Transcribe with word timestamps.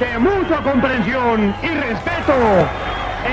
De 0.00 0.18
mucha 0.18 0.60
comprensión 0.62 1.54
y 1.62 1.68
respeto 1.68 2.34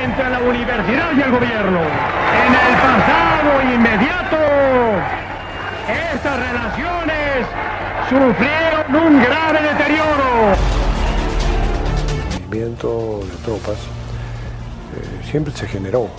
entre 0.04 0.30
la 0.30 0.40
universidad 0.40 1.12
y 1.16 1.22
el 1.22 1.32
gobierno. 1.32 1.80
En 1.80 2.54
el 2.54 2.74
pasado 2.82 3.74
inmediato, 3.74 4.38
estas 6.14 6.40
relaciones 6.40 7.48
sufrieron 8.10 8.96
un 8.96 9.24
grave 9.24 9.62
deterioro. 9.62 10.56
El 12.36 12.48
movimiento 12.48 13.22
de 13.24 13.38
tropas 13.44 13.78
eh, 13.78 15.26
siempre 15.30 15.54
se 15.54 15.68
generó 15.68 16.10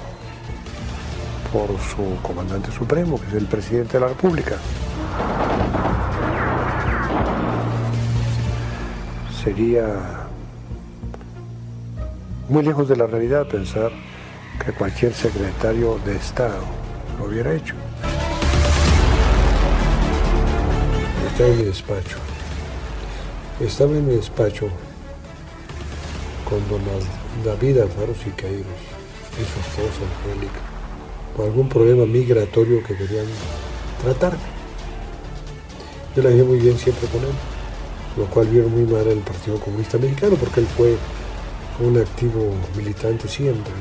por 1.53 1.69
su 1.79 2.21
comandante 2.23 2.73
supremo, 2.73 3.21
que 3.21 3.27
es 3.29 3.35
el 3.35 3.47
presidente 3.47 3.95
de 3.95 4.01
la 4.01 4.09
República. 4.09 4.57
Sería 9.45 10.22
muy 12.49 12.63
lejos 12.63 12.89
de 12.89 12.97
la 12.97 13.07
realidad 13.07 13.47
pensar 13.47 13.91
que 14.65 14.73
cualquier 14.73 15.15
secretario 15.15 15.99
de 16.05 16.17
Estado 16.17 16.63
lo 17.19 17.27
hubiera 17.27 17.55
hecho. 17.55 17.75
Estaba 21.31 21.49
en 21.49 21.59
mi 21.59 21.65
despacho. 21.65 22.19
Estaba 23.61 23.93
en 23.93 24.07
mi 24.07 24.15
despacho 24.15 24.69
con 26.49 26.59
don 26.69 26.83
David 27.45 27.79
Alfaro 27.79 28.15
Siqueiros 28.15 28.67
y 29.33 29.45
su 29.45 29.61
esposa 29.61 30.03
Angélica 30.27 30.61
por 31.35 31.47
algún 31.47 31.69
problema 31.69 32.05
migratorio 32.05 32.83
que 32.83 32.97
querían 32.97 33.27
tratar. 34.03 34.37
Yo 36.15 36.23
la 36.23 36.31
dije 36.31 36.43
muy 36.43 36.59
bien 36.59 36.77
siempre 36.77 37.09
con 37.09 37.23
él, 37.23 37.35
lo 38.19 38.27
cual 38.27 38.49
vieron 38.49 38.71
muy 38.71 38.85
mal 38.85 39.07
el 39.07 39.21
Partido 39.21 39.59
Comunista 39.59 39.97
Mexicano 39.97 40.37
porque 40.37 40.61
él 40.61 40.67
fue 40.77 40.97
un 41.83 41.99
activo 41.99 42.55
militante 42.77 43.29
siempre. 43.29 43.73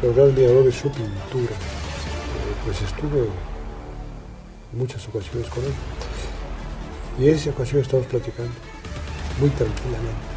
Pero 0.00 0.12
era 0.14 0.24
admirador 0.24 0.64
de 0.64 0.72
su 0.72 0.90
pintura. 0.90 1.52
Eh, 1.52 2.54
pues 2.64 2.80
estuve 2.82 3.20
en 4.72 4.78
muchas 4.78 5.06
ocasiones 5.08 5.48
con 5.48 5.64
él. 5.64 5.72
Y 7.18 7.28
en 7.28 7.34
esa 7.34 7.50
ocasión 7.50 7.82
estábamos 7.82 8.10
platicando, 8.10 8.52
muy 9.38 9.50
tranquilamente. 9.50 10.32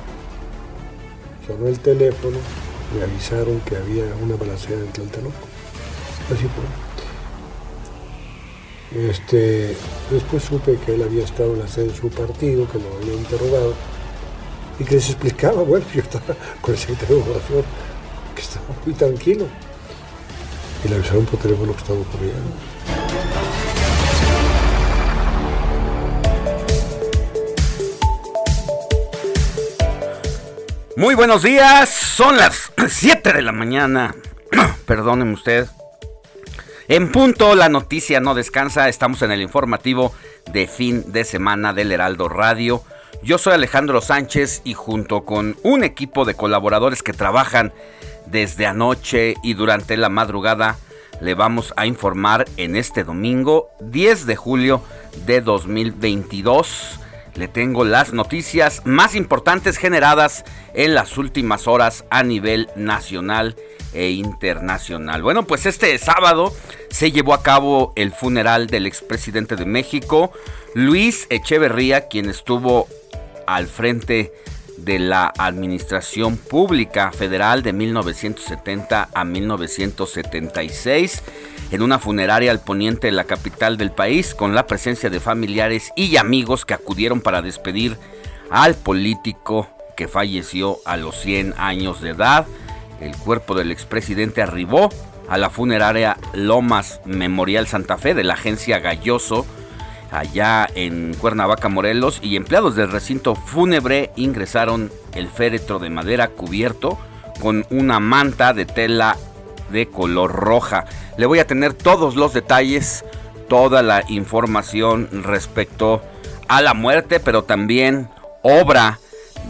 Sonó 1.47 1.67
el 1.67 1.79
teléfono, 1.79 2.37
me 2.93 3.03
avisaron 3.03 3.61
que 3.61 3.77
había 3.77 4.03
una 4.21 4.35
balacera 4.35 4.81
en 4.81 4.87
Tlatelolco. 4.87 5.47
Así 6.33 6.47
fue. 6.51 6.65
Este, 9.09 9.75
después 10.11 10.43
supe 10.43 10.77
que 10.85 10.95
él 10.95 11.03
había 11.03 11.23
estado 11.23 11.53
en 11.53 11.59
la 11.59 11.67
sede 11.67 11.87
de 11.87 11.95
su 11.95 12.09
partido, 12.09 12.67
que 12.69 12.79
lo 12.79 12.93
había 12.97 13.13
interrogado 13.13 13.73
y 14.79 14.83
que 14.83 14.95
les 14.95 15.09
explicaba, 15.09 15.63
bueno, 15.63 15.85
yo 15.93 16.01
estaba 16.01 16.35
con 16.61 16.73
el 16.73 16.79
secretario 16.79 17.17
de 17.17 17.21
Gobernación, 17.21 17.63
que 18.35 18.41
estaba 18.41 18.65
muy 18.85 18.93
tranquilo. 18.93 19.47
Y 20.83 20.87
le 20.89 20.95
avisaron 20.95 21.25
por 21.25 21.39
teléfono 21.39 21.71
que 21.73 21.79
estaba 21.79 21.99
ocurriendo. 21.99 22.51
Muy 30.97 31.13
buenos 31.15 31.43
días, 31.43 31.89
son 31.89 32.37
las 32.37 32.71
7 32.87 33.33
de 33.33 33.41
la 33.41 33.51
mañana. 33.51 34.15
Perdónenme 34.85 35.33
usted. 35.33 35.67
En 36.87 37.11
punto, 37.11 37.55
la 37.55 37.67
noticia 37.67 38.19
no 38.19 38.35
descansa. 38.35 38.87
Estamos 38.87 39.21
en 39.23 39.31
el 39.31 39.41
informativo 39.41 40.13
de 40.53 40.67
fin 40.67 41.11
de 41.11 41.23
semana 41.23 41.73
del 41.73 41.91
Heraldo 41.91 42.29
Radio. 42.29 42.83
Yo 43.25 43.39
soy 43.39 43.53
Alejandro 43.53 44.01
Sánchez 44.01 44.61
y 44.65 44.75
junto 44.75 45.25
con 45.25 45.57
un 45.63 45.83
equipo 45.83 46.25
de 46.25 46.35
colaboradores 46.35 47.01
que 47.01 47.11
trabajan 47.11 47.73
desde 48.27 48.67
anoche 48.67 49.33
y 49.41 49.55
durante 49.55 49.97
la 49.97 50.09
madrugada, 50.09 50.77
le 51.21 51.33
vamos 51.33 51.73
a 51.75 51.87
informar 51.87 52.45
en 52.57 52.75
este 52.75 53.03
domingo 53.03 53.69
10 53.79 54.27
de 54.27 54.35
julio 54.35 54.83
de 55.25 55.41
2022. 55.41 56.99
Le 57.33 57.47
tengo 57.47 57.83
las 57.83 58.13
noticias 58.13 58.83
más 58.85 59.15
importantes 59.15 59.77
generadas 59.77 60.45
en 60.75 60.93
las 60.93 61.17
últimas 61.17 61.67
horas 61.67 62.05
a 62.11 62.21
nivel 62.21 62.69
nacional 62.75 63.55
e 63.95 64.11
internacional. 64.11 65.23
Bueno, 65.23 65.47
pues 65.47 65.65
este 65.65 65.97
sábado 65.97 66.53
se 66.91 67.11
llevó 67.11 67.33
a 67.33 67.41
cabo 67.41 67.91
el 67.95 68.11
funeral 68.11 68.67
del 68.67 68.85
expresidente 68.85 69.55
de 69.55 69.65
México, 69.65 70.31
Luis 70.75 71.25
Echeverría, 71.31 72.07
quien 72.07 72.29
estuvo 72.29 72.87
al 73.47 73.67
frente 73.67 74.33
de 74.77 74.99
la 74.99 75.31
Administración 75.37 76.37
Pública 76.37 77.11
Federal 77.11 77.63
de 77.63 77.73
1970 77.73 79.09
a 79.13 79.23
1976 79.23 81.23
en 81.71 81.81
una 81.81 81.99
funeraria 81.99 82.51
al 82.51 82.59
poniente 82.59 83.07
de 83.07 83.13
la 83.13 83.23
capital 83.23 83.77
del 83.77 83.91
país 83.91 84.35
con 84.35 84.53
la 84.53 84.67
presencia 84.67 85.09
de 85.09 85.19
familiares 85.19 85.91
y 85.95 86.17
amigos 86.17 86.65
que 86.65 86.73
acudieron 86.73 87.21
para 87.21 87.41
despedir 87.41 87.97
al 88.49 88.75
político 88.75 89.67
que 89.97 90.07
falleció 90.07 90.77
a 90.85 90.97
los 90.97 91.19
100 91.21 91.55
años 91.57 92.01
de 92.01 92.09
edad. 92.09 92.45
El 92.99 93.15
cuerpo 93.15 93.55
del 93.55 93.71
expresidente 93.71 94.41
arribó 94.41 94.89
a 95.27 95.37
la 95.37 95.49
funeraria 95.49 96.17
Lomas 96.33 97.01
Memorial 97.05 97.67
Santa 97.67 97.97
Fe 97.97 98.13
de 98.13 98.23
la 98.23 98.33
agencia 98.33 98.79
Galloso 98.79 99.45
allá 100.11 100.67
en 100.75 101.13
Cuernavaca, 101.15 101.69
Morelos, 101.69 102.19
y 102.21 102.35
empleados 102.35 102.75
del 102.75 102.91
recinto 102.91 103.35
fúnebre 103.35 104.11
ingresaron 104.15 104.91
el 105.13 105.27
féretro 105.27 105.79
de 105.79 105.89
madera 105.89 106.29
cubierto 106.29 106.97
con 107.41 107.65
una 107.69 107.99
manta 107.99 108.53
de 108.53 108.65
tela 108.65 109.17
de 109.69 109.87
color 109.87 110.31
roja. 110.31 110.85
Le 111.17 111.25
voy 111.25 111.39
a 111.39 111.47
tener 111.47 111.73
todos 111.73 112.15
los 112.15 112.33
detalles, 112.33 113.03
toda 113.49 113.83
la 113.83 114.03
información 114.07 115.09
respecto 115.23 116.01
a 116.47 116.61
la 116.61 116.73
muerte, 116.73 117.19
pero 117.19 117.43
también 117.43 118.09
obra 118.41 118.99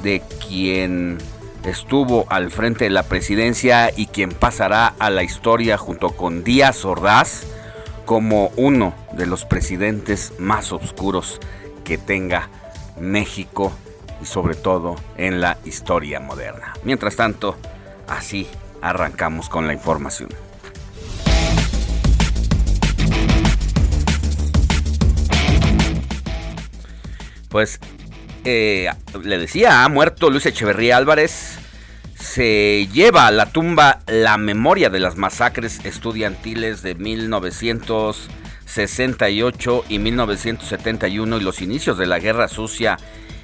de 0.03 0.21
quien 0.47 1.17
estuvo 1.63 2.25
al 2.29 2.51
frente 2.51 2.85
de 2.85 2.91
la 2.91 3.03
presidencia 3.03 3.91
y 3.95 4.07
quien 4.07 4.31
pasará 4.31 4.93
a 4.99 5.09
la 5.09 5.23
historia 5.23 5.77
junto 5.77 6.11
con 6.11 6.43
Díaz 6.43 6.85
Ordaz 6.85 7.45
como 8.05 8.51
uno 8.55 8.93
de 9.13 9.25
los 9.25 9.45
presidentes 9.45 10.33
más 10.39 10.71
oscuros 10.71 11.39
que 11.83 11.97
tenga 11.97 12.49
México 12.99 13.71
y 14.21 14.25
sobre 14.25 14.55
todo 14.55 14.95
en 15.17 15.41
la 15.41 15.57
historia 15.65 16.19
moderna. 16.19 16.73
Mientras 16.83 17.15
tanto, 17.15 17.57
así 18.07 18.47
arrancamos 18.81 19.49
con 19.49 19.67
la 19.67 19.73
información. 19.73 20.29
Pues 27.49 27.79
eh, 28.43 28.89
le 29.23 29.37
decía, 29.37 29.83
ha 29.83 29.89
muerto 29.89 30.29
Luis 30.29 30.45
Echeverría 30.45 30.97
Álvarez. 30.97 31.57
Se 32.25 32.89
lleva 32.91 33.27
a 33.27 33.31
la 33.31 33.45
tumba 33.45 34.01
la 34.07 34.37
memoria 34.37 34.89
de 34.89 34.99
las 34.99 35.15
masacres 35.15 35.79
estudiantiles 35.85 36.81
de 36.81 36.93
1968 36.95 39.85
y 39.87 39.99
1971 39.99 41.37
y 41.37 41.41
los 41.41 41.61
inicios 41.61 41.97
de 41.97 42.07
la 42.07 42.19
Guerra 42.19 42.49
Sucia 42.49 42.97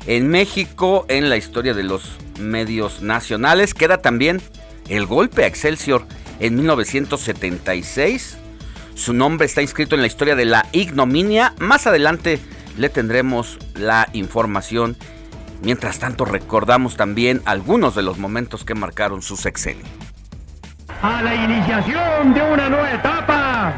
en 0.07 0.27
México 0.27 1.05
en 1.07 1.29
la 1.29 1.37
historia 1.37 1.73
de 1.73 1.83
los 1.83 2.17
medios 2.37 3.01
nacionales. 3.01 3.73
Queda 3.73 3.99
también 3.99 4.41
el 4.89 5.05
golpe 5.05 5.45
a 5.45 5.47
Excelsior 5.47 6.05
en 6.39 6.55
1976. 6.55 8.39
Su 8.95 9.13
nombre 9.13 9.45
está 9.45 9.61
inscrito 9.61 9.95
en 9.95 10.01
la 10.01 10.07
historia 10.07 10.35
de 10.35 10.43
la 10.45 10.65
ignominia. 10.73 11.53
Más 11.59 11.87
adelante 11.87 12.41
le 12.77 12.89
tendremos 12.89 13.57
la 13.75 14.09
información. 14.11 14.97
Mientras 15.61 15.99
tanto, 15.99 16.25
recordamos 16.25 16.97
también 16.97 17.41
algunos 17.45 17.93
de 17.93 18.01
los 18.01 18.17
momentos 18.17 18.63
que 18.63 18.73
marcaron 18.73 19.21
su 19.21 19.37
sexenio. 19.37 19.85
A 21.03 21.21
la 21.21 21.35
iniciación 21.35 22.33
de 22.33 22.41
una 22.41 22.69
nueva 22.69 22.91
etapa 22.91 23.73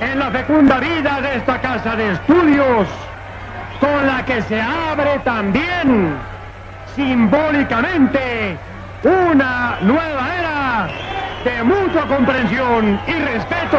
en 0.00 0.18
la 0.18 0.30
fecunda 0.30 0.78
vida 0.78 1.20
de 1.20 1.36
esta 1.36 1.60
casa 1.60 1.96
de 1.96 2.12
estudios, 2.12 2.86
con 3.80 4.06
la 4.06 4.24
que 4.24 4.40
se 4.42 4.60
abre 4.60 5.18
también 5.24 6.16
simbólicamente 6.94 8.56
una 9.02 9.78
nueva 9.82 10.34
era 10.38 10.88
de 11.44 11.62
mucha 11.62 12.06
comprensión 12.06 13.00
y 13.06 13.12
respeto 13.12 13.78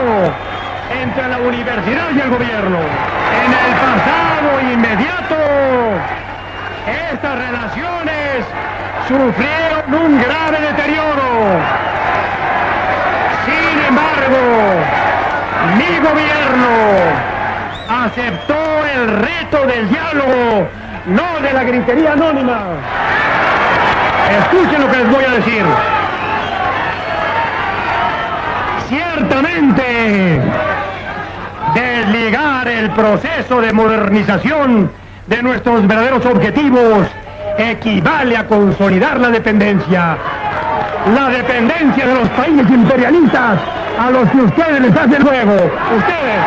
entre 0.91 1.27
la 1.27 1.38
universidad 1.39 2.09
y 2.15 2.19
el 2.19 2.29
gobierno. 2.29 2.77
En 2.77 3.53
el 3.53 3.73
pasado 3.75 4.73
inmediato, 4.73 5.35
estas 6.88 7.38
relaciones 7.38 8.45
sufrieron 9.07 9.94
un 9.94 10.22
grave 10.22 10.60
deterioro. 10.62 11.60
Sin 13.45 13.86
embargo, 13.86 14.42
mi 15.78 15.98
gobierno 16.00 16.68
aceptó 17.89 18.86
el 18.94 19.10
reto 19.19 19.66
del 19.66 19.89
diálogo, 19.89 20.68
no 21.07 21.39
de 21.42 21.54
la 21.54 21.63
gritería 21.63 22.13
anónima. 22.13 22.60
Escuchen 24.40 24.81
lo 24.81 24.92
que 24.92 24.98
les 24.98 25.12
voy 25.12 25.24
a 25.24 25.31
decir. 25.31 25.66
Ciertamente, 28.90 30.42
desligar 31.74 32.68
el 32.68 32.90
proceso 32.92 33.62
de 33.62 33.74
modernización 33.74 34.92
de 35.27 35.44
nuestros 35.44 35.85
verdaderos 35.88 36.25
objetivos 36.25 37.07
equivale 37.57 38.38
a 38.38 38.47
consolidar 38.47 39.19
la 39.19 39.29
dependencia. 39.29 40.18
La 41.13 41.29
dependencia 41.29 42.07
de 42.07 42.15
los 42.15 42.29
países 42.29 42.69
imperialistas 42.69 43.59
a 44.00 44.09
los 44.12 44.29
que 44.29 44.38
ustedes 44.38 44.81
les 44.81 44.95
hacen 44.95 45.24
luego. 45.24 45.53
Ustedes. 45.97 46.44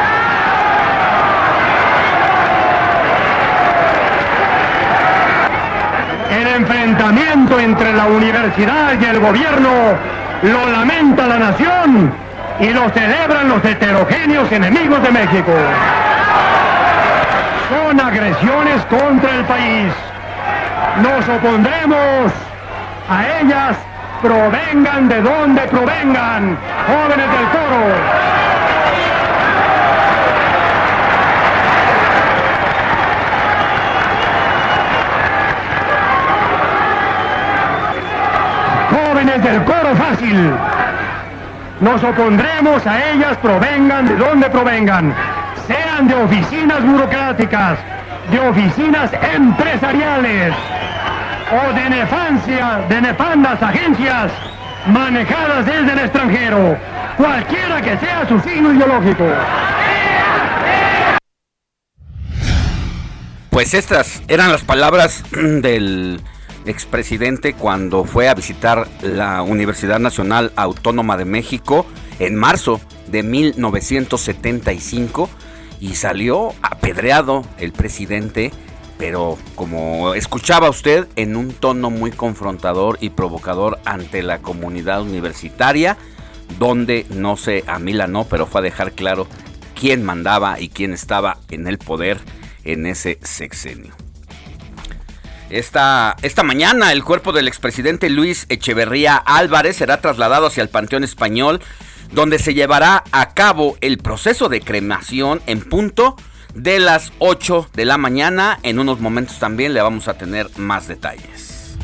El 6.30 6.46
enfrentamiento 6.46 7.58
entre 7.58 7.92
la 7.92 8.06
universidad 8.06 8.92
y 9.00 9.04
el 9.04 9.20
gobierno 9.20 9.70
lo 10.42 10.70
lamenta 10.70 11.26
la 11.26 11.38
nación 11.38 12.12
y 12.60 12.68
lo 12.70 12.88
celebran 12.90 13.48
los 13.48 13.64
heterogéneos 13.64 14.50
enemigos 14.52 15.02
de 15.02 15.10
México. 15.10 15.52
Son 17.70 18.00
agresiones 18.00 18.84
contra 18.86 19.30
el 19.36 19.44
país. 19.44 19.92
Nos 21.02 21.28
opondremos 21.28 22.32
a 23.08 23.40
ellas, 23.40 23.76
provengan 24.20 25.08
de 25.08 25.22
donde 25.22 25.60
provengan, 25.68 26.58
jóvenes 26.88 27.30
del 27.30 27.46
coro. 27.48 28.30
jóvenes 38.90 39.42
del 39.44 39.62
coro 39.62 39.94
fácil. 39.96 40.54
Nos 41.80 42.02
opondremos 42.02 42.86
a 42.86 43.10
ellas, 43.10 43.36
provengan 43.38 44.08
de 44.08 44.16
donde 44.16 44.50
provengan, 44.50 45.14
sean 45.70 46.08
de 46.08 46.14
oficinas 46.14 46.84
burocráticas, 46.84 47.78
de 48.28 48.40
oficinas 48.40 49.12
empresariales 49.34 50.52
o 51.52 51.72
de 51.72 51.90
nefancia, 51.90 52.84
de 52.88 53.00
nefandas 53.00 53.62
agencias 53.62 54.32
manejadas 54.88 55.64
desde 55.64 55.92
el 55.92 55.98
extranjero, 56.00 56.76
cualquiera 57.16 57.80
que 57.80 57.96
sea 57.98 58.26
su 58.28 58.40
signo 58.40 58.72
ideológico. 58.72 59.24
Pues 63.50 63.74
estas 63.74 64.24
eran 64.26 64.50
las 64.50 64.64
palabras 64.64 65.22
del 65.32 66.20
expresidente 66.66 67.54
cuando 67.54 68.02
fue 68.04 68.28
a 68.28 68.34
visitar 68.34 68.88
la 69.02 69.42
Universidad 69.42 70.00
Nacional 70.00 70.50
Autónoma 70.56 71.16
de 71.16 71.26
México 71.26 71.86
en 72.18 72.34
marzo 72.34 72.80
de 73.06 73.22
1975 73.22 75.30
y 75.80 75.94
salió 75.94 76.54
apedreado 76.62 77.44
el 77.58 77.72
presidente, 77.72 78.52
pero 78.98 79.38
como 79.54 80.14
escuchaba 80.14 80.68
usted, 80.68 81.08
en 81.16 81.36
un 81.36 81.52
tono 81.52 81.90
muy 81.90 82.10
confrontador 82.10 82.98
y 83.00 83.10
provocador 83.10 83.78
ante 83.84 84.22
la 84.22 84.38
comunidad 84.40 85.02
universitaria, 85.02 85.96
donde 86.58 87.06
no 87.10 87.36
se 87.36 87.64
amilanó, 87.66 88.24
pero 88.24 88.46
fue 88.46 88.60
a 88.60 88.64
dejar 88.64 88.92
claro 88.92 89.26
quién 89.74 90.04
mandaba 90.04 90.60
y 90.60 90.68
quién 90.68 90.92
estaba 90.92 91.38
en 91.50 91.66
el 91.66 91.78
poder 91.78 92.18
en 92.64 92.86
ese 92.86 93.18
sexenio. 93.22 93.94
Esta, 95.48 96.16
esta 96.22 96.44
mañana 96.44 96.92
el 96.92 97.02
cuerpo 97.02 97.32
del 97.32 97.48
expresidente 97.48 98.08
Luis 98.08 98.46
Echeverría 98.48 99.16
Álvarez 99.16 99.78
será 99.78 100.00
trasladado 100.00 100.46
hacia 100.46 100.62
el 100.62 100.68
Panteón 100.68 101.02
Español, 101.02 101.60
donde 102.12 102.38
se 102.38 102.54
llevará 102.54 103.04
a 103.12 103.34
cabo 103.34 103.76
el 103.80 103.98
proceso 103.98 104.48
de 104.48 104.60
cremación 104.60 105.40
en 105.46 105.60
punto 105.60 106.16
de 106.54 106.78
las 106.78 107.12
8 107.18 107.70
de 107.74 107.84
la 107.84 107.98
mañana. 107.98 108.58
En 108.62 108.78
unos 108.78 109.00
momentos 109.00 109.38
también 109.38 109.74
le 109.74 109.82
vamos 109.82 110.08
a 110.08 110.14
tener 110.14 110.48
más 110.56 110.88
detalles. 110.88 111.76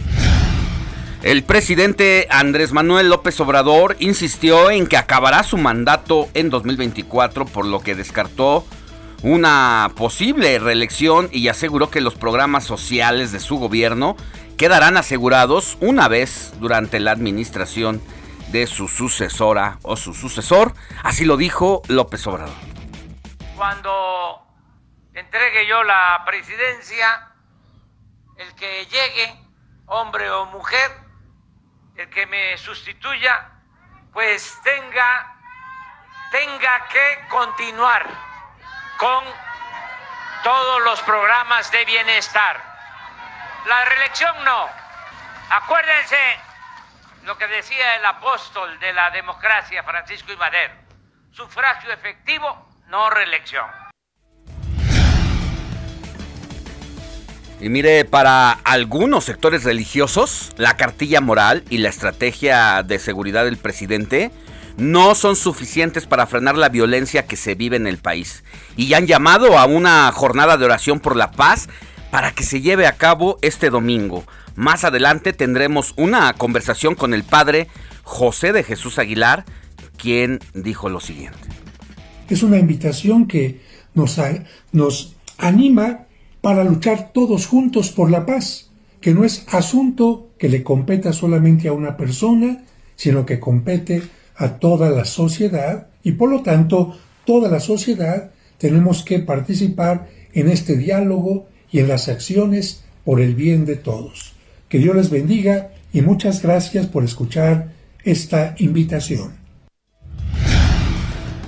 El 1.23 1.43
presidente 1.43 2.29
Andrés 2.31 2.73
Manuel 2.73 3.09
López 3.09 3.41
Obrador 3.41 3.97
insistió 3.99 4.71
en 4.71 4.87
que 4.87 4.97
acabará 4.97 5.43
su 5.43 5.57
mandato 5.57 6.29
en 6.35 6.51
2024, 6.51 7.47
por 7.47 7.67
lo 7.67 7.81
que 7.81 7.95
descartó 7.95 8.65
una 9.23 9.91
posible 9.97 10.59
reelección 10.59 11.29
y 11.33 11.49
aseguró 11.49 11.91
que 11.91 12.01
los 12.01 12.15
programas 12.15 12.65
sociales 12.65 13.33
de 13.33 13.41
su 13.41 13.57
gobierno 13.57 14.17
quedarán 14.57 14.97
asegurados 14.97 15.79
una 15.81 16.07
vez 16.07 16.53
durante 16.61 17.01
la 17.01 17.13
administración 17.13 18.01
de 18.49 18.67
su 18.67 18.89
sucesora 18.89 19.79
o 19.83 19.97
su 19.97 20.15
sucesor. 20.15 20.75
Así 21.03 21.25
lo 21.25 21.37
dijo 21.37 21.83
López 21.89 22.27
Obrador. 22.27 22.55
Cuando 23.57 24.43
entregue 25.15 25.67
yo 25.67 25.83
la 25.83 26.23
presidencia, 26.25 27.31
el 28.37 28.55
que 28.55 28.87
llegue, 28.87 29.41
hombre 29.87 30.31
o 30.31 30.47
mujer, 30.47 30.91
el 31.97 32.09
que 32.11 32.27
me 32.27 32.57
sustituya, 32.59 33.51
pues 34.13 34.59
tenga, 34.63 35.37
tenga 36.31 36.87
que 36.89 37.29
continuar 37.29 38.07
con 38.99 39.25
todos 40.43 40.83
los 40.85 41.01
programas 41.03 41.71
de 41.71 41.85
bienestar. 41.85 42.63
La 43.67 43.85
reelección 43.87 44.45
no. 44.45 44.69
Acuérdense 45.51 46.17
lo 47.27 47.37
que 47.37 47.49
decía 47.49 47.97
el 47.99 48.07
apóstol 48.07 48.79
de 48.79 48.93
la 48.93 49.11
democracia, 49.11 49.83
Francisco 49.83 50.33
y 50.33 50.37
Madero. 50.37 50.75
Sufragio 51.33 51.93
efectivo, 51.93 52.69
no 52.89 53.11
reelección. 53.11 53.67
Y 57.61 57.69
mire, 57.69 58.05
para 58.05 58.53
algunos 58.53 59.25
sectores 59.25 59.65
religiosos, 59.65 60.53
la 60.57 60.77
cartilla 60.77 61.21
moral 61.21 61.65
y 61.69 61.79
la 61.79 61.89
estrategia 61.89 62.85
de 62.85 63.01
seguridad 63.01 63.45
del 63.45 63.57
presidente 63.57 64.31
no 64.77 65.17
son 65.17 65.35
suficientes 65.35 66.07
para 66.07 66.27
frenar 66.27 66.57
la 66.57 66.69
violencia 66.69 67.27
que 67.27 67.37
se 67.37 67.57
vive 67.57 67.77
en 67.77 67.89
el 67.89 67.99
país. 67.99 68.45
Y 68.77 68.95
han 68.95 69.09
llamado 69.09 69.59
a 69.59 69.65
una 69.65 70.13
jornada 70.13 70.57
de 70.59 70.65
oración 70.65 71.01
por 71.01 71.17
la 71.17 71.33
paz 71.33 71.69
para 72.11 72.33
que 72.33 72.45
se 72.45 72.61
lleve 72.61 72.87
a 72.87 72.97
cabo 72.97 73.39
este 73.43 73.71
domingo. 73.71 74.25
Más 74.55 74.85
adelante 74.85 75.33
tendremos 75.33 75.93
una 75.97 76.33
conversación 76.33 76.95
con 76.95 77.15
el 77.15 77.25
padre 77.25 77.69
José 78.03 78.53
de 78.53 78.63
Jesús 78.63 78.99
Aguilar, 78.99 79.45
quien 79.99 80.41
dijo 80.55 80.89
lo 80.89 81.01
siguiente. 81.01 81.39
Es 82.29 82.43
una 82.43 82.59
invitación 82.59 83.27
que 83.27 83.61
nos, 83.95 84.21
nos 84.73 85.17
anima 85.39 86.07
para 86.41 86.65
luchar 86.65 87.13
todos 87.13 87.47
juntos 87.47 87.91
por 87.91 88.11
la 88.11 88.25
paz, 88.25 88.71
que 89.01 89.13
no 89.13 89.25
es 89.25 89.47
asunto 89.49 90.31
que 90.39 90.49
le 90.49 90.63
competa 90.63 91.13
solamente 91.13 91.69
a 91.69 91.73
una 91.73 91.97
persona, 91.97 92.65
sino 92.95 93.27
que 93.27 93.41
compete 93.41 94.03
a 94.37 94.59
toda 94.59 94.91
la 94.91 95.05
sociedad 95.05 95.89
y 96.03 96.13
por 96.13 96.31
lo 96.31 96.43
tanto 96.43 96.99
toda 97.25 97.51
la 97.51 97.61
sociedad 97.61 98.31
tenemos 98.59 99.03
que 99.03 99.19
participar 99.19 100.09
en 100.33 100.49
este 100.49 100.77
diálogo 100.77 101.49
y 101.71 101.81
en 101.81 101.89
las 101.89 102.09
acciones 102.09 102.85
por 103.05 103.21
el 103.21 103.35
bien 103.35 103.65
de 103.65 103.77
todos. 103.77 104.33
Que 104.69 104.79
Dios 104.79 104.97
les 104.97 105.11
bendiga 105.11 105.71
y 105.93 106.03
muchas 106.03 106.43
gracias 106.43 106.87
por 106.87 107.05
escuchar 107.05 107.73
esta 108.05 108.55
invitación. 108.59 109.35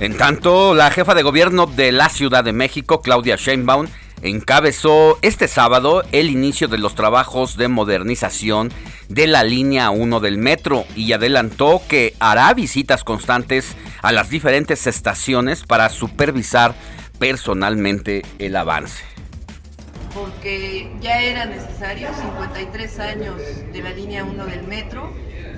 En 0.00 0.16
tanto, 0.16 0.75
la 0.75 0.90
jefa 0.90 1.14
de 1.14 1.25
gobierno 1.25 1.66
de 1.66 1.90
la 1.90 2.08
Ciudad 2.08 2.44
de 2.44 2.52
México, 2.52 3.02
Claudia 3.02 3.34
Sheinbaum, 3.37 3.88
encabezó 4.22 5.18
este 5.22 5.48
sábado 5.48 6.02
el 6.12 6.30
inicio 6.30 6.68
de 6.68 6.78
los 6.78 6.94
trabajos 6.94 7.56
de 7.56 7.68
modernización 7.68 8.70
de 9.08 9.26
la 9.26 9.42
línea 9.42 9.90
1 9.90 10.20
del 10.20 10.38
metro 10.38 10.84
y 10.94 11.12
adelantó 11.12 11.82
que 11.88 12.14
hará 12.20 12.52
visitas 12.54 13.04
constantes 13.04 13.76
a 14.02 14.12
las 14.12 14.30
diferentes 14.30 14.87
estaciones 14.87 15.64
para 15.64 15.88
supervisar 15.88 16.75
personalmente 17.18 18.22
el 18.38 18.56
avance. 18.56 19.17
Porque 20.18 20.90
ya 21.00 21.22
era 21.22 21.44
necesario 21.46 22.08
53 22.12 22.98
años 22.98 23.37
de 23.72 23.82
la 23.82 23.90
línea 23.90 24.25
1 24.25 24.46
del 24.46 24.66
metro. 24.66 25.12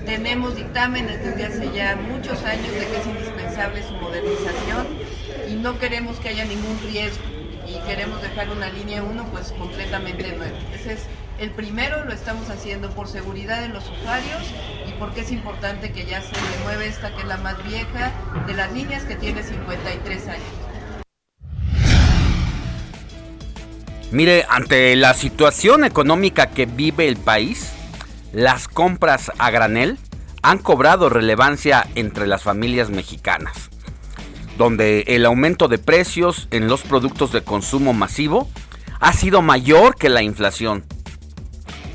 Tenemos 0.05 0.55
dictámenes 0.55 1.23
desde 1.23 1.45
hace 1.45 1.75
ya 1.75 1.95
muchos 1.95 2.43
años 2.43 2.71
de 2.71 2.85
que 2.85 2.97
es 2.97 3.07
indispensable 3.07 3.81
su 3.81 3.93
modernización 3.93 4.87
y 5.49 5.55
no 5.55 5.79
queremos 5.79 6.17
que 6.19 6.29
haya 6.29 6.45
ningún 6.45 6.79
riesgo 6.83 7.23
y 7.67 7.79
queremos 7.87 8.21
dejar 8.21 8.49
una 8.51 8.69
línea 8.69 9.01
1 9.01 9.25
pues 9.31 9.51
completamente 9.53 10.31
nueva. 10.33 10.57
Ese 10.75 10.93
es 10.93 10.99
el 11.39 11.49
primero, 11.49 12.05
lo 12.05 12.13
estamos 12.13 12.51
haciendo 12.51 12.91
por 12.91 13.07
seguridad 13.07 13.61
de 13.61 13.69
los 13.69 13.89
usuarios 13.89 14.43
y 14.87 14.91
porque 14.99 15.21
es 15.21 15.31
importante 15.31 15.91
que 15.91 16.05
ya 16.05 16.21
se 16.21 16.35
renueve 16.57 16.87
esta 16.87 17.15
que 17.15 17.21
es 17.23 17.27
la 17.27 17.37
más 17.37 17.63
vieja 17.63 18.11
de 18.45 18.53
las 18.53 18.71
líneas 18.73 19.05
que 19.05 19.15
tiene 19.15 19.41
53 19.41 20.27
años. 20.27 20.70
Mire, 24.11 24.45
ante 24.49 24.95
la 24.95 25.13
situación 25.13 25.83
económica 25.83 26.47
que 26.47 26.65
vive 26.65 27.07
el 27.07 27.17
país, 27.17 27.71
las 28.33 28.67
compras 28.67 29.31
a 29.37 29.49
granel 29.51 29.97
han 30.41 30.57
cobrado 30.57 31.09
relevancia 31.09 31.87
entre 31.95 32.27
las 32.27 32.43
familias 32.43 32.89
mexicanas 32.89 33.71
donde 34.61 35.05
el 35.07 35.25
aumento 35.25 35.67
de 35.67 35.79
precios 35.79 36.47
en 36.51 36.67
los 36.67 36.83
productos 36.83 37.31
de 37.31 37.43
consumo 37.43 37.93
masivo 37.93 38.47
ha 38.99 39.11
sido 39.11 39.41
mayor 39.41 39.95
que 39.95 40.07
la 40.07 40.21
inflación. 40.21 40.85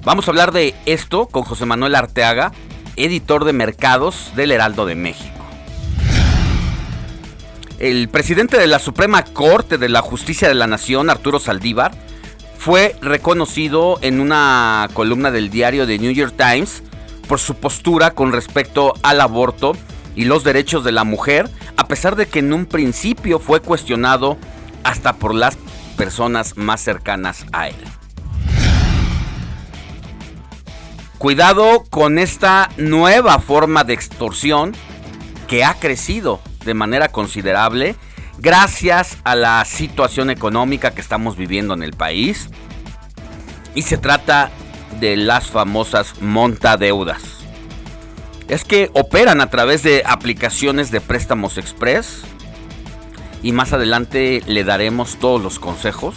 Vamos 0.05 0.27
a 0.27 0.33
hablar 0.33 0.51
de 0.51 0.75
esto 0.85 1.27
con 1.27 1.45
José 1.45 1.65
Manuel 1.65 1.95
Arteaga, 1.95 2.51
editor 2.97 3.45
de 3.45 3.53
mercados 3.53 4.33
del 4.35 4.51
Heraldo 4.51 4.85
de 4.85 4.97
México. 4.97 5.36
El 7.79 8.09
presidente 8.09 8.57
de 8.59 8.67
la 8.67 8.79
Suprema 8.79 9.23
Corte 9.23 9.77
de 9.77 9.91
la 9.91 10.01
Justicia 10.01 10.49
de 10.49 10.55
la 10.55 10.67
Nación, 10.67 11.11
Arturo 11.11 11.39
Saldívar, 11.39 11.93
fue 12.57 12.97
reconocido 13.03 13.99
en 14.01 14.19
una 14.21 14.89
columna 14.95 15.31
del 15.31 15.51
diario 15.51 15.87
The 15.87 15.99
New 15.99 16.13
York 16.13 16.35
Times 16.39 16.83
por 17.29 17.39
su 17.39 17.55
postura 17.55 18.13
con 18.13 18.33
respecto 18.33 18.95
al 19.03 19.21
aborto 19.21 19.73
y 20.15 20.25
los 20.25 20.43
derechos 20.43 20.85
de 20.85 20.93
la 20.93 21.05
mujer, 21.05 21.51
a 21.77 21.87
pesar 21.87 22.17
de 22.17 22.27
que 22.27 22.39
en 22.39 22.55
un 22.55 22.65
principio 22.65 23.39
fue 23.39 23.61
cuestionado 23.61 24.39
hasta 24.83 25.13
por 25.13 25.35
las 25.35 25.59
personas 25.99 26.57
más 26.57 26.81
cercanas 26.81 27.45
a 27.53 27.69
él. 27.69 27.77
Cuidado 31.19 31.85
con 31.91 32.19
esta 32.19 32.71
nueva 32.79 33.39
forma 33.39 33.85
de 33.85 33.93
extorsión 33.93 34.75
que 35.47 35.63
ha 35.63 35.75
crecido 35.75 36.41
de 36.67 36.75
manera 36.75 37.09
considerable 37.09 37.97
gracias 38.39 39.17
a 39.25 39.35
la 39.35 39.65
situación 39.65 40.29
económica 40.29 40.91
que 40.91 41.01
estamos 41.01 41.39
viviendo 41.39 41.73
en 41.73 41.83
el 41.83 41.95
país. 41.95 42.51
Y 43.75 43.83
se 43.83 43.97
trata 43.97 44.51
de 45.01 45.17
las 45.17 45.47
famosas 45.47 46.21
montadeudas 46.21 47.37
es 48.49 48.65
que 48.65 48.91
operan 48.93 49.41
a 49.41 49.51
través 49.51 49.83
de 49.83 50.03
aplicaciones 50.07 50.91
de 50.91 51.01
préstamos 51.01 51.59
express 51.59 52.23
y 53.43 53.53
más 53.53 53.73
adelante 53.73 54.43
le 54.47 54.65
daremos 54.65 55.17
todos 55.17 55.43
los 55.43 55.59
consejos, 55.59 56.17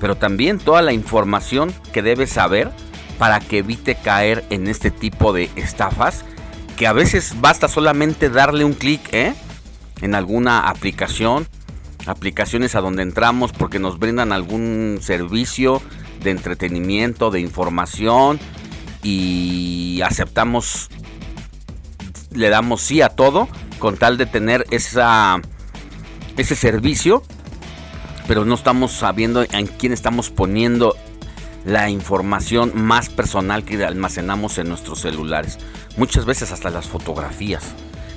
pero 0.00 0.16
también 0.16 0.58
toda 0.58 0.82
la 0.82 0.92
información 0.92 1.74
que 1.92 2.02
debe 2.02 2.26
saber 2.26 2.70
para 3.18 3.40
que 3.40 3.58
evite 3.58 3.94
caer 3.94 4.44
en 4.50 4.68
este 4.68 4.90
tipo 4.90 5.32
de 5.32 5.50
estafas, 5.56 6.24
que 6.76 6.86
a 6.86 6.92
veces 6.92 7.34
basta 7.40 7.68
solamente 7.68 8.30
darle 8.30 8.64
un 8.64 8.74
clic 8.74 9.00
¿eh? 9.12 9.34
En 10.00 10.14
alguna 10.14 10.60
aplicación, 10.68 11.46
aplicaciones 12.06 12.74
a 12.74 12.80
donde 12.80 13.02
entramos 13.02 13.52
porque 13.52 13.78
nos 13.78 13.98
brindan 13.98 14.32
algún 14.32 14.98
servicio 15.00 15.82
de 16.22 16.30
entretenimiento, 16.30 17.30
de 17.30 17.40
información 17.40 18.38
y 19.02 20.00
aceptamos 20.02 20.88
le 22.32 22.50
damos 22.50 22.82
sí 22.82 23.00
a 23.00 23.08
todo 23.08 23.48
con 23.78 23.96
tal 23.96 24.18
de 24.18 24.26
tener 24.26 24.66
esa, 24.70 25.40
ese 26.36 26.54
servicio, 26.54 27.22
pero 28.26 28.44
no 28.44 28.54
estamos 28.54 28.92
sabiendo 28.92 29.42
en 29.42 29.66
quién 29.66 29.92
estamos 29.92 30.30
poniendo 30.30 30.96
la 31.64 31.90
información 31.90 32.72
más 32.74 33.08
personal 33.08 33.64
que 33.64 33.82
almacenamos 33.84 34.58
en 34.58 34.68
nuestros 34.68 35.00
celulares. 35.00 35.58
Muchas 35.96 36.24
veces 36.24 36.52
hasta 36.52 36.70
las 36.70 36.86
fotografías. 36.86 37.74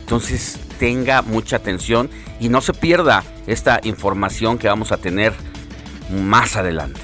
Entonces 0.09 0.57
tenga 0.79 1.21
mucha 1.21 1.57
atención 1.57 2.09
y 2.39 2.49
no 2.49 2.61
se 2.61 2.73
pierda 2.73 3.23
esta 3.45 3.79
información 3.83 4.57
que 4.57 4.67
vamos 4.67 4.91
a 4.91 4.97
tener 4.97 5.33
más 6.09 6.55
adelante. 6.55 6.99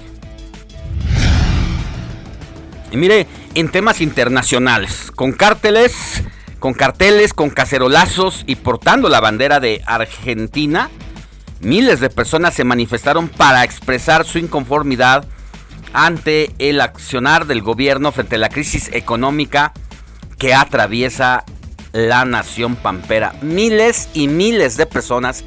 Y 2.92 2.98
mire, 2.98 3.28
en 3.54 3.70
temas 3.70 4.02
internacionales, 4.02 5.12
con 5.16 5.34
cárteles 5.34 6.24
con 6.58 6.74
carteles, 6.74 7.36
con 7.36 7.52
cacerolazos 7.52 8.44
y 8.48 8.56
portando 8.56 9.08
la 9.08 9.20
bandera 9.20 9.60
de 9.60 9.84
Argentina, 9.86 10.90
miles 11.60 12.00
de 12.00 12.10
personas 12.10 12.56
se 12.56 12.64
manifestaron 12.64 13.30
para 13.30 13.64
expresar 13.64 14.26
su 14.26 14.40
inconformidad 14.40 15.28
ante 15.94 16.56
el 16.58 16.82
accionar 16.82 17.46
del 17.46 17.62
gobierno 17.62 18.12
frente 18.12 18.38
a 18.38 18.40
la 18.40 18.50
crisis 18.50 18.90
económica 18.94 19.74
que 20.40 20.56
atraviesa 20.56 21.46
la 21.96 22.26
nación 22.26 22.76
pampera. 22.76 23.34
Miles 23.42 24.10
y 24.14 24.28
miles 24.28 24.76
de 24.76 24.86
personas 24.86 25.46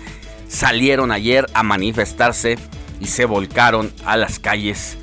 salieron 0.49 1.13
ayer 1.13 1.45
a 1.53 1.63
manifestarse 1.63 2.59
y 3.01 3.07
se 3.07 3.27
volcaron 3.27 3.93
a 4.07 4.17
las 4.17 4.39
calles 4.39 4.97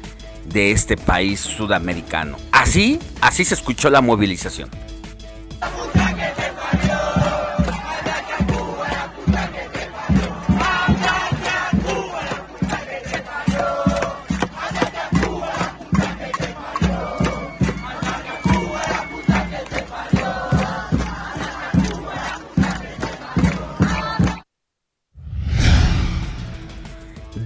de 0.45 0.71
este 0.71 0.97
país 0.97 1.39
sudamericano. 1.39 2.37
Así, 2.51 2.99
así 3.21 3.45
se 3.45 3.53
escuchó 3.53 3.91
la 3.91 4.01
movilización. 4.01 4.71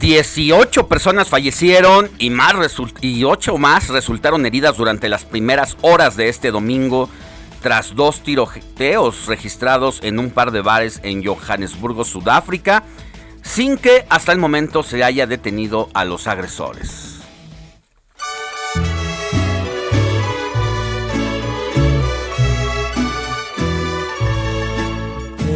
18 0.10 0.88
personas 0.88 1.30
fallecieron 1.30 2.10
y, 2.18 2.32
más 2.32 2.56
y 3.00 3.24
8 3.26 3.60
más 3.60 3.90
resultaron 3.90 4.44
heridas 4.44 4.76
durante 4.76 5.08
las 5.08 5.24
primeras 5.24 5.78
horas 5.82 6.18
de 6.18 6.30
este 6.30 6.50
domingo 6.50 7.12
tras 7.62 7.94
dos 7.94 8.24
tiroteos 8.24 9.28
registrados 9.28 10.00
en 10.02 10.18
un 10.18 10.32
par 10.32 10.50
de 10.50 10.62
bares 10.62 11.00
en 11.04 11.24
Johannesburgo, 11.24 12.06
Sudáfrica, 12.06 12.86
sin 13.44 13.78
que 13.78 14.08
hasta 14.10 14.32
el 14.32 14.40
momento 14.40 14.82
se 14.82 15.04
haya 15.04 15.28
detenido 15.28 15.90
a 15.94 16.06
los 16.06 16.26
agresores. 16.26 17.20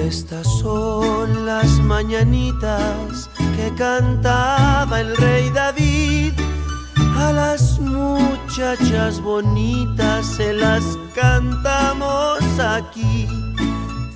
Estas 0.05 0.45
son 0.60 1.48
las 1.48 1.79
mañanitas 1.79 3.31
que 3.55 3.74
cantaba 3.75 5.00
el 5.01 5.15
rey 5.17 5.50
David. 5.50 6.33
A 7.17 7.31
las 7.31 7.79
muchachas 7.79 9.22
bonitas 9.22 10.25
se 10.25 10.53
las 10.53 10.83
cantamos 11.15 12.39
aquí. 12.60 13.27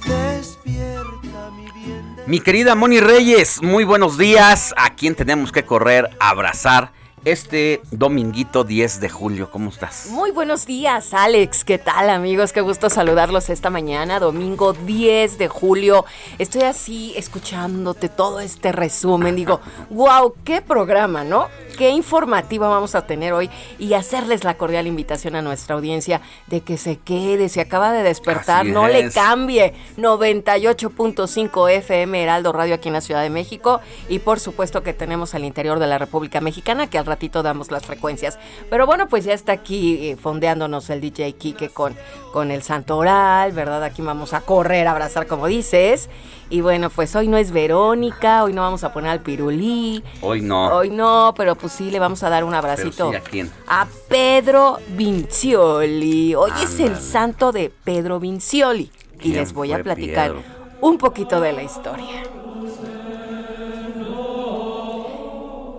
Despierta 0.06 1.52
mi 1.56 1.72
bien. 1.72 2.16
Mi 2.26 2.40
querida 2.40 2.76
Moni 2.76 3.00
Reyes, 3.00 3.62
muy 3.62 3.84
buenos 3.84 4.18
días. 4.18 4.74
¿A 4.78 4.96
quién 4.96 5.16
tenemos 5.16 5.52
que 5.52 5.64
correr 5.64 6.10
abrazar 6.20 6.97
este 7.32 7.82
dominguito 7.92 8.64
10 8.64 9.02
de 9.02 9.10
julio. 9.10 9.52
¿Cómo 9.52 9.70
estás? 9.70 10.08
Muy 10.12 10.32
buenos 10.32 10.66
días, 10.66 11.14
Alex. 11.14 11.66
¿Qué 11.66 11.78
tal, 11.78 12.10
amigos? 12.10 12.54
Qué 12.54 12.62
gusto 12.62 12.90
saludarlos 12.90 13.50
esta 13.50 13.70
mañana, 13.70 14.22
domingo 14.22 14.72
10 14.72 15.38
de 15.38 15.50
julio. 15.50 16.06
Estoy 16.40 16.62
así 16.62 17.14
escuchándote 17.18 18.08
todo 18.08 18.40
este 18.40 18.72
resumen. 18.72 19.36
Digo, 19.36 19.60
wow, 19.90 20.36
qué 20.46 20.62
programa, 20.62 21.26
¿no? 21.26 21.50
Qué 21.78 21.90
informativa 21.90 22.70
vamos 22.70 22.96
a 22.96 23.06
tener 23.06 23.34
hoy 23.34 23.50
y 23.78 23.94
hacerles 23.94 24.46
la 24.46 24.58
cordial 24.58 24.88
invitación 24.88 25.36
a 25.36 25.42
nuestra 25.42 25.76
audiencia 25.76 26.22
de 26.48 26.62
que 26.62 26.78
se 26.78 26.98
quede, 26.98 27.50
se 27.50 27.60
acaba 27.60 27.92
de 27.92 28.04
despertar, 28.04 28.62
Así 28.62 28.72
no 28.72 28.88
le 28.88 29.12
cambie. 29.12 29.74
98.5 29.98 31.72
FM 31.72 32.24
Heraldo 32.24 32.54
Radio 32.54 32.76
aquí 32.76 32.88
en 32.88 32.94
la 32.94 33.02
Ciudad 33.02 33.22
de 33.22 33.30
México 33.30 33.82
y 34.08 34.20
por 34.20 34.40
supuesto 34.40 34.82
que 34.82 34.94
tenemos 34.94 35.36
al 35.36 35.44
interior 35.44 35.78
de 35.78 35.88
la 35.88 35.98
República 35.98 36.40
Mexicana 36.42 36.88
que 36.88 36.98
al 36.98 37.06
ratito 37.18 37.42
damos 37.42 37.72
las 37.72 37.86
frecuencias. 37.86 38.38
Pero 38.70 38.86
bueno, 38.86 39.08
pues 39.08 39.26
ya 39.26 39.34
está 39.34 39.52
aquí 39.54 40.12
eh, 40.12 40.16
fondeándonos 40.16 40.90
el 40.92 41.02
DJ 41.02 41.34
Kike 41.34 41.70
con, 41.70 41.96
con 42.32 42.52
el 42.52 42.62
Santo 42.62 42.96
Oral, 42.98 43.54
¿verdad? 43.54 43.84
Aquí 43.84 44.04
vamos 44.04 44.34
a 44.34 44.42
correr, 44.42 44.88
a 44.88 44.92
abrazar 44.92 45.26
como 45.26 45.48
dices. 45.48 46.10
Y 46.50 46.62
bueno, 46.62 46.90
pues 46.92 47.16
hoy 47.16 47.28
no 47.28 47.38
es 47.38 47.52
Verónica, 47.52 48.44
hoy 48.44 48.54
no 48.54 48.62
vamos 48.62 48.84
a 48.84 48.94
poner 48.94 49.10
al 49.10 49.22
pirulí. 49.22 50.04
Hoy 50.22 50.42
no. 50.42 50.68
Hoy 50.68 50.92
no, 50.92 51.34
pero 51.36 51.56
pues 51.56 51.74
sí 51.74 51.90
le 51.90 52.00
vamos 52.00 52.22
a 52.22 52.30
dar 52.30 52.44
un 52.44 52.54
abracito 52.54 53.10
sí, 53.10 53.16
¿a 53.16 53.22
quién? 53.22 53.52
a 53.68 53.88
Pedro 54.08 54.78
Vincioli. 54.90 56.36
Hoy 56.36 56.52
es 56.64 56.80
el 56.80 56.98
santo 56.98 57.52
de 57.52 57.72
Pedro 57.84 58.20
Vincioli. 58.20 58.92
Y 59.16 59.18
¿Quién 59.18 59.36
les 59.38 59.54
voy 59.54 59.74
a 59.74 59.82
platicar 59.82 60.30
Pedro? 60.34 60.44
un 60.82 61.00
poquito 61.00 61.42
de 61.42 61.52
la 61.52 61.64
historia. 61.64 62.24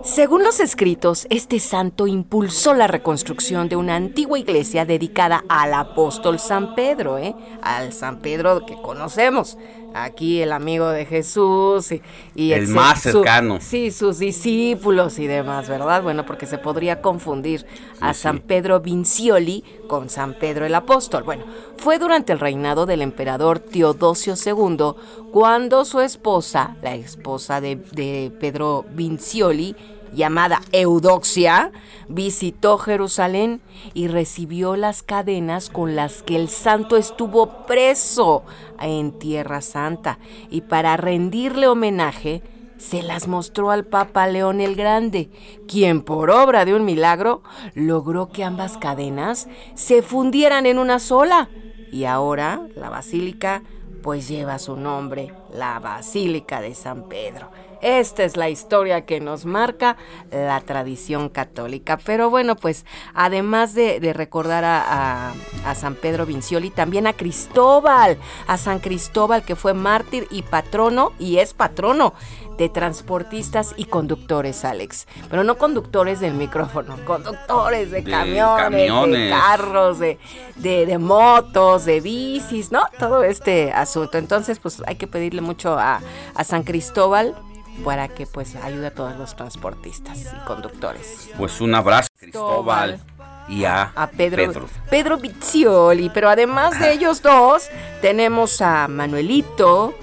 Según 0.09 0.43
los 0.43 0.59
escritos, 0.59 1.27
este 1.29 1.59
santo 1.59 2.07
impulsó 2.07 2.73
la 2.73 2.87
reconstrucción 2.87 3.69
de 3.69 3.75
una 3.75 3.95
antigua 3.95 4.39
iglesia 4.39 4.83
dedicada 4.83 5.43
al 5.47 5.71
apóstol 5.75 6.39
San 6.39 6.73
Pedro, 6.73 7.19
¿eh? 7.19 7.35
al 7.61 7.93
San 7.93 8.19
Pedro 8.19 8.65
que 8.65 8.75
conocemos. 8.81 9.55
Aquí 9.93 10.41
el 10.41 10.51
amigo 10.51 10.89
de 10.89 11.05
Jesús 11.05 11.91
y, 11.91 12.01
y 12.35 12.51
El 12.53 12.67
más 12.67 13.01
su- 13.01 13.11
cercano. 13.11 13.57
sí, 13.61 13.91
sus 13.91 14.19
discípulos 14.19 15.17
y 15.19 15.27
demás, 15.27 15.67
¿verdad? 15.69 16.01
Bueno, 16.03 16.25
porque 16.25 16.45
se 16.47 16.57
podría 16.59 17.01
confundir 17.01 17.65
a 17.99 18.13
sí. 18.13 18.21
San 18.21 18.39
Pedro 18.39 18.79
Vincioli 18.81 19.63
con 19.87 20.09
San 20.09 20.33
Pedro 20.35 20.65
el 20.65 20.75
Apóstol. 20.75 21.23
Bueno, 21.23 21.45
fue 21.77 21.97
durante 21.99 22.33
el 22.33 22.39
reinado 22.39 22.85
del 22.87 23.01
emperador 23.01 23.59
Teodosio 23.59 24.33
II 24.43 24.93
cuando 25.31 25.85
su 25.85 25.99
esposa, 26.01 26.77
la 26.81 26.93
esposa 26.95 27.59
de, 27.61 27.75
de 27.91 28.31
Pedro 28.39 28.85
Vincioli, 28.91 29.75
llamada 30.13 30.61
Eudoxia, 30.71 31.71
visitó 32.07 32.77
Jerusalén 32.77 33.61
y 33.93 34.07
recibió 34.07 34.75
las 34.75 35.03
cadenas 35.03 35.69
con 35.69 35.95
las 35.95 36.23
que 36.23 36.35
el 36.35 36.49
santo 36.49 36.97
estuvo 36.97 37.65
preso 37.65 38.43
en 38.79 39.11
Tierra 39.11 39.61
Santa. 39.61 40.19
Y 40.49 40.61
para 40.61 40.97
rendirle 40.97 41.67
homenaje, 41.67 42.41
se 42.77 43.03
las 43.03 43.27
mostró 43.27 43.71
al 43.71 43.85
Papa 43.85 44.27
León 44.27 44.61
el 44.61 44.75
Grande, 44.75 45.29
quien 45.67 46.01
por 46.01 46.31
obra 46.31 46.65
de 46.65 46.73
un 46.73 46.85
milagro 46.85 47.43
logró 47.75 48.29
que 48.29 48.43
ambas 48.43 48.77
cadenas 48.77 49.47
se 49.75 50.01
fundieran 50.01 50.65
en 50.65 50.79
una 50.79 50.99
sola. 50.99 51.49
Y 51.91 52.05
ahora 52.05 52.61
la 52.75 52.89
basílica 52.89 53.63
pues 54.01 54.27
lleva 54.27 54.59
su 54.59 54.75
nombre, 54.75 55.33
la 55.53 55.79
Basílica 55.79 56.61
de 56.61 56.73
San 56.73 57.09
Pedro. 57.09 57.49
Esta 57.81 58.23
es 58.23 58.37
la 58.37 58.49
historia 58.49 59.05
que 59.05 59.19
nos 59.19 59.45
marca 59.45 59.97
la 60.31 60.59
tradición 60.61 61.29
católica. 61.29 61.97
Pero 61.97 62.29
bueno, 62.29 62.55
pues 62.55 62.85
además 63.13 63.73
de, 63.73 63.99
de 63.99 64.13
recordar 64.13 64.63
a, 64.65 65.29
a- 65.29 65.33
a 65.65 65.75
San 65.75 65.95
Pedro 65.95 66.25
Vincioli, 66.25 66.69
también 66.69 67.07
a 67.07 67.13
Cristóbal, 67.13 68.17
a 68.47 68.57
San 68.57 68.79
Cristóbal 68.79 69.43
que 69.43 69.55
fue 69.55 69.73
mártir 69.73 70.27
y 70.31 70.41
patrono, 70.43 71.11
y 71.19 71.37
es 71.37 71.53
patrono 71.53 72.13
de 72.57 72.67
transportistas 72.69 73.73
y 73.77 73.85
conductores, 73.85 74.65
Alex. 74.65 75.07
Pero 75.29 75.43
no 75.45 75.57
conductores 75.57 76.19
del 76.19 76.33
micrófono, 76.33 76.97
conductores 77.05 77.91
de, 77.91 78.01
De 78.01 78.11
camiones, 78.11 79.19
de 79.25 79.29
carros, 79.29 79.99
de, 79.99 80.17
de, 80.57 80.85
de 80.85 80.97
motos, 80.97 81.85
de 81.85 82.01
bicis, 82.01 82.71
¿no? 82.71 82.81
Todo 82.99 83.23
este 83.23 83.71
asunto. 83.71 84.17
Entonces, 84.17 84.59
pues 84.59 84.81
hay 84.85 84.95
que 84.95 85.07
pedirle 85.07 85.39
mucho 85.41 85.79
a, 85.79 86.01
a 86.35 86.43
San 86.43 86.63
Cristóbal 86.63 87.35
para 87.83 88.07
que 88.07 88.25
pues 88.25 88.55
ayude 88.55 88.87
a 88.87 88.93
todos 88.93 89.17
los 89.17 89.35
transportistas 89.35 90.21
y 90.21 90.45
conductores. 90.45 91.29
Pues 91.37 91.61
un 91.61 91.75
abrazo, 91.75 92.09
Cristóbal. 92.17 92.99
Y 93.47 93.65
a, 93.65 93.91
A 93.95 94.07
Pedro, 94.07 94.67
Pedro 94.91 95.17
Pizzioli, 95.17 96.11
pero 96.11 96.29
además 96.29 96.79
de 96.79 96.91
ellos 96.93 97.23
dos, 97.23 97.67
tenemos 97.99 98.61
a 98.61 98.87
Manuelito, 98.87 99.95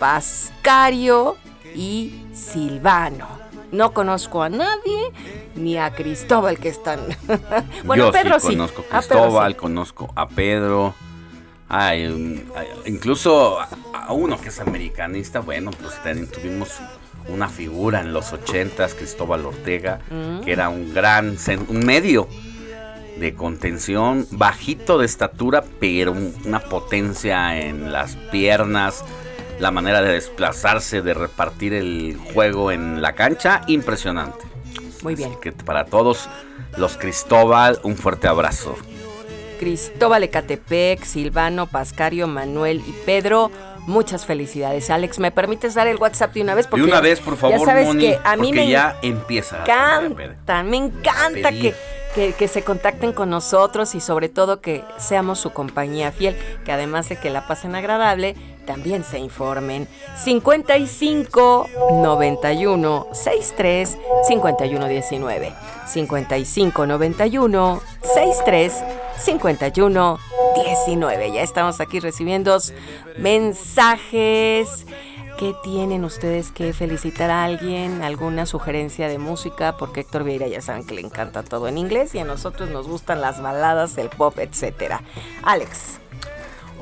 Pascario 0.00 1.36
y 1.74 2.24
Silvano. 2.34 3.28
No 3.70 3.92
conozco 3.92 4.42
a 4.42 4.48
nadie, 4.48 5.12
ni 5.54 5.78
a 5.78 5.92
Cristóbal 5.94 6.58
que 6.58 6.68
están. 6.68 7.00
bueno, 7.84 8.06
Yo 8.06 8.12
Pedro 8.12 8.40
sí 8.40 8.48
conozco 8.48 8.80
a 8.90 9.00
Pedro 9.00 9.18
Cristóbal, 9.20 9.52
sí. 9.52 9.58
conozco 9.58 10.12
a 10.16 10.28
Pedro. 10.28 10.94
Ay, 11.68 12.44
incluso 12.86 13.60
a, 13.60 13.68
a 13.92 14.12
uno 14.12 14.40
que 14.40 14.48
es 14.48 14.58
americanista, 14.58 15.38
bueno, 15.38 15.70
pues 15.70 15.94
también 16.02 16.26
tuvimos 16.28 16.80
una 17.28 17.48
figura 17.48 18.00
en 18.00 18.12
los 18.12 18.32
ochentas, 18.32 18.94
Cristóbal 18.94 19.44
Ortega, 19.46 20.00
Mm. 20.10 20.40
que 20.44 20.52
era 20.52 20.68
un 20.68 20.92
gran, 20.94 21.36
un 21.68 21.78
medio 21.86 22.28
de 23.18 23.34
contención, 23.34 24.26
bajito 24.30 24.96
de 24.98 25.06
estatura, 25.06 25.62
pero 25.78 26.12
un- 26.12 26.34
una 26.46 26.60
potencia 26.60 27.60
en 27.60 27.92
las 27.92 28.16
piernas, 28.32 29.04
la 29.58 29.70
manera 29.70 30.00
de 30.00 30.12
desplazarse, 30.14 31.02
de 31.02 31.12
repartir 31.14 31.74
el 31.74 32.16
juego 32.32 32.70
en 32.72 33.02
la 33.02 33.14
cancha, 33.14 33.60
impresionante. 33.66 34.38
Muy 35.02 35.14
bien. 35.14 35.30
Así 35.30 35.38
que 35.40 35.52
para 35.52 35.84
todos 35.84 36.28
los 36.78 36.96
Cristóbal, 36.96 37.78
un 37.82 37.96
fuerte 37.96 38.26
abrazo. 38.28 38.76
Cristóbal 39.58 40.22
Ecatepec, 40.22 41.04
Silvano, 41.04 41.66
Pascario, 41.66 42.26
Manuel 42.26 42.82
y 42.86 42.92
Pedro. 43.04 43.50
Muchas 43.86 44.26
felicidades, 44.26 44.90
Alex. 44.90 45.18
¿Me 45.18 45.30
permites 45.30 45.74
dar 45.74 45.86
el 45.86 45.96
WhatsApp 45.96 46.32
de 46.34 46.42
una 46.42 46.54
vez? 46.54 46.68
de 46.70 46.82
una 46.82 47.00
vez, 47.00 47.20
por 47.20 47.36
favor, 47.36 47.58
ya 47.58 47.64
sabes 47.64 47.86
Moni, 47.86 48.00
que 48.04 48.18
a 48.22 48.36
mí 48.36 48.48
porque 48.48 48.60
me 48.60 48.68
ya 48.68 48.96
empieza. 49.02 49.62
encanta, 49.62 50.62
me 50.62 50.76
encanta 50.76 51.50
que, 51.50 51.74
que 52.36 52.48
se 52.48 52.62
contacten 52.62 53.12
con 53.12 53.30
nosotros 53.30 53.94
y 53.94 54.00
sobre 54.00 54.28
todo 54.28 54.60
que 54.60 54.84
seamos 54.98 55.38
su 55.38 55.52
compañía 55.52 56.12
fiel, 56.12 56.36
que 56.64 56.72
además 56.72 57.08
de 57.08 57.16
que 57.16 57.30
la 57.30 57.46
pasen 57.46 57.74
agradable, 57.74 58.36
también 58.70 59.02
se 59.02 59.18
informen. 59.18 59.88
55 60.16 61.66
91 61.90 63.08
63 63.12 63.98
51 64.28 64.86
19. 64.86 65.52
55 65.88 66.86
91 66.86 67.82
63 68.14 68.84
51 69.18 70.18
19. 70.54 71.32
Ya 71.32 71.42
estamos 71.42 71.80
aquí 71.80 71.98
recibiendo 71.98 72.58
mensajes. 73.18 74.86
¿Qué 75.36 75.52
tienen 75.64 76.04
ustedes 76.04 76.52
que 76.52 76.72
felicitar 76.72 77.30
a 77.30 77.42
alguien? 77.42 78.02
¿Alguna 78.02 78.46
sugerencia 78.46 79.08
de 79.08 79.18
música? 79.18 79.76
Porque 79.78 80.02
Héctor 80.02 80.22
Vieira 80.22 80.46
ya 80.46 80.60
saben 80.60 80.86
que 80.86 80.94
le 80.94 81.00
encanta 81.00 81.42
todo 81.42 81.66
en 81.66 81.76
inglés 81.76 82.14
y 82.14 82.20
a 82.20 82.24
nosotros 82.24 82.70
nos 82.70 82.86
gustan 82.86 83.20
las 83.20 83.42
baladas, 83.42 83.98
el 83.98 84.10
pop, 84.10 84.38
etcétera. 84.38 85.02
Alex. 85.42 85.99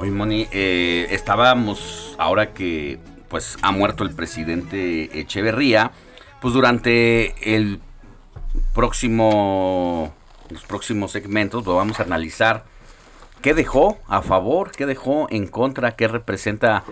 Hoy, 0.00 0.12
Moni, 0.12 0.46
eh, 0.52 1.08
estábamos, 1.11 2.14
ahora 2.18 2.54
que 2.54 3.00
pues 3.28 3.58
ha 3.62 3.72
muerto 3.72 4.04
el 4.04 4.14
presidente 4.14 5.18
Echeverría, 5.18 5.90
pues 6.40 6.54
durante 6.54 7.56
el 7.56 7.80
próximo, 8.76 10.14
los 10.50 10.64
próximos 10.66 11.11
segmentos, 11.11 11.64
pues 11.64 11.76
vamos 11.76 11.98
a 11.98 12.04
analizar. 12.04 12.62
Qué 13.42 13.54
dejó 13.54 13.98
a 14.06 14.22
favor, 14.22 14.70
qué 14.70 14.87
dejó 14.87 15.26
en 15.30 15.48
contra, 15.48 15.96
qué 15.96 16.06
representa 16.06 16.84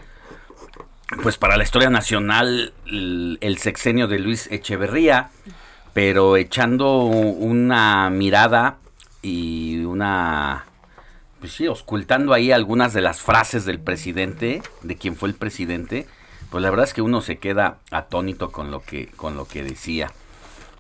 pues 1.23 1.39
para 1.39 1.57
la 1.57 1.63
historia 1.63 1.91
nacional 1.91 2.73
el 2.87 3.59
sexenio 3.59 4.09
de 4.09 4.19
Luis 4.19 4.49
Echeverría, 4.51 5.31
pero 5.93 6.37
echando 6.37 7.05
una 7.05 8.11
mirada 8.11 8.79
y 9.23 9.85
una 9.85 10.67
pues 11.47 11.55
sí, 11.55 11.69
ocultando 11.69 12.33
ahí 12.33 12.51
algunas 12.51 12.93
de 12.93 13.01
las 13.01 13.21
frases 13.21 13.65
del 13.65 13.79
presidente, 13.79 14.63
de 14.83 14.97
quien 14.97 15.15
fue 15.15 15.29
el 15.29 15.37
presidente, 15.37 16.09
pues 16.51 16.61
la 16.61 16.71
verdad 16.71 16.87
es 16.87 16.93
que 16.93 17.03
uno 17.03 17.21
se 17.21 17.39
queda 17.39 17.79
atónito 17.93 18.51
con 18.51 18.73
lo 18.73 18.83
que, 18.83 19.07
con 19.15 19.37
lo 19.37 19.47
que 19.47 19.63
decía. 19.63 20.11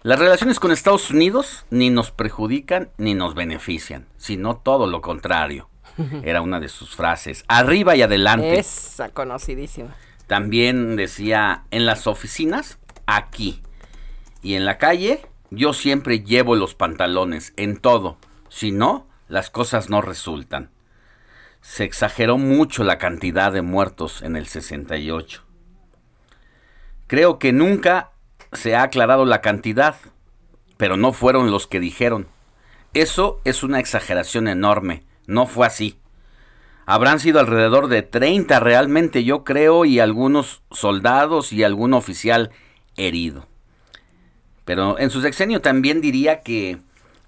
Las 0.03 0.19
relaciones 0.19 0.59
con 0.59 0.73
Estados 0.73 1.09
Unidos 1.13 1.67
ni 1.71 1.91
nos 1.91 2.11
perjudican 2.11 2.91
ni 2.99 3.15
nos 3.15 3.37
benefician, 3.37 4.07
sino 4.17 4.57
todo 4.57 4.89
lo 4.89 5.03
contrario. 5.03 5.69
Era 6.25 6.43
una 6.43 6.59
de 6.59 6.69
sus 6.69 6.97
frases. 6.97 7.45
Arriba 7.47 7.95
y 7.95 8.03
adelante. 8.03 8.59
Esa 8.59 9.11
conocidísima. 9.11 9.95
También 10.27 10.97
decía, 10.97 11.63
en 11.71 11.87
las 11.87 12.09
oficinas, 12.09 12.81
aquí. 13.07 13.63
Y 14.43 14.55
en 14.55 14.65
la 14.65 14.79
calle, 14.79 15.25
yo 15.51 15.73
siempre 15.73 16.25
llevo 16.25 16.57
los 16.57 16.75
pantalones 16.75 17.53
en 17.57 17.77
todo. 17.77 18.17
Si 18.49 18.73
no, 18.73 19.06
las 19.29 19.51
cosas 19.51 19.91
no 19.91 20.01
resultan. 20.01 20.71
Se 21.61 21.85
exageró 21.85 22.39
mucho 22.39 22.85
la 22.85 22.99
cantidad 22.99 23.53
de 23.53 23.63
muertos 23.63 24.23
en 24.23 24.37
el 24.37 24.47
68. 24.47 25.43
Creo 27.07 27.39
que 27.39 27.53
nunca 27.53 28.11
se 28.53 28.77
ha 28.77 28.83
aclarado 28.83 29.25
la 29.25 29.41
cantidad, 29.41 29.97
pero 30.77 30.97
no 30.97 31.13
fueron 31.13 31.51
los 31.51 31.67
que 31.67 31.81
dijeron. 31.81 32.29
Eso 32.95 33.41
es 33.45 33.63
una 33.63 33.81
exageración 33.81 34.49
enorme. 34.49 35.05
No 35.27 35.47
fue 35.47 35.67
así. 35.67 35.99
Habrán 36.87 37.19
sido 37.19 37.41
alrededor 37.41 37.89
de 37.89 38.03
30 38.03 38.61
realmente, 38.61 39.25
yo 39.25 39.43
creo, 39.43 39.85
y 39.85 39.99
algunos 39.99 40.63
soldados 40.71 41.53
y 41.53 41.65
algún 41.65 41.95
oficial 41.95 42.51
herido. 42.97 43.49
Pero 44.65 44.99
en 44.99 45.11
su 45.11 45.21
sexenio 45.21 45.61
también 45.61 46.01
diría 46.01 46.43
que 46.43 46.79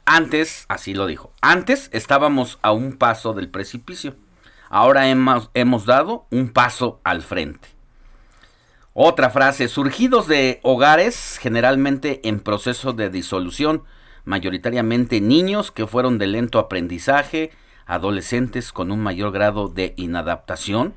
antes, 0.09 0.65
así 0.69 0.95
lo 0.95 1.07
dijo, 1.07 1.33
antes 1.43 1.91
estábamos 1.93 2.59
a 2.63 2.73
un 2.73 2.95
paso 2.95 3.35
del 3.35 3.51
precipicio. 3.51 4.17
Ahora 4.71 5.09
hemos, 5.09 5.87
dado 5.87 6.27
un 6.31 6.49
paso 6.49 7.01
al 7.05 7.23
frente. 7.23 7.69
Otra 8.95 9.29
frase, 9.29 9.69
surgidos 9.69 10.27
de 10.27 10.61
hogares 10.63 11.39
generalmente 11.41 12.27
en 12.27 12.41
proceso 12.41 12.95
de 12.95 13.11
disolución, 13.11 13.85
mayoritariamente 14.25 15.21
niños 15.21 15.71
que 15.71 15.87
fueron 15.87 16.17
de 16.17 16.27
lento 16.27 16.59
aprendizaje, 16.59 17.51
adolescentes 17.87 18.73
con 18.73 18.91
un 18.91 19.01
mayor 19.01 19.31
grado 19.31 19.69
de 19.69 19.93
inadaptación, 19.97 20.95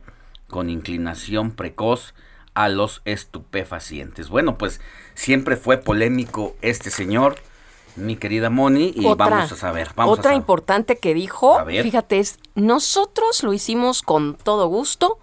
con 0.47 0.69
inclinación 0.69 1.52
precoz 1.52 2.13
a 2.54 2.69
los 2.69 3.02
estupefacientes. 3.04 4.30
Bueno, 4.30 4.58
pues 4.58 4.80
siempre 5.15 5.58
fue 5.58 5.78
polémico 5.78 6.56
este 6.62 6.89
señor, 6.89 7.36
mi 7.95 8.15
querida 8.15 8.49
Moni, 8.49 8.93
y 8.95 9.04
vamos 9.15 9.51
a 9.51 9.56
saber. 9.56 9.89
otra 9.95 10.36
importante 10.36 10.97
que 10.97 11.13
dijo, 11.13 11.65
fíjate, 11.65 12.19
es, 12.19 12.39
nosotros 12.56 13.43
lo 13.43 13.54
hicimos 13.54 14.01
con 14.01 14.36
todo 14.36 14.67
gusto 14.67 15.19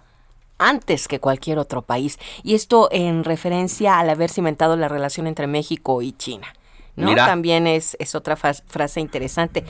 antes 0.57 1.07
que 1.07 1.19
cualquier 1.19 1.57
otro 1.57 1.81
país. 1.81 2.19
Y 2.43 2.53
esto 2.53 2.89
en 2.91 3.23
referencia 3.23 3.97
al 3.97 4.09
haber 4.09 4.29
cimentado 4.29 4.75
la 4.75 4.87
relación 4.87 5.25
entre 5.25 5.47
México 5.47 6.01
y 6.01 6.11
China. 6.11 6.53
¿no? 6.95 7.15
También 7.15 7.65
es, 7.65 7.95
es 7.99 8.13
otra 8.13 8.35
frase 8.35 8.99
interesante. 8.99 9.63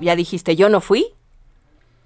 Ya 0.00 0.14
dijiste, 0.14 0.54
yo 0.54 0.68
no 0.68 0.80
fui. 0.80 1.06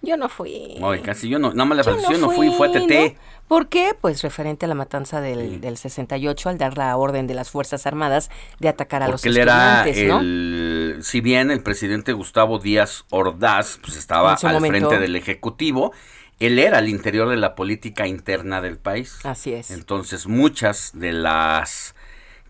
Yo 0.00 0.16
no 0.16 0.28
fui. 0.28 0.76
Oye, 0.80 1.02
casi 1.02 1.28
yo 1.28 1.40
no, 1.40 1.52
nada 1.52 1.64
más 1.64 1.84
la 1.86 2.08
yo 2.08 2.18
no 2.18 2.30
fui, 2.30 2.50
fue 2.52 2.68
TT. 2.68 3.18
¿Por 3.48 3.68
qué? 3.68 3.96
Pues 3.98 4.22
referente 4.22 4.66
a 4.66 4.68
la 4.68 4.74
matanza 4.74 5.22
del, 5.22 5.60
del, 5.60 5.78
68 5.78 6.50
al 6.50 6.58
dar 6.58 6.76
la 6.76 6.94
orden 6.96 7.26
de 7.26 7.34
las 7.34 7.50
Fuerzas 7.50 7.86
Armadas 7.86 8.30
de 8.60 8.68
atacar 8.68 9.02
a 9.02 9.08
los 9.08 9.24
estudiantes, 9.24 9.96
él 9.96 10.04
era 10.04 10.20
el, 10.20 10.98
Si 11.00 11.22
bien 11.22 11.50
el 11.50 11.62
presidente 11.62 12.12
Gustavo 12.12 12.58
Díaz 12.58 13.06
Ordaz 13.10 13.78
pues 13.82 13.96
estaba 13.96 14.34
al 14.34 14.60
frente 14.60 14.98
del 14.98 15.16
Ejecutivo, 15.16 15.92
él 16.38 16.58
era 16.58 16.78
al 16.78 16.88
interior 16.88 17.28
de 17.30 17.36
la 17.36 17.54
política 17.54 18.06
interna 18.06 18.60
del 18.60 18.76
país. 18.76 19.18
Así 19.24 19.54
es. 19.54 19.70
Entonces 19.70 20.26
muchas 20.26 20.92
de 20.94 21.12
las 21.12 21.94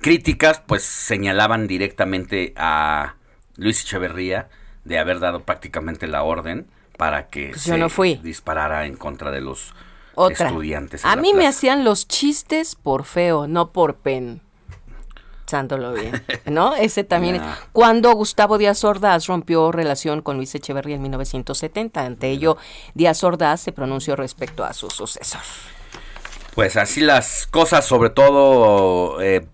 críticas 0.01 0.63
pues 0.67 0.83
señalaban 0.83 1.69
directamente 1.69 2.55
a 2.57 3.15
Luis 3.57 3.83
Echeverría 3.83 4.49
de 4.85 4.99
haber 4.99 5.21
dado 5.21 5.45
prácticamente 5.45 6.09
la 6.09 6.25
orden 6.25 6.67
para 6.97 7.29
que 7.29 7.51
pues 7.51 7.63
se 7.63 8.21
disparara 8.23 8.87
en 8.87 8.97
contra 8.97 9.31
de 9.31 9.41
los 9.41 9.75
estudiantes. 10.29 11.05
a 11.05 11.17
mí 11.17 11.35
me 11.35 11.47
hacían 11.47 11.85
los 11.85 12.09
chistes 12.09 12.75
por 12.75 13.05
feo, 13.05 13.47
no 13.47 13.73
por 13.73 13.97
pen 13.97 14.43
pensándolo 15.49 15.95
bien, 15.95 16.23
¿no? 16.45 16.75
Ese 16.75 17.05
también. 17.05 17.41
Cuando 17.73 18.13
Gustavo 18.13 18.59
Díaz 18.59 18.85
Ordaz 18.85 19.27
rompió 19.27 19.73
relación 19.73 20.21
con 20.21 20.37
Luis 20.37 20.55
Echeverría 20.55 20.97
en 20.97 21.03
1970, 21.03 22.05
ante 22.05 22.29
ello 22.29 22.59
Díaz 22.95 23.25
Ordaz 23.25 23.63
se 23.63 23.73
pronunció 23.73 24.15
respecto 24.15 24.65
a 24.65 24.75
su 24.75 24.91
sucesor. 24.91 25.41
Pues 26.55 26.77
así 26.77 27.01
las 27.01 27.47
cosas, 27.47 27.87
sobre 27.87 28.11
todo, 28.11 29.23
eh, 29.23 29.47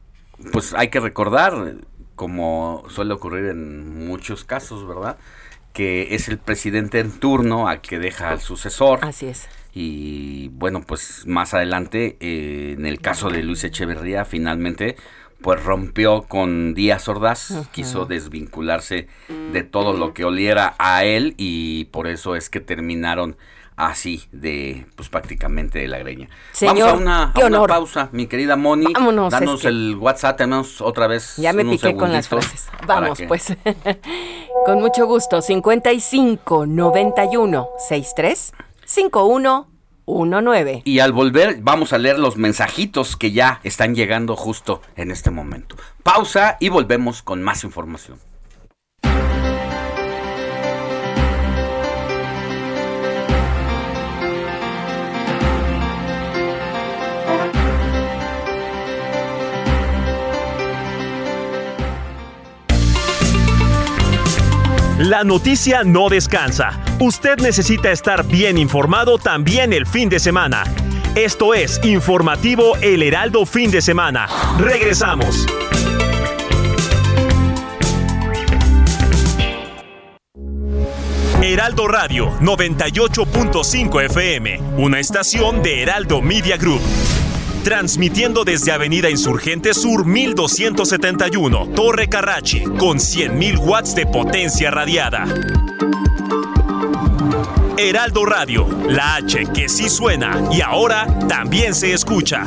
pues 0.52 0.74
hay 0.74 0.88
que 0.88 0.98
recordar, 0.98 1.74
como 2.16 2.84
suele 2.88 3.14
ocurrir 3.14 3.46
en 3.46 4.06
muchos 4.06 4.44
casos, 4.44 4.86
¿verdad? 4.88 5.16
Que 5.72 6.14
es 6.14 6.28
el 6.28 6.38
presidente 6.38 6.98
en 6.98 7.12
turno 7.12 7.68
al 7.68 7.80
que 7.80 7.98
deja 8.00 8.30
al 8.30 8.40
sucesor. 8.40 9.00
Así 9.02 9.26
es. 9.26 9.48
Y 9.74 10.48
bueno, 10.48 10.82
pues 10.86 11.26
más 11.26 11.52
adelante, 11.52 12.16
eh, 12.20 12.74
en 12.78 12.86
el 12.86 13.00
caso 13.00 13.28
de 13.28 13.42
Luis 13.42 13.64
Echeverría, 13.64 14.24
finalmente 14.24 14.96
pues 15.40 15.62
rompió 15.62 16.22
con 16.22 16.72
Díaz 16.72 17.06
Ordaz, 17.06 17.52
quiso 17.70 18.06
desvincularse 18.06 19.08
de 19.52 19.62
todo 19.62 19.92
lo 19.92 20.14
que 20.14 20.24
oliera 20.24 20.74
a 20.78 21.04
él 21.04 21.34
y 21.36 21.84
por 21.86 22.06
eso 22.06 22.34
es 22.34 22.48
que 22.48 22.60
terminaron 22.60 23.36
así 23.76 24.22
de 24.32 24.86
pues 24.96 25.08
prácticamente 25.08 25.80
de 25.80 25.88
la 25.88 25.98
greña. 25.98 26.28
Vamos 26.62 26.82
a 26.82 26.94
una, 26.94 27.32
pausa, 27.66 28.08
mi 28.12 28.26
querida 28.26 28.56
Moni. 28.56 28.92
Vámonos, 28.94 29.32
Danos 29.32 29.64
el 29.66 29.96
WhatsApp, 29.96 30.38
tenemos 30.38 30.80
otra 30.80 31.08
vez. 31.08 31.36
Ya 31.36 31.52
me 31.52 31.64
piqué 31.64 31.94
con 31.94 32.10
las 32.12 32.28
frases. 32.28 32.68
Vamos, 32.86 33.20
pues. 33.28 33.54
con 34.66 34.80
mucho 34.80 35.06
gusto. 35.06 35.42
55 35.42 36.66
91 36.66 37.68
63 37.88 38.52
51 38.94 39.66
19. 40.06 40.82
Y 40.84 40.98
al 41.00 41.12
volver 41.12 41.58
vamos 41.62 41.92
a 41.92 41.98
leer 41.98 42.18
los 42.18 42.36
mensajitos 42.36 43.16
que 43.16 43.32
ya 43.32 43.60
están 43.64 43.94
llegando 43.94 44.36
justo 44.36 44.82
en 44.96 45.10
este 45.10 45.30
momento. 45.30 45.76
Pausa 46.02 46.56
y 46.60 46.68
volvemos 46.68 47.22
con 47.22 47.42
más 47.42 47.64
información. 47.64 48.18
La 65.04 65.22
noticia 65.22 65.84
no 65.84 66.08
descansa. 66.08 66.80
Usted 66.98 67.36
necesita 67.36 67.90
estar 67.90 68.24
bien 68.26 68.56
informado 68.56 69.18
también 69.18 69.74
el 69.74 69.84
fin 69.84 70.08
de 70.08 70.18
semana. 70.18 70.64
Esto 71.14 71.52
es 71.52 71.78
Informativo 71.84 72.74
El 72.80 73.02
Heraldo 73.02 73.44
Fin 73.44 73.70
de 73.70 73.82
Semana. 73.82 74.26
Regresamos. 74.58 75.44
Heraldo 81.42 81.86
Radio 81.86 82.30
98.5 82.40 84.04
FM, 84.06 84.60
una 84.78 85.00
estación 85.00 85.62
de 85.62 85.82
Heraldo 85.82 86.22
Media 86.22 86.56
Group 86.56 86.80
transmitiendo 87.64 88.44
desde 88.44 88.72
Avenida 88.72 89.08
Insurgente 89.08 89.72
Sur 89.72 90.04
1271, 90.04 91.70
Torre 91.74 92.08
Carrachi, 92.08 92.62
con 92.62 92.98
100.000 92.98 93.58
watts 93.58 93.94
de 93.94 94.04
potencia 94.06 94.70
radiada. 94.70 95.24
Heraldo 97.78 98.26
Radio, 98.26 98.68
la 98.86 99.16
H 99.16 99.46
que 99.54 99.70
sí 99.70 99.88
suena 99.88 100.42
y 100.52 100.60
ahora 100.60 101.06
también 101.26 101.74
se 101.74 101.94
escucha. 101.94 102.44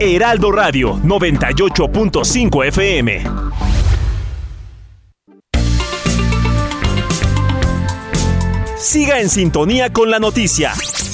Heraldo 0.00 0.50
Radio 0.50 0.96
98.5 0.96 2.66
FM. 2.66 3.22
Siga 8.76 9.20
en 9.20 9.30
sintonía 9.30 9.92
con 9.92 10.10
la 10.10 10.18
noticia. 10.18 10.72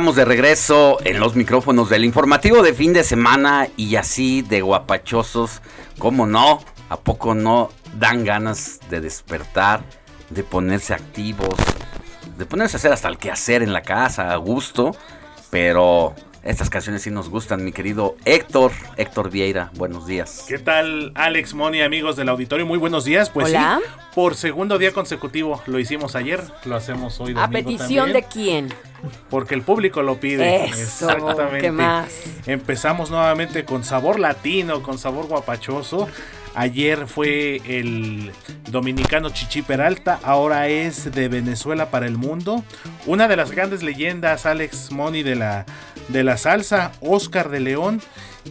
Estamos 0.00 0.16
de 0.16 0.24
regreso 0.24 0.96
en 1.04 1.20
los 1.20 1.36
micrófonos 1.36 1.90
del 1.90 2.06
informativo 2.06 2.62
de 2.62 2.72
fin 2.72 2.94
de 2.94 3.04
semana 3.04 3.68
y 3.76 3.96
así 3.96 4.40
de 4.40 4.62
guapachosos, 4.62 5.60
¿cómo 5.98 6.26
no? 6.26 6.60
¿A 6.88 6.98
poco 6.98 7.34
no 7.34 7.68
dan 7.98 8.24
ganas 8.24 8.80
de 8.88 9.02
despertar, 9.02 9.82
de 10.30 10.42
ponerse 10.42 10.94
activos, 10.94 11.54
de 12.38 12.46
ponerse 12.46 12.76
a 12.76 12.78
hacer 12.78 12.92
hasta 12.94 13.08
el 13.08 13.18
quehacer 13.18 13.62
en 13.62 13.74
la 13.74 13.82
casa 13.82 14.32
a 14.32 14.36
gusto? 14.36 14.96
Pero 15.50 16.14
estas 16.42 16.70
canciones 16.70 17.02
sí 17.02 17.10
nos 17.10 17.28
gustan, 17.28 17.64
mi 17.64 17.72
querido 17.72 18.16
Héctor, 18.24 18.72
Héctor 18.96 19.30
Vieira, 19.30 19.70
buenos 19.76 20.06
días. 20.06 20.44
¿Qué 20.48 20.58
tal, 20.58 21.12
Alex, 21.14 21.54
Moni, 21.54 21.82
amigos 21.82 22.16
del 22.16 22.28
auditorio? 22.28 22.64
Muy 22.64 22.78
buenos 22.78 23.04
días. 23.04 23.28
Pues 23.28 23.48
Hola. 23.48 23.80
sí, 23.82 23.90
por 24.14 24.34
segundo 24.34 24.78
día 24.78 24.92
consecutivo. 24.92 25.62
Lo 25.66 25.78
hicimos 25.78 26.16
ayer, 26.16 26.42
lo 26.64 26.76
hacemos 26.76 27.20
hoy 27.20 27.34
domingo 27.34 27.42
¿A 27.42 27.48
petición 27.50 28.06
también, 28.06 28.12
de 28.12 28.28
quién? 28.28 28.68
Porque 29.28 29.54
el 29.54 29.62
público 29.62 30.02
lo 30.02 30.18
pide. 30.18 30.64
Eso, 30.66 31.10
Exactamente. 31.10 31.60
¿qué 31.60 31.72
más? 31.72 32.08
Empezamos 32.46 33.10
nuevamente 33.10 33.64
con 33.64 33.84
sabor 33.84 34.18
latino, 34.18 34.82
con 34.82 34.98
sabor 34.98 35.26
guapachoso. 35.26 36.08
Ayer 36.54 37.06
fue 37.06 37.60
el 37.64 38.32
dominicano 38.70 39.30
Chichi 39.30 39.62
Peralta, 39.62 40.18
ahora 40.22 40.68
es 40.68 41.12
de 41.12 41.28
Venezuela 41.28 41.90
para 41.90 42.06
el 42.06 42.18
mundo. 42.18 42.64
Una 43.06 43.28
de 43.28 43.36
las 43.36 43.52
grandes 43.52 43.82
leyendas, 43.82 44.46
Alex 44.46 44.90
Moni 44.90 45.22
de 45.22 45.36
la, 45.36 45.64
de 46.08 46.24
la 46.24 46.36
salsa, 46.36 46.92
Oscar 47.00 47.50
de 47.50 47.60
León, 47.60 48.02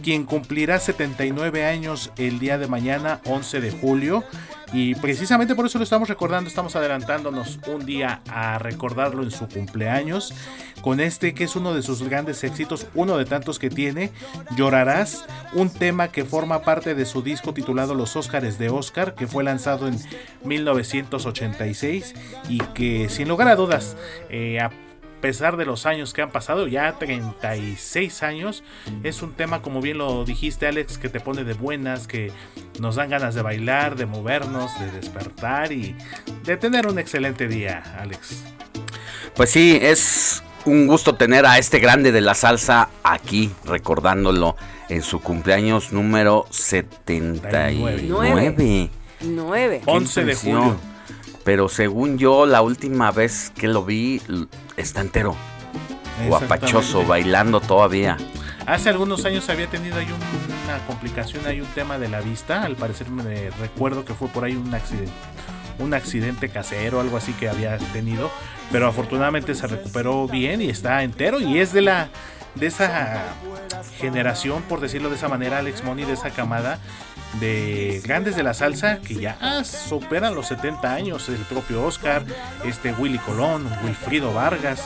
quien 0.02 0.24
cumplirá 0.24 0.78
79 0.78 1.66
años 1.66 2.10
el 2.16 2.38
día 2.38 2.56
de 2.56 2.68
mañana, 2.68 3.20
11 3.26 3.60
de 3.60 3.70
julio. 3.70 4.24
Y 4.72 4.94
precisamente 4.94 5.54
por 5.54 5.66
eso 5.66 5.78
lo 5.78 5.84
estamos 5.84 6.08
recordando, 6.08 6.48
estamos 6.48 6.76
adelantándonos 6.76 7.58
un 7.66 7.84
día 7.84 8.22
a 8.28 8.58
recordarlo 8.58 9.22
en 9.22 9.30
su 9.30 9.48
cumpleaños, 9.48 10.32
con 10.80 11.00
este 11.00 11.34
que 11.34 11.44
es 11.44 11.56
uno 11.56 11.74
de 11.74 11.82
sus 11.82 12.02
grandes 12.02 12.44
éxitos, 12.44 12.86
uno 12.94 13.16
de 13.18 13.24
tantos 13.24 13.58
que 13.58 13.68
tiene, 13.68 14.10
Llorarás, 14.56 15.24
un 15.54 15.70
tema 15.70 16.08
que 16.08 16.24
forma 16.24 16.62
parte 16.62 16.94
de 16.94 17.04
su 17.04 17.22
disco 17.22 17.52
titulado 17.52 17.94
Los 17.94 18.14
Óscares 18.14 18.58
de 18.58 18.70
Oscar, 18.70 19.14
que 19.14 19.26
fue 19.26 19.42
lanzado 19.42 19.88
en 19.88 19.98
1986 20.44 22.14
y 22.48 22.58
que 22.58 23.08
sin 23.08 23.28
lugar 23.28 23.48
a 23.48 23.56
dudas, 23.56 23.96
eh, 24.28 24.60
pesar 25.20 25.56
de 25.56 25.64
los 25.64 25.86
años 25.86 26.12
que 26.12 26.22
han 26.22 26.30
pasado, 26.30 26.66
ya 26.66 26.98
36 26.98 28.22
años, 28.22 28.62
es 29.02 29.22
un 29.22 29.32
tema, 29.32 29.62
como 29.62 29.80
bien 29.80 29.98
lo 29.98 30.24
dijiste 30.24 30.66
Alex, 30.66 30.98
que 30.98 31.08
te 31.08 31.20
pone 31.20 31.44
de 31.44 31.54
buenas, 31.54 32.06
que 32.06 32.32
nos 32.78 32.96
dan 32.96 33.10
ganas 33.10 33.34
de 33.34 33.42
bailar, 33.42 33.96
de 33.96 34.06
movernos, 34.06 34.78
de 34.80 34.90
despertar 34.90 35.72
y 35.72 35.96
de 36.44 36.56
tener 36.56 36.86
un 36.86 36.98
excelente 36.98 37.48
día, 37.48 37.82
Alex. 37.98 38.44
Pues 39.34 39.50
sí, 39.50 39.78
es 39.80 40.42
un 40.64 40.86
gusto 40.86 41.14
tener 41.14 41.46
a 41.46 41.58
este 41.58 41.78
grande 41.78 42.12
de 42.12 42.20
la 42.20 42.34
salsa 42.34 42.90
aquí, 43.02 43.50
recordándolo 43.64 44.56
en 44.88 45.02
su 45.02 45.20
cumpleaños 45.20 45.92
número 45.92 46.46
79. 46.50 48.90
Nueve. 49.22 49.82
11 49.84 50.24
de 50.24 50.34
julio. 50.34 50.89
Pero 51.44 51.68
según 51.68 52.18
yo, 52.18 52.46
la 52.46 52.62
última 52.62 53.10
vez 53.10 53.50
que 53.56 53.66
lo 53.68 53.84
vi, 53.84 54.20
está 54.76 55.00
entero. 55.00 55.34
Guapachoso, 56.28 57.04
bailando 57.06 57.60
todavía. 57.60 58.16
Hace 58.66 58.90
algunos 58.90 59.24
años 59.24 59.48
había 59.48 59.66
tenido 59.68 59.96
ahí 59.96 60.04
un- 60.06 60.64
una 60.64 60.78
complicación, 60.86 61.46
hay 61.46 61.60
un 61.60 61.66
tema 61.68 61.98
de 61.98 62.08
la 62.08 62.20
vista. 62.20 62.62
Al 62.62 62.76
parecer 62.76 63.10
me 63.10 63.50
recuerdo 63.58 64.04
que 64.04 64.12
fue 64.14 64.28
por 64.28 64.44
ahí 64.44 64.54
un 64.54 64.72
accidente, 64.74 65.10
un 65.78 65.94
accidente 65.94 66.50
casero, 66.50 67.00
algo 67.00 67.16
así 67.16 67.32
que 67.32 67.48
había 67.48 67.78
tenido. 67.78 68.30
Pero 68.70 68.86
afortunadamente 68.86 69.54
se 69.54 69.66
recuperó 69.66 70.28
bien 70.28 70.60
y 70.60 70.68
está 70.68 71.02
entero. 71.02 71.40
Y 71.40 71.58
es 71.58 71.72
de 71.72 71.80
la 71.82 72.08
de 72.54 72.66
esa 72.66 73.22
generación, 73.98 74.62
por 74.62 74.80
decirlo 74.80 75.08
de 75.08 75.16
esa 75.16 75.28
manera, 75.28 75.58
Alex 75.58 75.82
Money, 75.84 76.04
de 76.04 76.12
esa 76.12 76.30
camada 76.30 76.78
de 77.38 78.00
grandes 78.04 78.34
de 78.36 78.42
la 78.42 78.54
salsa 78.54 78.98
que 79.00 79.14
ya 79.14 79.62
superan 79.64 80.34
los 80.34 80.48
70 80.48 80.92
años. 80.92 81.28
El 81.28 81.36
propio 81.36 81.84
Oscar, 81.84 82.24
este 82.64 82.92
Willy 82.92 83.18
Colón, 83.18 83.68
Wilfrido 83.84 84.32
Vargas 84.32 84.82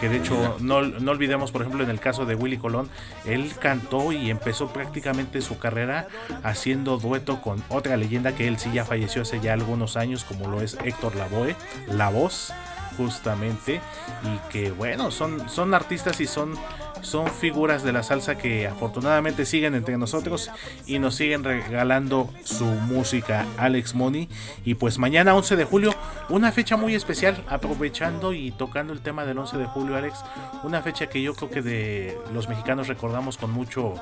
que 0.00 0.08
de 0.08 0.18
hecho 0.18 0.56
no, 0.60 0.82
no 0.82 1.10
olvidemos 1.10 1.50
por 1.50 1.62
ejemplo 1.62 1.82
en 1.82 1.90
el 1.90 2.00
caso 2.00 2.24
de 2.24 2.34
Willy 2.34 2.56
Colón 2.56 2.88
él 3.24 3.52
cantó 3.58 4.12
y 4.12 4.30
empezó 4.30 4.68
prácticamente 4.68 5.40
su 5.40 5.58
carrera 5.58 6.06
haciendo 6.42 6.98
dueto 6.98 7.40
con 7.40 7.62
otra 7.68 7.96
leyenda 7.96 8.34
que 8.34 8.46
él 8.46 8.58
sí 8.58 8.70
ya 8.72 8.84
falleció 8.84 9.22
hace 9.22 9.40
ya 9.40 9.52
algunos 9.52 9.96
años 9.96 10.24
como 10.24 10.48
lo 10.48 10.60
es 10.62 10.78
Héctor 10.84 11.16
Lavoe 11.16 11.56
la 11.88 12.10
voz 12.10 12.52
justamente 12.96 13.80
y 14.24 14.52
que 14.52 14.70
bueno 14.70 15.10
son 15.10 15.48
son 15.48 15.74
artistas 15.74 16.20
y 16.20 16.26
son 16.26 16.54
son 17.02 17.28
figuras 17.28 17.82
de 17.82 17.92
la 17.92 18.02
salsa 18.02 18.36
que 18.38 18.66
afortunadamente 18.66 19.46
siguen 19.46 19.74
entre 19.74 19.96
nosotros 19.98 20.50
y 20.86 20.98
nos 20.98 21.14
siguen 21.14 21.44
regalando 21.44 22.28
su 22.44 22.64
música 22.64 23.46
Alex 23.56 23.94
Money 23.94 24.28
y 24.64 24.74
pues 24.74 24.98
mañana 24.98 25.34
11 25.34 25.56
de 25.56 25.64
julio 25.64 25.94
una 26.28 26.52
fecha 26.52 26.76
muy 26.76 26.94
especial 26.94 27.42
aprovechando 27.48 28.32
y 28.32 28.50
tocando 28.52 28.92
el 28.92 29.00
tema 29.00 29.24
del 29.24 29.38
11 29.38 29.56
de 29.58 29.66
julio 29.66 29.96
Alex 29.96 30.18
una 30.64 30.82
fecha 30.82 31.06
que 31.08 31.22
yo 31.22 31.34
creo 31.34 31.50
que 31.50 31.62
de 31.62 32.18
los 32.32 32.48
mexicanos 32.48 32.88
recordamos 32.88 33.36
con 33.38 33.50
mucho 33.50 33.94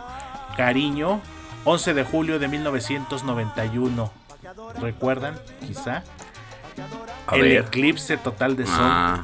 cariño 0.57 1.21
11 1.65 1.95
de 1.95 2.05
julio 2.05 2.39
de 2.39 2.49
1991 2.49 4.11
recuerdan 4.81 5.35
quizá 5.67 6.03
A 7.27 7.35
el 7.37 7.43
ver. 7.43 7.53
eclipse 7.59 8.17
total 8.17 8.57
de 8.57 8.65
sol. 8.67 8.75
Ah, 8.79 9.23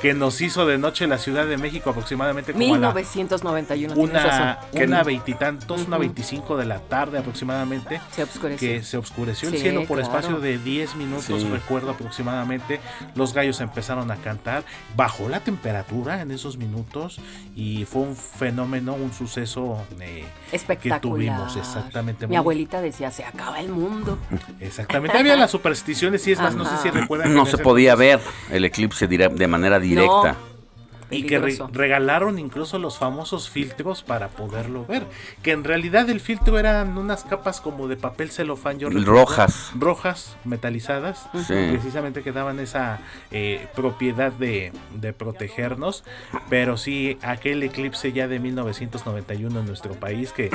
que 0.00 0.14
nos 0.14 0.40
hizo 0.40 0.64
de 0.66 0.78
noche 0.78 1.06
la 1.06 1.18
Ciudad 1.18 1.46
de 1.46 1.56
México 1.56 1.90
aproximadamente 1.90 2.52
como 2.52 2.64
a 2.74 2.78
la 2.78 2.88
1991. 2.94 3.94
tienes 3.94 4.22
razón. 4.22 4.42
una, 4.42 4.58
Que 4.72 4.84
una 4.84 5.02
veintitantos, 5.02 5.86
una. 5.86 5.98
25 5.98 6.56
de 6.56 6.66
la 6.66 6.78
tarde 6.80 7.18
aproximadamente, 7.18 8.00
Se 8.12 8.22
oscureció. 8.22 8.68
que 8.68 8.82
se 8.82 8.96
oscureció 8.96 9.48
el 9.48 9.58
cielo 9.58 9.80
por 9.86 9.98
claro. 9.98 10.02
espacio 10.18 10.40
de 10.40 10.58
10 10.58 10.94
minutos, 10.96 11.24
Sí. 11.42 11.48
recuerdo 11.50 11.90
aproximadamente. 11.90 12.80
Los 13.14 13.34
gallos 13.34 13.60
empezaron 13.60 14.10
a 14.10 14.16
cantar, 14.16 14.62
bajó 14.96 15.28
la 15.28 15.40
temperatura 15.40 16.22
en 16.22 16.30
esos 16.30 16.56
minutos 16.58 17.20
y 17.56 17.84
fue 17.84 18.02
un 18.02 18.14
fenómeno, 18.16 18.94
un 18.94 19.12
suceso 19.12 19.84
eh, 20.00 20.24
que 20.50 20.56
Espectacular. 20.56 21.00
tuvimos 21.00 21.56
exactamente. 21.56 22.26
Mi 22.26 22.30
muy- 22.30 22.36
abuelita 22.36 22.80
decía, 22.80 23.10
se 23.10 23.24
acaba 23.24 23.58
el 23.60 23.68
mundo. 23.70 24.18
Exactamente, 24.60 25.18
había 25.18 25.36
las 25.36 25.50
supersticiones 25.50 26.26
y 26.28 26.32
es 26.32 26.38
más, 26.40 26.54
no 26.54 26.64
sé 26.64 26.76
si 26.82 26.90
recuerdan. 26.90 27.28
que 27.28 27.34
no 27.34 27.46
se 27.46 27.58
podía 27.58 27.92
entonces- 27.94 28.20
ver 28.48 28.56
el 28.56 28.64
eclipse 28.64 29.06
de 29.08 29.46
manera 29.48 29.78
directa 29.80 29.87
directa. 29.88 30.36
Y 31.10 31.22
que 31.24 31.38
re- 31.38 31.56
regalaron 31.72 32.38
incluso 32.38 32.78
los 32.78 32.98
famosos 32.98 33.48
filtros 33.48 34.02
para 34.02 34.28
poderlo 34.28 34.84
ver. 34.86 35.04
Que 35.42 35.52
en 35.52 35.64
realidad 35.64 36.08
el 36.10 36.20
filtro 36.20 36.58
eran 36.58 36.96
unas 36.98 37.24
capas 37.24 37.60
como 37.60 37.88
de 37.88 37.96
papel 37.96 38.30
celofán, 38.30 38.78
yo 38.78 38.88
recuerdo, 38.88 39.12
Rojas. 39.12 39.70
Rojas, 39.78 40.36
metalizadas. 40.44 41.26
Sí. 41.46 41.54
Precisamente 41.70 42.22
que 42.22 42.32
daban 42.32 42.58
esa 42.60 43.00
eh, 43.30 43.66
propiedad 43.74 44.32
de, 44.32 44.72
de 44.94 45.12
protegernos. 45.12 46.04
Pero 46.50 46.76
sí, 46.76 47.18
aquel 47.22 47.62
eclipse 47.62 48.12
ya 48.12 48.28
de 48.28 48.38
1991 48.38 49.60
en 49.60 49.66
nuestro 49.66 49.94
país. 49.94 50.32
que 50.32 50.50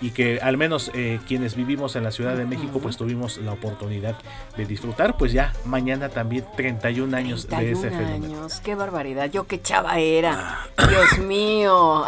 Y 0.00 0.10
que 0.10 0.38
al 0.40 0.56
menos 0.56 0.90
eh, 0.94 1.18
quienes 1.26 1.54
vivimos 1.56 1.96
en 1.96 2.04
la 2.04 2.10
Ciudad 2.10 2.36
de 2.36 2.44
México 2.44 2.78
pues 2.80 2.96
tuvimos 2.96 3.38
la 3.38 3.52
oportunidad 3.52 4.16
de 4.56 4.66
disfrutar. 4.66 5.16
Pues 5.16 5.32
ya 5.32 5.52
mañana 5.64 6.08
también 6.08 6.44
31 6.56 7.16
años 7.16 7.48
de 7.48 7.70
ese 7.72 7.88
31 7.88 8.06
fenómeno. 8.12 8.36
años, 8.40 8.60
qué 8.60 8.74
barbaridad. 8.74 9.30
Yo 9.30 9.46
qué 9.46 9.60
chava 9.62 9.93
era. 9.98 10.60
Dios 10.88 11.18
mío. 11.24 12.04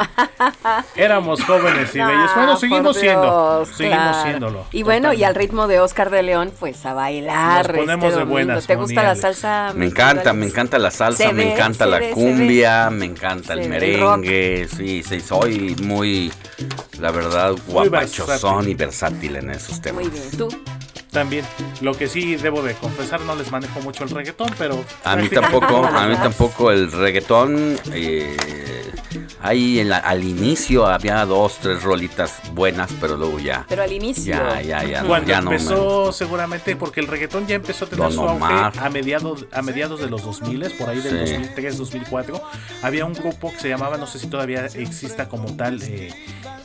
Éramos 0.97 1.43
jóvenes 1.45 1.95
y 1.95 1.99
bellos. 1.99 2.31
Bueno, 2.35 2.53
Ah, 2.53 2.57
seguimos 2.57 2.83
por 2.83 2.95
siendo. 2.95 3.65
Seguimos 3.67 3.99
claro. 3.99 4.23
siéndolo. 4.23 4.65
Y 4.73 4.83
bueno, 4.83 5.13
y 5.13 5.25
al 5.25 5.35
ritmo 5.35 5.67
de 5.69 5.81
Oscar 5.81 6.11
de 6.11 6.23
León, 6.23 6.53
pues 6.59 6.85
a 6.87 6.95
bailar. 6.95 7.69
Nos 7.69 7.77
ponemos 7.85 8.05
este 8.07 8.19
de 8.19 8.25
buenas, 8.25 8.67
¿Te 8.67 8.75
gusta 8.77 9.03
la 9.03 9.15
salsa? 9.17 9.73
Me 9.75 9.87
encanta, 9.87 10.33
me 10.33 10.47
encanta 10.47 10.79
la 10.79 10.91
salsa, 10.91 11.33
me 11.33 11.53
encanta 11.53 11.87
la 11.87 11.99
ve, 11.99 12.11
cumbia, 12.11 12.91
me 12.91 13.07
encanta 13.07 13.53
el 13.55 13.69
merengue, 13.69 14.69
sí, 14.75 15.03
sí, 15.03 15.21
soy 15.21 15.77
muy, 15.83 16.33
la 16.99 17.11
verdad, 17.11 17.55
guapachosón 17.69 18.69
y 18.69 18.75
versátil 18.75 19.37
en 19.37 19.51
esos 19.51 19.81
temas. 19.81 20.03
Muy 20.03 20.11
bien, 20.11 20.31
tú. 20.37 20.49
También. 21.17 21.47
Lo 21.81 21.95
que 21.95 22.09
sí 22.09 22.37
debo 22.37 22.61
de 22.63 22.75
confesar, 22.75 23.23
no 23.23 23.35
les 23.35 23.51
manejo 23.51 23.81
mucho 23.81 24.05
el 24.05 24.11
reggaetón, 24.11 24.51
pero. 24.59 24.85
A 25.03 25.17
mí 25.17 25.29
tampoco, 25.31 25.87
a 25.87 26.07
mí 26.07 26.15
tampoco 26.17 26.71
el 26.71 26.93
reggaetón. 26.93 27.79
eh, 27.95 28.37
ahí 29.41 29.79
en 29.81 29.89
la- 29.89 29.99
al 29.99 30.23
inicio 30.25 30.87
había 30.87 31.25
dos, 31.25 31.59
tres 31.63 31.83
rolitas 31.83 32.35
buenas, 32.53 32.91
pero 33.01 33.17
luego 33.17 33.39
ya, 33.39 33.65
Pero 33.69 33.83
al 33.83 33.93
inicio. 33.93 34.35
ya, 34.35 34.61
ya, 34.61 34.85
ya, 34.85 35.05
Cuando 35.05 35.29
ya 35.29 35.41
no 35.41 35.51
me- 35.51 35.57
empezó, 35.57 36.13
seguramente, 36.13 36.77
porque 36.77 37.01
el 37.01 37.07
reggaetón 37.07 37.47
ya 37.47 37.55
empezó 37.55 37.87
a 37.87 37.89
tener 37.89 38.05
Don 38.05 38.13
su 38.13 38.21
auge 38.23 38.79
a 38.79 38.91
mediados, 38.91 39.47
a 39.53 39.63
mediados 39.63 40.01
de 40.01 40.11
los 40.11 40.23
2000, 40.23 40.71
por 40.79 40.91
ahí 40.91 41.01
del 41.01 41.13
Sí. 41.27 41.33
2003, 41.33 41.79
2004. 41.79 42.43
Había 42.83 43.05
un 43.07 43.15
grupo 43.15 43.53
que 43.53 43.61
se 43.61 43.69
llamaba, 43.71 43.97
no 43.97 44.07
sé 44.07 44.19
si 44.19 44.27
todavía 44.27 44.67
exista 44.67 45.29
como 45.29 45.57
tal, 45.57 45.83
eh, 45.83 46.13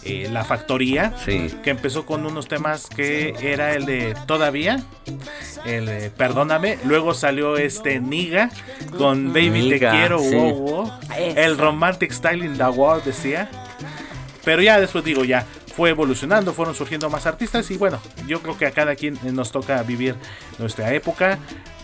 eh, 0.03 0.27
La 0.31 0.43
Factoría. 0.43 1.13
Sí. 1.23 1.49
que 1.63 1.69
empezó 1.69 2.05
con 2.05 2.25
unos 2.25 2.47
temas 2.47 2.87
que 2.87 3.35
era 3.41 3.73
el 3.75 3.85
de 3.85 4.15
Todavía, 4.41 4.83
el 5.65 5.85
de 5.85 6.09
Perdóname, 6.09 6.79
luego 6.83 7.13
salió 7.13 7.57
este 7.57 7.99
Niga 7.99 8.49
con 8.97 9.27
Baby 9.33 9.51
Niga, 9.51 9.91
Te 9.91 9.97
Quiero, 9.97 10.17
sí. 10.17 10.33
wow, 10.33 10.53
wow, 10.55 10.91
El 11.35 11.59
Romantic 11.59 12.11
Style 12.11 12.43
in 12.43 12.57
the 12.57 12.63
World 12.63 13.03
decía. 13.03 13.51
Pero 14.43 14.63
ya 14.63 14.79
después 14.79 15.03
digo, 15.03 15.23
ya 15.25 15.45
fue 15.75 15.91
evolucionando, 15.91 16.53
fueron 16.53 16.73
surgiendo 16.73 17.07
más 17.11 17.27
artistas 17.27 17.69
y 17.69 17.77
bueno, 17.77 18.01
yo 18.25 18.41
creo 18.41 18.57
que 18.57 18.65
a 18.65 18.71
cada 18.71 18.95
quien 18.95 19.19
nos 19.25 19.51
toca 19.51 19.83
vivir 19.83 20.15
nuestra 20.57 20.91
época. 20.91 21.37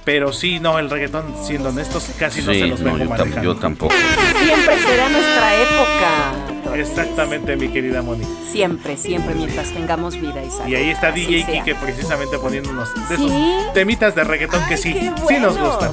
Pero 0.03 0.33
sí, 0.33 0.59
no, 0.59 0.79
el 0.79 0.89
reggaetón, 0.89 1.35
siendo 1.45 1.69
honestos, 1.69 2.09
casi 2.17 2.41
no 2.41 2.53
se 2.53 2.65
los 2.65 2.81
vengo 2.81 2.97
yo, 2.97 3.05
manejando. 3.05 3.43
yo 3.43 3.55
tampoco. 3.55 3.93
Siempre 4.43 4.79
será 4.79 5.09
nuestra 5.09 5.61
época. 5.61 5.86
Exactamente, 6.75 7.55
mi 7.55 7.69
querida 7.69 8.01
Moni. 8.01 8.23
Siempre, 8.51 8.97
siempre, 8.97 9.33
mientras 9.35 9.71
tengamos 9.71 10.15
vida 10.19 10.43
y 10.43 10.49
salud. 10.51 10.67
Y 10.67 10.75
ahí 10.75 10.89
está 10.91 11.09
Así 11.09 11.25
DJ 11.25 11.45
sea. 11.45 11.63
Kike 11.63 11.75
precisamente 11.75 12.37
poniéndonos 12.37 12.93
de 13.09 13.17
¿Sí? 13.17 13.25
esos 13.25 13.73
temitas 13.73 14.13
de 14.15 14.23
reggaetón 14.23 14.61
que 14.67 14.77
sí, 14.77 14.93
sí 15.27 15.37
nos 15.39 15.57
gustan. 15.57 15.91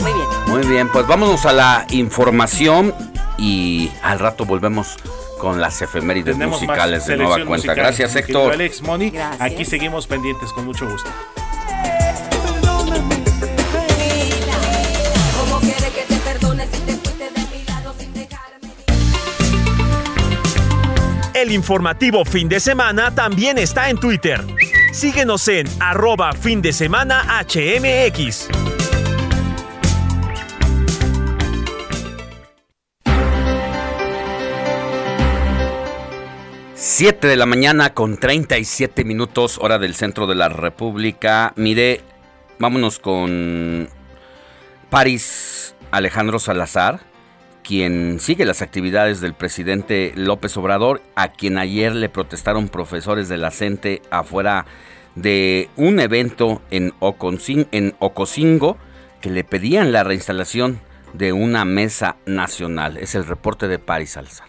Muy 0.00 0.12
bien. 0.12 0.26
Muy 0.48 0.66
bien, 0.66 0.88
pues 0.88 1.06
vámonos 1.06 1.46
a 1.46 1.52
la 1.52 1.86
información 1.90 2.92
y 3.38 3.90
al 4.02 4.18
rato 4.18 4.44
volvemos 4.44 4.96
con 5.38 5.60
las 5.60 5.80
efemérides 5.80 6.34
Tenemos 6.34 6.60
musicales 6.60 7.06
de 7.06 7.16
nueva 7.16 7.34
cuenta. 7.36 7.48
musical, 7.54 7.76
Gracias, 7.76 8.16
Héctor. 8.16 8.52
Alex, 8.54 8.82
Moni, 8.82 9.10
Gracias. 9.10 9.40
aquí 9.40 9.64
seguimos 9.64 10.06
pendientes 10.06 10.52
con 10.52 10.66
mucho 10.66 10.88
gusto. 10.90 11.08
El 21.40 21.52
informativo 21.52 22.26
fin 22.26 22.50
de 22.50 22.60
semana 22.60 23.14
también 23.14 23.56
está 23.56 23.88
en 23.88 23.96
Twitter. 23.96 24.44
Síguenos 24.92 25.48
en 25.48 25.66
arroba 25.80 26.34
fin 26.34 26.60
de 26.60 26.70
semana 26.70 27.24
HMX. 27.48 28.48
Siete 36.74 37.26
de 37.26 37.36
la 37.36 37.46
mañana 37.46 37.94
con 37.94 38.18
37 38.18 39.04
minutos, 39.04 39.56
hora 39.62 39.78
del 39.78 39.94
centro 39.94 40.26
de 40.26 40.34
la 40.34 40.50
República. 40.50 41.54
Mire, 41.56 42.02
vámonos 42.58 42.98
con 42.98 43.88
París 44.90 45.74
Alejandro 45.90 46.38
Salazar, 46.38 47.00
quien 47.70 48.18
sigue 48.18 48.44
las 48.46 48.62
actividades 48.62 49.20
del 49.20 49.32
presidente 49.32 50.12
López 50.16 50.56
Obrador, 50.56 51.02
a 51.14 51.30
quien 51.30 51.56
ayer 51.56 51.94
le 51.94 52.08
protestaron 52.08 52.68
profesores 52.68 53.28
de 53.28 53.38
la 53.38 53.52
CENTE 53.52 54.02
afuera 54.10 54.66
de 55.14 55.70
un 55.76 56.00
evento 56.00 56.62
en, 56.72 56.90
Oconcin- 56.98 57.94
Ocosingo 58.00 58.76
que 59.20 59.30
le 59.30 59.44
pedían 59.44 59.92
la 59.92 60.02
reinstalación 60.02 60.80
de 61.12 61.32
una 61.32 61.64
mesa 61.64 62.16
nacional. 62.26 62.96
Es 62.96 63.14
el 63.14 63.24
reporte 63.24 63.68
de 63.68 63.78
París 63.78 64.10
Salazar. 64.10 64.48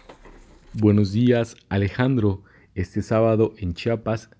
Buenos 0.72 1.12
días, 1.12 1.54
Alejandro. 1.68 2.42
Este 2.74 3.02
sábado 3.02 3.54
en 3.56 3.74
Chiapas, 3.74 4.30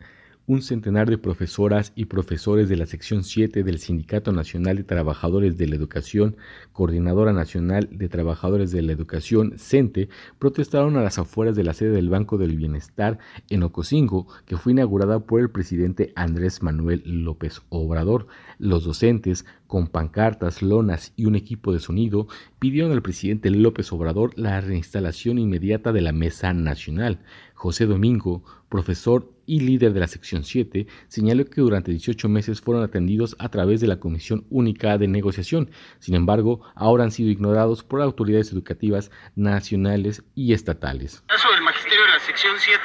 un 0.52 0.60
centenar 0.60 1.08
de 1.08 1.16
profesoras 1.16 1.94
y 1.96 2.04
profesores 2.04 2.68
de 2.68 2.76
la 2.76 2.84
sección 2.84 3.24
7 3.24 3.62
del 3.62 3.78
Sindicato 3.78 4.32
Nacional 4.32 4.76
de 4.76 4.84
Trabajadores 4.84 5.56
de 5.56 5.66
la 5.66 5.76
Educación, 5.76 6.36
Coordinadora 6.72 7.32
Nacional 7.32 7.88
de 7.90 8.10
Trabajadores 8.10 8.70
de 8.70 8.82
la 8.82 8.92
Educación, 8.92 9.54
CENTE, 9.56 10.10
protestaron 10.38 10.98
a 10.98 11.02
las 11.02 11.18
afueras 11.18 11.56
de 11.56 11.64
la 11.64 11.72
sede 11.72 11.92
del 11.92 12.10
Banco 12.10 12.36
del 12.36 12.54
Bienestar 12.54 13.18
en 13.48 13.62
Ocosingo, 13.62 14.26
que 14.44 14.58
fue 14.58 14.72
inaugurada 14.72 15.20
por 15.20 15.40
el 15.40 15.48
presidente 15.48 16.12
Andrés 16.16 16.62
Manuel 16.62 17.02
López 17.06 17.62
Obrador. 17.70 18.26
Los 18.58 18.84
docentes, 18.84 19.46
con 19.66 19.86
pancartas, 19.86 20.60
lonas 20.60 21.14
y 21.16 21.24
un 21.24 21.34
equipo 21.34 21.72
de 21.72 21.80
sonido, 21.80 22.28
pidieron 22.58 22.92
al 22.92 23.00
presidente 23.00 23.48
López 23.48 23.90
Obrador 23.90 24.38
la 24.38 24.60
reinstalación 24.60 25.38
inmediata 25.38 25.92
de 25.92 26.02
la 26.02 26.12
Mesa 26.12 26.52
Nacional. 26.52 27.20
José 27.54 27.86
Domingo, 27.86 28.42
profesor 28.68 29.31
y 29.46 29.60
líder 29.60 29.92
de 29.92 30.00
la 30.00 30.08
sección 30.08 30.44
7, 30.44 30.86
señaló 31.08 31.44
que 31.44 31.60
durante 31.60 31.90
18 31.90 32.28
meses 32.28 32.60
fueron 32.60 32.82
atendidos 32.82 33.36
a 33.38 33.48
través 33.48 33.80
de 33.80 33.86
la 33.86 34.00
Comisión 34.00 34.46
Única 34.50 34.98
de 34.98 35.08
Negociación. 35.08 35.70
Sin 35.98 36.14
embargo, 36.14 36.60
ahora 36.74 37.04
han 37.04 37.10
sido 37.10 37.30
ignorados 37.30 37.82
por 37.82 38.02
autoridades 38.02 38.52
educativas 38.52 39.10
nacionales 39.36 40.22
y 40.34 40.52
estatales. 40.52 41.22
caso 41.26 41.50
del 41.52 41.62
magisterio 41.62 42.02
de 42.04 42.10
la 42.10 42.20
sección 42.20 42.54
7, 42.58 42.80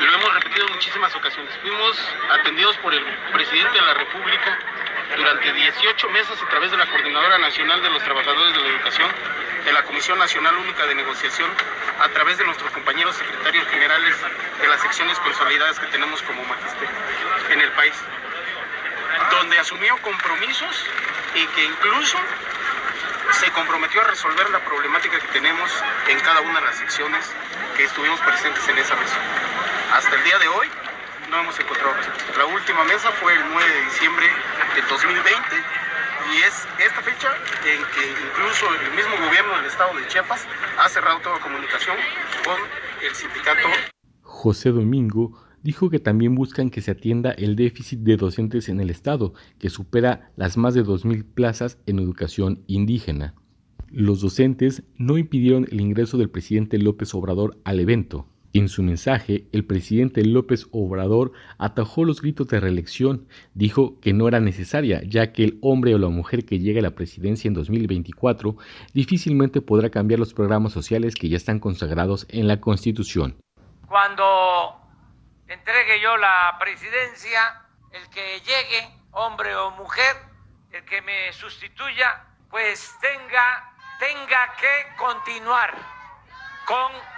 lo 0.00 0.14
hemos 0.14 0.34
repetido 0.34 0.66
en 0.66 0.72
muchísimas 0.74 1.14
ocasiones. 1.16 1.52
Fuimos 1.62 1.96
atendidos 2.40 2.76
por 2.78 2.94
el 2.94 3.02
presidente 3.32 3.74
de 3.74 3.80
la 3.80 3.94
República 3.94 4.58
durante 5.16 5.52
18 5.52 6.08
meses 6.10 6.42
a 6.42 6.48
través 6.48 6.70
de 6.70 6.76
la 6.76 6.86
Coordinadora 6.86 7.38
Nacional 7.38 7.82
de 7.82 7.90
los 7.90 8.02
Trabajadores 8.02 8.54
de 8.54 8.60
la 8.60 8.68
Educación, 8.68 9.10
de 9.64 9.72
la 9.72 9.82
Comisión 9.84 10.18
Nacional 10.18 10.56
Única 10.56 10.86
de 10.86 10.94
Negociación, 10.94 11.50
a 12.00 12.08
través 12.08 12.38
de 12.38 12.44
nuestros 12.44 12.70
compañeros 12.72 13.14
secretarios 13.16 13.66
generales 13.68 14.16
de 14.60 14.68
las 14.68 14.80
secciones 14.80 15.18
consolidadas 15.20 15.78
que 15.78 15.86
tenemos 15.86 16.20
como 16.22 16.44
magisterio 16.44 16.94
en 17.50 17.60
el 17.60 17.70
país, 17.72 17.94
donde 19.30 19.58
asumió 19.58 19.96
compromisos 19.98 20.86
y 21.34 21.46
que 21.48 21.64
incluso 21.64 22.18
se 23.32 23.50
comprometió 23.52 24.00
a 24.00 24.04
resolver 24.04 24.50
la 24.50 24.60
problemática 24.60 25.18
que 25.18 25.28
tenemos 25.28 25.70
en 26.08 26.20
cada 26.20 26.40
una 26.40 26.60
de 26.60 26.66
las 26.66 26.76
secciones 26.76 27.24
que 27.76 27.84
estuvimos 27.84 28.20
presentes 28.20 28.66
en 28.68 28.78
esa 28.78 28.94
mesa. 28.96 29.16
Hasta 29.92 30.14
el 30.14 30.24
día 30.24 30.38
de 30.38 30.48
hoy 30.48 30.70
hemos 31.40 31.58
encontrado. 31.58 31.94
La 32.38 32.46
última 32.46 32.84
mesa 32.84 33.10
fue 33.20 33.34
el 33.34 33.42
9 33.52 33.74
de 33.74 33.84
diciembre 33.84 34.26
del 34.74 34.86
2020 34.88 35.84
y 36.32 36.36
es 36.42 36.66
esta 36.78 37.02
fecha 37.02 37.28
en 37.66 37.80
que 37.94 38.04
incluso 38.10 38.66
el 38.74 38.96
mismo 38.96 39.26
gobierno 39.26 39.56
del 39.56 39.66
estado 39.66 39.94
de 39.98 40.06
Chiapas 40.08 40.46
ha 40.78 40.88
cerrado 40.88 41.20
toda 41.20 41.38
comunicación 41.40 41.96
con 42.44 42.56
el 43.06 43.14
sindicato 43.14 43.68
José 44.22 44.70
Domingo 44.70 45.38
dijo 45.62 45.90
que 45.90 45.98
también 45.98 46.34
buscan 46.34 46.70
que 46.70 46.82
se 46.82 46.90
atienda 46.90 47.30
el 47.32 47.56
déficit 47.56 48.00
de 48.00 48.16
docentes 48.16 48.68
en 48.68 48.80
el 48.80 48.90
Estado, 48.90 49.32
que 49.58 49.70
supera 49.70 50.30
las 50.36 50.56
más 50.58 50.74
de 50.74 50.84
2.000 50.84 51.24
plazas 51.24 51.78
en 51.86 51.98
educación 51.98 52.62
indígena. 52.66 53.34
Los 53.88 54.20
docentes 54.20 54.82
no 54.98 55.16
impidieron 55.16 55.66
el 55.70 55.80
ingreso 55.80 56.18
del 56.18 56.28
presidente 56.28 56.78
López 56.78 57.14
Obrador 57.14 57.56
al 57.64 57.80
evento. 57.80 58.26
En 58.56 58.68
su 58.68 58.84
mensaje, 58.84 59.48
el 59.50 59.66
presidente 59.66 60.24
López 60.24 60.68
Obrador 60.70 61.32
atajó 61.58 62.04
los 62.04 62.22
gritos 62.22 62.46
de 62.46 62.60
reelección, 62.60 63.26
dijo 63.52 63.98
que 64.00 64.12
no 64.12 64.28
era 64.28 64.38
necesaria, 64.38 65.02
ya 65.04 65.32
que 65.32 65.42
el 65.42 65.58
hombre 65.60 65.92
o 65.92 65.98
la 65.98 66.08
mujer 66.08 66.46
que 66.46 66.60
llegue 66.60 66.78
a 66.78 66.82
la 66.82 66.94
presidencia 66.94 67.48
en 67.48 67.54
2024 67.54 68.56
difícilmente 68.92 69.60
podrá 69.60 69.90
cambiar 69.90 70.20
los 70.20 70.34
programas 70.34 70.72
sociales 70.72 71.16
que 71.16 71.28
ya 71.28 71.36
están 71.36 71.58
consagrados 71.58 72.28
en 72.30 72.46
la 72.46 72.60
Constitución. 72.60 73.36
Cuando 73.88 74.80
entregue 75.48 76.00
yo 76.00 76.16
la 76.16 76.56
presidencia, 76.60 77.60
el 77.90 78.08
que 78.10 78.38
llegue, 78.38 78.88
hombre 79.10 79.52
o 79.56 79.72
mujer, 79.72 80.14
el 80.70 80.84
que 80.84 81.02
me 81.02 81.32
sustituya, 81.32 82.24
pues 82.50 82.94
tenga, 83.00 83.74
tenga 83.98 84.52
que 84.60 84.96
continuar 84.96 85.74
con 86.68 87.13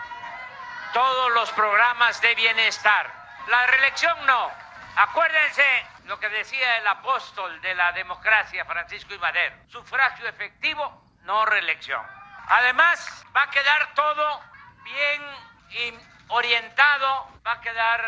todos 0.97 1.31
los 1.35 1.53
programas 1.53 2.23
de 2.23 2.35
bienestar. 2.37 3.13
La 3.51 3.67
reelección 3.67 4.17
no. 4.27 4.49
Acuérdense 4.97 5.63
lo 6.07 6.19
que 6.19 6.27
decía 6.31 6.79
el 6.79 6.87
apóstol 6.87 7.61
de 7.61 7.75
la 7.75 7.93
democracia, 7.93 8.65
Francisco 8.65 9.13
I. 9.13 9.19
Madero. 9.19 9.57
Sufragio 9.69 10.27
efectivo, 10.27 11.03
no 11.27 11.45
reelección. 11.45 12.01
Además, 12.49 13.27
va 13.37 13.43
a 13.43 13.51
quedar 13.51 13.93
todo 13.95 14.41
bien 14.85 16.01
orientado, 16.29 17.29
va 17.47 17.53
a 17.53 17.61
quedar 17.61 18.01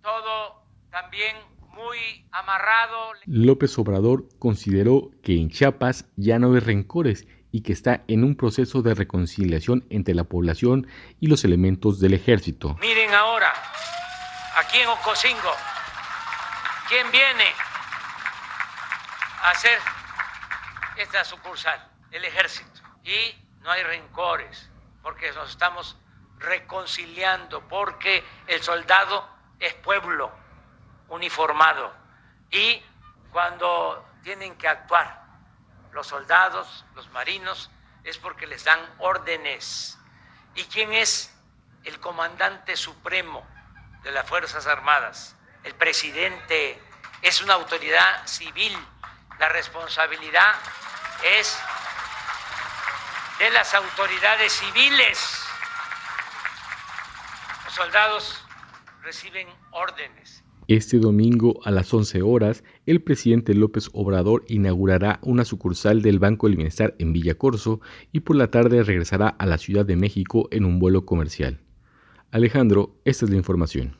todo 0.00 0.62
también 0.90 1.36
muy 1.74 2.26
amarrado. 2.32 3.12
López 3.26 3.78
Obrador 3.78 4.24
consideró 4.38 5.10
que 5.22 5.38
en 5.38 5.50
Chiapas 5.50 6.06
ya 6.16 6.38
no 6.38 6.54
hay 6.54 6.60
rencores 6.60 7.26
y 7.56 7.62
que 7.62 7.72
está 7.72 8.04
en 8.08 8.22
un 8.22 8.36
proceso 8.36 8.82
de 8.82 8.94
reconciliación 8.94 9.86
entre 9.88 10.14
la 10.14 10.24
población 10.24 10.86
y 11.20 11.26
los 11.28 11.44
elementos 11.44 12.00
del 12.00 12.14
ejército. 12.14 12.76
Miren 12.80 13.14
ahora, 13.14 13.52
aquí 14.56 14.78
en 14.78 14.88
Ocosingo, 14.88 15.54
¿quién 16.88 17.10
viene 17.10 17.46
a 19.42 19.50
hacer 19.50 19.78
esta 20.96 21.24
sucursal? 21.24 21.90
El 22.10 22.24
ejército. 22.24 22.80
Y 23.04 23.34
no 23.60 23.70
hay 23.70 23.82
rencores, 23.82 24.70
porque 25.02 25.32
nos 25.32 25.50
estamos 25.50 25.96
reconciliando, 26.38 27.66
porque 27.68 28.24
el 28.46 28.62
soldado 28.62 29.28
es 29.58 29.74
pueblo 29.74 30.30
uniformado. 31.08 31.92
Y 32.50 32.82
cuando 33.32 34.04
tienen 34.22 34.56
que 34.56 34.68
actuar 34.68 35.24
los 35.92 36.06
soldados, 36.06 36.84
los 36.94 37.08
marinos, 37.10 37.70
es 38.04 38.18
porque 38.18 38.46
les 38.46 38.64
dan 38.64 38.78
órdenes. 38.98 39.98
¿Y 40.56 40.64
quién 40.64 40.92
es 40.92 41.30
el 41.84 42.00
comandante 42.00 42.76
supremo 42.76 43.46
de 44.02 44.10
las 44.10 44.26
Fuerzas 44.26 44.66
Armadas? 44.66 45.36
El 45.64 45.74
presidente 45.74 46.80
es 47.22 47.42
una 47.42 47.54
autoridad 47.54 48.26
civil. 48.26 48.72
La 49.38 49.50
responsabilidad 49.50 50.54
es 51.38 51.58
de 53.38 53.50
las 53.50 53.74
autoridades 53.74 54.52
civiles. 54.52 55.18
Los 57.64 57.74
soldados 57.74 58.44
reciben 59.02 59.48
órdenes. 59.72 60.42
Este 60.68 60.98
domingo 60.98 61.60
a 61.64 61.70
las 61.70 61.92
11 61.92 62.22
horas, 62.22 62.64
el 62.86 63.02
presidente 63.02 63.52
López 63.54 63.90
Obrador 63.92 64.44
inaugurará 64.48 65.18
una 65.22 65.44
sucursal 65.44 66.02
del 66.02 66.20
Banco 66.20 66.46
del 66.46 66.56
Bienestar 66.56 66.94
en 66.98 67.12
Villa 67.12 67.34
Corso 67.34 67.80
y 68.12 68.20
por 68.20 68.36
la 68.36 68.50
tarde 68.50 68.82
regresará 68.84 69.28
a 69.28 69.44
la 69.44 69.58
Ciudad 69.58 69.84
de 69.84 69.96
México 69.96 70.48
en 70.52 70.64
un 70.64 70.78
vuelo 70.78 71.04
comercial. 71.04 71.60
Alejandro, 72.30 72.96
esta 73.04 73.24
es 73.24 73.30
la 73.30 73.36
información. 73.36 73.96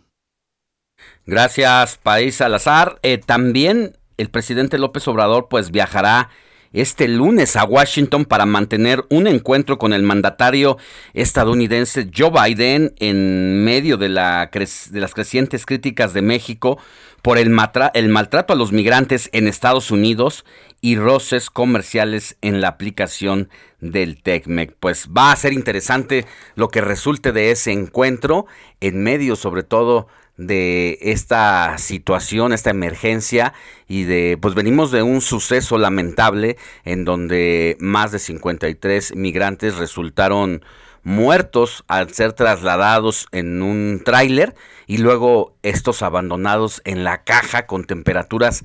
Gracias, 1.27 1.99
País 2.03 2.37
Salazar. 2.37 2.99
Eh, 3.03 3.19
también 3.19 3.99
el 4.17 4.31
presidente 4.31 4.79
López 4.79 5.07
Obrador 5.09 5.49
pues 5.49 5.71
viajará 5.71 6.31
este 6.73 7.09
lunes 7.09 7.57
a 7.57 7.65
Washington 7.65 8.25
para 8.25 8.47
mantener 8.47 9.05
un 9.09 9.27
encuentro 9.27 9.79
con 9.79 9.93
el 9.93 10.03
mandatario 10.03 10.77
estadounidense 11.15 12.11
Joe 12.15 12.31
Biden 12.31 12.95
en 12.99 13.65
medio 13.65 13.97
de, 13.97 14.09
la 14.09 14.51
de 14.53 15.01
las 15.01 15.15
crecientes 15.15 15.65
críticas 15.65 16.13
de 16.13 16.23
México 16.23 16.79
por 17.27 17.39
el, 17.39 17.51
maltrato 17.51 18.53
a 18.53 18.57
los 18.57 18.71
migrantes 18.71 19.31
en 19.33 19.49
Estados 19.49 19.91
Unidos 19.91 20.45
y 20.81 20.95
roces 20.95 21.51
comerciales 21.51 22.37
en 22.41 22.61
la 22.61 22.69
aplicación 22.69 23.49
del 23.81 24.23
TECMEC. 24.23 24.77
Pues 24.79 25.09
va 25.09 25.33
a 25.33 25.37
ser 25.37 25.53
interesante 25.53 26.25
lo 26.55 26.69
que 26.69 26.83
resulte 26.83 27.33
de 27.33 27.51
ese 27.51 27.73
encuentro 27.73 28.47
en 28.81 29.03
medio 29.03 29.35
sobre 29.35 29.65
todo 29.65 30.07
de 30.37 30.99
esta 31.01 31.79
situación, 31.79 32.53
esta 32.53 32.71
emergencia 32.71 33.55
y 33.89 34.05
de, 34.05 34.39
pues 34.41 34.55
venimos 34.55 34.93
de 34.93 35.03
un 35.03 35.21
suceso 35.21 35.79
lamentable 35.79 36.57
en 36.85 37.05
donde 37.05 37.77
más 37.81 38.13
de 38.13 38.21
53 38.21 39.17
migrantes 39.17 39.79
resultaron 39.79 40.63
muertos 41.07 41.85
al 41.87 42.13
ser 42.13 42.33
trasladados 42.33 43.29
en 43.31 43.63
un 43.63 44.03
tráiler 44.05 44.57
y 44.89 44.99
luego 44.99 45.55
estos 45.63 46.03
abandonados 46.03 46.83
en 46.85 47.05
la 47.05 47.23
caja 47.23 47.67
con 47.67 47.85
temperaturas 47.85 48.65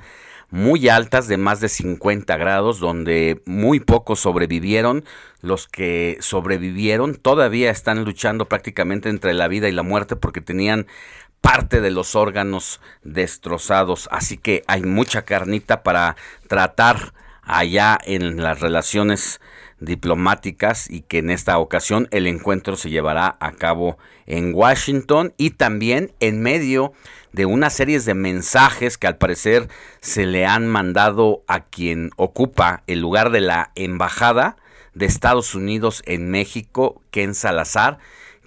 muy 0.50 0.89
altas 0.89 1.28
de 1.28 1.38
más 1.38 1.60
de 1.60 1.70
50 1.70 2.36
grados 2.38 2.80
donde 2.80 3.44
muy 3.46 3.80
pocos 3.80 4.22
sobrevivieron. 4.22 5.06
Los 5.42 5.68
que 5.68 6.18
sobrevivieron 6.20 7.14
todavía 7.14 7.70
están 7.70 8.04
luchando 8.06 8.50
prácticamente 8.50 9.10
entre 9.10 9.36
la 9.36 9.48
vida 9.48 9.70
y 9.70 9.74
la 9.74 9.84
muerte 9.84 10.16
porque 10.16 10.42
tenían 10.42 10.88
parte 11.42 11.80
de 11.80 11.92
los 11.92 12.16
órganos 12.16 12.82
destrozados. 13.04 14.10
Así 14.12 14.38
que 14.38 14.64
hay 14.66 14.82
mucha 14.82 15.26
carnita 15.26 15.84
para 15.84 16.16
tratar 16.48 17.14
allá 17.44 18.00
en 18.04 18.42
las 18.42 18.62
relaciones 18.62 19.39
diplomáticas 19.82 20.89
y 20.89 21.01
que 21.01 21.17
en 21.17 21.29
esta 21.29 21.57
ocasión 21.57 22.07
el 22.11 22.27
encuentro 22.27 22.77
se 22.77 22.89
llevará 22.89 23.36
a 23.39 23.51
cabo 23.51 23.97
en 24.27 24.53
Washington 24.53 25.34
y 25.38 25.49
también 25.49 26.13
en 26.19 26.41
medio 26.41 26.93
de 27.34 27.45
una 27.45 27.69
serie 27.69 27.99
de 27.99 28.13
mensajes 28.13 28.97
que 28.97 29.07
al 29.07 29.17
parecer 29.17 29.67
se 29.99 30.25
le 30.25 30.45
han 30.45 30.67
mandado 30.67 31.43
a 31.47 31.61
quien 31.61 32.11
ocupa 32.15 32.84
el 32.88 32.99
lugar 32.99 33.32
de 33.32 33.41
la 33.41 33.71
embajada 33.75 34.55
de 34.93 35.05
Estados 35.07 35.55
Unidos 35.55 36.03
en 36.05 36.29
México, 36.29 37.01
Ken 37.11 37.34
Salazar, 37.34 37.97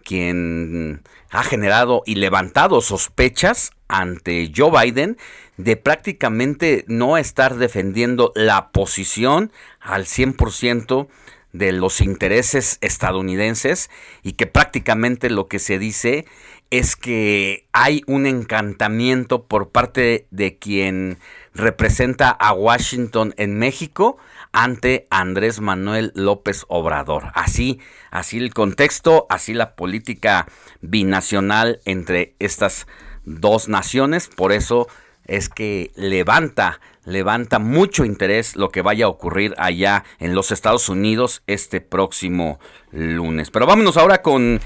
quien 0.05 1.03
ha 1.31 1.43
generado 1.43 2.03
y 2.07 2.17
levantado 2.17 2.81
sospechas 2.81 3.73
ante 3.89 4.53
Joe 4.55 4.71
Biden 4.71 5.17
de 5.57 5.77
prácticamente 5.77 6.85
no 6.89 7.17
estar 7.17 7.57
defendiendo 7.57 8.33
la 8.35 8.71
posición 8.71 9.53
al 9.81 10.05
100% 10.05 11.09
de 11.53 11.71
los 11.73 12.01
intereses 12.01 12.79
estadounidenses 12.81 13.89
y 14.23 14.33
que 14.33 14.47
prácticamente 14.47 15.31
lo 15.31 15.47
que 15.47 15.61
se 15.61 15.79
dice 15.79 16.27
es 16.71 16.97
que 16.97 17.69
hay 17.73 18.03
un 18.09 18.27
encantamiento 18.27 19.45
por 19.45 19.71
parte 19.71 20.27
de 20.33 20.59
quien 20.59 21.19
representa 21.55 22.31
a 22.31 22.53
Washington 22.53 23.33
en 23.37 23.57
México 23.57 24.17
ante 24.51 25.07
Andrés 25.11 25.61
Manuel 25.61 26.11
López 26.17 26.65
Obrador. 26.67 27.31
Así, 27.35 27.79
así 28.11 28.39
el 28.39 28.53
contexto, 28.53 29.27
así 29.31 29.55
la 29.55 29.77
política 29.77 30.49
binacional 30.81 31.81
entre 31.85 32.35
estas 32.41 32.89
dos 33.25 33.69
naciones, 33.69 34.29
por 34.29 34.51
eso 34.51 34.89
es 35.27 35.49
que 35.49 35.91
levanta, 35.95 36.81
levanta 37.05 37.59
mucho 37.59 38.05
interés 38.05 38.57
lo 38.57 38.71
que 38.71 38.83
vaya 38.83 39.07
a 39.07 39.09
ocurrir 39.09 39.55
allá 39.59 40.05
en 40.19 40.35
los 40.35 40.51
Estados 40.53 40.89
Unidos 40.89 41.43
este 41.47 41.81
próximo 41.81 42.59
lunes. 42.91 43.51
Pero 43.51 43.67
vámonos 43.67 43.97
ahora 43.97 44.23
con 44.23 44.61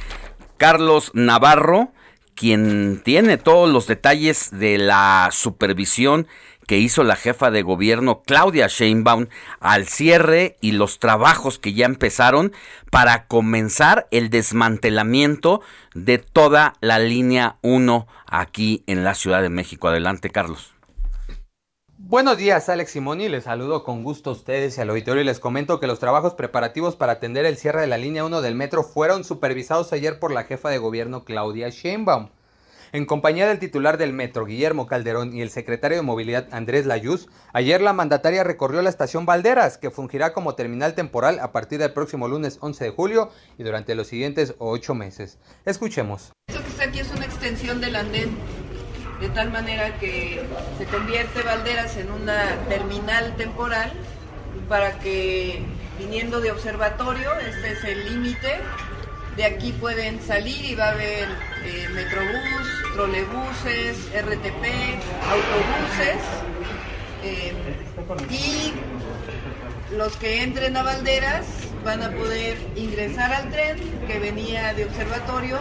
Carlos 0.56 1.10
Navarro, 1.14 1.92
quien 2.34 3.00
tiene 3.04 3.36
todos 3.36 3.68
los 3.68 3.86
detalles 3.86 4.50
de 4.52 4.78
la 4.78 5.30
supervisión 5.32 6.28
que 6.68 6.78
hizo 6.78 7.02
la 7.02 7.16
jefa 7.16 7.50
de 7.50 7.62
gobierno 7.62 8.22
Claudia 8.24 8.66
Sheinbaum 8.68 9.26
al 9.58 9.88
cierre 9.88 10.58
y 10.60 10.72
los 10.72 10.98
trabajos 10.98 11.58
que 11.58 11.72
ya 11.72 11.86
empezaron 11.86 12.52
para 12.90 13.26
comenzar 13.26 14.06
el 14.10 14.28
desmantelamiento 14.28 15.62
de 15.94 16.18
toda 16.18 16.74
la 16.80 16.98
línea 16.98 17.56
1 17.62 18.06
aquí 18.26 18.84
en 18.86 19.02
la 19.02 19.14
Ciudad 19.14 19.40
de 19.40 19.48
México. 19.48 19.88
Adelante, 19.88 20.28
Carlos. 20.28 20.74
Buenos 21.96 22.36
días, 22.36 22.68
Alex 22.68 22.92
Simoni. 22.92 23.30
Les 23.30 23.44
saludo 23.44 23.82
con 23.82 24.04
gusto 24.04 24.30
a 24.30 24.34
ustedes 24.34 24.76
y 24.76 24.80
al 24.82 24.90
auditorio 24.90 25.22
y 25.22 25.24
les 25.26 25.40
comento 25.40 25.80
que 25.80 25.86
los 25.86 25.98
trabajos 25.98 26.34
preparativos 26.34 26.96
para 26.96 27.12
atender 27.12 27.46
el 27.46 27.56
cierre 27.56 27.80
de 27.80 27.86
la 27.86 27.96
línea 27.96 28.26
1 28.26 28.42
del 28.42 28.54
metro 28.54 28.82
fueron 28.82 29.24
supervisados 29.24 29.92
ayer 29.94 30.18
por 30.20 30.32
la 30.32 30.44
jefa 30.44 30.68
de 30.68 30.78
gobierno 30.78 31.24
Claudia 31.24 31.70
Sheinbaum. 31.70 32.28
En 32.90 33.04
compañía 33.04 33.46
del 33.46 33.58
titular 33.58 33.98
del 33.98 34.14
metro, 34.14 34.46
Guillermo 34.46 34.86
Calderón, 34.86 35.36
y 35.36 35.42
el 35.42 35.50
secretario 35.50 35.98
de 35.98 36.02
Movilidad, 36.02 36.48
Andrés 36.52 36.86
Layuz, 36.86 37.26
ayer 37.52 37.82
la 37.82 37.92
mandataria 37.92 38.44
recorrió 38.44 38.80
la 38.80 38.88
estación 38.88 39.26
Valderas, 39.26 39.76
que 39.76 39.90
fungirá 39.90 40.32
como 40.32 40.54
terminal 40.54 40.94
temporal 40.94 41.38
a 41.40 41.52
partir 41.52 41.78
del 41.80 41.92
próximo 41.92 42.28
lunes 42.28 42.56
11 42.62 42.84
de 42.84 42.90
julio 42.90 43.30
y 43.58 43.62
durante 43.62 43.94
los 43.94 44.06
siguientes 44.06 44.54
ocho 44.56 44.94
meses. 44.94 45.38
Escuchemos. 45.66 46.32
Esto 46.48 46.62
que 46.62 46.68
está 46.70 46.84
aquí 46.84 47.00
es 47.00 47.10
una 47.10 47.26
extensión 47.26 47.82
del 47.82 47.94
andén, 47.94 48.30
de 49.20 49.28
tal 49.28 49.50
manera 49.50 49.98
que 49.98 50.42
se 50.78 50.86
convierte 50.86 51.42
Valderas 51.42 51.94
en 51.98 52.10
una 52.10 52.56
terminal 52.70 53.36
temporal 53.36 53.92
para 54.66 54.98
que 54.98 55.62
viniendo 55.98 56.40
de 56.40 56.52
observatorio, 56.52 57.34
este 57.34 57.72
es 57.72 57.84
el 57.84 58.14
límite, 58.14 58.60
de 59.38 59.44
aquí 59.44 59.70
pueden 59.70 60.20
salir 60.20 60.64
y 60.64 60.74
va 60.74 60.86
a 60.86 60.90
haber 60.90 61.28
eh, 61.64 61.88
metrobús, 61.94 62.66
trolebuses, 62.92 63.96
RTP, 64.12 64.64
autobuses. 65.30 66.20
Eh, 67.22 67.52
y 68.30 69.94
los 69.94 70.16
que 70.16 70.42
entren 70.42 70.76
a 70.76 70.82
Valderas 70.82 71.46
van 71.84 72.02
a 72.02 72.10
poder 72.10 72.58
ingresar 72.74 73.32
al 73.32 73.48
tren 73.50 73.78
que 74.08 74.18
venía 74.18 74.74
de 74.74 74.86
observatorio. 74.86 75.56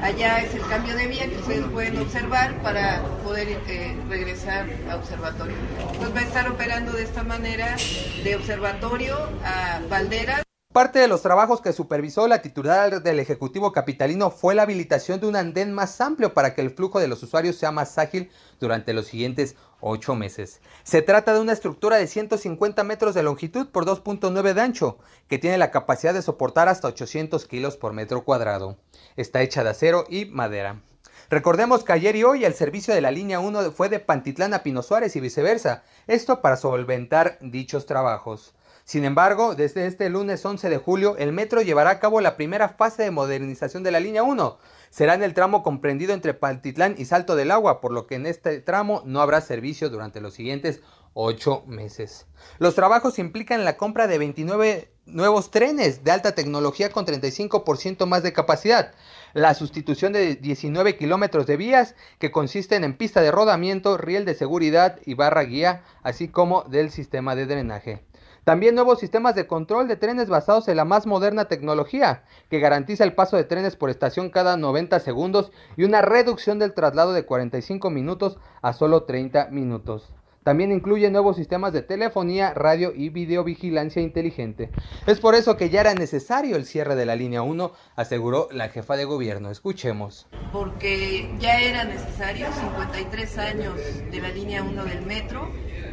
Allá 0.00 0.38
es 0.38 0.54
el 0.54 0.66
cambio 0.68 0.96
de 0.96 1.06
vía 1.06 1.28
que 1.28 1.36
ustedes 1.36 1.66
pueden 1.66 1.98
observar 1.98 2.62
para 2.62 3.02
poder 3.22 3.58
eh, 3.68 3.94
regresar 4.08 4.66
a 4.90 4.96
observatorio. 4.96 5.56
Entonces 5.92 6.16
va 6.16 6.20
a 6.20 6.24
estar 6.24 6.48
operando 6.50 6.92
de 6.92 7.02
esta 7.02 7.22
manera 7.22 7.76
de 8.24 8.36
observatorio 8.36 9.16
a 9.44 9.80
Valderas. 9.90 10.51
Parte 10.72 11.00
de 11.00 11.08
los 11.08 11.20
trabajos 11.20 11.60
que 11.60 11.74
supervisó 11.74 12.26
la 12.28 12.40
titular 12.40 13.02
del 13.02 13.20
Ejecutivo 13.20 13.72
Capitalino 13.72 14.30
fue 14.30 14.54
la 14.54 14.62
habilitación 14.62 15.20
de 15.20 15.26
un 15.26 15.36
andén 15.36 15.70
más 15.70 16.00
amplio 16.00 16.32
para 16.32 16.54
que 16.54 16.62
el 16.62 16.70
flujo 16.70 16.98
de 16.98 17.08
los 17.08 17.22
usuarios 17.22 17.56
sea 17.56 17.70
más 17.72 17.98
ágil 17.98 18.30
durante 18.58 18.94
los 18.94 19.08
siguientes 19.08 19.54
ocho 19.80 20.14
meses. 20.14 20.62
Se 20.82 21.02
trata 21.02 21.34
de 21.34 21.40
una 21.40 21.52
estructura 21.52 21.98
de 21.98 22.06
150 22.06 22.84
metros 22.84 23.14
de 23.14 23.22
longitud 23.22 23.66
por 23.66 23.84
2.9 23.84 24.54
de 24.54 24.60
ancho, 24.62 24.96
que 25.28 25.38
tiene 25.38 25.58
la 25.58 25.70
capacidad 25.70 26.14
de 26.14 26.22
soportar 26.22 26.68
hasta 26.68 26.88
800 26.88 27.44
kilos 27.44 27.76
por 27.76 27.92
metro 27.92 28.24
cuadrado. 28.24 28.78
Está 29.16 29.42
hecha 29.42 29.62
de 29.64 29.70
acero 29.70 30.06
y 30.08 30.24
madera. 30.24 30.80
Recordemos 31.28 31.84
que 31.84 31.92
ayer 31.92 32.16
y 32.16 32.24
hoy 32.24 32.46
el 32.46 32.54
servicio 32.54 32.94
de 32.94 33.02
la 33.02 33.10
línea 33.10 33.40
1 33.40 33.72
fue 33.72 33.90
de 33.90 34.00
Pantitlán 34.00 34.54
a 34.54 34.62
Pino 34.62 34.82
Suárez 34.82 35.16
y 35.16 35.20
viceversa, 35.20 35.82
esto 36.06 36.40
para 36.40 36.56
solventar 36.56 37.36
dichos 37.42 37.84
trabajos. 37.84 38.54
Sin 38.84 39.04
embargo, 39.04 39.54
desde 39.54 39.86
este 39.86 40.10
lunes 40.10 40.44
11 40.44 40.68
de 40.68 40.76
julio, 40.78 41.16
el 41.16 41.32
metro 41.32 41.62
llevará 41.62 41.90
a 41.90 42.00
cabo 42.00 42.20
la 42.20 42.36
primera 42.36 42.68
fase 42.68 43.04
de 43.04 43.10
modernización 43.10 43.82
de 43.82 43.92
la 43.92 44.00
línea 44.00 44.22
1. 44.22 44.58
Será 44.90 45.14
en 45.14 45.22
el 45.22 45.34
tramo 45.34 45.62
comprendido 45.62 46.12
entre 46.12 46.34
Pantitlán 46.34 46.96
y 46.98 47.04
Salto 47.04 47.36
del 47.36 47.50
Agua, 47.50 47.80
por 47.80 47.92
lo 47.92 48.06
que 48.06 48.16
en 48.16 48.26
este 48.26 48.60
tramo 48.60 49.02
no 49.06 49.20
habrá 49.20 49.40
servicio 49.40 49.88
durante 49.88 50.20
los 50.20 50.34
siguientes 50.34 50.80
8 51.14 51.64
meses. 51.66 52.26
Los 52.58 52.74
trabajos 52.74 53.18
implican 53.18 53.64
la 53.64 53.76
compra 53.76 54.06
de 54.06 54.18
29 54.18 54.92
nuevos 55.06 55.50
trenes 55.50 56.04
de 56.04 56.10
alta 56.10 56.34
tecnología 56.34 56.90
con 56.90 57.06
35% 57.06 58.06
más 58.06 58.22
de 58.22 58.32
capacidad, 58.32 58.94
la 59.32 59.54
sustitución 59.54 60.12
de 60.12 60.36
19 60.36 60.96
kilómetros 60.96 61.46
de 61.46 61.56
vías 61.56 61.94
que 62.18 62.30
consisten 62.30 62.84
en 62.84 62.96
pista 62.96 63.20
de 63.20 63.30
rodamiento, 63.30 63.96
riel 63.96 64.24
de 64.24 64.34
seguridad 64.34 64.98
y 65.04 65.14
barra 65.14 65.42
guía, 65.42 65.84
así 66.02 66.28
como 66.28 66.62
del 66.62 66.90
sistema 66.90 67.34
de 67.34 67.46
drenaje. 67.46 68.04
También 68.44 68.74
nuevos 68.74 68.98
sistemas 68.98 69.36
de 69.36 69.46
control 69.46 69.86
de 69.86 69.96
trenes 69.96 70.28
basados 70.28 70.66
en 70.66 70.76
la 70.76 70.84
más 70.84 71.06
moderna 71.06 71.44
tecnología, 71.44 72.24
que 72.50 72.58
garantiza 72.58 73.04
el 73.04 73.14
paso 73.14 73.36
de 73.36 73.44
trenes 73.44 73.76
por 73.76 73.88
estación 73.88 74.30
cada 74.30 74.56
90 74.56 74.98
segundos 74.98 75.52
y 75.76 75.84
una 75.84 76.02
reducción 76.02 76.58
del 76.58 76.74
traslado 76.74 77.12
de 77.12 77.24
45 77.24 77.88
minutos 77.90 78.38
a 78.60 78.72
solo 78.72 79.04
30 79.04 79.48
minutos. 79.50 80.12
También 80.42 80.72
incluye 80.72 81.10
nuevos 81.10 81.36
sistemas 81.36 81.72
de 81.72 81.82
telefonía, 81.82 82.52
radio 82.54 82.92
y 82.94 83.10
videovigilancia 83.10 84.02
inteligente. 84.02 84.70
Es 85.06 85.20
por 85.20 85.34
eso 85.34 85.56
que 85.56 85.70
ya 85.70 85.80
era 85.80 85.94
necesario 85.94 86.56
el 86.56 86.66
cierre 86.66 86.96
de 86.96 87.06
la 87.06 87.14
línea 87.14 87.42
1, 87.42 87.72
aseguró 87.94 88.48
la 88.50 88.68
jefa 88.68 88.96
de 88.96 89.04
gobierno. 89.04 89.50
Escuchemos. 89.50 90.26
Porque 90.52 91.30
ya 91.38 91.60
era 91.60 91.84
necesario 91.84 92.48
53 92.52 93.38
años 93.38 93.74
de 94.10 94.20
la 94.20 94.30
línea 94.30 94.62
1 94.62 94.84
del 94.84 95.02
metro. 95.06 95.48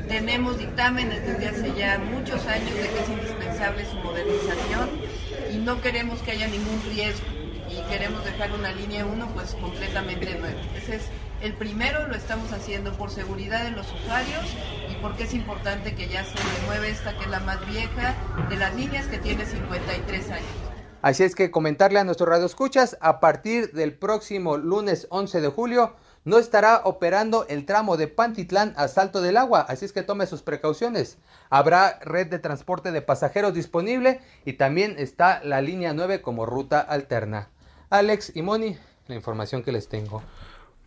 Tenemos 0.07 0.57
dictámenes 0.57 1.25
desde 1.25 1.47
hace 1.47 1.73
ya 1.77 1.99
muchos 1.99 2.45
años 2.47 2.73
de 2.73 2.89
que 2.89 2.99
es 2.99 3.09
indispensable 3.09 3.85
su 3.85 3.97
modernización 3.97 4.89
y 5.53 5.57
no 5.57 5.79
queremos 5.81 6.19
que 6.21 6.31
haya 6.31 6.47
ningún 6.47 6.81
riesgo 6.91 7.27
y 7.69 7.87
queremos 7.87 8.25
dejar 8.25 8.51
una 8.51 8.71
línea 8.71 9.05
1 9.05 9.27
pues 9.35 9.53
completamente 9.55 10.33
nueva. 10.39 10.59
Ese 10.75 10.95
es 10.95 11.03
el 11.41 11.53
primero, 11.53 12.07
lo 12.07 12.15
estamos 12.15 12.51
haciendo 12.51 12.91
por 12.93 13.11
seguridad 13.11 13.63
de 13.63 13.71
los 13.71 13.91
usuarios 13.93 14.45
y 14.91 14.95
porque 15.01 15.23
es 15.23 15.33
importante 15.33 15.95
que 15.95 16.07
ya 16.07 16.23
se 16.25 16.37
renueve 16.61 16.89
esta 16.89 17.17
que 17.17 17.25
es 17.25 17.29
la 17.29 17.39
más 17.39 17.65
vieja 17.67 18.15
de 18.49 18.57
las 18.57 18.75
líneas 18.75 19.07
que 19.07 19.17
tiene 19.17 19.45
53 19.45 20.31
años. 20.31 20.47
Así 21.01 21.23
es 21.23 21.35
que 21.35 21.49
comentarle 21.49 21.99
a 21.99 22.03
nuestros 22.03 22.27
radioescuchas, 22.27 22.97
a 22.99 23.21
partir 23.21 23.71
del 23.71 23.93
próximo 23.93 24.57
lunes 24.57 25.07
11 25.11 25.39
de 25.39 25.47
julio, 25.47 25.95
no 26.25 26.37
estará 26.37 26.81
operando 26.83 27.45
el 27.47 27.65
tramo 27.65 27.95
de 27.95 28.09
Pantitlán 28.09 28.73
a 28.75 28.89
Salto 28.89 29.21
del 29.21 29.37
Agua, 29.37 29.61
así 29.61 29.85
es 29.85 29.93
que 29.93 30.03
tome 30.03 30.27
sus 30.27 30.41
precauciones. 30.41 31.17
Habrá 31.49 31.99
red 32.01 32.27
de 32.27 32.39
transporte 32.39 32.91
de 32.91 33.01
pasajeros 33.01 33.53
disponible 33.53 34.19
y 34.43 34.53
también 34.53 34.95
está 34.97 35.41
la 35.43 35.61
línea 35.61 35.93
9 35.93 36.21
como 36.21 36.45
ruta 36.45 36.81
alterna. 36.81 37.47
Alex 37.89 38.33
y 38.35 38.41
Moni, 38.41 38.77
la 39.07 39.15
información 39.15 39.63
que 39.63 39.71
les 39.71 39.87
tengo. 39.87 40.21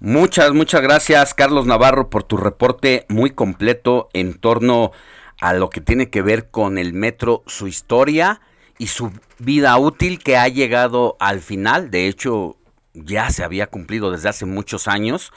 Muchas, 0.04 0.52
muchas 0.52 0.82
gracias 0.82 1.32
Carlos 1.32 1.64
Navarro 1.64 2.10
por 2.10 2.24
tu 2.24 2.36
reporte 2.36 3.06
muy 3.08 3.30
completo 3.30 4.08
en 4.14 4.34
torno 4.34 4.90
a 5.40 5.52
lo 5.52 5.70
que 5.70 5.80
tiene 5.80 6.10
que 6.10 6.22
ver 6.22 6.50
con 6.50 6.76
el 6.76 6.92
metro, 6.92 7.44
su 7.46 7.68
historia 7.68 8.40
y 8.78 8.88
su 8.88 9.12
vida 9.38 9.78
útil 9.78 10.18
que 10.18 10.36
ha 10.36 10.48
llegado 10.48 11.16
al 11.20 11.38
final. 11.38 11.92
De 11.92 12.08
hecho, 12.08 12.56
ya 12.94 13.30
se 13.30 13.44
había 13.44 13.68
cumplido 13.68 14.10
desde 14.10 14.28
hace 14.28 14.44
muchos 14.44 14.88
años 14.88 15.32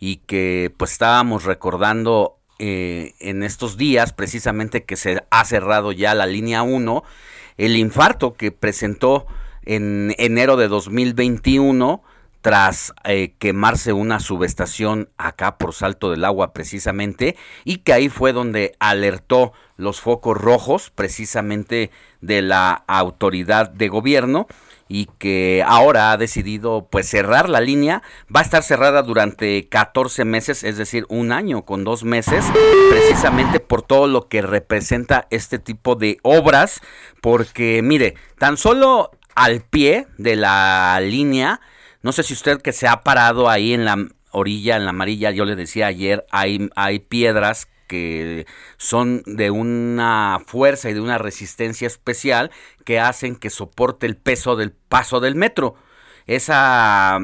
y 0.00 0.16
que 0.26 0.72
pues 0.78 0.92
estábamos 0.92 1.44
recordando 1.44 2.38
eh, 2.58 3.12
en 3.20 3.42
estos 3.42 3.76
días 3.76 4.14
precisamente 4.14 4.84
que 4.84 4.96
se 4.96 5.26
ha 5.28 5.44
cerrado 5.44 5.92
ya 5.92 6.14
la 6.14 6.24
línea 6.24 6.62
1, 6.62 7.04
el 7.58 7.76
infarto 7.76 8.32
que 8.32 8.50
presentó 8.50 9.26
en 9.66 10.14
enero 10.16 10.56
de 10.56 10.68
2021 10.68 12.02
tras 12.40 12.92
eh, 13.04 13.34
quemarse 13.38 13.92
una 13.92 14.20
subestación 14.20 15.08
acá 15.16 15.58
por 15.58 15.74
Salto 15.74 16.10
del 16.10 16.24
Agua 16.24 16.52
precisamente 16.52 17.36
y 17.64 17.78
que 17.78 17.92
ahí 17.92 18.08
fue 18.08 18.32
donde 18.32 18.74
alertó 18.78 19.52
los 19.76 20.00
focos 20.00 20.36
rojos 20.36 20.90
precisamente 20.90 21.90
de 22.20 22.42
la 22.42 22.84
autoridad 22.86 23.70
de 23.70 23.88
gobierno 23.88 24.46
y 24.88 25.06
que 25.18 25.64
ahora 25.66 26.12
ha 26.12 26.16
decidido 26.16 26.88
pues 26.90 27.08
cerrar 27.08 27.48
la 27.48 27.60
línea. 27.60 28.02
Va 28.34 28.40
a 28.40 28.44
estar 28.44 28.62
cerrada 28.62 29.02
durante 29.02 29.68
14 29.68 30.24
meses, 30.24 30.64
es 30.64 30.76
decir, 30.76 31.06
un 31.08 31.32
año 31.32 31.64
con 31.64 31.84
dos 31.84 32.04
meses, 32.04 32.44
precisamente 32.90 33.60
por 33.60 33.82
todo 33.82 34.06
lo 34.06 34.28
que 34.28 34.42
representa 34.42 35.26
este 35.30 35.58
tipo 35.58 35.96
de 35.96 36.18
obras, 36.22 36.80
porque 37.20 37.80
mire, 37.82 38.14
tan 38.38 38.56
solo 38.56 39.10
al 39.34 39.60
pie 39.60 40.06
de 40.18 40.36
la 40.36 40.98
línea, 41.02 41.60
no 42.02 42.12
sé 42.12 42.22
si 42.22 42.34
usted 42.34 42.60
que 42.60 42.72
se 42.72 42.88
ha 42.88 43.02
parado 43.02 43.48
ahí 43.48 43.72
en 43.72 43.84
la 43.84 43.96
orilla, 44.30 44.76
en 44.76 44.84
la 44.84 44.90
amarilla, 44.90 45.30
yo 45.30 45.44
le 45.44 45.56
decía 45.56 45.86
ayer, 45.86 46.26
hay, 46.30 46.68
hay 46.76 46.98
piedras 46.98 47.68
que 47.86 48.46
son 48.76 49.22
de 49.26 49.50
una 49.50 50.40
fuerza 50.46 50.90
y 50.90 50.94
de 50.94 51.00
una 51.00 51.18
resistencia 51.18 51.86
especial 51.86 52.50
que 52.84 53.00
hacen 53.00 53.36
que 53.36 53.50
soporte 53.50 54.06
el 54.06 54.16
peso 54.16 54.56
del 54.56 54.72
paso 54.72 55.20
del 55.20 55.36
metro. 55.36 55.76
Esa, 56.26 57.18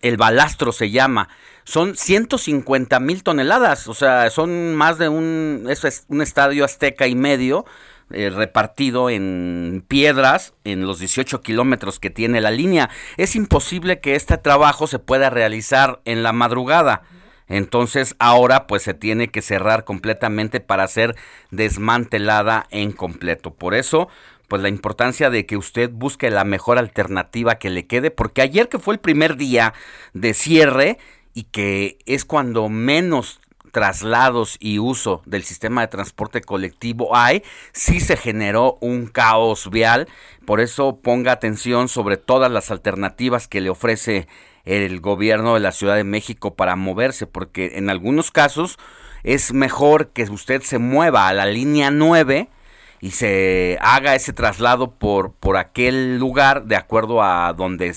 el 0.00 0.16
balastro 0.16 0.72
se 0.72 0.90
llama. 0.90 1.28
Son 1.64 1.96
150 1.96 2.98
mil 3.00 3.22
toneladas, 3.22 3.86
o 3.86 3.94
sea, 3.94 4.30
son 4.30 4.74
más 4.74 4.98
de 4.98 5.08
un, 5.08 5.66
eso 5.68 5.86
es 5.86 6.04
un 6.08 6.22
estadio 6.22 6.64
azteca 6.64 7.06
y 7.06 7.14
medio 7.14 7.64
eh, 8.10 8.30
repartido 8.30 9.10
en 9.10 9.84
piedras 9.86 10.54
en 10.64 10.86
los 10.86 10.98
18 10.98 11.40
kilómetros 11.42 12.00
que 12.00 12.10
tiene 12.10 12.40
la 12.40 12.50
línea. 12.50 12.90
Es 13.16 13.36
imposible 13.36 14.00
que 14.00 14.14
este 14.14 14.38
trabajo 14.38 14.86
se 14.86 14.98
pueda 14.98 15.30
realizar 15.30 16.00
en 16.04 16.22
la 16.22 16.32
madrugada. 16.32 17.02
Entonces 17.46 18.14
ahora 18.18 18.66
pues 18.66 18.82
se 18.82 18.94
tiene 18.94 19.28
que 19.28 19.42
cerrar 19.42 19.84
completamente 19.84 20.60
para 20.60 20.86
ser 20.88 21.16
desmantelada 21.50 22.66
en 22.70 22.92
completo. 22.92 23.54
Por 23.54 23.74
eso 23.74 24.08
pues 24.50 24.62
la 24.62 24.68
importancia 24.68 25.30
de 25.30 25.46
que 25.46 25.56
usted 25.56 25.90
busque 25.92 26.28
la 26.28 26.42
mejor 26.42 26.78
alternativa 26.78 27.54
que 27.60 27.70
le 27.70 27.86
quede, 27.86 28.10
porque 28.10 28.42
ayer 28.42 28.68
que 28.68 28.80
fue 28.80 28.94
el 28.94 29.00
primer 29.00 29.36
día 29.36 29.74
de 30.12 30.34
cierre 30.34 30.98
y 31.34 31.44
que 31.44 31.98
es 32.04 32.24
cuando 32.24 32.68
menos 32.68 33.40
traslados 33.70 34.56
y 34.60 34.78
uso 34.78 35.22
del 35.26 35.42
sistema 35.44 35.82
de 35.82 35.88
transporte 35.88 36.40
colectivo 36.40 37.16
hay, 37.16 37.42
sí 37.72 38.00
se 38.00 38.16
generó 38.16 38.78
un 38.80 39.06
caos 39.06 39.70
vial. 39.70 40.08
Por 40.44 40.60
eso 40.60 41.00
ponga 41.00 41.32
atención 41.32 41.88
sobre 41.88 42.16
todas 42.16 42.50
las 42.50 42.70
alternativas 42.70 43.48
que 43.48 43.60
le 43.60 43.70
ofrece 43.70 44.26
el 44.64 45.00
gobierno 45.00 45.54
de 45.54 45.60
la 45.60 45.72
Ciudad 45.72 45.96
de 45.96 46.04
México 46.04 46.54
para 46.54 46.76
moverse, 46.76 47.26
porque 47.26 47.72
en 47.74 47.90
algunos 47.90 48.30
casos 48.30 48.78
es 49.22 49.52
mejor 49.52 50.08
que 50.08 50.24
usted 50.24 50.62
se 50.62 50.78
mueva 50.78 51.28
a 51.28 51.32
la 51.32 51.46
línea 51.46 51.90
9 51.90 52.48
y 53.00 53.12
se 53.12 53.78
haga 53.80 54.14
ese 54.14 54.32
traslado 54.32 54.92
por, 54.92 55.32
por 55.32 55.56
aquel 55.56 56.18
lugar 56.18 56.64
de 56.66 56.76
acuerdo 56.76 57.22
a 57.22 57.52
donde 57.54 57.94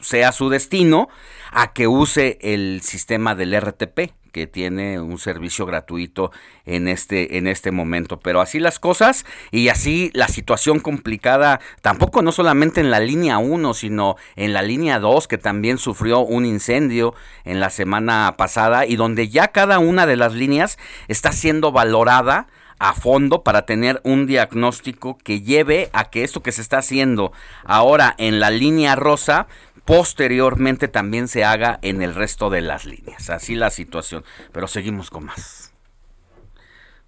sea 0.00 0.32
su 0.32 0.48
destino, 0.48 1.08
a 1.50 1.72
que 1.72 1.86
use 1.86 2.38
el 2.40 2.80
sistema 2.82 3.34
del 3.34 3.58
RTP 3.58 4.12
tiene 4.46 5.00
un 5.00 5.18
servicio 5.18 5.66
gratuito 5.66 6.30
en 6.64 6.88
este 6.88 7.38
en 7.38 7.46
este 7.46 7.70
momento, 7.70 8.20
pero 8.20 8.40
así 8.40 8.58
las 8.60 8.78
cosas 8.78 9.24
y 9.50 9.68
así 9.68 10.10
la 10.14 10.28
situación 10.28 10.80
complicada 10.80 11.60
tampoco 11.82 12.22
no 12.22 12.32
solamente 12.32 12.80
en 12.80 12.90
la 12.90 13.00
línea 13.00 13.38
1, 13.38 13.74
sino 13.74 14.16
en 14.36 14.52
la 14.52 14.62
línea 14.62 14.98
2 14.98 15.28
que 15.28 15.38
también 15.38 15.78
sufrió 15.78 16.20
un 16.20 16.44
incendio 16.44 17.14
en 17.44 17.60
la 17.60 17.70
semana 17.70 18.34
pasada 18.36 18.86
y 18.86 18.96
donde 18.96 19.28
ya 19.28 19.48
cada 19.48 19.78
una 19.78 20.06
de 20.06 20.16
las 20.16 20.34
líneas 20.34 20.78
está 21.08 21.32
siendo 21.32 21.72
valorada 21.72 22.46
a 22.78 22.94
fondo 22.94 23.42
para 23.42 23.66
tener 23.66 24.00
un 24.04 24.26
diagnóstico 24.26 25.18
que 25.18 25.40
lleve 25.40 25.90
a 25.92 26.10
que 26.10 26.22
esto 26.22 26.42
que 26.42 26.52
se 26.52 26.62
está 26.62 26.78
haciendo 26.78 27.32
ahora 27.64 28.14
en 28.18 28.40
la 28.40 28.50
línea 28.50 28.94
rosa 28.94 29.48
posteriormente 29.88 30.86
también 30.86 31.28
se 31.28 31.44
haga 31.44 31.78
en 31.80 32.02
el 32.02 32.14
resto 32.14 32.50
de 32.50 32.60
las 32.60 32.84
líneas. 32.84 33.30
Así 33.30 33.54
la 33.54 33.70
situación. 33.70 34.22
Pero 34.52 34.68
seguimos 34.68 35.08
con 35.08 35.24
más. 35.24 35.72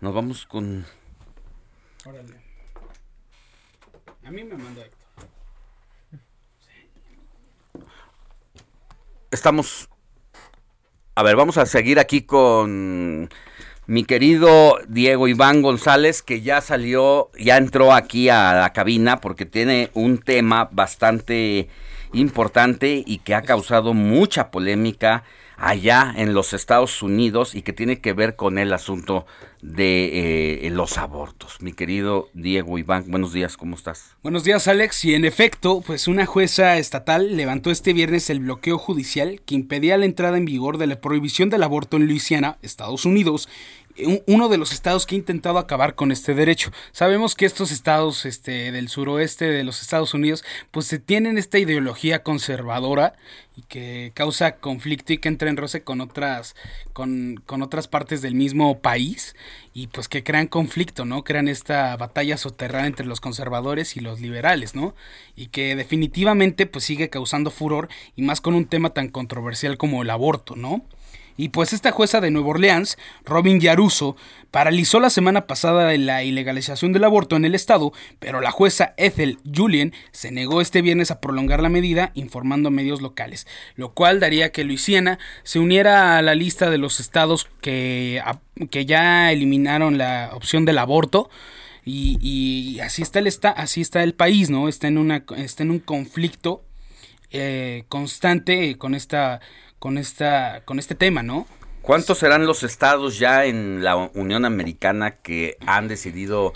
Nos 0.01 0.15
vamos 0.15 0.47
con... 0.47 0.87
Órale. 2.07 2.41
A 4.25 4.31
mí 4.31 4.45
me 4.45 4.57
mandó 4.57 4.81
Héctor. 4.81 4.99
Estamos... 9.31 9.91
A 11.17 11.23
ver, 11.23 11.37
vamos 11.37 11.59
a 11.59 11.67
seguir 11.67 11.99
aquí 11.99 12.23
con 12.23 13.29
mi 13.87 14.05
querido 14.05 14.79
Diego 14.89 15.29
Iván 15.29 15.61
González, 15.61 16.23
que 16.23 16.41
ya 16.41 16.63
salió, 16.63 17.31
ya 17.39 17.59
entró 17.59 17.93
aquí 17.93 18.31
a 18.31 18.55
la 18.55 18.73
cabina 18.73 19.21
porque 19.21 19.45
tiene 19.45 19.91
un 19.93 20.17
tema 20.17 20.71
bastante 20.73 21.69
importante 22.13 23.03
y 23.07 23.19
que 23.19 23.35
ha 23.35 23.43
causado 23.43 23.95
mucha 23.95 24.51
polémica 24.51 25.25
allá 25.61 26.15
en 26.17 26.33
los 26.33 26.55
Estados 26.55 27.03
Unidos 27.03 27.55
y 27.55 27.63
que 27.63 27.75
tiene 27.75 28.01
que 28.01 28.15
ver 28.15 28.35
con 28.35 28.59
el 28.59 28.73
asunto 28.73 29.27
de 29.61 30.65
eh, 30.67 30.71
los 30.71 30.97
abortos. 30.97 31.59
Mi 31.61 31.75
querido 31.75 32.31
Diego 32.33 32.79
Iván, 32.79 33.05
buenos 33.09 33.35
días, 33.35 33.59
¿cómo 33.59 33.77
estás? 33.77 34.17
Buenos 34.23 34.43
días, 34.43 34.67
Alex. 34.69 35.05
Y 35.05 35.15
en 35.15 35.27
efecto, 35.27 35.83
pues 35.87 36.09
una 36.09 36.25
jueza 36.25 36.79
estatal 36.79 37.37
levantó 37.37 37.71
este 37.71 37.93
viernes 37.93 38.31
el 38.31 38.41
bloqueo 38.41 38.79
judicial 38.79 39.43
que 39.45 39.55
impedía 39.55 39.99
la 39.99 40.07
entrada 40.07 40.39
en 40.39 40.47
vigor 40.47 40.79
de 40.79 40.87
la 40.87 41.01
prohibición 41.03 41.51
del 41.51 41.63
aborto 41.63 41.99
en 41.99 42.07
Luisiana, 42.07 42.57
Estados 42.63 43.05
Unidos, 43.05 43.47
uno 44.27 44.49
de 44.49 44.59
los 44.59 44.73
estados 44.73 45.07
que 45.07 45.15
ha 45.15 45.19
intentado 45.19 45.59
acabar 45.59 45.95
con 45.95 46.13
este 46.13 46.35
derecho. 46.35 46.71
Sabemos 46.93 47.35
que 47.35 47.47
estos 47.47 47.71
estados 47.71 48.25
este, 48.27 48.73
del 48.73 48.89
suroeste 48.89 49.47
de 49.47 49.65
los 49.65 49.83
Estados 49.83 50.15
Unidos 50.15 50.45
pues 50.71 50.87
se 50.87 50.99
tienen 50.99 51.39
esta 51.39 51.59
ideología 51.59 52.23
conservadora 52.23 53.15
y 53.57 53.63
que 53.63 54.13
causa 54.15 54.57
conflicto 54.57 55.13
y 55.13 55.19
que 55.19 55.29
entra 55.29 55.51
en 55.51 55.57
roce 55.57 55.83
con 55.83 56.01
otras 56.01 56.55
con, 56.93 57.43
con 57.47 57.63
otras 57.63 57.89
partes 57.89 58.23
del 58.23 58.35
mismo 58.35 58.79
país 58.81 59.35
y 59.73 59.89
pues 59.89 60.09
que 60.09 60.25
crean 60.25 60.47
conflicto, 60.47 61.05
¿no? 61.05 61.25
Crean 61.25 61.49
esta 61.49 61.97
batalla 61.97 62.37
soterrada 62.37 62.87
entre 62.87 63.07
los 63.07 63.21
conservadores 63.21 63.97
y 63.97 64.01
los 64.01 64.21
liberales, 64.21 64.75
¿no? 64.75 64.95
Y 65.37 65.49
que 65.49 65.77
definitivamente 65.77 66.67
pues 66.67 66.85
sigue 66.85 67.11
causando 67.11 67.51
furor 67.51 67.89
y 68.17 68.23
más 68.23 68.41
con 68.41 68.55
un 68.55 68.67
tema 68.67 68.91
tan 68.91 69.09
controversial 69.09 69.79
como 69.79 70.03
el 70.03 70.11
aborto, 70.11 70.57
¿no? 70.57 70.85
Y 71.41 71.49
pues 71.49 71.73
esta 71.73 71.91
jueza 71.91 72.21
de 72.21 72.31
Nueva 72.31 72.51
Orleans, 72.51 72.99
Robin 73.25 73.61
Yaruso, 73.61 74.15
paralizó 74.51 75.01
la 75.01 75.09
semana 75.09 75.47
pasada 75.47 75.97
la 75.97 76.23
ilegalización 76.23 76.93
del 76.93 77.05
aborto 77.05 77.35
en 77.35 77.47
el 77.47 77.55
estado, 77.55 77.95
pero 78.19 78.43
la 78.43 78.51
jueza 78.51 78.93
Ethel 78.99 79.39
Julien 79.51 79.95
se 80.13 80.33
negó 80.33 80.61
este 80.61 80.83
viernes 80.83 81.11
a 81.11 81.19
prolongar 81.23 81.63
la 81.63 81.71
medida, 81.71 82.13
informando 82.13 82.69
a 82.69 82.73
medios 82.73 83.01
locales, 83.01 83.47
lo 83.75 83.95
cual 83.95 84.21
daría 84.21 84.53
que 84.53 84.65
Luisiana 84.65 85.19
se 85.43 85.61
uniera 85.61 86.19
a 86.19 86.23
la 86.23 86.35
lista 86.35 86.69
de 86.69 86.77
los 86.77 87.01
estados 87.01 87.49
que, 87.63 88.23
que 88.71 88.85
ya 88.85 89.33
eliminaron 89.33 89.97
la 89.97 90.33
opción 90.35 90.67
del 90.67 90.77
aborto. 90.77 91.31
Y, 91.87 92.81
así 92.81 93.01
está 93.01 93.19
el 93.19 93.27
está, 93.27 93.49
así 93.49 93.81
está 93.81 94.03
el 94.03 94.13
país, 94.13 94.51
¿no? 94.51 94.69
Está 94.69 94.89
en 94.89 94.99
una 94.99 95.25
está 95.39 95.63
en 95.63 95.71
un 95.71 95.79
conflicto 95.79 96.63
eh, 97.31 97.85
constante 97.89 98.77
con 98.77 98.95
esta 98.95 99.41
con, 99.81 99.99
esta, 99.99 100.63
con 100.65 100.79
este 100.79 100.95
tema, 100.95 101.25
¿no? 101.25 101.49
¿Cuántos 101.83 102.19
serán 102.19 102.47
los 102.47 102.63
estados 102.63 103.19
ya 103.19 103.47
en 103.47 103.83
la 103.83 103.97
Unión 103.97 104.45
Americana 104.45 105.17
que 105.17 105.57
han 105.67 105.89
decidido 105.89 106.53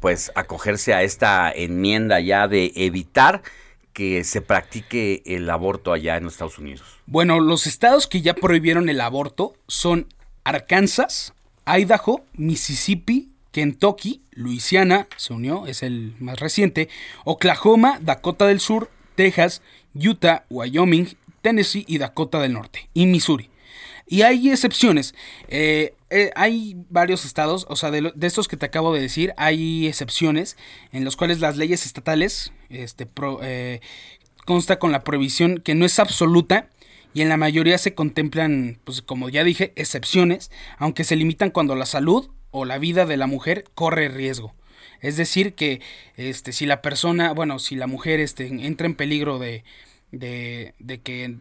pues 0.00 0.30
acogerse 0.34 0.94
a 0.94 1.02
esta 1.02 1.50
enmienda 1.50 2.20
ya 2.20 2.48
de 2.48 2.72
evitar 2.76 3.42
que 3.92 4.22
se 4.24 4.40
practique 4.40 5.22
el 5.26 5.50
aborto 5.50 5.92
allá 5.92 6.16
en 6.16 6.24
los 6.24 6.34
Estados 6.34 6.58
Unidos? 6.58 6.84
Bueno, 7.06 7.40
los 7.40 7.66
estados 7.66 8.06
que 8.06 8.22
ya 8.22 8.34
prohibieron 8.34 8.88
el 8.88 9.00
aborto 9.00 9.54
son 9.66 10.06
Arkansas, 10.44 11.34
Idaho, 11.66 12.24
Mississippi, 12.34 13.30
Kentucky, 13.50 14.22
Luisiana, 14.30 15.08
se 15.16 15.32
unió, 15.32 15.66
es 15.66 15.82
el 15.82 16.14
más 16.20 16.38
reciente, 16.38 16.88
Oklahoma, 17.24 17.98
Dakota 18.00 18.46
del 18.46 18.60
Sur, 18.60 18.90
Texas, 19.16 19.60
Utah, 19.94 20.44
Wyoming, 20.50 21.16
Tennessee 21.42 21.84
y 21.86 21.98
Dakota 21.98 22.40
del 22.40 22.52
Norte, 22.52 22.88
y 22.94 23.06
Missouri. 23.06 23.50
Y 24.06 24.22
hay 24.22 24.50
excepciones. 24.50 25.14
Eh, 25.48 25.94
eh, 26.10 26.32
hay 26.34 26.76
varios 26.90 27.24
estados, 27.24 27.64
o 27.68 27.76
sea, 27.76 27.92
de, 27.92 28.12
estos 28.22 28.48
que 28.48 28.56
te 28.56 28.66
acabo 28.66 28.92
de 28.92 29.00
decir, 29.00 29.32
hay 29.36 29.86
excepciones 29.86 30.56
en 30.92 31.04
los 31.04 31.16
cuales 31.16 31.38
las 31.38 31.56
leyes 31.56 31.86
estatales 31.86 32.52
este, 32.68 33.06
eh, 33.42 33.80
consta 34.44 34.80
con 34.80 34.90
la 34.90 35.04
prohibición 35.04 35.58
que 35.58 35.76
no 35.76 35.86
es 35.86 36.00
absoluta 36.00 36.68
y 37.14 37.22
en 37.22 37.28
la 37.28 37.36
mayoría 37.36 37.78
se 37.78 37.94
contemplan, 37.94 38.80
pues 38.82 39.00
como 39.00 39.28
ya 39.28 39.44
dije, 39.44 39.72
excepciones, 39.76 40.50
aunque 40.78 41.04
se 41.04 41.14
limitan 41.14 41.50
cuando 41.50 41.76
la 41.76 41.86
salud 41.86 42.30
o 42.50 42.64
la 42.64 42.78
vida 42.78 43.06
de 43.06 43.16
la 43.16 43.28
mujer 43.28 43.64
corre 43.76 44.08
riesgo. 44.08 44.54
Es 45.00 45.16
decir, 45.16 45.54
que 45.54 45.80
este, 46.16 46.52
si 46.52 46.66
la 46.66 46.82
persona, 46.82 47.32
bueno, 47.32 47.60
si 47.60 47.76
la 47.76 47.86
mujer 47.86 48.18
este, 48.18 48.46
entra 48.46 48.86
en 48.86 48.96
peligro 48.96 49.38
de, 49.38 49.62
de, 50.12 50.74
de 50.78 51.00
que 51.00 51.36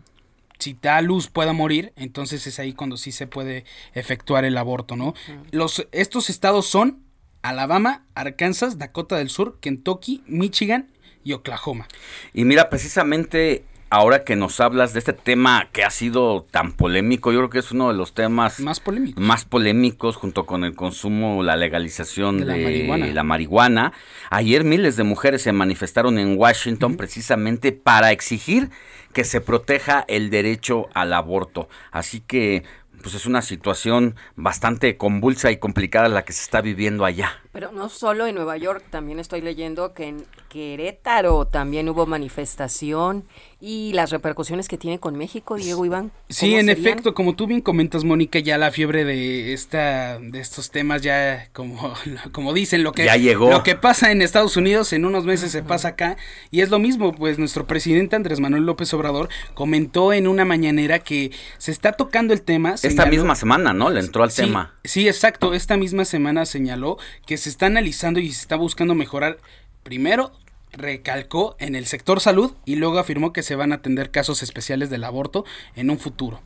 si 0.60 0.78
da 0.82 1.02
luz 1.02 1.30
pueda 1.30 1.54
morir, 1.54 1.94
entonces 1.96 2.46
es 2.46 2.60
ahí 2.60 2.74
cuando 2.74 2.98
sí 2.98 3.12
se 3.12 3.28
puede 3.28 3.64
efectuar 3.94 4.46
el 4.46 4.58
aborto, 4.58 4.96
¿no? 4.96 5.14
Los, 5.52 5.88
estos 5.92 6.30
estados 6.30 6.66
son 6.68 7.02
Alabama, 7.42 8.06
Arkansas, 8.16 8.78
Dakota 8.78 9.16
del 9.16 9.30
Sur, 9.30 9.60
Kentucky, 9.62 10.24
Michigan 10.28 10.90
y 11.24 11.34
Oklahoma. 11.34 11.88
Y 12.34 12.44
mira, 12.44 12.70
precisamente 12.70 13.64
ahora 13.90 14.24
que 14.24 14.36
nos 14.36 14.60
hablas 14.60 14.94
de 14.94 15.00
este 15.00 15.14
tema 15.14 15.68
que 15.72 15.84
ha 15.84 15.90
sido 15.90 16.46
tan 16.50 16.72
polémico, 16.72 17.32
yo 17.32 17.40
creo 17.40 17.50
que 17.50 17.60
es 17.60 17.72
uno 17.72 17.90
de 17.90 17.96
los 17.96 18.14
temas 18.14 18.60
más 18.60 18.80
polémicos, 18.80 19.24
más 19.24 19.46
polémicos 19.46 20.16
junto 20.16 20.46
con 20.46 20.64
el 20.64 20.76
consumo, 20.76 21.44
la 21.44 21.56
legalización 21.56 22.40
de, 22.40 23.14
la, 23.14 23.24
marihuana. 23.24 23.94
Ayer 24.30 24.64
miles 24.64 24.96
de 24.96 25.04
mujeres 25.04 25.42
se 25.42 25.52
manifestaron 25.52 26.20
en 26.20 26.38
Washington 26.38 26.98
precisamente 26.98 27.72
para 27.72 28.12
exigir 28.12 28.70
que 29.14 29.24
se 29.24 29.42
proteja 29.42 30.06
el 30.08 30.30
derecho 30.30 30.88
al 30.94 31.14
aborto. 31.14 31.68
Así 31.92 32.20
que 32.22 32.64
pues 33.02 33.16
es 33.16 33.26
una 33.26 33.42
situación 33.42 34.16
bastante 34.36 34.98
convulsa 34.98 35.52
y 35.52 35.58
complicada 35.58 36.10
la 36.10 36.24
que 36.24 36.34
se 36.34 36.44
está 36.44 36.62
viviendo 36.62 37.06
allá. 37.06 37.42
Pero 37.60 37.74
no 37.74 37.90
solo 37.90 38.26
en 38.26 38.36
Nueva 38.36 38.56
York, 38.56 38.86
también 38.90 39.20
estoy 39.20 39.42
leyendo 39.42 39.94
que 39.94 40.08
en 40.08 40.26
Querétaro 40.48 41.46
también 41.46 41.90
hubo 41.90 42.06
manifestación 42.06 43.26
y 43.60 43.92
las 43.92 44.12
repercusiones 44.12 44.70
que 44.70 44.78
tiene 44.78 45.00
con 45.00 45.18
México, 45.18 45.58
Diego 45.58 45.86
Iván. 45.86 46.14
Sí, 46.30 46.56
en 46.56 46.70
efecto, 46.70 47.14
como 47.14 47.36
tú 47.36 47.46
bien 47.48 47.60
comentas, 47.60 48.06
Mónica, 48.06 48.40
ya 48.40 48.58
la 48.58 48.72
fiebre 48.72 49.04
de 49.04 49.52
esta 49.52 50.20
de 50.20 50.40
estos 50.40 50.72
temas 50.72 51.02
ya 51.02 51.50
como 51.52 51.94
como 52.32 52.54
dicen 52.54 52.84
lo 52.84 52.94
que 52.94 53.04
ya 53.04 53.18
llegó. 53.18 53.50
lo 53.50 53.64
que 53.64 53.76
pasa 53.76 54.12
en 54.12 54.22
Estados 54.22 54.56
Unidos 54.56 54.94
en 54.94 55.04
unos 55.04 55.26
meses 55.26 55.52
se 55.52 55.62
pasa 55.62 55.90
acá 55.90 56.16
y 56.52 56.62
es 56.62 56.70
lo 56.70 56.80
mismo, 56.80 57.14
pues 57.14 57.38
nuestro 57.38 57.68
presidente 57.68 58.16
Andrés 58.16 58.40
Manuel 58.40 58.66
López 58.66 58.94
Obrador 58.94 59.28
comentó 59.54 60.14
en 60.14 60.28
una 60.28 60.46
mañanera 60.46 61.00
que 61.00 61.32
se 61.58 61.72
está 61.72 61.92
tocando 61.92 62.34
el 62.34 62.42
tema 62.42 62.76
esta 62.82 63.06
misma 63.06 63.36
semana, 63.36 63.74
¿no? 63.74 63.90
Le 63.90 64.00
entró 64.00 64.24
al 64.24 64.34
tema. 64.34 64.76
Sí, 64.86 65.10
exacto, 65.10 65.54
esta 65.54 65.76
misma 65.76 66.06
semana 66.06 66.46
señaló 66.46 66.98
que 67.26 67.38
se 67.38 67.49
está 67.50 67.66
analizando 67.68 68.20
y 68.20 68.32
se 68.32 68.42
está 68.42 68.56
buscando 68.56 68.96
mejorar 68.96 69.38
primero 69.84 70.32
recalcó 70.72 71.56
en 71.60 71.76
el 71.76 71.86
sector 71.86 72.20
salud 72.20 72.54
y 72.66 72.76
luego 72.76 73.00
afirmó 73.00 73.34
que 73.34 73.44
se 73.44 73.56
van 73.56 73.72
a 73.72 73.76
atender 73.76 74.12
casos 74.12 74.44
especiales 74.44 74.90
del 74.90 75.04
aborto 75.04 75.46
en 75.76 75.90
un 75.90 76.00
futuro. 76.00 76.42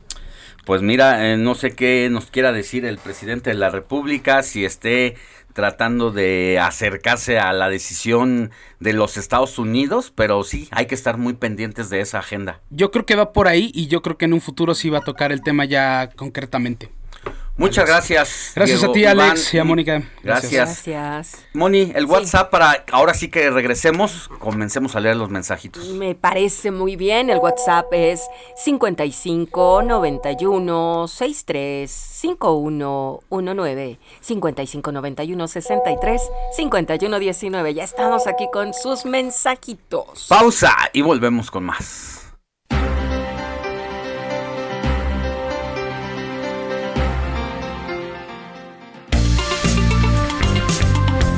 Pues 0.64 0.80
mira, 0.80 1.30
eh, 1.30 1.36
no 1.36 1.54
sé 1.54 1.74
qué 1.74 2.08
nos 2.10 2.26
quiera 2.26 2.52
decir 2.52 2.86
el 2.86 2.96
presidente 2.96 3.50
de 3.50 3.56
la 3.56 3.68
República, 3.68 4.42
si 4.42 4.64
esté 4.64 5.14
tratando 5.52 6.10
de 6.10 6.58
acercarse 6.60 7.38
a 7.38 7.52
la 7.52 7.68
decisión 7.68 8.50
de 8.80 8.92
los 8.92 9.16
Estados 9.16 9.58
Unidos, 9.58 10.12
pero 10.14 10.42
sí, 10.42 10.68
hay 10.72 10.86
que 10.86 10.94
estar 10.94 11.16
muy 11.16 11.34
pendientes 11.34 11.90
de 11.90 12.00
esa 12.00 12.18
agenda. 12.18 12.60
Yo 12.70 12.90
creo 12.90 13.06
que 13.06 13.14
va 13.14 13.32
por 13.32 13.46
ahí 13.46 13.70
y 13.72 13.86
yo 13.86 14.02
creo 14.02 14.18
que 14.18 14.24
en 14.24 14.32
un 14.32 14.40
futuro 14.40 14.74
sí 14.74 14.90
va 14.90 14.98
a 14.98 15.04
tocar 15.04 15.32
el 15.32 15.42
tema 15.42 15.64
ya 15.64 16.10
concretamente. 16.16 16.90
Muchas 17.56 17.86
gracias. 17.86 18.52
Gracias 18.56 18.82
a 18.82 18.90
ti, 18.90 19.04
Alex, 19.04 19.54
y 19.54 19.58
a 19.58 19.64
Mónica. 19.64 20.02
Gracias. 20.24 20.82
Gracias. 20.84 21.46
Moni, 21.52 21.92
el 21.94 22.04
WhatsApp 22.06 22.50
para 22.50 22.84
ahora 22.90 23.14
sí 23.14 23.28
que 23.28 23.48
regresemos, 23.48 24.28
comencemos 24.40 24.96
a 24.96 25.00
leer 25.00 25.14
los 25.16 25.30
mensajitos. 25.30 25.86
Me 25.90 26.16
parece 26.16 26.72
muy 26.72 26.96
bien. 26.96 27.30
El 27.30 27.38
WhatsApp 27.38 27.86
es 27.92 28.22
55 28.56 29.82
91 29.84 31.06
63 31.06 31.90
51 31.90 33.20
19 33.30 33.98
55 34.20 34.92
91 34.92 35.48
63 35.48 36.22
51 36.56 37.18
19. 37.20 37.74
Ya 37.74 37.84
estamos 37.84 38.26
aquí 38.26 38.48
con 38.52 38.74
sus 38.74 39.04
mensajitos. 39.04 40.26
Pausa 40.28 40.74
y 40.92 41.02
volvemos 41.02 41.52
con 41.52 41.64
más. 41.64 42.13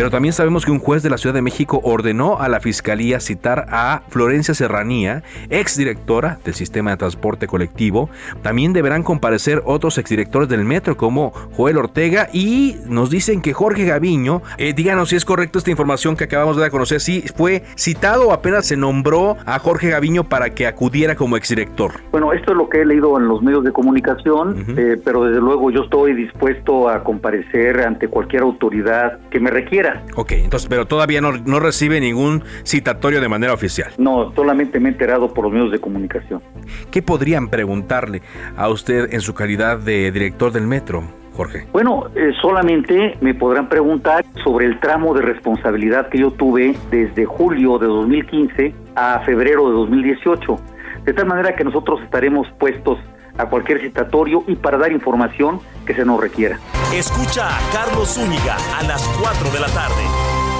Pero 0.00 0.10
también 0.10 0.32
sabemos 0.32 0.64
que 0.64 0.70
un 0.70 0.78
juez 0.78 1.02
de 1.02 1.10
la 1.10 1.18
Ciudad 1.18 1.34
de 1.34 1.42
México 1.42 1.78
ordenó 1.84 2.40
a 2.40 2.48
la 2.48 2.60
Fiscalía 2.60 3.20
citar 3.20 3.66
a 3.68 4.00
Florencia 4.08 4.54
Serranía, 4.54 5.22
exdirectora 5.50 6.38
del 6.42 6.54
Sistema 6.54 6.92
de 6.92 6.96
Transporte 6.96 7.46
Colectivo. 7.46 8.08
También 8.40 8.72
deberán 8.72 9.02
comparecer 9.02 9.60
otros 9.66 9.98
exdirectores 9.98 10.48
del 10.48 10.64
metro 10.64 10.96
como 10.96 11.32
Joel 11.54 11.76
Ortega 11.76 12.28
y 12.32 12.76
nos 12.86 13.10
dicen 13.10 13.42
que 13.42 13.52
Jorge 13.52 13.84
Gaviño, 13.84 14.40
eh, 14.56 14.72
díganos 14.72 15.10
si 15.10 15.16
es 15.16 15.26
correcto 15.26 15.58
esta 15.58 15.70
información 15.70 16.16
que 16.16 16.24
acabamos 16.24 16.56
de 16.56 16.60
dar 16.60 16.68
a 16.68 16.70
conocer, 16.70 17.02
si 17.02 17.20
fue 17.20 17.62
citado 17.76 18.28
o 18.28 18.32
apenas 18.32 18.64
se 18.64 18.78
nombró 18.78 19.36
a 19.44 19.58
Jorge 19.58 19.90
Gaviño 19.90 20.24
para 20.24 20.48
que 20.48 20.66
acudiera 20.66 21.14
como 21.14 21.36
exdirector. 21.36 21.92
Bueno, 22.10 22.32
esto 22.32 22.52
es 22.52 22.56
lo 22.56 22.70
que 22.70 22.80
he 22.80 22.86
leído 22.86 23.18
en 23.18 23.28
los 23.28 23.42
medios 23.42 23.64
de 23.64 23.72
comunicación, 23.72 24.64
eh, 24.78 24.96
pero 25.04 25.24
desde 25.24 25.42
luego 25.42 25.70
yo 25.70 25.82
estoy 25.82 26.14
dispuesto 26.14 26.88
a 26.88 27.04
comparecer 27.04 27.82
ante 27.82 28.08
cualquier 28.08 28.44
autoridad 28.44 29.18
que 29.28 29.38
me 29.38 29.50
requiera. 29.50 29.89
Ok, 30.16 30.32
entonces, 30.32 30.68
pero 30.68 30.86
todavía 30.86 31.20
no, 31.20 31.32
no 31.32 31.60
recibe 31.60 32.00
ningún 32.00 32.42
citatorio 32.64 33.20
de 33.20 33.28
manera 33.28 33.52
oficial. 33.52 33.92
No, 33.98 34.32
solamente 34.34 34.80
me 34.80 34.88
he 34.88 34.92
enterado 34.92 35.32
por 35.32 35.44
los 35.44 35.52
medios 35.52 35.72
de 35.72 35.78
comunicación. 35.78 36.42
¿Qué 36.90 37.02
podrían 37.02 37.48
preguntarle 37.48 38.22
a 38.56 38.68
usted 38.68 39.12
en 39.12 39.20
su 39.20 39.34
calidad 39.34 39.78
de 39.78 40.10
director 40.10 40.52
del 40.52 40.66
metro? 40.66 41.02
Jorge. 41.36 41.66
Bueno, 41.72 42.06
eh, 42.16 42.32
solamente 42.42 43.16
me 43.20 43.34
podrán 43.34 43.68
preguntar 43.68 44.24
sobre 44.42 44.66
el 44.66 44.80
tramo 44.80 45.14
de 45.14 45.22
responsabilidad 45.22 46.08
que 46.08 46.18
yo 46.18 46.32
tuve 46.32 46.74
desde 46.90 47.24
julio 47.24 47.78
de 47.78 47.86
2015 47.86 48.74
a 48.96 49.20
febrero 49.20 49.68
de 49.68 49.74
2018. 49.74 50.56
De 51.04 51.12
tal 51.14 51.26
manera 51.26 51.54
que 51.54 51.64
nosotros 51.64 52.02
estaremos 52.02 52.46
puestos 52.58 52.98
a 53.40 53.46
cualquier 53.48 53.80
citatorio 53.80 54.44
y 54.46 54.56
para 54.56 54.78
dar 54.78 54.92
información 54.92 55.60
que 55.86 55.94
se 55.94 56.04
nos 56.04 56.20
requiera. 56.20 56.58
Escucha 56.92 57.48
a 57.48 57.60
Carlos 57.72 58.14
Zúñiga 58.14 58.56
a 58.78 58.82
las 58.82 59.02
4 59.20 59.50
de 59.50 59.60
la 59.60 59.68
tarde. 59.68 60.59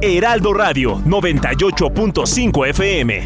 Heraldo 0.00 0.52
Radio 0.52 0.98
98.5 0.98 2.68
FM. 2.68 3.24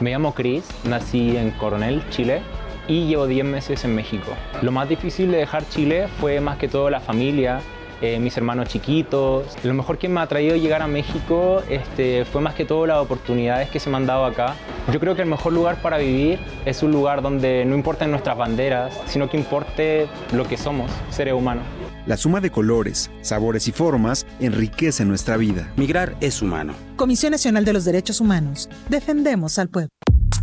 Me 0.00 0.10
llamo 0.10 0.34
Chris, 0.34 0.64
nací 0.84 1.36
en 1.36 1.50
Coronel, 1.52 2.02
Chile, 2.10 2.42
y 2.88 3.06
llevo 3.06 3.26
10 3.26 3.44
meses 3.44 3.84
en 3.84 3.94
México. 3.94 4.32
Lo 4.62 4.72
más 4.72 4.88
difícil 4.88 5.30
de 5.30 5.38
dejar 5.38 5.68
Chile 5.68 6.08
fue 6.20 6.40
más 6.40 6.58
que 6.58 6.68
todo 6.68 6.90
la 6.90 7.00
familia, 7.00 7.60
eh, 8.02 8.18
mis 8.18 8.36
hermanos 8.36 8.68
chiquitos. 8.68 9.56
Lo 9.62 9.72
mejor 9.72 9.96
que 9.96 10.08
me 10.08 10.20
ha 10.20 10.26
traído 10.26 10.54
llegar 10.56 10.82
a 10.82 10.86
México 10.86 11.62
este, 11.70 12.26
fue 12.26 12.42
más 12.42 12.54
que 12.54 12.66
todo 12.66 12.86
las 12.86 12.98
oportunidades 12.98 13.70
que 13.70 13.80
se 13.80 13.88
me 13.88 13.96
han 13.96 14.06
dado 14.06 14.26
acá. 14.26 14.54
Yo 14.92 15.00
creo 15.00 15.16
que 15.16 15.22
el 15.22 15.28
mejor 15.28 15.54
lugar 15.54 15.80
para 15.80 15.96
vivir 15.96 16.38
es 16.66 16.82
un 16.82 16.92
lugar 16.92 17.22
donde 17.22 17.64
no 17.64 17.74
importen 17.74 18.10
nuestras 18.10 18.36
banderas, 18.36 19.00
sino 19.06 19.30
que 19.30 19.38
importe 19.38 20.08
lo 20.32 20.46
que 20.46 20.58
somos, 20.58 20.90
seres 21.10 21.32
humanos. 21.32 21.64
La 22.06 22.16
suma 22.16 22.40
de 22.40 22.50
colores, 22.50 23.10
sabores 23.20 23.66
y 23.68 23.72
formas 23.72 24.26
enriquece 24.38 25.04
nuestra 25.04 25.36
vida. 25.36 25.72
Migrar 25.76 26.16
es 26.20 26.40
humano. 26.40 26.74
Comisión 26.96 27.32
Nacional 27.32 27.64
de 27.64 27.72
los 27.72 27.84
Derechos 27.84 28.20
Humanos. 28.20 28.68
Defendemos 28.88 29.58
al 29.58 29.68
pueblo. 29.68 29.95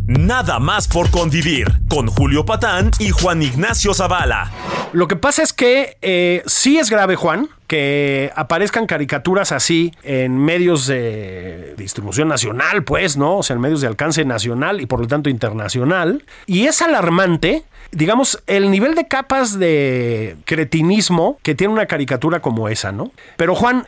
Nada 0.06 0.58
más 0.58 0.86
por 0.86 1.10
convivir 1.10 1.66
con 1.88 2.08
Julio 2.08 2.44
Patán 2.44 2.90
y 2.98 3.08
Juan 3.08 3.40
Ignacio 3.42 3.94
Zavala. 3.94 4.52
Lo 4.92 5.08
que 5.08 5.16
pasa 5.16 5.42
es 5.42 5.54
que 5.54 5.96
eh, 6.02 6.42
sí 6.44 6.78
es 6.78 6.90
grave, 6.90 7.16
Juan, 7.16 7.48
que 7.66 8.30
aparezcan 8.36 8.86
caricaturas 8.86 9.50
así 9.50 9.92
en 10.02 10.36
medios 10.36 10.86
de 10.86 11.74
distribución 11.78 12.28
nacional, 12.28 12.84
pues, 12.84 13.16
¿no? 13.16 13.38
O 13.38 13.42
sea, 13.42 13.54
en 13.54 13.62
medios 13.62 13.80
de 13.80 13.86
alcance 13.86 14.26
nacional 14.26 14.82
y 14.82 14.86
por 14.86 15.00
lo 15.00 15.06
tanto 15.06 15.30
internacional. 15.30 16.22
Y 16.44 16.66
es 16.66 16.82
alarmante, 16.82 17.64
digamos, 17.90 18.42
el 18.46 18.70
nivel 18.70 18.94
de 18.94 19.08
capas 19.08 19.58
de 19.58 20.36
cretinismo 20.44 21.38
que 21.42 21.54
tiene 21.54 21.72
una 21.72 21.86
caricatura 21.86 22.40
como 22.40 22.68
esa, 22.68 22.92
¿no? 22.92 23.10
Pero 23.38 23.54
Juan, 23.54 23.86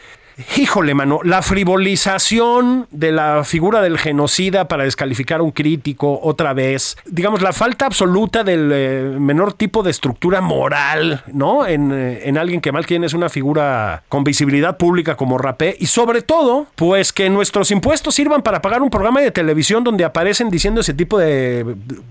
Híjole, 0.59 0.93
mano, 0.95 1.21
la 1.25 1.41
frivolización 1.43 2.87
de 2.91 3.11
la 3.11 3.43
figura 3.45 3.81
del 3.81 3.99
genocida 3.99 4.69
para 4.69 4.85
descalificar 4.85 5.41
a 5.41 5.43
un 5.43 5.51
crítico 5.51 6.21
otra 6.23 6.53
vez, 6.53 6.97
digamos, 7.07 7.41
la 7.41 7.53
falta 7.53 7.87
absoluta 7.87 8.45
del 8.45 8.71
eh, 8.73 9.03
menor 9.19 9.55
tipo 9.55 9.83
de 9.83 9.91
estructura 9.91 10.43
moral, 10.43 11.23
¿no? 11.33 11.67
En, 11.67 11.91
eh, 11.91 12.21
en 12.29 12.37
alguien 12.37 12.61
que 12.61 12.71
mal 12.71 12.85
tiene 12.85 13.07
es 13.07 13.15
una 13.15 13.29
figura 13.31 14.03
con 14.11 14.25
visibilidad 14.25 14.77
pública 14.77 15.17
como 15.17 15.39
Rapé, 15.39 15.75
y 15.81 15.87
sobre 15.87 16.21
todo, 16.21 16.67
pues 16.75 17.13
que 17.15 17.31
nuestros 17.31 17.71
impuestos 17.71 18.15
sirvan 18.15 18.43
para 18.43 18.61
pagar 18.61 18.83
un 18.83 18.91
programa 18.91 19.21
de 19.23 19.31
televisión 19.31 19.85
donde 19.85 20.05
aparecen 20.05 20.51
diciendo 20.51 20.83
ese 20.83 20.93
tipo 20.93 21.19
de, 21.19 21.65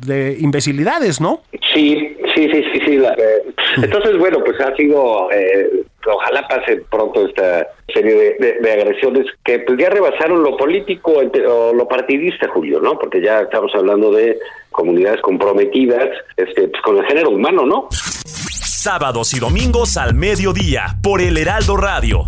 de 0.06 0.38
imbecilidades, 0.40 1.22
¿no? 1.22 1.42
Sí, 1.74 2.18
sí, 2.34 2.50
sí, 2.52 2.64
sí, 2.74 2.80
sí. 2.86 2.98
la- 2.98 3.14
eh, 3.14 3.44
entonces, 3.78 4.18
bueno, 4.18 4.40
pues 4.44 4.60
ha 4.62 4.76
sido, 4.76 5.30
ojalá 6.08 6.48
pase 6.48 6.84
pronto 6.90 7.26
esta 7.26 7.68
serie 7.94 8.36
de, 8.40 8.72
agresiones 8.72 9.26
que 9.44 9.60
pues 9.60 9.78
ya 9.80 9.90
rebasaron 9.90 10.44
lo 10.44 10.58
político 10.58 11.14
o 11.14 11.74
lo 11.74 11.88
partidista, 11.88 12.48
Julio, 12.50 12.80
¿no? 12.80 12.98
Porque 12.98 13.22
ya 13.22 13.42
estamos 13.42 13.74
hablando 13.76 14.12
de 14.12 14.38
comunidades 14.72 15.22
comprometidas 15.22 16.10
este, 16.38 16.68
pues, 16.68 16.82
con 16.84 16.98
el 16.98 17.06
género 17.06 17.30
humano, 17.30 17.66
¿no? 17.66 17.88
Sábados 17.92 19.34
y 19.34 19.40
domingos 19.40 19.98
al 19.98 20.14
mediodía 20.14 20.98
por 21.02 21.22
el 21.22 21.38
Heraldo 21.38 21.78
Radio. 21.78 22.26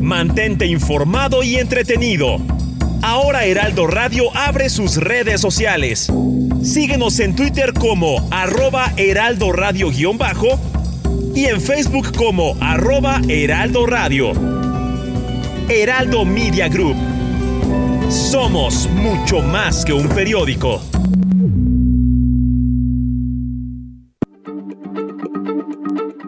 Mantente 0.00 0.66
informado 0.66 1.42
y 1.42 1.56
entretenido. 1.56 2.38
Ahora 3.08 3.44
Heraldo 3.44 3.86
Radio 3.86 4.36
abre 4.36 4.68
sus 4.68 4.96
redes 4.96 5.40
sociales. 5.40 6.12
Síguenos 6.60 7.20
en 7.20 7.36
Twitter 7.36 7.72
como 7.72 8.26
arroba 8.32 8.92
heraldo 8.96 9.52
radio 9.52 9.90
guion 9.90 10.18
bajo 10.18 10.58
y 11.32 11.44
en 11.44 11.60
Facebook 11.60 12.12
como 12.16 12.56
arroba 12.60 13.20
heraldo 13.28 13.86
radio. 13.86 14.32
Heraldo 15.68 16.24
Media 16.24 16.66
Group. 16.66 16.96
Somos 18.10 18.88
mucho 18.90 19.40
más 19.40 19.84
que 19.84 19.92
un 19.92 20.08
periódico. 20.08 20.82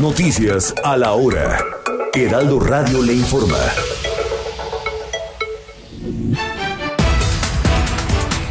Noticias 0.00 0.72
a 0.82 0.96
la 0.96 1.12
hora. 1.12 1.58
Heraldo 2.14 2.58
Radio 2.58 3.02
le 3.02 3.12
informa. 3.12 3.58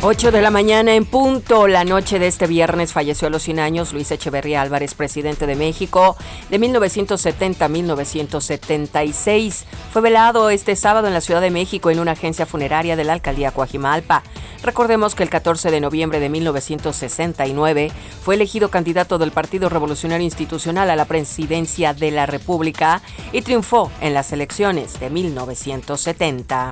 8 0.01 0.31
de 0.31 0.41
la 0.41 0.49
mañana 0.49 0.95
en 0.95 1.03
punto. 1.03 1.67
La 1.67 1.83
noche 1.83 2.19
de 2.19 2.27
este 2.27 2.47
viernes 2.47 2.93
falleció 2.93 3.27
a 3.27 3.31
los 3.31 3.43
100 3.43 3.59
años 3.59 3.91
Luis 3.91 4.09
Echeverría 4.11 4.61
Álvarez, 4.61 4.93
presidente 4.93 5.45
de 5.45 5.57
México 5.57 6.15
de 6.49 6.57
1970 6.57 7.65
a 7.65 7.67
1976. 7.67 9.65
Fue 9.91 10.01
velado 10.01 10.51
este 10.51 10.77
sábado 10.77 11.07
en 11.07 11.13
la 11.13 11.19
Ciudad 11.19 11.41
de 11.41 11.51
México 11.51 11.89
en 11.89 11.99
una 11.99 12.13
agencia 12.13 12.45
funeraria 12.45 12.95
de 12.95 13.03
la 13.03 13.11
alcaldía 13.11 13.51
Coajimalpa. 13.51 14.23
Recordemos 14.63 15.15
que 15.15 15.23
el 15.23 15.29
14 15.29 15.69
de 15.69 15.81
noviembre 15.81 16.21
de 16.21 16.29
1969 16.29 17.91
fue 18.23 18.35
elegido 18.35 18.69
candidato 18.69 19.17
del 19.17 19.31
Partido 19.31 19.67
Revolucionario 19.67 20.23
Institucional 20.23 20.89
a 20.89 20.95
la 20.95 21.05
presidencia 21.05 21.93
de 21.93 22.11
la 22.11 22.25
República 22.25 23.01
y 23.33 23.41
triunfó 23.41 23.91
en 23.99 24.13
las 24.13 24.31
elecciones 24.31 24.97
de 25.01 25.09
1970. 25.09 26.71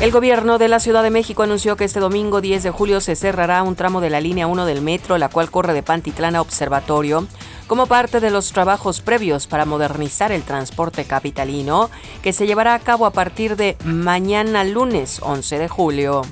El 0.00 0.12
gobierno 0.12 0.56
de 0.56 0.68
la 0.68 0.80
Ciudad 0.80 1.02
de 1.02 1.10
México 1.10 1.42
anunció 1.42 1.76
que 1.76 1.84
este 1.84 2.00
domingo 2.00 2.40
10 2.40 2.62
de 2.62 2.70
julio 2.70 3.02
se 3.02 3.16
cerrará 3.16 3.62
un 3.62 3.76
tramo 3.76 4.00
de 4.00 4.08
la 4.08 4.22
línea 4.22 4.46
1 4.46 4.64
del 4.64 4.80
metro, 4.80 5.18
la 5.18 5.28
cual 5.28 5.50
corre 5.50 5.74
de 5.74 5.82
Pantitlán 5.82 6.36
a 6.36 6.40
Observatorio, 6.40 7.26
como 7.66 7.86
parte 7.86 8.18
de 8.18 8.30
los 8.30 8.50
trabajos 8.52 9.02
previos 9.02 9.46
para 9.46 9.66
modernizar 9.66 10.32
el 10.32 10.42
transporte 10.42 11.04
capitalino, 11.04 11.90
que 12.22 12.32
se 12.32 12.46
llevará 12.46 12.72
a 12.72 12.78
cabo 12.78 13.04
a 13.04 13.10
partir 13.10 13.56
de 13.56 13.76
mañana 13.84 14.64
lunes 14.64 15.20
11 15.22 15.58
de 15.58 15.68
julio. 15.68 16.22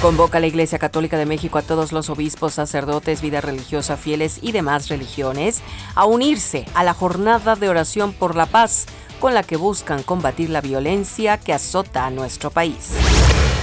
Convoca 0.00 0.38
la 0.38 0.46
Iglesia 0.46 0.78
Católica 0.78 1.18
de 1.18 1.26
México 1.26 1.58
a 1.58 1.62
todos 1.62 1.90
los 1.90 2.10
obispos, 2.10 2.54
sacerdotes, 2.54 3.22
vida 3.22 3.40
religiosa, 3.40 3.96
fieles 3.96 4.38
y 4.40 4.52
demás 4.52 4.88
religiones 4.88 5.62
a 5.94 6.04
unirse 6.04 6.66
a 6.74 6.84
la 6.84 6.94
jornada 6.94 7.56
de 7.56 7.68
oración 7.68 8.12
por 8.12 8.36
la 8.36 8.46
paz 8.46 8.86
con 9.20 9.34
la 9.34 9.42
que 9.42 9.56
buscan 9.56 10.02
combatir 10.02 10.50
la 10.50 10.60
violencia 10.60 11.38
que 11.38 11.52
azota 11.52 12.06
a 12.06 12.10
nuestro 12.10 12.50
país. 12.50 12.92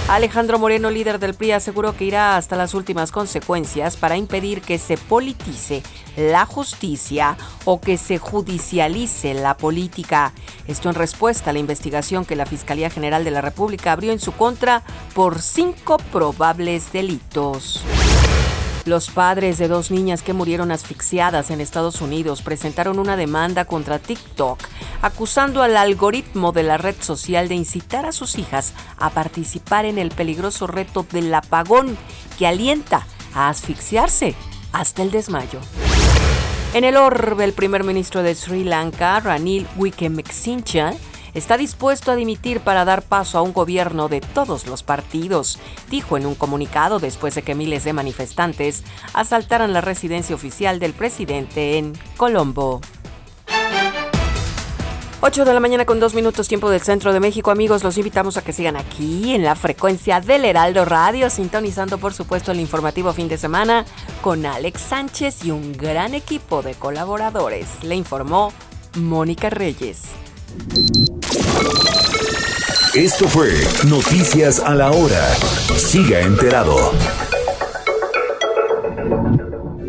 Alejandro 0.08 0.58
Moreno, 0.58 0.90
líder 0.90 1.18
del 1.18 1.34
PRI, 1.34 1.52
aseguró 1.52 1.96
que 1.96 2.04
irá 2.04 2.36
hasta 2.36 2.56
las 2.56 2.74
últimas 2.74 3.12
consecuencias 3.12 3.96
para 3.96 4.16
impedir 4.16 4.60
que 4.60 4.78
se 4.78 4.96
politice 4.98 5.82
la 6.16 6.44
justicia 6.44 7.36
o 7.64 7.80
que 7.80 7.96
se 7.96 8.18
judicialice 8.18 9.32
la 9.32 9.56
política. 9.56 10.32
Esto 10.66 10.88
en 10.88 10.96
respuesta 10.96 11.50
a 11.50 11.52
la 11.52 11.60
investigación 11.60 12.24
que 12.24 12.36
la 12.36 12.46
Fiscalía 12.46 12.90
General 12.90 13.24
de 13.24 13.30
la 13.30 13.40
República 13.40 13.92
abrió 13.92 14.12
en 14.12 14.20
su 14.20 14.32
contra 14.32 14.82
por 15.14 15.40
cinco 15.40 15.98
probables 16.10 16.92
delitos. 16.92 17.82
Los 18.84 19.10
padres 19.10 19.58
de 19.58 19.68
dos 19.68 19.92
niñas 19.92 20.22
que 20.22 20.32
murieron 20.32 20.72
asfixiadas 20.72 21.50
en 21.50 21.60
Estados 21.60 22.00
Unidos 22.00 22.42
presentaron 22.42 22.98
una 22.98 23.16
demanda 23.16 23.64
contra 23.64 24.00
TikTok, 24.00 24.58
acusando 25.02 25.62
al 25.62 25.76
algoritmo 25.76 26.50
de 26.50 26.64
la 26.64 26.78
red 26.78 26.96
social 26.98 27.48
de 27.48 27.54
incitar 27.54 28.06
a 28.06 28.12
sus 28.12 28.38
hijas 28.38 28.72
a 28.98 29.10
participar 29.10 29.84
en 29.84 29.98
el 29.98 30.10
peligroso 30.10 30.66
reto 30.66 31.06
del 31.12 31.32
apagón 31.32 31.96
que 32.38 32.48
alienta 32.48 33.06
a 33.34 33.48
asfixiarse 33.48 34.34
hasta 34.72 35.02
el 35.02 35.12
desmayo. 35.12 35.60
En 36.74 36.82
el 36.82 36.96
orbe, 36.96 37.44
el 37.44 37.52
primer 37.52 37.84
ministro 37.84 38.24
de 38.24 38.34
Sri 38.34 38.64
Lanka, 38.64 39.20
Ranil 39.20 39.68
Wickremesinghe, 39.76 40.98
está 41.34 41.56
dispuesto 41.56 42.10
a 42.10 42.16
dimitir 42.16 42.60
para 42.60 42.84
dar 42.84 43.02
paso 43.02 43.38
a 43.38 43.42
un 43.42 43.52
gobierno 43.52 44.08
de 44.08 44.20
todos 44.20 44.66
los 44.66 44.82
partidos, 44.82 45.58
dijo 45.90 46.16
en 46.16 46.26
un 46.26 46.34
comunicado 46.34 46.98
después 46.98 47.34
de 47.34 47.42
que 47.42 47.54
miles 47.54 47.84
de 47.84 47.92
manifestantes 47.92 48.84
asaltaran 49.14 49.72
la 49.72 49.80
residencia 49.80 50.34
oficial 50.34 50.78
del 50.78 50.92
presidente 50.92 51.78
en 51.78 51.92
Colombo. 52.16 52.80
8 55.24 55.44
de 55.44 55.54
la 55.54 55.60
mañana 55.60 55.84
con 55.84 56.00
dos 56.00 56.14
minutos 56.14 56.48
tiempo 56.48 56.68
del 56.68 56.80
centro 56.80 57.12
de 57.12 57.20
México. 57.20 57.52
Amigos, 57.52 57.84
los 57.84 57.96
invitamos 57.96 58.36
a 58.36 58.42
que 58.42 58.52
sigan 58.52 58.76
aquí 58.76 59.36
en 59.36 59.44
la 59.44 59.54
frecuencia 59.54 60.20
del 60.20 60.44
Heraldo 60.44 60.84
Radio, 60.84 61.30
sintonizando 61.30 61.98
por 61.98 62.12
supuesto 62.12 62.50
el 62.50 62.58
informativo 62.58 63.12
fin 63.12 63.28
de 63.28 63.38
semana 63.38 63.84
con 64.20 64.44
Alex 64.44 64.80
Sánchez 64.80 65.44
y 65.44 65.52
un 65.52 65.74
gran 65.74 66.14
equipo 66.14 66.62
de 66.62 66.74
colaboradores. 66.74 67.68
Le 67.84 67.94
informó 67.94 68.52
Mónica 68.96 69.48
Reyes. 69.48 70.02
Esto 72.94 73.26
fue 73.26 73.54
Noticias 73.86 74.60
a 74.60 74.74
la 74.74 74.90
Hora. 74.90 75.34
Siga 75.76 76.20
enterado. 76.20 76.92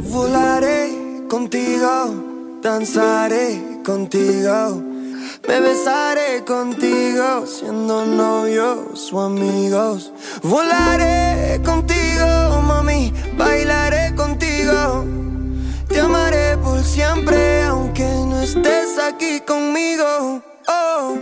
Volaré 0.09 1.25
contigo, 1.27 2.59
danzaré 2.61 3.81
contigo, 3.83 4.81
me 5.47 5.59
besaré 5.59 6.45
contigo, 6.45 7.45
siendo 7.45 8.05
novios 8.05 9.11
o 9.11 9.21
amigos. 9.21 10.13
Volaré 10.41 11.61
contigo, 11.63 12.61
mami, 12.65 13.11
bailaré 13.37 14.15
contigo. 14.15 15.05
Te 15.89 15.99
amaré 15.99 16.57
por 16.57 16.81
siempre, 16.83 17.63
aunque 17.63 18.03
no 18.03 18.41
estés 18.41 18.97
aquí 18.97 19.41
conmigo. 19.41 20.41
Oh, 20.67 21.17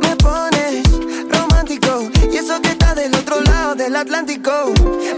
me 0.00 0.16
pones 0.16 0.82
romántico 1.28 2.08
y 2.32 2.36
eso 2.36 2.60
que 2.60 2.70
está 2.70 2.94
del 2.94 3.14
otro 3.14 3.40
lado 3.42 3.74
del 3.74 3.94
Atlántico. 3.96 4.72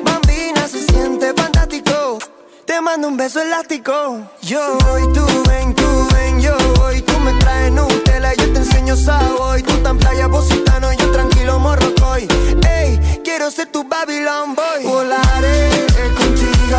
Bambina 0.05 0.67
se 0.67 0.85
siente 0.87 1.33
fantástico. 1.35 2.19
Te 2.65 2.81
mando 2.81 3.09
un 3.09 3.17
beso 3.17 3.41
elástico. 3.41 4.21
Yo 4.43 4.79
voy, 4.87 5.03
tú 5.13 5.25
ven, 5.49 5.75
tú 5.75 6.09
ven, 6.13 6.41
yo 6.41 6.57
voy. 6.77 7.01
Tú 7.03 7.19
me 7.21 7.33
traes 7.35 7.73
Nutella, 7.73 8.35
yo 8.35 8.53
te 8.53 8.59
enseño 8.59 8.97
sabor. 8.97 9.63
Tú 9.63 9.75
tan 9.83 9.99
playa 9.99 10.29
positano, 10.29 10.93
yo 10.93 11.11
tranquilo 11.11 11.59
morrocoy. 11.59 12.27
Ey, 12.69 13.21
quiero 13.25 13.51
ser 13.51 13.71
tu 13.71 13.85
Babylon 13.85 14.55
boy. 14.55 14.85
Volaré 14.85 15.71
contigo, 16.17 16.79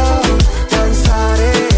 danzaré 0.69 1.68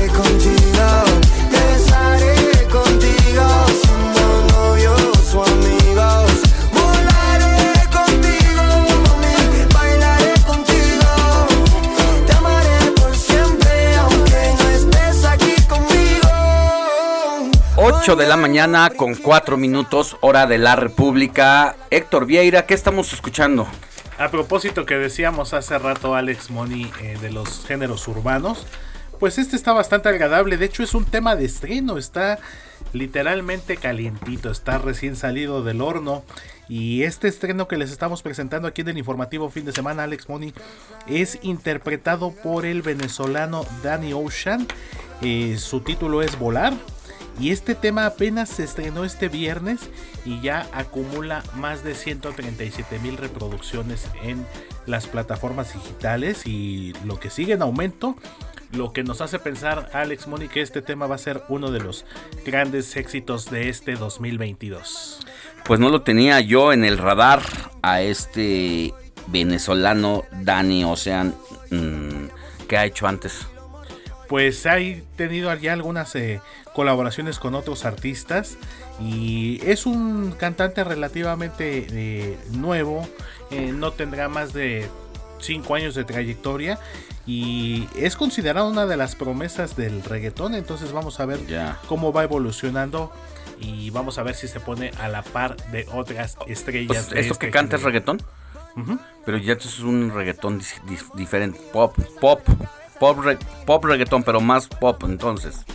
8 18.01 18.15
de 18.15 18.27
la 18.27 18.35
mañana 18.35 18.89
con 18.89 19.13
4 19.13 19.57
minutos, 19.57 20.17
hora 20.21 20.47
de 20.47 20.57
la 20.57 20.75
República. 20.75 21.75
Héctor 21.91 22.25
Vieira, 22.25 22.65
¿qué 22.65 22.73
estamos 22.73 23.13
escuchando? 23.13 23.67
A 24.17 24.31
propósito 24.31 24.87
que 24.87 24.95
decíamos 24.95 25.53
hace 25.53 25.77
rato 25.77 26.15
Alex 26.15 26.49
Moni 26.49 26.91
eh, 26.99 27.19
de 27.21 27.31
los 27.31 27.63
géneros 27.63 28.07
urbanos, 28.07 28.65
pues 29.19 29.37
este 29.37 29.55
está 29.55 29.71
bastante 29.73 30.09
agradable, 30.09 30.57
de 30.57 30.65
hecho 30.65 30.81
es 30.81 30.95
un 30.95 31.05
tema 31.05 31.35
de 31.35 31.45
estreno, 31.45 31.99
está 31.99 32.39
literalmente 32.91 33.77
calientito, 33.77 34.49
está 34.49 34.79
recién 34.79 35.15
salido 35.15 35.63
del 35.63 35.79
horno 35.79 36.23
y 36.67 37.03
este 37.03 37.27
estreno 37.27 37.67
que 37.67 37.77
les 37.77 37.91
estamos 37.91 38.23
presentando 38.23 38.67
aquí 38.67 38.81
en 38.81 38.89
el 38.89 38.97
informativo 38.97 39.51
fin 39.51 39.65
de 39.65 39.73
semana 39.73 40.05
Alex 40.05 40.27
Moni 40.27 40.55
es 41.05 41.37
interpretado 41.43 42.31
por 42.31 42.65
el 42.65 42.81
venezolano 42.81 43.63
Danny 43.83 44.13
Ocean, 44.13 44.65
Eh, 45.21 45.57
su 45.59 45.81
título 45.81 46.23
es 46.23 46.39
Volar. 46.39 46.73
Y 47.39 47.51
este 47.51 47.75
tema 47.75 48.05
apenas 48.05 48.49
se 48.49 48.63
estrenó 48.63 49.03
este 49.03 49.29
viernes 49.29 49.89
y 50.25 50.41
ya 50.41 50.67
acumula 50.73 51.43
más 51.55 51.83
de 51.83 51.95
137 51.95 52.99
mil 52.99 53.17
reproducciones 53.17 54.07
en 54.23 54.45
las 54.85 55.07
plataformas 55.07 55.73
digitales 55.73 56.45
y 56.45 56.93
lo 57.05 57.19
que 57.19 57.29
sigue 57.29 57.53
en 57.53 57.61
aumento. 57.61 58.15
Lo 58.73 58.93
que 58.93 59.03
nos 59.03 59.19
hace 59.19 59.37
pensar 59.37 59.89
Alex 59.93 60.27
Moni 60.27 60.47
que 60.47 60.61
este 60.61 60.81
tema 60.81 61.05
va 61.05 61.15
a 61.15 61.19
ser 61.19 61.43
uno 61.49 61.71
de 61.71 61.81
los 61.81 62.05
grandes 62.45 62.95
éxitos 62.95 63.49
de 63.49 63.69
este 63.69 63.95
2022. 63.95 65.19
Pues 65.65 65.79
no 65.79 65.89
lo 65.89 66.01
tenía 66.01 66.39
yo 66.39 66.71
en 66.71 66.85
el 66.85 66.97
radar 66.97 67.41
a 67.81 68.01
este 68.01 68.93
venezolano 69.27 70.23
Dani 70.31 70.83
Ocean 70.83 71.35
mm, 71.69 72.27
que 72.67 72.77
ha 72.77 72.85
hecho 72.85 73.07
antes. 73.07 73.45
Pues 74.27 74.65
ha 74.65 74.77
tenido 75.17 75.53
ya 75.55 75.73
algunas 75.73 76.15
eh, 76.15 76.39
colaboraciones 76.73 77.39
con 77.39 77.55
otros 77.55 77.85
artistas 77.85 78.57
y 79.01 79.59
es 79.65 79.85
un 79.85 80.31
cantante 80.37 80.83
relativamente 80.83 81.87
eh, 81.91 82.37
nuevo, 82.51 83.07
eh, 83.49 83.71
no 83.73 83.91
tendrá 83.91 84.29
más 84.29 84.53
de 84.53 84.87
5 85.39 85.75
años 85.75 85.95
de 85.95 86.03
trayectoria 86.03 86.79
y 87.27 87.87
es 87.95 88.15
considerado 88.15 88.69
una 88.69 88.85
de 88.85 88.97
las 88.97 89.15
promesas 89.15 89.75
del 89.75 90.03
reggaetón, 90.03 90.55
entonces 90.55 90.91
vamos 90.91 91.19
a 91.19 91.25
ver 91.25 91.39
cómo 91.87 92.11
va 92.13 92.23
evolucionando 92.23 93.11
y 93.59 93.89
vamos 93.91 94.17
a 94.17 94.23
ver 94.23 94.35
si 94.35 94.47
se 94.47 94.59
pone 94.59 94.91
a 94.99 95.07
la 95.07 95.21
par 95.21 95.55
de 95.71 95.85
otras 95.93 96.37
estrellas. 96.47 96.87
Pues, 96.87 97.09
de 97.09 97.19
¿Esto 97.21 97.33
este 97.33 97.45
que 97.47 97.51
canta 97.51 97.75
es 97.75 97.83
reggaetón? 97.83 98.21
Pero 99.25 99.37
ya 99.37 99.53
esto 99.53 99.67
es 99.67 99.79
un 99.81 100.11
reggaetón 100.13 100.61
diferente. 101.15 101.59
Pop, 101.73 101.95
pop, 102.19 102.41
pop, 102.99 103.19
re- 103.23 103.37
pop 103.65 103.83
reggaetón, 103.85 104.23
pero 104.23 104.41
más 104.41 104.67
pop 104.67 105.03
entonces. 105.03 105.65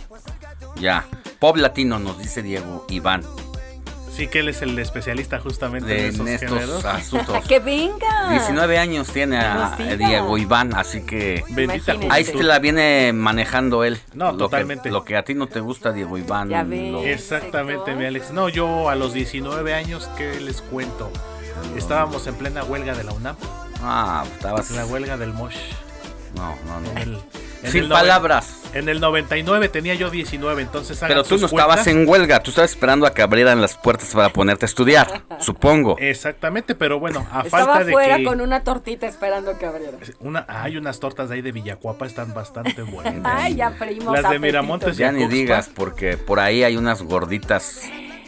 Ya. 0.79 1.05
Pop 1.39 1.57
latino, 1.57 1.99
nos 1.99 2.17
dice 2.19 2.41
Diego 2.41 2.85
Iván. 2.89 3.23
Sí, 4.11 4.27
que 4.27 4.39
él 4.39 4.49
es 4.49 4.63
el 4.63 4.77
especialista 4.79 5.39
justamente 5.39 5.89
De- 5.93 6.07
en 6.07 6.13
esos 6.15 6.27
estos 6.27 6.49
géneros. 6.59 6.85
asuntos. 6.85 7.45
¡Que 7.47 7.59
venga! 7.59 8.31
19 8.31 8.79
años 8.79 9.07
tiene 9.09 9.37
a, 9.37 9.77
Diego 9.95 10.39
Iván, 10.39 10.73
así 10.75 11.01
que 11.01 11.43
Bendita 11.49 11.93
ahí 12.09 12.23
te 12.23 12.41
la 12.41 12.57
viene 12.57 13.13
manejando 13.13 13.83
él. 13.83 13.99
No, 14.15 14.31
lo 14.31 14.37
totalmente. 14.39 14.89
Que, 14.89 14.89
lo 14.91 15.03
que 15.05 15.17
a 15.17 15.23
ti 15.23 15.35
no 15.35 15.45
te 15.45 15.59
gusta, 15.59 15.91
Diego 15.91 16.17
Iván. 16.17 16.49
Ya 16.49 16.63
lo- 16.63 17.03
Exactamente, 17.03 17.93
mi 17.93 18.05
Alex. 18.05 18.31
No, 18.31 18.49
yo 18.49 18.89
a 18.89 18.95
los 18.95 19.13
19 19.13 19.75
años, 19.75 20.09
¿qué 20.17 20.39
les 20.41 20.63
cuento? 20.63 21.11
Estábamos 21.75 22.25
en 22.25 22.33
plena 22.35 22.63
huelga 22.63 22.95
de 22.95 23.03
la 23.03 23.11
UNAM, 23.13 23.35
Ah, 23.83 24.23
estabas. 24.33 24.71
la 24.71 24.85
huelga 24.87 25.17
del 25.17 25.31
Mosh. 25.33 25.57
No, 26.35 26.55
no, 26.65 26.79
no. 26.79 26.89
En 26.91 26.97
el- 26.97 27.19
en 27.63 27.71
Sin 27.71 27.89
palabras. 27.89 28.61
En 28.73 28.89
el 28.89 28.99
99 28.99 29.69
tenía 29.69 29.95
yo 29.95 30.09
19, 30.09 30.61
entonces 30.61 30.99
Pero 31.07 31.23
tú 31.23 31.39
sus 31.39 31.51
no 31.51 31.59
estabas 31.59 31.87
en 31.87 32.07
huelga, 32.07 32.41
tú 32.41 32.51
estabas 32.51 32.71
esperando 32.71 33.07
a 33.07 33.13
que 33.13 33.21
abrieran 33.21 33.61
las 33.61 33.75
puertas 33.75 34.13
para 34.13 34.29
ponerte 34.29 34.65
a 34.65 34.67
estudiar, 34.67 35.23
supongo. 35.39 35.97
Exactamente, 35.97 36.75
pero 36.75 36.99
bueno, 36.99 37.25
a 37.31 37.41
Estaba 37.41 37.65
falta 37.65 37.83
de 37.85 37.91
afuera 37.91 38.17
que 38.17 38.23
con 38.23 38.41
una 38.41 38.63
tortita 38.63 39.07
esperando 39.07 39.57
que 39.57 39.65
abriera. 39.65 39.97
una 40.19 40.45
hay 40.47 40.77
unas 40.77 40.99
tortas 40.99 41.29
de 41.29 41.35
ahí 41.35 41.41
de 41.41 41.51
Villacuapa 41.51 42.05
están 42.05 42.33
bastante 42.33 42.81
buenas. 42.81 43.15
Ay, 43.23 43.55
ya 43.55 43.71
freímos 43.71 44.19
Las 44.19 44.31
de. 44.31 44.39
Miramontes 44.39 44.97
Ya 44.97 45.11
ni 45.11 45.27
digas, 45.27 45.69
porque 45.73 46.17
por 46.17 46.39
ahí 46.39 46.63
hay 46.63 46.77
unas 46.77 47.01
gorditas 47.01 47.81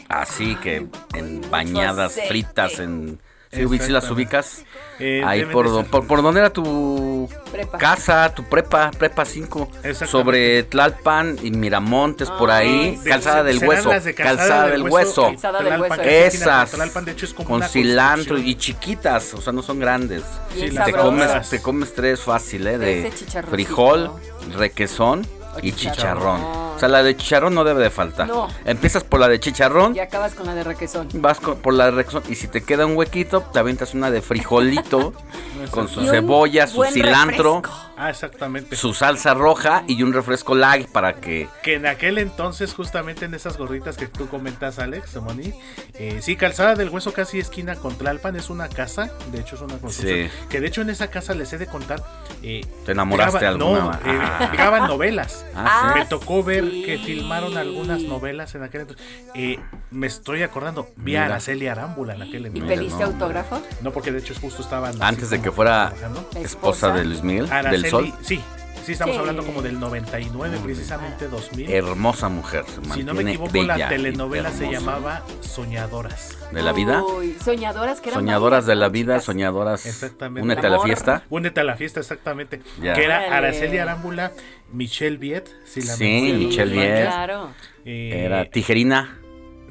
así 0.07 0.55
que 0.55 0.87
en 1.13 1.41
bañadas, 1.49 2.19
fritas 2.27 2.79
en... 2.79 3.19
¿Sí, 3.51 3.61
ubi- 3.63 3.79
sí 3.81 3.91
las 3.91 4.09
ubicas? 4.11 4.63
Eh, 4.99 5.23
ahí 5.25 5.43
por, 5.45 5.85
por, 5.87 6.05
por 6.05 6.21
donde 6.21 6.39
era 6.41 6.51
tu 6.51 7.27
Prepa. 7.51 7.77
casa, 7.79 8.31
tu 8.35 8.43
prepa, 8.47 8.91
prepa 8.91 9.25
5, 9.25 9.69
Exactamente. 9.83 10.05
sobre 10.07 10.63
Tlalpan 10.63 11.37
y 11.41 11.49
Miramontes, 11.51 12.29
por 12.29 12.51
ahí, 12.51 12.97
De- 12.97 13.09
calzada 13.09 13.43
del 13.43 13.57
hueso, 13.65 13.89
de 13.89 14.13
calzada, 14.13 14.67
del 14.67 14.83
hueso, 14.83 15.23
Calzada 15.31 15.61
del 15.63 15.81
Hueso. 15.81 16.01
esas, 16.03 16.69
con 16.69 16.79
Tlalpan, 16.79 17.05
de 17.05 17.11
hecho 17.13 17.25
es 17.25 17.33
como 17.33 17.47
con 17.49 17.57
una 17.57 17.67
cilantro 17.67 18.37
y 18.37 18.53
chiquitas, 18.55 19.33
o 19.33 19.41
sea, 19.41 19.51
no 19.51 19.63
son 19.63 19.79
grandes. 19.79 20.21
Sí, 20.53 20.69
Te 20.69 20.91
comes, 20.93 21.49
te 21.49 21.59
comes 21.61 21.93
tres 21.95 22.19
fácil, 22.21 22.67
¿eh? 22.67 22.77
De 22.77 23.11
frijol, 23.49 24.11
requesón 24.57 25.25
y 25.61 25.71
chicharrón. 25.73 26.37
chicharrón. 26.41 26.41
O 26.75 26.79
sea, 26.79 26.87
la 26.89 27.03
de 27.03 27.15
chicharrón 27.17 27.53
no 27.53 27.63
debe 27.63 27.81
de 27.83 27.89
faltar. 27.89 28.27
No. 28.27 28.47
Empiezas 28.65 29.03
por 29.03 29.19
la 29.19 29.27
de 29.27 29.39
chicharrón, 29.39 29.95
Y 29.95 29.99
acabas 29.99 30.33
con 30.35 30.45
la 30.45 30.55
de 30.55 30.63
requesón. 30.63 31.07
vas 31.15 31.39
con- 31.39 31.57
por 31.57 31.73
la 31.73 31.85
de 31.85 31.91
requesón 31.91 32.23
y 32.29 32.35
si 32.35 32.47
te 32.47 32.63
queda 32.63 32.85
un 32.85 32.95
huequito, 32.95 33.41
te 33.51 33.59
avientas 33.59 33.93
una 33.93 34.11
de 34.11 34.21
frijolito 34.21 35.13
con 35.71 35.87
su 35.89 36.05
cebolla, 36.05 36.67
su 36.67 36.83
cilantro, 36.85 37.55
refresco. 37.61 37.88
Ah, 38.01 38.09
exactamente. 38.09 38.75
su 38.77 38.93
salsa 38.93 39.33
roja 39.33 39.83
y 39.87 40.01
un 40.03 40.13
refresco 40.13 40.55
light 40.55 40.87
para 40.89 41.15
que 41.15 41.49
Que 41.63 41.73
en 41.75 41.85
aquel 41.85 42.17
entonces, 42.17 42.73
justamente 42.73 43.25
en 43.25 43.33
esas 43.33 43.57
gorditas 43.57 43.97
que 43.97 44.07
tú 44.07 44.27
comentas, 44.29 44.79
Alex, 44.79 45.17
Moni, 45.17 45.53
eh, 45.95 46.19
sí, 46.21 46.35
Calzada 46.37 46.75
del 46.75 46.89
Hueso, 46.89 47.11
casi 47.13 47.39
esquina 47.39 47.75
con 47.75 47.97
Tlalpan, 47.97 48.37
es 48.37 48.49
una 48.49 48.69
casa, 48.69 49.11
de 49.33 49.41
hecho 49.41 49.55
es 49.55 49.61
una 49.61 49.77
construcción. 49.77 50.29
Sí. 50.29 50.47
Que 50.49 50.61
de 50.61 50.67
hecho 50.67 50.81
en 50.81 50.89
esa 50.89 51.07
casa 51.09 51.33
les 51.35 51.51
he 51.51 51.57
de 51.57 51.67
contar. 51.67 52.01
eh, 52.41 52.65
te 52.85 52.93
enamoraste 52.93 53.39
graba- 53.39 53.53
alguna. 53.53 53.79
No, 53.81 53.91
eh, 54.13 54.19
Ah. 54.21 54.49
graban 54.53 54.87
novelas. 54.87 55.45
Ah, 55.55 55.91
Me 55.93 56.01
Ah, 56.03 56.07
tocó 56.07 56.41
ver 56.41 56.63
sí. 56.71 56.83
que 56.85 56.97
filmaron 56.99 57.57
algunas 57.57 58.01
novelas 58.03 58.55
en 58.55 58.63
aquel 58.63 58.81
entonces. 58.81 59.05
Eh, 59.35 59.59
me 59.91 60.07
estoy 60.07 60.43
acordando, 60.43 60.87
vi 60.95 61.17
a. 61.17 61.25
Araceli 61.25 61.67
Arámbula 61.67 62.15
en 62.15 62.21
aquel 62.21 62.43
¿Y 62.43 62.47
entonces. 62.47 62.77
pediste 62.77 62.99
no, 63.03 63.05
autógrafo? 63.07 63.61
No, 63.81 63.91
porque 63.91 64.13
de 64.13 64.19
hecho 64.19 64.33
justo 64.39 64.61
estaban. 64.61 65.01
Antes 65.03 65.29
de 65.31 65.41
que 65.41 65.51
fuera 65.51 65.91
esposa 65.97 66.39
Esposa. 66.39 66.91
de 66.93 67.03
Luis 67.05 67.23
Miguel, 67.23 67.51
Araceli, 67.51 67.81
del 67.81 67.88
Sol. 67.89 68.13
sí, 68.21 68.41
sí, 68.85 68.91
estamos 68.93 69.15
Sí. 69.15 69.19
hablando 69.19 69.45
como 69.45 69.61
del 69.61 69.79
99, 69.79 70.57
precisamente 70.63 71.27
2000. 71.27 71.69
Hermosa 71.71 72.29
mujer, 72.29 72.65
se 72.65 72.93
Si 72.93 73.03
no 73.03 73.13
me 73.13 73.21
equivoco, 73.23 73.51
bella 73.51 73.77
la 73.77 73.89
telenovela 73.89 74.51
se 74.51 74.71
llamaba 74.71 75.23
Soñadoras. 75.41 76.37
¿De 76.51 76.61
la 76.63 76.71
vida? 76.73 77.03
Uy, 77.03 77.35
soñadoras 77.43 78.01
que 78.01 78.09
eran 78.09 78.21
Soñadoras 78.21 78.65
de 78.65 78.75
la 78.75 78.89
vida, 78.89 79.19
soñadoras. 79.19 79.85
Exactamente. 79.85 80.41
Únete 80.43 80.65
a 80.65 80.69
la 80.69 80.75
Amor. 80.77 80.87
fiesta. 80.87 81.23
Únete 81.29 81.59
a 81.59 81.63
la 81.63 81.75
fiesta, 81.75 81.99
exactamente. 81.99 82.61
Ya. 82.81 82.93
Que 82.93 83.03
era. 83.05 83.35
Araceli 83.37 83.77
Arámbula, 83.77 84.31
Michelle 84.71 85.17
Viet, 85.17 85.47
si 85.65 85.81
la 85.81 85.93
Sí, 85.95 86.33
Michelle. 86.37 86.71
Viet. 86.73 87.05
Claro. 87.05 87.49
Eh, 87.85 88.23
Era 88.25 88.45
tijerina. 88.45 89.19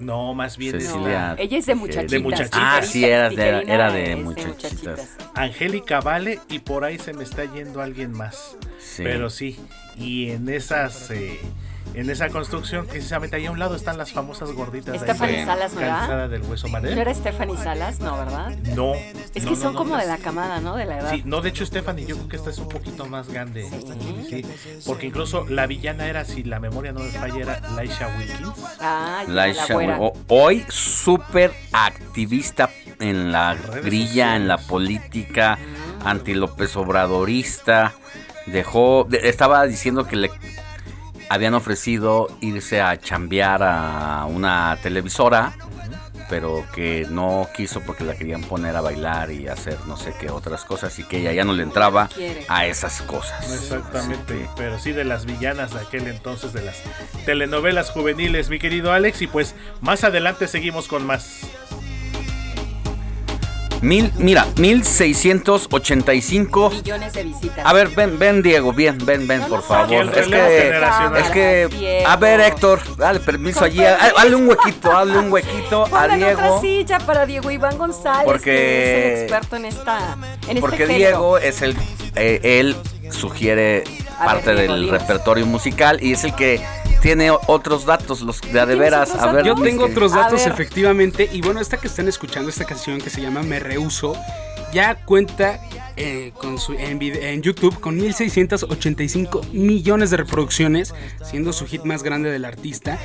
No, 0.00 0.34
más 0.34 0.56
bien 0.56 0.76
es 0.76 0.84
Cecilia. 0.84 1.34
No, 1.34 1.42
ella 1.42 1.58
es 1.58 1.66
de 1.66 1.74
muchachitas. 1.74 2.10
De 2.10 2.18
muchachitas. 2.18 2.60
Ah, 2.60 2.80
sí, 2.82 3.04
era 3.04 3.30
de, 3.30 3.62
era 3.66 3.92
de 3.92 4.16
muchachitas. 4.16 5.16
Angélica 5.34 6.00
Vale 6.00 6.40
y 6.48 6.58
por 6.60 6.84
ahí 6.84 6.98
se 6.98 7.12
me 7.12 7.24
está 7.24 7.44
yendo 7.52 7.80
alguien 7.80 8.12
más. 8.12 8.56
Sí. 8.78 9.02
Pero 9.02 9.30
sí, 9.30 9.58
y 9.96 10.30
en 10.30 10.48
esas... 10.48 11.10
eh, 11.10 11.38
en 11.94 12.10
esa 12.10 12.28
construcción, 12.28 12.86
precisamente 12.86 13.36
ahí 13.36 13.46
a 13.46 13.50
un 13.50 13.58
lado 13.58 13.74
están 13.74 13.98
las 13.98 14.12
famosas 14.12 14.52
gorditas 14.52 15.00
Stephanie 15.00 15.38
de 15.38 15.44
Salas, 15.46 15.74
¿verdad? 15.74 15.98
Calzada 15.98 16.28
del 16.28 16.42
Hueso 16.42 16.66
¿No 16.68 16.74
Madre. 16.74 17.00
era 17.00 17.12
Stephanie 17.14 17.56
Salas? 17.56 17.98
No, 18.00 18.16
¿verdad? 18.16 18.56
No. 18.76 18.94
Es 18.94 19.42
no, 19.44 19.50
que 19.50 19.56
no, 19.56 19.56
son 19.56 19.72
no, 19.74 19.78
como 19.78 19.96
de 19.96 20.06
la 20.06 20.18
camada, 20.18 20.60
¿no? 20.60 20.76
De 20.76 20.84
la 20.84 20.98
edad. 21.00 21.10
Sí, 21.12 21.22
no, 21.24 21.40
de 21.40 21.48
hecho, 21.48 21.66
Stephanie, 21.66 22.06
yo 22.06 22.16
creo 22.16 22.28
que 22.28 22.36
esta 22.36 22.50
es 22.50 22.58
un 22.58 22.68
poquito 22.68 23.06
más 23.06 23.28
grande. 23.28 23.68
Sí, 24.28 24.44
porque 24.86 25.06
incluso 25.06 25.46
la 25.48 25.66
villana 25.66 26.06
era, 26.06 26.24
si 26.24 26.44
la 26.44 26.60
memoria 26.60 26.92
no 26.92 27.00
me 27.00 27.10
falla, 27.10 27.36
era 27.40 27.60
Laisha 27.74 28.08
Wilkins. 28.16 28.64
Ah, 28.80 29.24
ya, 29.26 29.32
Laisha, 29.32 29.74
la 29.80 29.98
o- 30.00 30.12
hoy 30.28 30.64
súper 30.68 31.52
activista 31.72 32.70
en 33.00 33.32
la 33.32 33.56
grilla, 33.82 34.36
en 34.36 34.46
la 34.48 34.58
política, 34.58 35.58
anti 36.04 36.34
López 36.34 36.76
Obradorista. 36.76 37.92
Dejó, 38.46 39.04
de- 39.08 39.28
estaba 39.28 39.66
diciendo 39.66 40.06
que 40.06 40.16
le 40.16 40.30
habían 41.28 41.54
ofrecido 41.54 42.28
irse 42.40 42.80
a 42.80 42.98
chambear 43.00 43.62
a 43.62 44.26
una 44.26 44.78
televisora, 44.82 45.52
pero 46.30 46.64
que 46.74 47.06
no 47.08 47.48
quiso 47.56 47.80
porque 47.80 48.04
la 48.04 48.14
querían 48.14 48.42
poner 48.42 48.76
a 48.76 48.82
bailar 48.82 49.30
y 49.30 49.48
hacer 49.48 49.78
no 49.86 49.96
sé 49.96 50.12
qué 50.20 50.28
otras 50.30 50.64
cosas 50.64 50.98
y 50.98 51.04
que 51.04 51.18
ella 51.20 51.32
ya 51.32 51.44
no 51.44 51.54
le 51.54 51.62
entraba 51.62 52.08
a 52.48 52.66
esas 52.66 53.00
cosas. 53.02 53.50
Exactamente, 53.50 54.34
que- 54.34 54.48
pero 54.56 54.78
sí 54.78 54.92
de 54.92 55.04
las 55.04 55.24
villanas 55.24 55.72
de 55.72 55.80
aquel 55.80 56.06
entonces, 56.06 56.52
de 56.52 56.62
las 56.62 56.82
telenovelas 57.24 57.90
juveniles, 57.90 58.50
mi 58.50 58.58
querido 58.58 58.92
Alex. 58.92 59.22
Y 59.22 59.26
pues 59.26 59.54
más 59.80 60.04
adelante 60.04 60.48
seguimos 60.48 60.86
con 60.86 61.06
más. 61.06 61.40
Mil, 63.80 64.12
mira, 64.18 64.44
1685 64.56 66.70
Millones 66.70 67.12
de 67.12 67.22
visitas. 67.24 67.64
A 67.64 67.72
ver, 67.72 67.88
ven, 67.88 68.18
ven 68.18 68.42
Diego, 68.42 68.72
bien, 68.72 68.98
ven, 69.04 69.26
ven, 69.28 69.40
No 69.42 69.48
por 69.48 69.62
favor. 69.62 70.06
Es 70.16 70.26
que, 70.26 70.72
es 71.20 71.30
que, 71.30 72.04
a 72.06 72.16
ver 72.16 72.40
Héctor, 72.40 72.80
dale 72.96 73.20
permiso 73.20 73.64
allí, 73.64 73.84
a- 73.84 73.96
hazle 74.16 74.34
un 74.36 74.48
huequito, 74.48 74.96
hazle 74.96 75.18
un 75.18 75.30
huequito 75.32 75.84
a 75.94 76.08
Diego. 76.08 76.32
otra 76.32 76.60
silla 76.60 76.98
para 76.98 77.26
Diego 77.26 77.50
Iván 77.50 77.76
González, 77.78 78.24
Porque- 78.24 78.50
que 78.50 79.12
es 79.12 79.18
el 79.18 79.22
experto 79.24 79.56
en 79.56 79.64
esta 79.66 80.16
en 80.44 80.48
este 80.48 80.60
Porque. 80.60 80.86
Diego 80.86 81.38
es 81.38 81.62
el, 81.62 81.76
eh, 82.16 82.40
él 82.42 82.76
sugiere 83.10 83.84
A 84.18 84.24
parte 84.24 84.48
ver, 84.52 84.58
Diego, 84.58 84.74
del 84.74 84.88
repertorio 84.90 85.46
musical 85.46 85.98
y 86.02 86.12
es 86.12 86.24
el 86.24 86.34
que 86.34 86.60
tiene 87.00 87.30
otros 87.30 87.84
datos, 87.86 88.20
los 88.22 88.40
de 88.40 88.58
a 88.60 88.66
de 88.66 88.74
¿Tienes 88.74 88.90
veras. 88.90 89.14
A 89.14 89.30
ver, 89.32 89.44
Yo 89.44 89.54
tengo 89.54 89.84
Luis, 89.84 89.96
otros 89.96 90.12
datos 90.12 90.44
efectivamente 90.46 91.28
y 91.32 91.40
bueno, 91.40 91.60
esta 91.60 91.76
que 91.76 91.86
están 91.88 92.08
escuchando, 92.08 92.50
esta 92.50 92.64
canción 92.64 93.00
que 93.00 93.10
se 93.10 93.20
llama 93.20 93.42
Me 93.42 93.58
Rehuso, 93.60 94.16
ya 94.72 94.96
cuenta 95.04 95.60
eh, 95.96 96.32
con 96.36 96.58
su, 96.58 96.72
en, 96.74 97.00
en 97.02 97.42
YouTube 97.42 97.78
con 97.80 97.96
1685 97.96 99.40
millones 99.52 100.10
de 100.10 100.16
reproducciones, 100.18 100.94
siendo 101.24 101.52
su 101.52 101.66
hit 101.66 101.82
más 101.84 102.02
grande 102.02 102.30
del 102.30 102.44
artista 102.44 102.98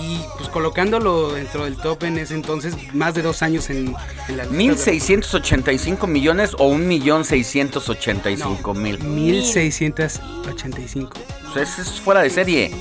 y 0.00 0.20
pues 0.38 0.48
colocándolo 0.48 1.32
dentro 1.34 1.64
del 1.66 1.76
top 1.76 2.04
en 2.04 2.18
ese 2.18 2.34
entonces, 2.34 2.74
más 2.94 3.14
de 3.14 3.22
dos 3.22 3.42
años 3.42 3.68
en, 3.70 3.94
en 4.28 4.36
la 4.36 4.44
lista 4.44 4.50
de- 4.50 4.56
1685 4.56 6.06
millones 6.06 6.52
o 6.58 6.66
un 6.68 6.86
millón 6.88 7.24
685 7.24 8.74
mil. 8.74 8.98
1685. 9.04 11.10
O 11.48 11.52
sea, 11.54 11.62
ese 11.62 11.82
es 11.82 12.00
fuera 12.00 12.22
de 12.22 12.30
serie. 12.30 12.74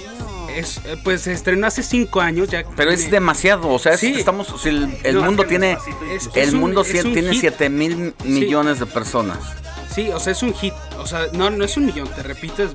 Es, 0.59 0.77
eh, 0.85 0.97
pues 1.03 1.21
se 1.21 1.33
estrenó 1.33 1.67
hace 1.67 1.83
cinco 1.83 2.21
años 2.21 2.49
ya. 2.49 2.63
Pero 2.75 2.91
es 2.91 3.09
demasiado, 3.11 3.69
o 3.69 3.79
sea, 3.79 3.93
es- 3.93 3.99
Sí. 4.01 4.13
estamos, 4.17 4.65
el, 4.65 4.97
el 5.03 5.15
No, 5.15 5.23
mundo 5.23 5.45
tiene, 5.45 5.77
es- 6.11 6.29
el 6.35 6.53
un- 6.55 6.59
mundo 6.59 6.83
tiene 6.83 7.13
hit. 7.31 7.39
7 7.39 7.69
mil 7.69 8.13
millones 8.25 8.79
de 8.79 8.85
personas. 8.85 9.37
Sí, 9.93 10.09
o 10.09 10.19
sea, 10.19 10.31
es 10.33 10.41
un 10.41 10.53
hit. 10.53 10.73
O 10.99 11.05
sea, 11.05 11.27
no, 11.33 11.49
no 11.49 11.65
es 11.65 11.75
un 11.77 11.85
millón, 11.85 12.07
te 12.07 12.23
repito, 12.23 12.63
es 12.63 12.71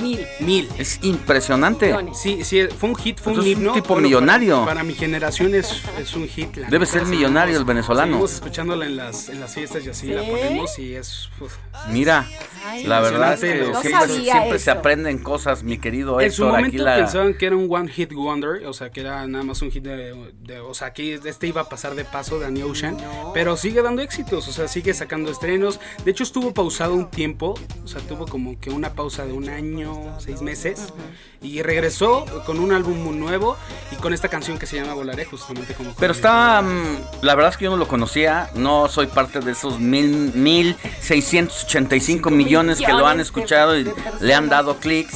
Mil. 0.00 0.24
mil. 0.40 0.68
Es 0.78 1.00
impresionante. 1.02 1.86
Millones. 1.88 2.18
Sí, 2.18 2.44
sí, 2.44 2.62
fue 2.78 2.90
un 2.90 2.96
hit, 2.96 3.18
fue 3.18 3.32
un 3.32 3.38
Entonces, 3.40 3.52
es 3.52 3.56
un 3.58 3.62
himno. 3.62 3.72
tipo 3.74 3.94
Bueno, 3.94 4.06
millonario. 4.08 4.54
Para, 4.60 4.66
para 4.66 4.84
mi 4.84 4.94
generación 4.94 5.54
es, 5.54 5.82
es 6.00 6.14
un 6.14 6.28
hit. 6.28 6.56
la 6.56 6.68
Debe 6.68 6.86
ser 6.86 7.02
seguimos- 7.02 7.10
millonario 7.10 7.58
el 7.58 7.64
venezolano. 7.64 8.12
Seguimos 8.12 8.32
escuchándola 8.34 8.86
en 8.86 8.96
las, 8.96 9.28
en 9.28 9.40
las 9.40 9.52
fiestas 9.54 9.84
y 9.84 9.88
así 9.90 10.06
la 10.08 10.22
ponemos 10.22 10.78
y 10.78 10.94
es... 10.94 11.28
uf. 11.40 11.56
Mira, 11.88 12.26
Ay, 12.64 12.84
la 12.84 13.00
verdad 13.00 13.34
es 13.34 13.40
que. 13.40 13.70
No 13.72 13.80
siempre, 14.22 14.58
se 14.58 14.70
aprenden 14.70 15.18
cosas, 15.18 15.62
mi 15.64 15.78
querido 15.78 16.20
En 16.20 16.30
su 16.30 16.44
Héctor. 16.44 16.54
Aquí 16.58 16.62
momento 16.66 16.84
la... 16.84 16.96
pensaban 16.96 17.34
que 17.34 17.46
era 17.46 17.56
un 17.56 17.66
one 17.68 17.90
hit 17.90 18.12
wonder, 18.12 18.66
o 18.66 18.72
sea, 18.72 18.90
que 18.90 19.00
era 19.00 19.26
nada 19.26 19.42
más 19.44 19.60
un 19.62 19.70
hit 19.70 19.82
de, 19.82 20.14
de- 20.42 20.60
o 20.60 20.74
sea, 20.74 20.92
que 20.92 21.14
este 21.24 21.46
iba 21.48 21.62
a 21.62 21.68
pasar 21.68 21.94
de 21.94 22.04
paso 22.04 22.38
de 22.38 22.44
Danny 22.44 22.62
Ocean, 22.62 22.96
pero 23.34 23.56
sigue 23.56 23.82
dando 23.82 24.02
éxitos, 24.02 24.46
o 24.46 24.52
sea, 24.52 24.68
sigue 24.68 24.94
sacando 24.94 25.30
estrenos. 25.30 25.80
De 26.04 26.10
hecho, 26.10 26.22
estuvo 26.22 26.52
pausado 26.60 26.92
un 26.92 27.08
tiempo, 27.08 27.54
o 27.82 27.88
sea, 27.88 28.02
tuvo 28.02 28.26
como 28.26 28.60
que 28.60 28.68
una 28.68 28.92
pausa 28.92 29.24
de 29.24 29.32
un 29.32 29.48
año, 29.48 29.98
seis 30.18 30.42
meses, 30.42 30.92
y 31.40 31.62
regresó 31.62 32.26
con 32.44 32.58
un 32.60 32.72
álbum 32.72 32.98
muy 33.02 33.16
nuevo 33.16 33.56
y 33.90 33.96
con 33.96 34.12
esta 34.12 34.28
canción 34.28 34.58
que 34.58 34.66
se 34.66 34.76
llama 34.76 34.92
Volaré, 34.92 35.24
justamente 35.24 35.72
como... 35.72 35.94
Pero 35.98 36.12
está, 36.12 36.60
mm, 36.60 37.22
la 37.22 37.34
verdad 37.34 37.52
es 37.52 37.56
que 37.56 37.64
yo 37.64 37.70
no 37.70 37.78
lo 37.78 37.88
conocía, 37.88 38.50
no 38.54 38.88
soy 38.88 39.06
parte 39.06 39.40
de 39.40 39.52
esos 39.52 39.80
mil, 39.80 40.32
mil 40.34 40.76
seiscientos 41.00 41.64
ochenta 41.64 41.96
y 41.96 42.00
cinco 42.00 42.28
millones 42.28 42.78
que 42.78 42.92
lo 42.92 43.06
han 43.06 43.20
escuchado 43.20 43.78
y 43.78 43.90
le 44.20 44.34
han 44.34 44.50
dado 44.50 44.76
clic. 44.76 45.08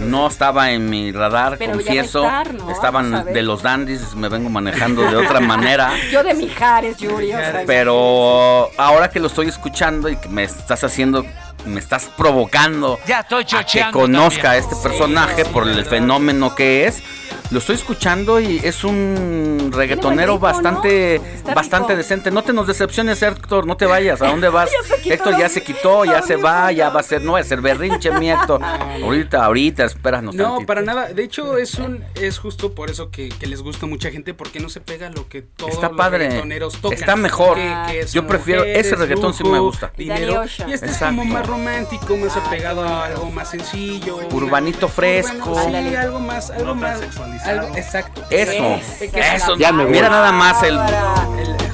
No 0.00 0.26
estaba 0.28 0.72
en 0.72 0.90
mi 0.90 1.10
radar, 1.10 1.56
Pero 1.58 1.72
confieso. 1.72 2.22
estar, 2.22 2.52
¿no? 2.52 2.70
Estaban 2.70 3.24
de 3.32 3.42
los 3.42 3.62
dandies, 3.62 4.14
me 4.14 4.28
vengo 4.28 4.50
manejando 4.50 5.02
de 5.02 5.16
otra 5.16 5.40
manera. 5.40 5.92
Yo 6.12 6.22
de 6.22 6.34
Mijares, 6.34 6.98
Yuri. 6.98 7.32
Pero 7.66 8.68
ahora 8.76 9.08
que 9.10 9.18
lo 9.20 9.28
estoy 9.28 9.48
escuchando 9.48 10.10
y 10.10 10.16
que 10.16 10.28
me 10.28 10.44
estás 10.44 10.81
haciendo, 10.84 11.24
me 11.66 11.78
estás 11.80 12.06
provocando 12.16 12.98
Ya 13.06 13.20
estoy 13.20 13.44
a 13.52 13.64
que 13.64 13.84
conozca 13.92 14.52
a 14.52 14.56
este 14.56 14.74
personaje 14.76 15.44
por 15.44 15.68
el 15.68 15.84
fenómeno 15.84 16.54
que 16.54 16.86
es. 16.86 17.02
Lo 17.50 17.58
estoy 17.58 17.76
escuchando 17.76 18.40
y 18.40 18.60
es 18.62 18.82
un 18.82 19.70
reggaetonero 19.74 20.38
bastante, 20.38 21.20
bastante 21.54 21.88
rico. 21.88 21.98
decente. 21.98 22.30
No 22.30 22.42
te 22.42 22.52
nos 22.54 22.66
decepciones, 22.66 23.22
Héctor, 23.22 23.66
no 23.66 23.76
te 23.76 23.84
vayas. 23.86 24.20
¿A 24.22 24.28
dónde 24.28 24.48
vas? 24.48 24.70
Ya 25.04 25.14
Héctor 25.14 25.38
ya 25.38 25.48
se 25.50 25.62
quitó, 25.62 26.04
ya 26.06 26.22
se 26.22 26.36
va, 26.36 26.72
ya 26.72 26.88
va 26.90 27.00
a 27.00 27.02
ser, 27.02 27.22
no 27.22 27.32
va 27.32 27.40
a 27.40 27.44
ser 27.44 27.60
berrinche, 27.60 28.10
mi 28.12 28.30
Héctor. 28.30 28.62
Ahorita, 28.64 29.44
ahorita, 29.44 29.84
espéranos. 29.84 30.34
No, 30.34 30.44
tantito. 30.44 30.66
para 30.66 30.82
nada. 30.82 31.08
De 31.12 31.22
hecho, 31.24 31.58
es 31.58 31.74
un 31.74 32.02
es 32.14 32.38
justo 32.38 32.74
por 32.74 32.90
eso 32.90 33.10
que, 33.10 33.28
que 33.28 33.46
les 33.46 33.60
gusta 33.62 33.84
a 33.86 33.88
mucha 33.88 34.10
gente, 34.10 34.32
porque 34.34 34.58
no 34.60 34.68
se 34.70 34.80
pega 34.80 35.10
lo 35.10 35.28
que 35.28 35.42
todos 35.42 35.72
Está 35.72 35.88
los 35.88 35.96
padre. 35.96 36.18
reggaetoneros 36.28 36.76
tocan. 36.80 36.98
Está 36.98 37.16
mejor. 37.16 37.56
Que- 37.56 37.76
que 37.90 38.06
Yo 38.12 38.26
prefiero- 38.26 38.64
ese 38.64 38.94
reggaetón 38.96 39.34
sí 39.34 39.42
lujo, 39.42 39.54
me 39.54 39.60
gusta. 39.60 39.92
Dinero. 39.96 40.42
Y 40.66 40.72
este 40.72 40.86
Exacto. 40.86 40.94
es 40.94 40.98
como 41.00 41.24
más 41.26 41.41
romántico, 41.42 42.16
más 42.16 42.36
apegado 42.36 42.82
a 42.86 43.06
algo 43.06 43.30
más 43.30 43.50
sencillo. 43.50 44.18
Urbanito 44.32 44.88
fresco. 44.88 45.50
Urbano, 45.52 45.88
sí, 45.88 45.94
algo 45.96 46.18
más, 46.20 46.50
algo 46.50 46.64
No 46.66 46.74
más. 46.74 46.98
sexualizado. 47.00 47.60
algo- 47.62 47.76
exacto. 47.76 48.22
Eso, 48.30 48.52
Es 49.00 49.42
eso. 49.42 49.56
la 49.56 49.72
Mira 49.72 50.08
nada 50.08 50.32
más 50.32 50.62
el 50.62 50.78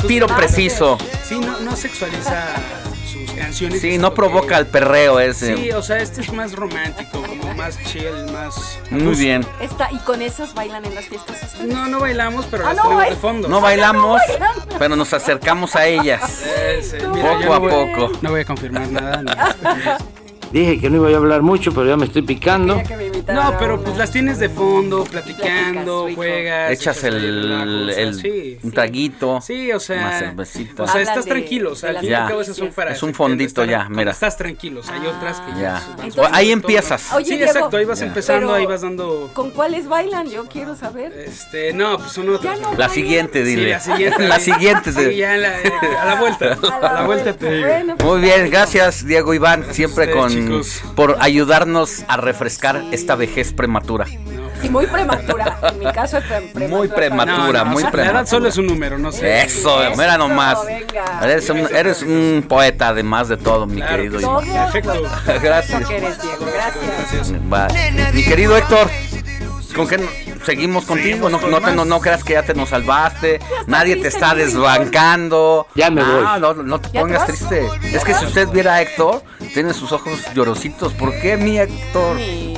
tiro 0.06 0.26
preciso. 0.26 0.98
Sí, 1.24 1.38
no, 1.38 1.58
no 1.60 1.76
sexualiza 1.76 2.46
canciones. 3.38 3.80
Sí, 3.80 3.98
no 3.98 4.14
provoca 4.14 4.48
que- 4.54 4.60
el 4.60 4.66
perreo 4.66 5.20
ese. 5.20 5.56
Sí, 5.56 5.70
o 5.72 5.82
sea, 5.82 5.98
este 5.98 6.20
es 6.20 6.32
más 6.32 6.54
romántico, 6.54 7.22
como 7.22 7.54
más 7.54 7.78
chill, 7.84 8.04
más. 8.32 8.78
Muy 8.90 9.14
bien. 9.14 9.44
Esta, 9.60 9.90
y 9.92 9.98
con 9.98 10.20
esas 10.22 10.54
bailan 10.54 10.84
en 10.84 10.94
las 10.94 11.06
fiestas. 11.06 11.42
ustedes? 11.42 11.72
No, 11.72 11.86
no 11.88 12.00
bailamos, 12.00 12.46
pero 12.50 12.64
Ah, 12.66 12.74
las 12.74 12.76
no, 12.76 12.82
tenemos 12.90 13.10
de 13.10 13.16
fondo. 13.16 13.48
No 13.48 13.60
bailamos, 13.60 14.20
no 14.40 14.78
pero 14.78 14.96
nos 14.96 15.12
acercamos 15.12 15.74
a 15.76 15.86
ellas. 15.86 16.20
Mira, 17.14 17.32
Poco 17.38 17.52
a 17.54 17.58
no 17.58 17.60
voy- 17.60 17.70
poco. 17.94 18.12
No 18.22 18.30
voy 18.30 18.40
a 18.40 18.44
confirmar 18.44 18.88
nada. 18.88 19.56
Dije 20.52 20.80
que 20.80 20.88
no 20.88 20.96
iba 20.96 21.10
a 21.10 21.16
hablar 21.20 21.42
mucho, 21.42 21.72
pero 21.74 21.86
ya 21.86 21.96
me 21.98 22.06
estoy 22.06 22.22
picando. 22.22 22.80
No, 23.32 23.56
pero 23.58 23.80
pues 23.82 23.96
las 23.96 24.10
tienes 24.10 24.38
de 24.38 24.48
fondo, 24.48 25.04
platicando, 25.04 26.02
Platicas, 26.04 26.16
juegas. 26.16 26.72
Echas 26.72 27.04
el, 27.04 27.92
el- 27.96 28.14
sí, 28.14 28.58
un 28.62 28.70
sí. 28.70 28.74
traguito, 28.74 29.40
Sí, 29.40 29.70
o 29.72 29.80
sea. 29.80 29.98
una 29.98 30.18
cervecita. 30.18 30.82
O 30.84 30.88
sea, 30.88 31.00
estás 31.02 31.24
de- 31.24 31.30
tranquilo, 31.30 31.72
o 31.72 31.74
sea, 31.74 31.90
al 31.90 31.98
fin 31.98 32.08
y 32.08 32.10
las 32.10 32.22
al 32.22 32.28
cabo 32.28 32.40
esas 32.40 32.56
son 32.56 32.68
para 32.72 32.92
Es 32.92 33.02
un 33.02 33.10
estar- 33.10 33.16
fondito 33.16 33.64
ya, 33.64 33.86
mira. 33.88 34.12
Estás 34.12 34.36
tranquilo, 34.36 34.80
o 34.80 34.82
sea, 34.82 34.94
hay 34.94 35.06
otras 35.06 35.40
que 35.40 35.60
Ya. 35.60 35.82
Entonces- 36.02 36.32
Ahí 36.32 36.52
empiezas. 36.52 37.12
Oye, 37.12 37.24
sí, 37.26 37.36
Diego, 37.36 37.50
exacto, 37.52 37.76
ahí 37.76 37.84
vas 37.84 38.00
Ya. 38.00 38.06
empezando, 38.06 38.46
pero- 38.48 38.54
ahí 38.58 38.66
vas 38.66 38.80
dando. 38.82 39.30
¿Con 39.34 39.50
cuáles 39.50 39.88
bailan? 39.88 40.28
Yo 40.30 40.46
quiero 40.46 40.74
saber. 40.76 41.12
Este, 41.12 41.72
no, 41.72 41.98
pues 41.98 42.12
son 42.12 42.28
otras. 42.30 42.60
No 42.60 42.72
La 42.74 42.88
siguiente, 42.88 43.44
Sí, 43.44 43.50
dile. 43.56 43.70
la 43.70 43.80
siguiente. 43.80 44.22
La 44.28 44.40
siguiente. 44.40 44.92
Sí, 44.92 45.16
ya 45.16 45.36
la- 45.36 45.60
eh, 45.60 45.72
a 46.00 46.04
la 46.04 46.14
vuelta. 46.14 46.56
A 46.82 46.92
la 46.94 47.02
vuelta 47.06 47.32
te 47.34 47.50
digo. 47.50 47.66
Bueno, 47.68 47.96
pues, 47.96 48.08
Muy 48.10 48.20
bien, 48.20 48.50
gracias 48.50 49.04
Diego 49.06 49.34
Iván, 49.34 49.64
siempre 49.72 50.10
con 50.10 50.30
chicos. 50.30 50.80
por 50.94 51.16
ayudarnos 51.20 52.04
a 52.08 52.16
refrescar 52.16 52.82
esta 52.92 53.16
vejez 53.18 53.52
prematura. 53.52 54.06
sí, 54.62 54.68
muy 54.70 54.86
prematura. 54.86 55.58
En 55.70 55.78
mi 55.78 55.92
caso 55.92 56.16
es 56.18 56.24
pre- 56.24 56.40
prematura. 56.40 56.68
Muy 56.78 56.88
prematura, 56.88 57.58
No, 57.60 57.64
no, 57.66 57.70
muy 57.72 57.76
o 57.76 57.78
sea, 57.80 57.86
La 57.86 57.92
prematura. 57.92 58.20
edad 58.20 58.28
solo 58.28 58.48
es 58.48 58.56
un 58.56 58.66
número, 58.66 58.98
no 58.98 59.12
sé. 59.12 59.42
Eso, 59.42 59.82
Eso, 59.82 59.96
mira 59.96 60.16
nomás. 60.18 60.64
venga. 60.66 61.20
Eres 61.22 61.50
un, 61.50 61.58
eres 61.58 62.02
un 62.02 62.44
poeta 62.48 62.88
además 62.88 63.28
de 63.28 63.36
todo, 63.36 63.66
mi 63.66 63.76
Claro 63.82 63.96
querido 63.96 64.12
que 64.14 64.18
sí. 64.18 64.24
Todo. 64.24 64.40
Perfecto. 64.40 65.02
Gracias. 65.42 65.90
Eres, 65.90 66.22
Diego. 66.22 66.46
Gracias. 66.54 67.32
Va. 67.52 67.68
Mi 68.14 68.24
querido 68.24 68.56
Héctor, 68.56 68.88
¿con 69.76 69.86
qué 69.86 69.98
no- 69.98 70.08
seguimos 70.44 70.84
contigo? 70.86 71.28
No, 71.30 71.38
no, 71.40 71.60
te- 71.60 71.72
no, 71.72 71.84
no 71.84 72.00
creas 72.00 72.24
que 72.24 72.32
ya 72.32 72.42
te 72.42 72.54
nos 72.54 72.70
salvaste, 72.70 73.38
nadie 73.68 73.96
te 73.96 74.08
está 74.08 74.34
desbancando. 74.34 75.66
Ya 75.76 75.90
me 75.90 76.02
voy. 76.02 76.24
Ah, 76.26 76.38
no, 76.40 76.54
no 76.54 76.80
te 76.80 76.88
¿Ya 76.88 76.92
te 76.92 77.00
pongas 77.00 77.26
triste. 77.26 77.68
Es 77.92 78.02
que 78.04 78.14
si 78.14 78.24
usted 78.24 78.48
viera 78.48 78.74
a 78.74 78.82
Héctor, 78.82 79.22
tiene 79.54 79.72
sus 79.74 79.92
ojos 79.92 80.18
llorositos. 80.34 80.92
¿Por 80.94 81.12
qué 81.20 81.36
mi 81.36 81.58
Héctor? 81.58 82.16
Mira, 82.16 82.57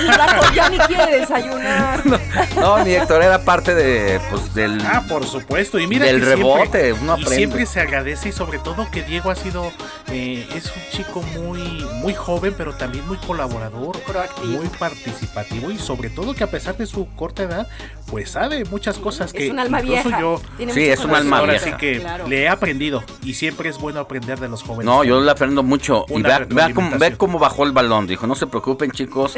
ni, 0.00 0.08
va 0.08 0.24
a- 0.24 0.54
ya 0.54 0.68
ni 0.70 0.78
quiere 0.78 1.20
desayunar. 1.20 2.02
No, 2.56 2.84
mi 2.84 2.92
Héctor 2.92 3.22
era 3.22 3.44
parte 3.44 3.74
de, 3.74 4.18
pues, 4.30 4.54
del... 4.54 4.80
Ah, 4.86 5.04
por 5.08 5.26
supuesto. 5.26 5.78
Y 5.78 5.86
mira 5.86 6.06
Del 6.06 6.20
que 6.20 6.26
siempre- 6.26 6.44
rebote, 6.54 6.92
uno 6.94 7.06
y 7.18 7.20
aprende. 7.22 7.36
siempre 7.36 7.66
se 7.66 7.80
agradece 7.80 8.28
y 8.30 8.32
sobre 8.32 8.58
todo 8.58 8.88
que 8.90 9.02
Diego 9.02 9.30
ha 9.30 9.34
sido 9.36 9.70
eh, 10.10 10.46
es 10.54 10.66
un 10.66 10.82
chico 10.92 11.22
muy 11.22 11.84
muy 12.02 12.14
joven, 12.14 12.54
pero 12.56 12.74
también 12.74 13.06
muy 13.06 13.16
colaborador, 13.18 13.98
Proactivo. 14.00 14.46
muy 14.58 14.68
participativo 14.68 15.70
y 15.70 15.78
sobre 15.78 16.10
todo 16.10 16.34
que 16.34 16.44
a 16.44 16.50
pesar 16.50 16.76
de 16.76 16.86
su 16.86 17.06
corta 17.14 17.42
edad, 17.42 17.68
pues 18.10 18.30
sabe 18.30 18.64
muchas 18.66 18.98
cosas 18.98 19.32
que 19.32 19.46
Es 19.46 19.52
un 19.52 19.58
alma 19.58 19.80
incluso 19.80 20.04
vieja. 20.04 20.20
yo 20.20 20.40
Tiene 20.56 20.72
Sí, 20.72 20.84
es 20.86 21.00
un 21.04 21.14
alma 21.14 21.42
vieja. 21.42 21.64
sí 21.64 21.72
que 21.78 22.00
Claro. 22.00 22.26
le 22.28 22.42
he 22.42 22.48
aprendido 22.48 23.02
y 23.22 23.34
siempre 23.34 23.68
es 23.68 23.78
bueno 23.78 24.00
aprender 24.00 24.38
de 24.40 24.48
los 24.48 24.62
jóvenes. 24.62 24.86
No, 24.86 25.04
yo 25.04 25.20
le 25.20 25.30
aprendo 25.30 25.62
mucho. 25.62 26.04
Y 26.08 26.14
Una 26.14 26.28
vea, 26.28 26.46
vea 26.48 26.74
cómo, 26.74 26.98
vea 26.98 27.16
cómo 27.16 27.38
bajó 27.38 27.64
el 27.64 27.72
balón. 27.72 28.06
Dijo, 28.06 28.26
no 28.26 28.34
se 28.34 28.46
preocupen 28.46 28.90
chicos, 28.92 29.36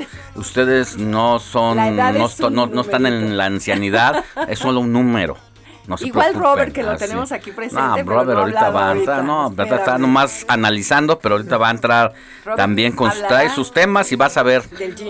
ustedes 0.49 0.97
no 0.97 1.39
son, 1.39 1.77
no, 1.77 2.27
es 2.27 2.41
no, 2.41 2.67
no 2.67 2.81
están 2.81 3.07
en 3.07 3.37
la 3.37 3.45
ancianidad, 3.47 4.25
es 4.49 4.59
solo 4.59 4.81
un 4.81 4.93
número. 4.93 5.37
No 5.87 5.97
Igual 6.01 6.33
preocupen, 6.33 6.43
Robert, 6.43 6.73
que 6.75 6.83
lo 6.83 6.91
así. 6.91 7.07
tenemos 7.07 7.33
aquí 7.33 7.51
presente, 7.51 7.83
No, 7.83 7.95
pero 7.95 8.11
Robert 8.11 8.39
ahorita 8.41 8.71
va 8.71 8.91
a 8.91 8.93
entrar, 8.93 9.25
no, 9.25 9.51
está 9.57 9.97
nomás 9.97 10.45
analizando, 10.47 11.19
pero 11.19 11.37
ahorita 11.37 11.57
va 11.57 11.69
a 11.69 11.71
entrar 11.71 12.13
Robert 12.45 12.59
también 12.59 12.93
con 12.93 13.11
trae 13.27 13.49
sus 13.49 13.73
temas 13.73 14.13
y 14.13 14.17
vas 14.17 14.37
a 14.37 14.43
ver, 14.43 14.63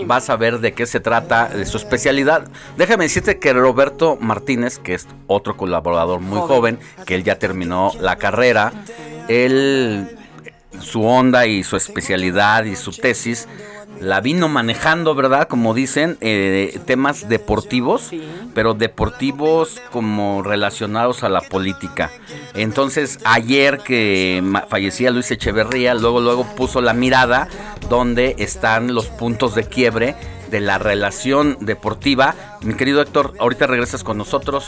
vas 0.05 0.29
a 0.29 0.37
ver 0.37 0.59
de 0.59 0.71
qué 0.71 0.85
se 0.85 1.01
trata, 1.01 1.49
de 1.49 1.65
su 1.65 1.75
especialidad. 1.75 2.47
Déjame 2.77 3.03
decirte 3.03 3.39
que 3.39 3.51
Roberto 3.51 4.17
Martínez, 4.21 4.79
que 4.79 4.93
es 4.93 5.05
otro 5.27 5.57
colaborador 5.57 6.21
muy 6.21 6.39
Joven. 6.39 6.77
joven, 6.77 7.05
que 7.05 7.15
él 7.15 7.25
ya 7.25 7.37
terminó 7.39 7.91
la 7.99 8.15
carrera, 8.15 8.71
él 9.27 10.17
su 10.79 11.03
onda 11.03 11.45
y 11.45 11.65
su 11.65 11.75
especialidad 11.75 12.63
y 12.63 12.77
su 12.77 12.91
tesis 12.91 13.49
la 13.99 14.21
vino 14.21 14.47
manejando, 14.47 15.15
¿verdad? 15.15 15.47
Como 15.47 15.73
dicen, 15.73 16.17
eh, 16.21 16.79
temas 16.85 17.27
deportivos, 17.29 18.11
pero 18.53 18.73
deportivos 18.73 19.81
como 19.91 20.41
relacionados 20.43 21.23
a 21.23 21.29
la 21.29 21.41
política. 21.41 22.11
Entonces, 22.53 23.19
ayer 23.25 23.79
que 23.79 24.43
fallecía 24.69 25.11
Luis 25.11 25.31
Echeverría, 25.31 25.93
luego, 25.93 26.21
luego 26.21 26.45
puso 26.55 26.81
la 26.81 26.93
mirada 26.93 27.47
donde 27.89 28.35
están 28.39 28.93
los 28.93 29.07
puntos 29.07 29.55
de 29.55 29.63
quiebre 29.65 30.15
de 30.49 30.59
la 30.59 30.77
relación 30.77 31.57
deportiva. 31.61 32.35
Mi 32.61 32.73
querido 32.73 33.01
Héctor, 33.01 33.33
ahorita 33.39 33.67
regresas 33.67 34.03
con 34.03 34.17
nosotros. 34.17 34.65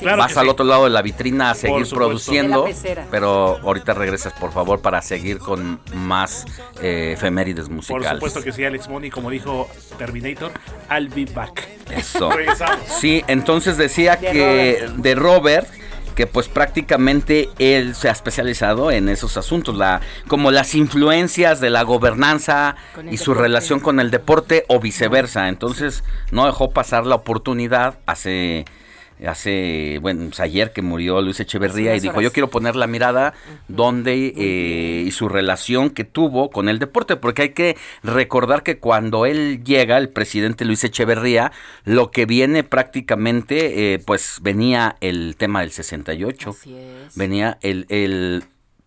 Claro 0.00 0.18
Vas 0.18 0.36
al 0.36 0.44
sí. 0.46 0.50
otro 0.50 0.64
lado 0.64 0.84
de 0.84 0.90
la 0.90 1.02
vitrina 1.02 1.50
a 1.50 1.54
seguir 1.54 1.88
produciendo. 1.88 2.66
Pero 3.10 3.58
ahorita 3.62 3.94
regresas, 3.94 4.32
por 4.34 4.52
favor, 4.52 4.80
para 4.80 5.02
seguir 5.02 5.38
con 5.38 5.80
más 5.94 6.46
eh, 6.80 7.12
efemérides 7.14 7.66
Por 7.66 7.74
musicales. 7.74 8.10
supuesto 8.12 8.42
que 8.42 8.52
sí, 8.52 8.64
Alex 8.64 8.88
Money, 8.88 9.10
como 9.10 9.30
dijo 9.30 9.68
Terminator, 9.98 10.52
I'll 10.90 11.08
be 11.08 11.24
back. 11.26 11.68
Eso. 11.90 12.30
Regresamos. 12.36 12.86
Sí, 13.00 13.22
entonces 13.26 13.76
decía 13.76 14.16
De 14.16 14.30
que 14.30 14.78
Robert. 14.80 14.96
de 14.96 15.14
Robert 15.14 15.68
que 16.14 16.26
pues 16.26 16.48
prácticamente 16.48 17.48
él 17.58 17.94
se 17.94 18.08
ha 18.08 18.12
especializado 18.12 18.90
en 18.90 19.08
esos 19.08 19.36
asuntos, 19.36 19.76
la 19.76 20.00
como 20.28 20.50
las 20.50 20.74
influencias 20.74 21.60
de 21.60 21.70
la 21.70 21.82
gobernanza 21.82 22.76
y 23.10 23.16
su 23.16 23.32
deporte. 23.32 23.42
relación 23.42 23.80
con 23.80 24.00
el 24.00 24.10
deporte 24.10 24.64
o 24.68 24.80
viceversa. 24.80 25.48
Entonces 25.48 26.04
no 26.30 26.46
dejó 26.46 26.70
pasar 26.70 27.06
la 27.06 27.16
oportunidad 27.16 27.98
hace 28.06 28.64
hace 29.28 29.98
bueno 30.00 30.26
pues, 30.26 30.40
ayer 30.40 30.72
que 30.72 30.82
murió 30.82 31.20
Luis 31.20 31.40
Echeverría 31.40 31.94
y 31.96 32.00
dijo 32.00 32.14
horas. 32.14 32.24
yo 32.24 32.32
quiero 32.32 32.50
poner 32.50 32.76
la 32.76 32.86
mirada 32.86 33.34
donde 33.68 34.32
eh, 34.36 35.04
y 35.06 35.10
su 35.10 35.28
relación 35.28 35.90
que 35.90 36.04
tuvo 36.04 36.50
con 36.50 36.68
el 36.68 36.78
deporte 36.78 37.16
porque 37.16 37.42
hay 37.42 37.48
que 37.50 37.76
recordar 38.02 38.62
que 38.62 38.78
cuando 38.78 39.26
él 39.26 39.62
llega 39.64 39.98
el 39.98 40.08
presidente 40.08 40.64
Luis 40.64 40.84
Echeverría 40.84 41.52
lo 41.84 42.10
que 42.10 42.26
viene 42.26 42.64
prácticamente 42.64 43.94
eh, 43.94 43.98
pues 43.98 44.38
venía 44.42 44.96
el 45.00 45.36
tema 45.36 45.60
del 45.60 45.70
68 45.70 46.50
Así 46.50 46.74
es. 46.76 47.16
venía 47.16 47.58
el, 47.62 47.86
el 47.88 48.44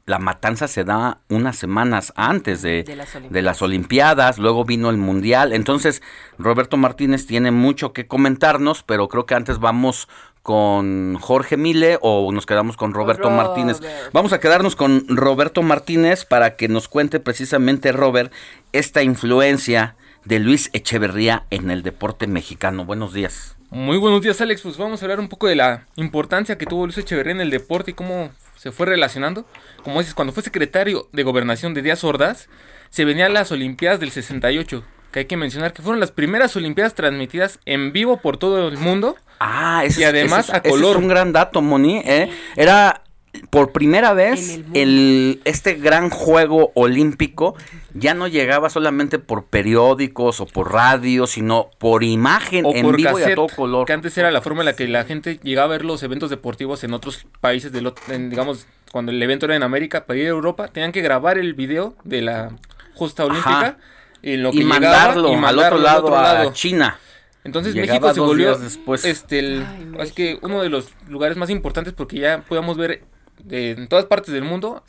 la 0.08 0.20
matanza 0.20 0.70
se 0.70 0.86
da 0.86 1.20
unas 1.28 1.58
semanas 1.58 2.14
antes 2.16 2.62
de, 2.62 2.84
De 2.84 2.96
las 2.96 3.10
de 3.30 3.42
las 3.42 3.62
Olimpiadas, 3.62 4.40
luego 4.40 4.64
vino 4.64 4.90
el 4.90 4.96
Mundial. 4.96 5.52
Entonces, 5.52 6.02
Roberto 6.40 6.78
Martínez 6.78 7.28
tiene 7.28 7.52
mucho 7.52 7.92
que 7.92 8.08
comentarnos, 8.08 8.84
pero 8.84 9.10
creo 9.10 9.26
que 9.26 9.36
antes 9.36 9.60
vamos 9.60 10.08
con 10.42 11.18
Jorge 11.20 11.58
Mile 11.58 12.00
o 12.02 12.32
nos 12.32 12.46
quedamos 12.46 12.78
con 12.78 12.94
Roberto 12.94 13.30
Martínez. 13.30 13.82
Vamos 14.14 14.32
a 14.32 14.40
quedarnos 14.40 14.78
con 14.78 15.06
Roberto 15.10 15.62
Martínez 15.62 16.24
para 16.24 16.56
que 16.56 16.70
nos 16.70 16.88
cuente 16.88 17.20
precisamente, 17.20 17.92
Robert, 17.92 18.32
esta 18.72 19.04
influencia 19.04 19.98
de 20.24 20.40
Luis 20.40 20.70
Echeverría 20.72 21.44
en 21.50 21.70
el 21.70 21.84
deporte 21.84 22.28
mexicano. 22.28 22.86
Buenos 22.86 23.12
días. 23.12 23.58
Muy 23.72 23.98
buenos 23.98 24.22
días, 24.22 24.40
Alex. 24.40 24.62
Pues 24.62 24.78
vamos 24.78 25.02
a 25.02 25.06
hablar 25.06 25.20
un 25.20 25.28
poco 25.28 25.48
de 25.48 25.58
la 25.58 25.86
importancia 25.98 26.58
que 26.58 26.66
tuvo 26.66 26.86
Luis 26.86 26.98
Echeverría 26.98 27.34
en 27.34 27.42
el 27.42 27.50
deporte 27.50 27.92
y 27.92 27.94
cómo 27.94 28.32
se 28.58 28.72
fue 28.72 28.88
relacionando. 28.88 29.46
Como 29.84 30.00
dices, 30.00 30.14
cuando 30.14 30.34
fue 30.34 30.44
secretario 30.44 31.08
de 31.14 31.24
Gobernación 31.24 31.74
de 31.74 31.82
Díaz 31.82 32.04
Ordaz, 32.04 32.50
se 32.90 33.06
venían 33.06 33.34
las 33.34 33.52
Olimpiadas 33.52 34.00
del 34.00 34.12
68, 34.12 34.84
que 35.12 35.20
hay 35.20 35.26
que 35.26 35.38
mencionar 35.38 35.74
que 35.74 35.82
fueron 35.82 36.00
las 36.00 36.12
primeras 36.12 36.56
Olimpiadas 36.56 36.96
transmitidas 36.96 37.60
en 37.66 37.94
vivo 37.94 38.18
por 38.18 38.38
todo 38.38 38.68
el 38.68 38.78
mundo. 38.78 39.16
Ah, 39.40 39.84
ese 39.86 40.02
y 40.02 40.04
además 40.04 40.50
ese 40.50 40.58
a 40.58 40.62
color. 40.62 40.90
Ese 40.90 40.90
es 40.92 41.04
un 41.04 41.08
gran 41.08 41.32
dato, 41.32 41.62
Moni. 41.62 42.00
¿eh? 42.00 42.30
Era 42.56 43.04
por 43.50 43.72
primera 43.72 44.14
vez 44.14 44.60
el, 44.74 45.42
este 45.46 45.76
gran 45.76 46.10
juego 46.10 46.72
olímpico 46.76 47.56
ya 47.94 48.14
no 48.14 48.28
llegaba 48.28 48.70
solamente 48.70 49.20
por 49.20 49.46
periódicos 49.46 50.40
o 50.40 50.46
por 50.46 50.72
radio, 50.72 51.28
sino 51.28 51.70
por 51.78 52.04
imagen 52.04 52.66
o 52.66 52.74
en 52.74 52.84
por 52.84 52.98
vivo 52.98 53.10
y 53.10 53.12
a 53.12 53.26
cassette, 53.26 53.36
todo 53.36 53.48
color. 53.48 53.86
que 53.86 53.94
antes 53.94 54.18
era 54.18 54.32
la 54.32 54.42
forma 54.42 54.62
en 54.62 54.66
la 54.66 54.76
que 54.76 54.88
la 54.88 55.04
gente 55.04 55.40
llegaba 55.42 55.68
a 55.68 55.78
ver 55.78 55.86
los 55.86 56.04
eventos 56.04 56.30
deportivos 56.30 56.84
en 56.84 56.94
otros 56.94 57.26
países, 57.42 57.72
del, 57.72 57.94
en, 58.10 58.30
digamos, 58.30 58.68
cuando 58.92 59.12
el 59.12 59.22
evento 59.22 59.46
era 59.46 59.56
en 59.56 59.64
América, 59.64 60.06
para 60.06 60.20
ir 60.20 60.26
a 60.26 60.30
Europa, 60.30 60.68
tenían 60.68 60.92
que 60.92 61.02
grabar 61.02 61.38
el 61.38 61.54
video 61.54 61.96
de 62.04 62.22
la 62.22 62.52
justa 62.94 63.26
olímpica 63.26 63.60
Ajá. 63.60 63.78
en 64.22 64.44
lo 64.44 64.50
Y 64.50 64.58
llegaba, 64.58 64.80
mandarlo 64.80 65.32
y 65.32 65.36
al 65.36 65.60
otro 65.60 65.78
lado 65.80 66.16
a 66.16 66.54
China. 66.54 67.00
Entonces 67.44 67.74
Llegaba 67.74 67.94
México 67.94 68.14
se 68.14 68.20
volvió 68.20 68.58
después. 68.58 69.06
este 69.06 69.40
el, 69.40 69.66
es 70.00 70.12
que 70.12 70.38
uno 70.42 70.62
de 70.62 70.70
los 70.70 70.90
lugares 71.08 71.38
más 71.38 71.50
importantes 71.50 71.94
porque 71.94 72.20
ya 72.20 72.42
podíamos 72.42 72.76
ver 72.76 73.04
de- 73.44 73.72
en 73.72 73.88
todas 73.88 74.06
partes 74.06 74.34
del 74.34 74.44
mundo 74.44 74.84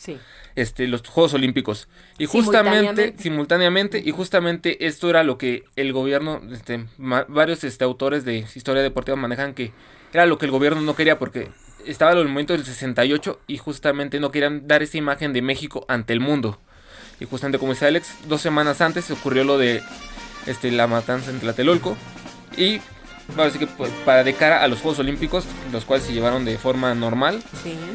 este 0.57 0.87
los 0.89 1.03
Juegos 1.03 1.35
Olímpicos. 1.35 1.89
Y 2.19 2.27
justamente 2.27 2.73
Simultáneamente. 3.13 3.23
simultáneamente 3.23 4.03
y 4.05 4.11
justamente 4.11 4.87
esto 4.87 5.09
era 5.11 5.23
lo 5.23 5.39
que 5.39 5.65
el 5.77 5.93
gobierno 5.93 6.41
este, 6.53 6.87
ma- 6.97 7.25
varios 7.29 7.63
este 7.65 7.85
autores 7.85 8.25
de 8.25 8.45
historia 8.55 8.83
deportiva 8.83 9.17
manejan 9.17 9.55
que 9.55 9.73
era 10.13 10.27
lo 10.27 10.39
que 10.39 10.47
el 10.47 10.53
gobierno 10.53 10.81
no 10.81 10.97
quería 10.97 11.19
porque 11.19 11.49
estaba 11.87 12.13
el 12.13 12.27
momento 12.29 12.53
del 12.55 12.65
68 12.65 13.41
y 13.47 13.59
justamente 13.59 14.21
no 14.21 14.31
querían 14.31 14.67
dar 14.67 14.83
esa 14.83 14.99
imagen 14.99 15.33
de 15.33 15.43
México 15.43 15.85
ante 15.89 16.13
el 16.13 16.21
mundo. 16.21 16.59
Y 17.21 17.25
justamente 17.25 17.59
como 17.59 17.73
dice 17.73 17.87
Alex 17.87 18.15
dos 18.29 18.41
semanas 18.41 18.81
antes 18.81 19.11
ocurrió 19.11 19.45
lo 19.45 19.59
de 19.59 19.83
este 20.47 20.71
la 20.71 20.87
matanza 20.87 21.31
en 21.31 21.41
Tlatelolco 21.41 21.97
y 22.57 22.81
ahora 23.37 23.51
sí 23.51 23.59
que 23.59 23.67
pues, 23.67 23.91
para 24.05 24.25
de 24.25 24.35
cara 24.35 24.63
a 24.63 24.69
los 24.69 24.81
Juegos 24.81 24.99
Olímpicos, 25.01 25.45
los 25.73 25.85
cuales 25.85 26.07
se 26.07 26.13
llevaron 26.13 26.45
de 26.45 26.59
forma 26.59 26.95
normal. 26.95 27.43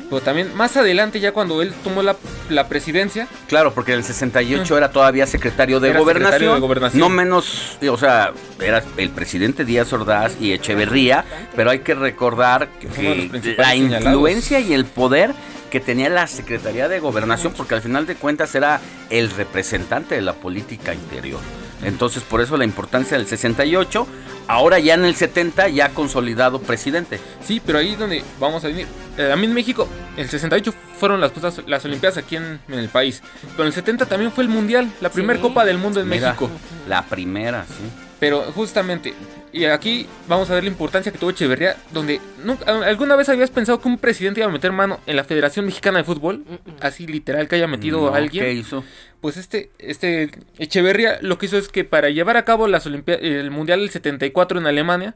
Pero 0.10 0.22
también 0.22 0.56
más 0.56 0.78
adelante, 0.78 1.20
ya 1.20 1.32
cuando 1.32 1.62
él 1.62 1.74
tomó 1.84 2.02
la, 2.04 2.16
la 2.50 2.68
presidencia, 2.68 3.28
Claro, 3.48 3.74
porque 3.74 3.92
en 3.92 4.00
el 4.00 4.04
68 4.04 4.78
era 4.78 4.92
todavía 4.92 5.28
secretario 5.28 5.80
de, 5.80 5.90
Era 5.90 6.00
gobernación, 6.00 6.32
secretario 6.32 6.54
de 6.56 6.60
Gobernación. 6.60 7.00
No 7.00 7.10
menos, 7.10 7.78
o 7.90 7.98
sea, 7.98 8.32
era 8.60 8.84
el 8.98 9.10
presidente 9.10 9.66
Díaz 9.66 9.92
Ordaz 9.94 10.36
y 10.40 10.54
Echeverría, 10.54 11.26
pero 11.56 11.70
hay 11.72 11.80
que 11.80 11.94
recordar 11.94 12.70
que 12.80 13.30
la 13.58 13.72
señalados. 13.72 14.06
influencia 14.06 14.60
y 14.60 14.74
el 14.74 14.86
poder 14.86 15.34
que 15.70 15.80
tenía 15.80 16.10
la 16.10 16.28
Secretaría 16.28 16.88
de 16.88 17.00
Gobernación, 17.00 17.54
porque 17.58 17.74
al 17.76 17.82
final 17.82 18.06
de 18.06 18.16
cuentas 18.16 18.54
era 18.54 18.80
el 19.10 19.32
representante 19.32 20.16
de 20.16 20.22
la 20.22 20.34
política 20.34 20.94
interior. 20.94 21.40
Entonces, 21.86 22.24
por 22.24 22.42
eso 22.42 22.58
la 22.58 22.64
importancia 22.66 23.18
del 23.18 23.28
68, 23.28 24.08
ahora 24.48 24.80
ya 24.80 24.94
en 24.94 25.06
el 25.06 25.16
70 25.16 25.70
ya 25.70 25.90
consolidado 25.90 26.60
presidente. 26.60 27.20
sí, 27.44 27.62
pero 27.66 27.80
ahí 27.80 27.94
es 27.94 28.00
donde 28.00 28.24
vamos 28.40 28.64
a 28.64 28.68
venir. 28.68 28.88
Eh, 29.18 29.32
a 29.32 29.36
mí 29.36 29.46
en 29.46 29.54
México, 29.54 29.88
el 30.18 30.30
68 30.30 30.74
fueron 31.00 31.22
las 31.22 31.32
cosas, 31.32 31.62
las 31.68 31.86
Olimpiadas 31.86 32.18
aquí 32.18 32.36
en, 32.36 32.60
en 32.68 32.80
el 32.80 32.90
país. 32.90 33.22
Pero 33.52 33.64
en 33.64 33.68
el 33.68 33.74
70 33.74 34.06
también 34.06 34.32
fue 34.32 34.44
el 34.44 34.50
Mundial, 34.50 34.92
la 35.02 35.10
primera 35.10 35.40
Copa 35.40 35.66
del 35.66 35.78
Mundo 35.78 36.00
en 36.02 36.10
Mira, 36.10 36.30
México. 36.30 36.50
La 36.88 37.04
primera, 37.06 37.66
sí. 37.68 38.03
Pero 38.24 38.42
justamente, 38.54 39.14
y 39.52 39.66
aquí 39.66 40.08
vamos 40.30 40.50
a 40.50 40.54
ver 40.54 40.64
la 40.64 40.70
importancia 40.70 41.12
que 41.12 41.18
tuvo 41.18 41.32
Echeverría, 41.32 41.76
donde 41.92 42.22
nunca- 42.42 42.64
¿alguna 42.88 43.18
vez 43.18 43.28
habías 43.28 43.52
pensado 43.52 43.82
que 43.82 43.90
un 43.90 43.98
presidente 43.98 44.40
iba 44.40 44.48
a 44.48 44.52
meter 44.54 44.72
mano 44.72 45.02
en 45.08 45.18
la 45.18 45.26
Federación 45.26 45.66
Mexicana 45.66 45.98
de 45.98 46.06
Fútbol? 46.06 46.46
Así 46.80 47.06
literal 47.06 47.50
que 47.50 47.58
haya 47.58 47.68
metido 47.68 48.00
No, 48.00 48.14
a 48.14 48.16
alguien. 48.16 48.46
¿qué 48.46 48.54
hizo? 48.54 48.86
Pues 49.20 49.36
este, 49.36 49.72
este 49.78 50.32
Echeverría 50.58 51.18
lo 51.20 51.38
que 51.38 51.48
hizo 51.48 51.58
es 51.58 51.68
que 51.68 51.84
para 51.84 52.12
llevar 52.12 52.38
a 52.38 52.46
cabo 52.46 52.68
las 52.68 52.86
Olimpia- 52.86 53.16
el 53.20 53.52
Mundial 53.52 53.82
del 53.82 53.90
74 53.90 54.58
en 54.58 54.68
Alemania, 54.68 55.16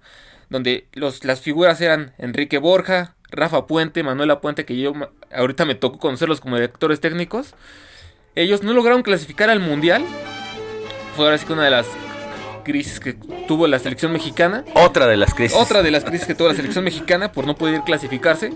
donde 0.50 0.88
los, 0.92 1.24
las 1.24 1.40
figuras 1.40 1.80
eran 1.80 2.12
Enrique 2.18 2.58
Borja, 2.58 3.16
Rafa 3.32 3.68
Puente, 3.68 4.04
Manuela 4.04 4.42
Puente, 4.42 4.66
que 4.66 4.76
yo 4.78 4.92
ahorita 5.34 5.64
me 5.64 5.76
tocó 5.76 5.98
conocerlos 5.98 6.42
como 6.42 6.56
directores 6.58 7.00
técnicos, 7.00 7.54
ellos 8.36 8.64
no 8.64 8.74
lograron 8.74 9.02
clasificar 9.02 9.50
al 9.50 9.62
Mundial. 9.62 10.04
Fue 11.16 11.24
ahora 11.24 11.38
sí 11.38 11.46
que 11.46 11.54
una 11.54 11.64
de 11.64 11.72
las 11.72 11.88
crisis 12.68 13.00
que 13.00 13.14
tuvo 13.48 13.66
la 13.66 13.80
selección 13.80 14.12
mexicana. 14.12 14.64
Otra 14.76 15.08
de 15.08 15.16
las 15.18 15.34
crisis. 15.34 15.58
Otra 15.58 15.82
de 15.82 15.90
las 15.90 16.04
crisis 16.04 16.28
que 16.28 16.36
tuvo 16.36 16.50
la 16.50 16.54
selección 16.54 16.84
mexicana 16.84 17.32
por 17.32 17.48
no 17.48 17.56
poder 17.56 17.82
clasificarse. 17.86 18.52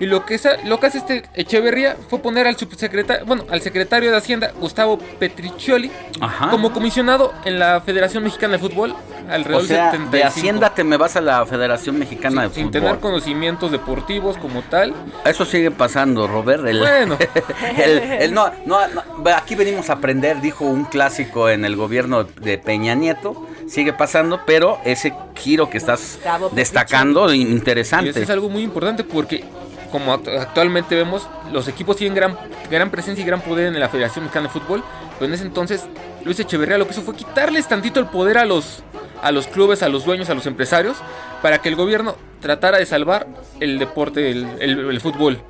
Y 0.00 0.06
lo 0.06 0.24
que, 0.24 0.34
esa- 0.34 0.56
lo 0.64 0.80
que 0.80 0.86
hace 0.86 0.98
este 0.98 1.22
Echeverría 1.34 1.96
fue 2.08 2.20
poner 2.20 2.46
al 2.46 2.56
subsecretario, 2.56 3.26
bueno, 3.26 3.44
al 3.50 3.60
secretario 3.60 4.10
de 4.10 4.16
Hacienda, 4.16 4.50
Gustavo 4.58 4.98
Petriccioli, 5.18 5.90
Ajá. 6.20 6.48
como 6.50 6.72
comisionado 6.72 7.32
en 7.44 7.58
la 7.58 7.80
Federación 7.82 8.24
Mexicana 8.24 8.54
de 8.54 8.58
Fútbol 8.60 8.94
alrededor 9.28 9.62
O 9.62 9.66
sea, 9.66 9.92
del 9.92 10.00
de 10.10 10.18
75. 10.22 10.26
Hacienda 10.26 10.74
te 10.74 10.82
me 10.84 10.96
vas 10.96 11.16
a 11.16 11.20
la 11.20 11.44
Federación 11.46 11.98
Mexicana 11.98 12.42
de 12.42 12.48
sin 12.48 12.64
Fútbol. 12.68 12.72
tener 12.82 12.98
conocimientos 13.00 13.70
deportivos 13.70 14.38
como 14.38 14.62
tal. 14.62 14.94
Eso 15.26 15.44
sigue 15.44 15.70
pasando, 15.70 16.26
Robert. 16.26 16.66
El, 16.66 16.78
Bueno. 16.80 17.18
el- 17.76 17.98
el 18.22 18.32
no, 18.34 18.50
no, 18.64 18.78
no, 18.88 19.02
aquí 19.36 19.54
venimos 19.54 19.90
a 19.90 19.94
aprender, 19.94 20.40
dijo 20.40 20.64
un 20.64 20.84
clásico 20.86 21.48
en 21.50 21.64
el 21.66 21.76
gobierno 21.76 22.24
de 22.24 22.56
Peña 22.58 22.94
Nieto. 22.94 23.46
Sigue 23.68 23.92
pasando, 23.92 24.40
pero 24.46 24.78
ese 24.84 25.12
giro 25.36 25.68
que 25.70 25.78
estás 25.78 26.18
destacando, 26.52 27.32
Y 27.32 27.40
interesante. 27.42 28.10
eso 28.10 28.20
es 28.20 28.30
algo 28.30 28.48
muy 28.48 28.62
importante 28.62 29.04
porque, 29.04 29.44
como 29.92 30.12
act- 30.16 30.28
actualmente 30.40 30.94
vemos, 30.94 31.28
los 31.52 31.68
equipos 31.68 31.96
tienen 31.96 32.14
gran, 32.14 32.36
gran 32.70 32.90
presencia 32.90 33.22
y 33.22 33.26
gran 33.26 33.40
poder 33.40 33.66
en 33.66 33.78
la 33.80 33.88
Federación 33.88 34.24
Mexicana 34.24 34.48
de 34.48 34.52
Fútbol. 34.60 34.82
Pero 35.18 35.26
en 35.26 35.34
ese 35.34 35.44
entonces, 35.44 35.84
Luis 36.24 36.38
Echeverría 36.40 36.78
lo 36.78 36.86
que 36.86 36.92
hizo 36.92 37.02
fue 37.02 37.14
quitarles 37.14 37.68
tantito 37.68 38.00
el 38.00 38.06
poder 38.06 38.38
a 38.38 38.44
los, 38.44 38.82
a 39.22 39.30
los 39.32 39.46
clubes, 39.46 39.82
a 39.82 39.88
los 39.88 40.04
dueños, 40.04 40.30
a 40.30 40.34
los 40.34 40.46
empresarios, 40.46 40.96
para 41.42 41.58
que 41.58 41.68
el 41.68 41.76
gobierno 41.76 42.16
tratara 42.40 42.78
de 42.78 42.86
salvar 42.86 43.26
el 43.60 43.78
deporte, 43.78 44.30
el, 44.30 44.46
el- 44.60 44.90
el 44.90 45.00
fútbol. 45.00 45.40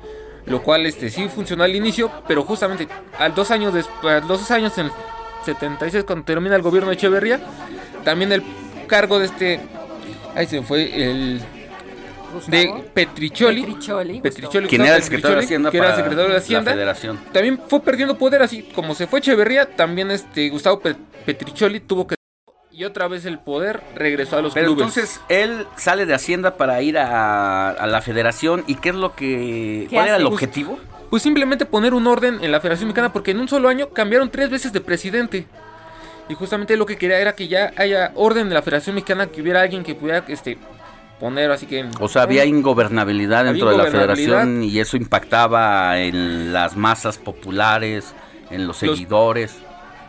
Lo 0.45 0.63
cual 0.63 0.85
este, 0.87 1.09
sí 1.11 1.29
funcionó 1.29 1.63
al 1.63 1.75
inicio, 1.75 2.11
pero 2.27 2.43
justamente 2.43 2.87
al 3.19 3.33
dos 3.35 3.51
años 3.51 3.73
después, 3.75 4.27
dos 4.27 4.49
años 4.51 4.75
en 4.79 4.87
el 4.87 4.91
76, 5.45 6.03
cuando 6.03 6.25
termina 6.25 6.55
el 6.55 6.61
gobierno 6.63 6.89
de 6.89 6.95
Echeverría, 6.95 7.39
también 8.03 8.31
el 8.31 8.43
cargo 8.87 9.19
de 9.19 9.25
este. 9.25 9.59
Ahí 10.35 10.47
se 10.47 10.61
fue 10.61 10.83
el. 11.03 11.41
De 12.47 12.73
Petriccioli, 12.93 13.61
¿Quién 13.63 13.75
Gustavo 13.75 13.99
era 14.85 14.95
el 14.95 15.03
secretario 15.03 15.37
de 15.37 15.43
Hacienda 15.43 15.69
que 15.69 15.77
era 15.77 15.95
secretario 15.97 16.23
de 16.27 16.33
la 16.33 16.37
Hacienda. 16.39 16.71
Federación? 16.71 17.19
También 17.33 17.59
fue 17.67 17.81
perdiendo 17.81 18.17
poder 18.17 18.41
así. 18.41 18.63
Como 18.73 18.95
se 18.95 19.05
fue 19.05 19.19
Echeverría, 19.19 19.65
también 19.65 20.11
este 20.11 20.47
Gustavo 20.49 20.79
Pe- 20.79 20.95
Petriccioli 21.25 21.81
tuvo 21.81 22.07
que. 22.07 22.15
Y 22.71 22.85
otra 22.85 23.09
vez 23.09 23.25
el 23.25 23.37
poder 23.39 23.81
regresó 23.95 24.37
a 24.37 24.41
los 24.41 24.53
Pero 24.53 24.67
clubes. 24.67 24.81
entonces 24.97 25.19
él 25.27 25.67
sale 25.75 26.05
de 26.05 26.13
Hacienda 26.13 26.55
para 26.55 26.81
ir 26.81 26.97
a, 26.97 27.71
a 27.71 27.85
la 27.87 28.01
Federación. 28.01 28.63
¿Y 28.65 28.75
qué 28.75 28.89
es 28.89 28.95
lo 28.95 29.13
que. 29.13 29.87
¿Qué 29.89 29.95
¿Cuál 29.95 30.07
era 30.07 30.15
el 30.15 30.23
Pues- 30.23 30.33
objetivo? 30.33 30.79
Pues 31.09 31.23
simplemente 31.23 31.65
poner 31.65 31.93
un 31.93 32.07
orden 32.07 32.39
en 32.41 32.49
la 32.53 32.61
Federación 32.61 32.87
Mexicana 32.87 33.11
porque 33.11 33.31
en 33.31 33.41
un 33.41 33.49
solo 33.49 33.67
año 33.67 33.89
cambiaron 33.89 34.31
tres 34.31 34.49
veces 34.49 34.71
de 34.71 34.79
presidente. 34.79 35.47
Y 36.29 36.33
justamente 36.33 36.77
lo 36.77 36.85
que 36.85 36.97
quería 36.97 37.19
era 37.19 37.33
que 37.33 37.47
ya 37.47 37.73
haya 37.75 38.11
orden 38.15 38.47
en 38.47 38.53
la 38.53 38.61
Federación 38.61 38.95
Mexicana, 38.95 39.27
que 39.27 39.41
hubiera 39.41 39.61
alguien 39.61 39.83
que 39.83 39.95
pudiera 39.95 40.23
este 40.27 40.57
poner 41.19 41.51
así 41.51 41.67
que 41.67 41.87
O 41.99 42.07
sea, 42.07 42.23
había 42.23 42.45
ingobernabilidad 42.45 43.41
Había 43.41 43.51
dentro 43.51 43.69
de 43.69 43.77
la 43.77 43.91
federación 43.91 44.63
y 44.63 44.79
eso 44.79 44.97
impactaba 44.97 45.99
en 45.99 46.51
las 46.51 46.75
masas 46.75 47.19
populares, 47.19 48.15
en 48.49 48.65
los 48.65 48.81
Los- 48.81 48.97
seguidores. 48.97 49.55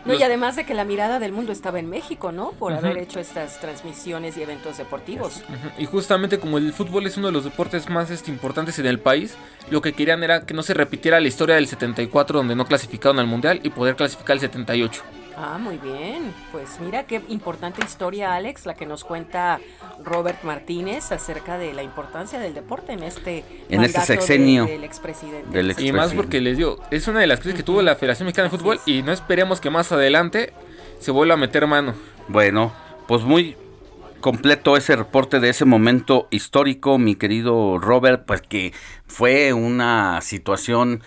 No, 0.05 0.13
y 0.13 0.21
además 0.21 0.57
de 0.57 0.65
que 0.65 0.73
la 0.73 0.83
mirada 0.83 1.19
del 1.19 1.31
mundo 1.31 1.53
estaba 1.53 1.79
en 1.79 1.89
México, 1.89 2.33
¿no? 2.33 2.51
Por 2.51 2.73
haber 2.73 2.97
hecho 2.97 3.21
estas 3.21 3.61
transmisiones 3.61 4.35
y 4.35 4.43
eventos 4.43 4.77
deportivos. 4.77 5.41
Y 5.77 5.85
justamente 5.85 6.39
como 6.39 6.57
el 6.57 6.73
fútbol 6.73 7.07
es 7.07 7.15
uno 7.15 7.27
de 7.27 7.33
los 7.33 7.45
deportes 7.45 7.89
más 7.89 8.11
este, 8.11 8.29
importantes 8.29 8.77
en 8.79 8.85
el 8.85 8.99
país, 8.99 9.35
lo 9.69 9.81
que 9.81 9.93
querían 9.93 10.21
era 10.21 10.45
que 10.45 10.53
no 10.53 10.61
se 10.61 10.73
repitiera 10.73 11.21
la 11.21 11.27
historia 11.29 11.55
del 11.55 11.67
74 11.67 12.39
donde 12.39 12.53
no 12.53 12.65
clasificaron 12.65 13.17
al 13.19 13.27
Mundial 13.27 13.61
y 13.63 13.69
poder 13.69 13.95
clasificar 13.95 14.33
el 14.33 14.41
78. 14.41 15.01
Ah, 15.35 15.57
muy 15.57 15.77
bien. 15.77 16.31
Pues 16.51 16.79
mira 16.79 17.03
qué 17.05 17.21
importante 17.29 17.83
historia, 17.83 18.35
Alex, 18.35 18.65
la 18.65 18.75
que 18.75 18.85
nos 18.85 19.03
cuenta 19.03 19.59
Robert 20.03 20.43
Martínez 20.43 21.11
acerca 21.11 21.57
de 21.57 21.73
la 21.73 21.81
importancia 21.83 22.39
del 22.39 22.53
deporte 22.53 22.93
en 22.93 23.03
este, 23.03 23.39
En 23.69 23.83
este 23.83 23.97
mandato 23.97 23.99
de- 23.99 24.05
sexenio 24.05 24.65
del 24.65 24.83
expresidente. 24.83 25.49
del 25.51 25.75
Y 25.79 25.91
más 25.91 26.13
porque 26.13 26.39
les 26.39 26.57
digo, 26.57 26.77
es 26.91 27.07
una 27.07 27.19
de 27.19 27.27
las 27.27 27.39
crisis 27.39 27.55
que 27.57 27.63
tuvo 27.63 27.81
la 27.81 27.95
Federación 27.95 28.27
Mexicana 28.27 28.49
de 28.49 28.57
Fútbol 28.57 28.79
y 28.85 29.01
no 29.01 29.11
esperemos 29.11 29.59
que 29.59 29.69
más 29.71 29.91
adelante 29.91 30.53
se 30.99 31.11
vuelva 31.11 31.33
a 31.33 31.37
meter 31.37 31.65
mano. 31.67 31.95
Bueno, 32.27 32.71
pues 33.07 33.23
muy 33.23 33.57
completo 34.21 34.77
ese 34.77 34.95
reporte 34.95 35.39
de 35.39 35.49
ese 35.49 35.65
momento 35.65 36.27
histórico, 36.29 36.97
mi 36.97 37.15
querido 37.15 37.77
Robert, 37.79 38.23
pues 38.25 38.41
que 38.41 38.71
fue 39.07 39.51
una 39.51 40.21
situación 40.21 41.01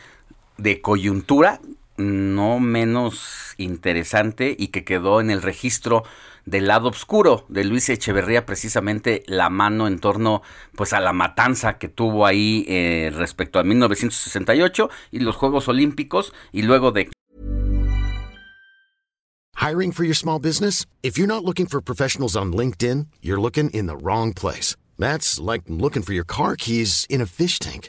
de 0.59 0.81
coyuntura 0.83 1.61
no 1.99 2.61
menos 2.61 3.55
interesante 3.59 4.55
y 4.59 4.69
que 4.69 4.85
quedó 4.85 5.21
en 5.21 5.31
el 5.31 5.43
registro 5.43 6.05
del 6.45 6.69
lado 6.69 6.89
oscuro 6.89 7.45
de 7.49 7.65
Luis 7.65 7.89
Echeverría 7.89 8.47
precisamente 8.47 9.23
la 9.27 9.51
mano 9.51 9.87
en 9.87 9.99
torno 9.99 10.43
pues 10.75 10.93
a 10.93 11.01
la 11.01 11.13
matanza 11.13 11.79
que 11.79 11.89
tuvo 11.89 12.25
ahí 12.25 12.65
eh, 12.69 13.13
respecto 13.15 13.59
a 13.59 13.65
1968 13.65 14.89
y 15.11 15.21
los 15.21 15.37
Juegos 15.37 15.69
Olímpicos 15.69 16.33
y 16.53 16.63
luego 16.63 16.93
de 16.93 17.11
Hiring 19.57 19.91
for 19.91 20.05
your 20.05 20.15
small 20.15 20.39
business? 20.39 20.87
If 21.03 21.19
you're 21.19 21.27
not 21.27 21.43
looking 21.43 21.67
for 21.67 21.81
professionals 21.81 22.37
on 22.37 22.53
LinkedIn, 22.53 23.07
you're 23.21 23.41
looking 23.41 23.71
in 23.71 23.87
the 23.87 23.97
wrong 23.97 24.33
place. 24.33 24.77
That's 24.99 25.41
like 25.41 25.63
looking 25.67 26.03
for 26.03 26.13
your 26.13 26.25
car 26.25 26.57
keys 26.57 27.07
in 27.09 27.21
a 27.21 27.27
fish 27.27 27.59
tank. 27.59 27.89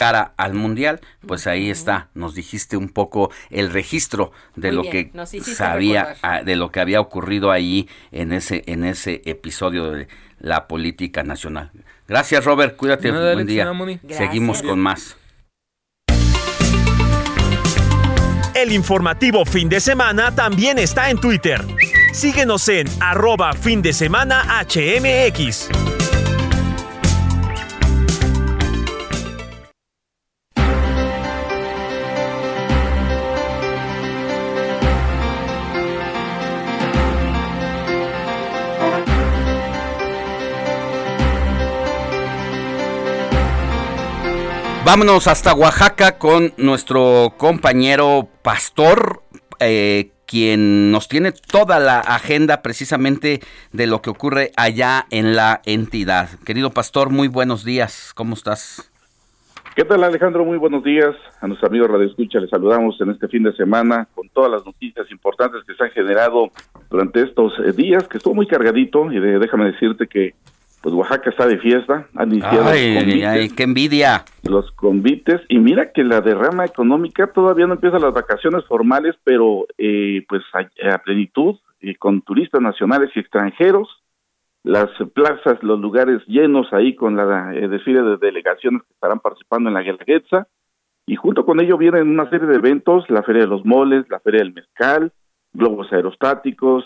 Cara 0.00 0.32
al 0.38 0.54
mundial, 0.54 0.98
pues 1.26 1.46
ahí 1.46 1.68
está, 1.68 2.08
nos 2.14 2.34
dijiste 2.34 2.78
un 2.78 2.88
poco 2.88 3.30
el 3.50 3.70
registro 3.70 4.32
de 4.56 4.68
Muy 4.72 4.76
lo 4.76 4.90
bien, 4.90 5.10
que 5.12 5.40
sabía, 5.42 6.04
recordar. 6.04 6.40
ah, 6.40 6.42
de 6.42 6.56
lo 6.56 6.72
que 6.72 6.80
había 6.80 7.02
ocurrido 7.02 7.50
ahí 7.50 7.86
en 8.10 8.32
ese, 8.32 8.62
en 8.66 8.84
ese 8.84 9.20
episodio 9.26 9.90
de 9.90 10.08
la 10.38 10.68
política 10.68 11.22
nacional. 11.22 11.70
Gracias 12.08 12.42
Robert, 12.46 12.76
cuídate, 12.76 13.10
buen 13.10 13.46
día. 13.46 13.70
Seguimos 14.08 14.62
con 14.62 14.80
más. 14.80 15.18
El 18.54 18.72
informativo 18.72 19.44
fin 19.44 19.68
de 19.68 19.80
semana 19.80 20.34
también 20.34 20.78
está 20.78 21.10
en 21.10 21.18
Twitter. 21.18 21.62
Síguenos 22.14 22.66
en 22.70 22.86
arroba 23.00 23.52
fin 23.52 23.82
de 23.82 23.92
semana 23.92 24.64
HMX. 24.64 25.99
Vámonos 44.92 45.28
hasta 45.28 45.54
Oaxaca 45.54 46.18
con 46.18 46.52
nuestro 46.56 47.34
compañero 47.36 48.26
Pastor, 48.42 49.22
eh, 49.60 50.10
quien 50.26 50.90
nos 50.90 51.06
tiene 51.06 51.30
toda 51.30 51.78
la 51.78 52.00
agenda 52.00 52.60
precisamente 52.60 53.38
de 53.70 53.86
lo 53.86 54.02
que 54.02 54.10
ocurre 54.10 54.50
allá 54.56 55.06
en 55.12 55.36
la 55.36 55.60
entidad. 55.64 56.28
Querido 56.44 56.70
Pastor, 56.70 57.10
muy 57.10 57.28
buenos 57.28 57.64
días, 57.64 58.12
¿cómo 58.16 58.34
estás? 58.34 58.90
¿Qué 59.76 59.84
tal 59.84 60.02
Alejandro? 60.02 60.44
Muy 60.44 60.58
buenos 60.58 60.82
días. 60.82 61.14
A 61.40 61.46
nuestro 61.46 61.68
amigo 61.68 61.86
Radio 61.86 62.08
Escucha 62.08 62.40
les 62.40 62.50
saludamos 62.50 63.00
en 63.00 63.10
este 63.10 63.28
fin 63.28 63.44
de 63.44 63.52
semana 63.52 64.08
con 64.12 64.28
todas 64.30 64.50
las 64.50 64.66
noticias 64.66 65.08
importantes 65.12 65.62
que 65.68 65.74
se 65.76 65.84
han 65.84 65.90
generado 65.90 66.50
durante 66.90 67.22
estos 67.22 67.52
eh, 67.60 67.70
días, 67.70 68.08
que 68.08 68.18
estuvo 68.18 68.34
muy 68.34 68.48
cargadito 68.48 69.12
y 69.12 69.20
déjame 69.20 69.66
decirte 69.66 70.08
que 70.08 70.34
pues 70.80 70.94
Oaxaca 70.94 71.30
está 71.30 71.46
de 71.46 71.58
fiesta, 71.58 72.06
han 72.14 72.30
iniciado 72.32 72.68
Ay, 72.68 72.94
los 72.94 73.02
convites, 73.04 73.28
ay, 73.28 73.48
qué 73.50 73.62
envidia. 73.64 74.24
los 74.48 74.70
convites 74.72 75.40
y 75.48 75.58
mira 75.58 75.92
que 75.92 76.02
la 76.04 76.20
derrama 76.20 76.64
económica 76.64 77.26
todavía 77.26 77.66
no 77.66 77.74
empieza 77.74 77.98
las 77.98 78.14
vacaciones 78.14 78.64
formales, 78.66 79.14
pero 79.24 79.66
eh, 79.76 80.24
pues 80.28 80.42
a, 80.54 80.94
a 80.94 80.98
plenitud 80.98 81.56
y 81.80 81.94
con 81.96 82.22
turistas 82.22 82.60
nacionales 82.62 83.10
y 83.14 83.20
extranjeros, 83.20 83.88
las 84.62 84.88
plazas, 85.14 85.62
los 85.62 85.80
lugares 85.80 86.22
llenos 86.26 86.72
ahí 86.72 86.94
con 86.94 87.16
la 87.16 87.54
eh, 87.54 87.68
desfile 87.68 88.02
de 88.02 88.16
delegaciones 88.18 88.82
que 88.82 88.92
estarán 88.94 89.20
participando 89.20 89.68
en 89.70 89.74
la 89.74 89.82
Guelaguetza 89.82 90.46
y 91.06 91.16
junto 91.16 91.44
con 91.44 91.60
ello 91.60 91.76
vienen 91.78 92.08
una 92.08 92.28
serie 92.30 92.46
de 92.46 92.56
eventos, 92.56 93.04
la 93.08 93.22
Feria 93.22 93.42
de 93.42 93.48
los 93.48 93.64
Moles, 93.64 94.06
la 94.10 94.20
Feria 94.20 94.40
del 94.40 94.52
Mezcal, 94.52 95.12
globos 95.52 95.92
aerostáticos, 95.92 96.84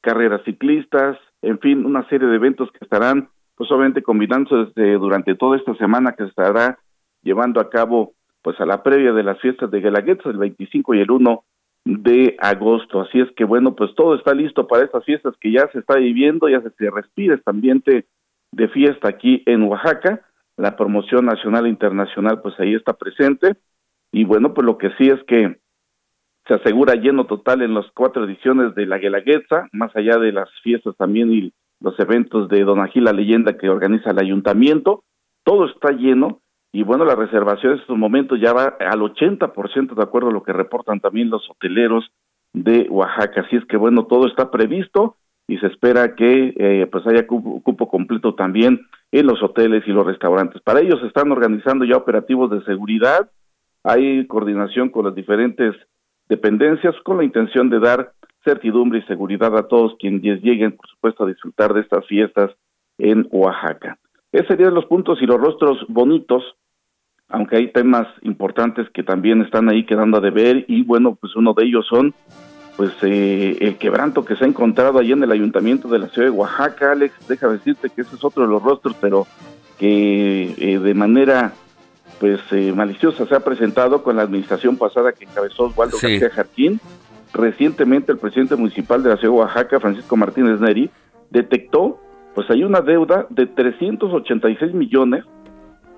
carreras 0.00 0.42
ciclistas, 0.44 1.18
en 1.42 1.58
fin, 1.58 1.84
una 1.84 2.08
serie 2.08 2.28
de 2.28 2.36
eventos 2.36 2.70
que 2.72 2.78
estarán 2.80 3.28
pues 3.56 3.70
obviamente 3.70 4.02
combinándose 4.02 4.70
desde- 4.74 4.98
durante 4.98 5.34
toda 5.34 5.56
esta 5.56 5.74
semana 5.76 6.12
que 6.12 6.24
se 6.24 6.30
estará 6.30 6.78
llevando 7.22 7.60
a 7.60 7.70
cabo 7.70 8.12
pues 8.42 8.60
a 8.60 8.66
la 8.66 8.82
previa 8.82 9.12
de 9.12 9.24
las 9.24 9.40
fiestas 9.40 9.70
de 9.70 9.80
Guelaguetza 9.80 10.28
el 10.30 10.36
25 10.36 10.94
y 10.94 11.00
el 11.00 11.10
1 11.10 11.42
de 11.84 12.36
agosto. 12.38 13.00
Así 13.00 13.20
es 13.20 13.28
que 13.32 13.44
bueno, 13.44 13.74
pues 13.74 13.94
todo 13.96 14.14
está 14.14 14.34
listo 14.34 14.66
para 14.68 14.84
estas 14.84 15.04
fiestas 15.04 15.34
que 15.40 15.50
ya 15.50 15.68
se 15.72 15.80
está 15.80 15.96
viviendo, 15.96 16.48
ya 16.48 16.60
se, 16.60 16.90
respira 16.90 17.34
este 17.34 17.50
ambiente 17.50 18.06
de 18.52 18.68
fiesta 18.68 19.08
aquí 19.08 19.42
en 19.46 19.62
Oaxaca. 19.64 20.20
La 20.56 20.76
promoción 20.76 21.26
nacional 21.26 21.66
e 21.66 21.70
internacional 21.70 22.40
pues 22.40 22.54
ahí 22.60 22.74
está 22.74 22.92
presente. 22.92 23.56
Y 24.12 24.24
bueno, 24.24 24.54
pues 24.54 24.64
lo 24.64 24.78
que 24.78 24.90
sí 24.98 25.08
es 25.08 25.22
que 25.24 25.56
se 26.46 26.54
asegura 26.54 26.94
lleno 26.94 27.26
total 27.26 27.62
en 27.62 27.74
las 27.74 27.86
cuatro 27.94 28.24
ediciones 28.24 28.74
de 28.76 28.86
la 28.86 28.98
Guelaguetza, 28.98 29.68
más 29.72 29.94
allá 29.96 30.18
de 30.18 30.30
las 30.30 30.48
fiestas 30.62 30.96
también 30.96 31.32
y 31.32 31.52
los 31.80 31.98
eventos 32.00 32.48
de 32.48 32.64
Don 32.64 32.80
Agil 32.80 33.04
la 33.04 33.12
leyenda 33.12 33.56
que 33.56 33.68
organiza 33.68 34.10
el 34.10 34.18
ayuntamiento, 34.18 35.04
todo 35.44 35.66
está 35.66 35.92
lleno 35.92 36.40
y 36.72 36.82
bueno, 36.82 37.04
la 37.04 37.14
reservación 37.14 37.72
en 37.72 37.78
estos 37.78 37.96
momentos 37.96 38.38
ya 38.40 38.52
va 38.52 38.76
al 38.80 39.00
80% 39.00 39.94
de 39.94 40.02
acuerdo 40.02 40.28
a 40.28 40.32
lo 40.32 40.42
que 40.42 40.52
reportan 40.52 41.00
también 41.00 41.30
los 41.30 41.48
hoteleros 41.48 42.10
de 42.52 42.86
Oaxaca, 42.90 43.42
así 43.42 43.56
es 43.56 43.64
que 43.66 43.76
bueno, 43.76 44.06
todo 44.06 44.26
está 44.26 44.50
previsto 44.50 45.16
y 45.48 45.58
se 45.58 45.68
espera 45.68 46.14
que 46.14 46.54
eh, 46.56 46.86
pues 46.90 47.06
haya 47.06 47.26
cupo, 47.26 47.62
cupo 47.62 47.88
completo 47.88 48.34
también 48.34 48.80
en 49.12 49.26
los 49.26 49.42
hoteles 49.42 49.84
y 49.86 49.90
los 49.90 50.06
restaurantes. 50.06 50.60
Para 50.62 50.80
ello 50.80 50.98
se 50.98 51.06
están 51.06 51.30
organizando 51.30 51.84
ya 51.84 51.96
operativos 51.96 52.50
de 52.50 52.64
seguridad, 52.64 53.30
hay 53.84 54.26
coordinación 54.26 54.88
con 54.88 55.04
las 55.04 55.14
diferentes 55.14 55.74
dependencias 56.28 56.94
con 57.04 57.18
la 57.18 57.24
intención 57.24 57.70
de 57.70 57.78
dar 57.78 58.12
certidumbre 58.46 59.00
y 59.00 59.02
seguridad 59.02 59.56
a 59.58 59.66
todos 59.66 59.96
quienes 59.98 60.40
lleguen, 60.42 60.72
por 60.72 60.88
supuesto, 60.88 61.24
a 61.24 61.28
disfrutar 61.28 61.74
de 61.74 61.80
estas 61.80 62.06
fiestas 62.06 62.52
en 62.98 63.26
Oaxaca. 63.30 63.98
Esos 64.32 64.46
serían 64.46 64.74
los 64.74 64.86
puntos 64.86 65.20
y 65.20 65.26
los 65.26 65.40
rostros 65.40 65.84
bonitos, 65.88 66.42
aunque 67.28 67.56
hay 67.56 67.72
temas 67.72 68.06
importantes 68.22 68.88
que 68.90 69.02
también 69.02 69.42
están 69.42 69.68
ahí 69.68 69.84
quedando 69.84 70.18
a 70.18 70.20
deber 70.20 70.64
y 70.68 70.84
bueno, 70.84 71.16
pues 71.20 71.34
uno 71.34 71.52
de 71.54 71.64
ellos 71.64 71.86
son 71.88 72.14
pues 72.76 72.92
eh, 73.02 73.56
el 73.60 73.76
quebranto 73.76 74.24
que 74.24 74.36
se 74.36 74.44
ha 74.44 74.48
encontrado 74.48 74.98
allí 74.98 75.12
en 75.12 75.22
el 75.22 75.32
ayuntamiento 75.32 75.88
de 75.88 75.98
la 75.98 76.08
ciudad 76.08 76.28
de 76.28 76.36
Oaxaca, 76.36 76.92
Alex, 76.92 77.14
déjame 77.26 77.54
decirte 77.54 77.88
que 77.88 78.02
ese 78.02 78.16
es 78.16 78.22
otro 78.24 78.42
de 78.42 78.50
los 78.50 78.62
rostros, 78.62 78.94
pero 79.00 79.26
que 79.78 80.54
eh, 80.58 80.78
de 80.78 80.94
manera 80.94 81.54
pues 82.20 82.40
eh, 82.50 82.72
maliciosa 82.74 83.26
se 83.26 83.34
ha 83.34 83.40
presentado 83.40 84.02
con 84.02 84.16
la 84.16 84.22
administración 84.22 84.76
pasada 84.76 85.12
que 85.12 85.24
encabezó 85.24 85.64
Osvaldo 85.64 85.96
Sí. 85.98 86.06
García 86.06 86.30
Jarquín. 86.30 86.80
Recientemente 87.36 88.12
el 88.12 88.18
presidente 88.18 88.56
municipal 88.56 89.02
de 89.02 89.10
la 89.10 89.16
ciudad 89.16 89.34
de 89.34 89.38
Oaxaca, 89.40 89.80
Francisco 89.80 90.16
Martínez 90.16 90.58
Neri, 90.58 90.90
detectó 91.30 92.00
pues 92.34 92.50
hay 92.50 92.64
una 92.64 92.80
deuda 92.82 93.26
de 93.30 93.46
386 93.46 94.74
millones 94.74 95.24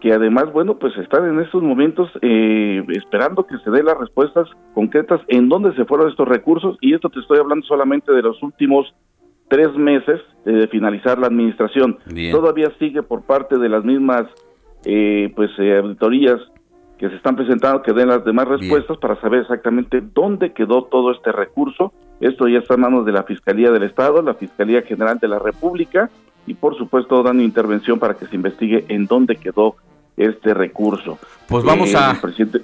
que 0.01 0.13
además, 0.13 0.53
bueno, 0.53 0.79
pues 0.79 0.97
están 0.97 1.29
en 1.29 1.41
estos 1.41 1.63
momentos 1.63 2.09
eh, 2.23 2.85
esperando 2.91 3.45
que 3.45 3.59
se 3.59 3.71
dé 3.71 3.83
las 3.83 3.99
respuestas 3.99 4.49
concretas 4.73 5.21
en 5.27 5.49
dónde 5.49 5.75
se 5.75 5.85
fueron 5.85 6.09
estos 6.09 6.29
recursos 6.29 6.77
y 6.81 6.95
esto 6.95 7.09
te 7.09 7.19
estoy 7.21 7.39
hablando 7.39 7.67
solamente 7.67 8.13
de 8.13 8.23
los 8.23 8.41
últimos 8.43 8.95
tres 9.49 9.75
meses 9.75 10.21
de 10.45 10.69
finalizar 10.69 11.19
la 11.19 11.27
administración. 11.27 11.99
Bien. 12.07 12.33
Todavía 12.33 12.71
sigue 12.79 13.03
por 13.03 13.23
parte 13.23 13.59
de 13.59 13.69
las 13.69 13.85
mismas 13.85 14.25
eh, 14.85 15.33
pues 15.35 15.51
eh, 15.59 15.79
auditorías 15.79 16.41
que 16.99 17.09
se 17.09 17.15
están 17.17 17.37
presentando 17.37 17.83
que 17.83 17.93
den 17.93 18.09
las 18.09 18.25
demás 18.25 18.49
respuestas 18.49 18.97
para 18.99 19.21
saber 19.21 19.43
exactamente 19.43 20.03
dónde 20.15 20.53
quedó 20.53 20.85
todo 20.85 21.13
este 21.13 21.31
recurso. 21.33 21.93
Esto 22.21 22.49
ya 22.49 22.59
está 22.59 22.75
en 22.75 22.81
manos 22.81 23.07
de 23.07 23.13
la 23.13 23.23
Fiscalía 23.23 23.71
del 23.71 23.85
Estado, 23.85 24.21
la 24.23 24.35
Fiscalía 24.35 24.83
General 24.83 25.19
de 25.19 25.29
la 25.29 25.39
República 25.39 26.11
y 26.47 26.55
por 26.55 26.77
supuesto 26.77 27.23
dando 27.23 27.43
intervención 27.43 27.99
para 27.99 28.15
que 28.15 28.27
se 28.27 28.35
investigue 28.35 28.85
en 28.89 29.07
dónde 29.07 29.37
quedó 29.37 29.77
este 30.17 30.55
recurso. 30.55 31.19
Pues 31.47 31.63
vamos 31.65 31.93
Eh, 31.93 31.97
a... 31.97 32.19
presidente- 32.21 32.63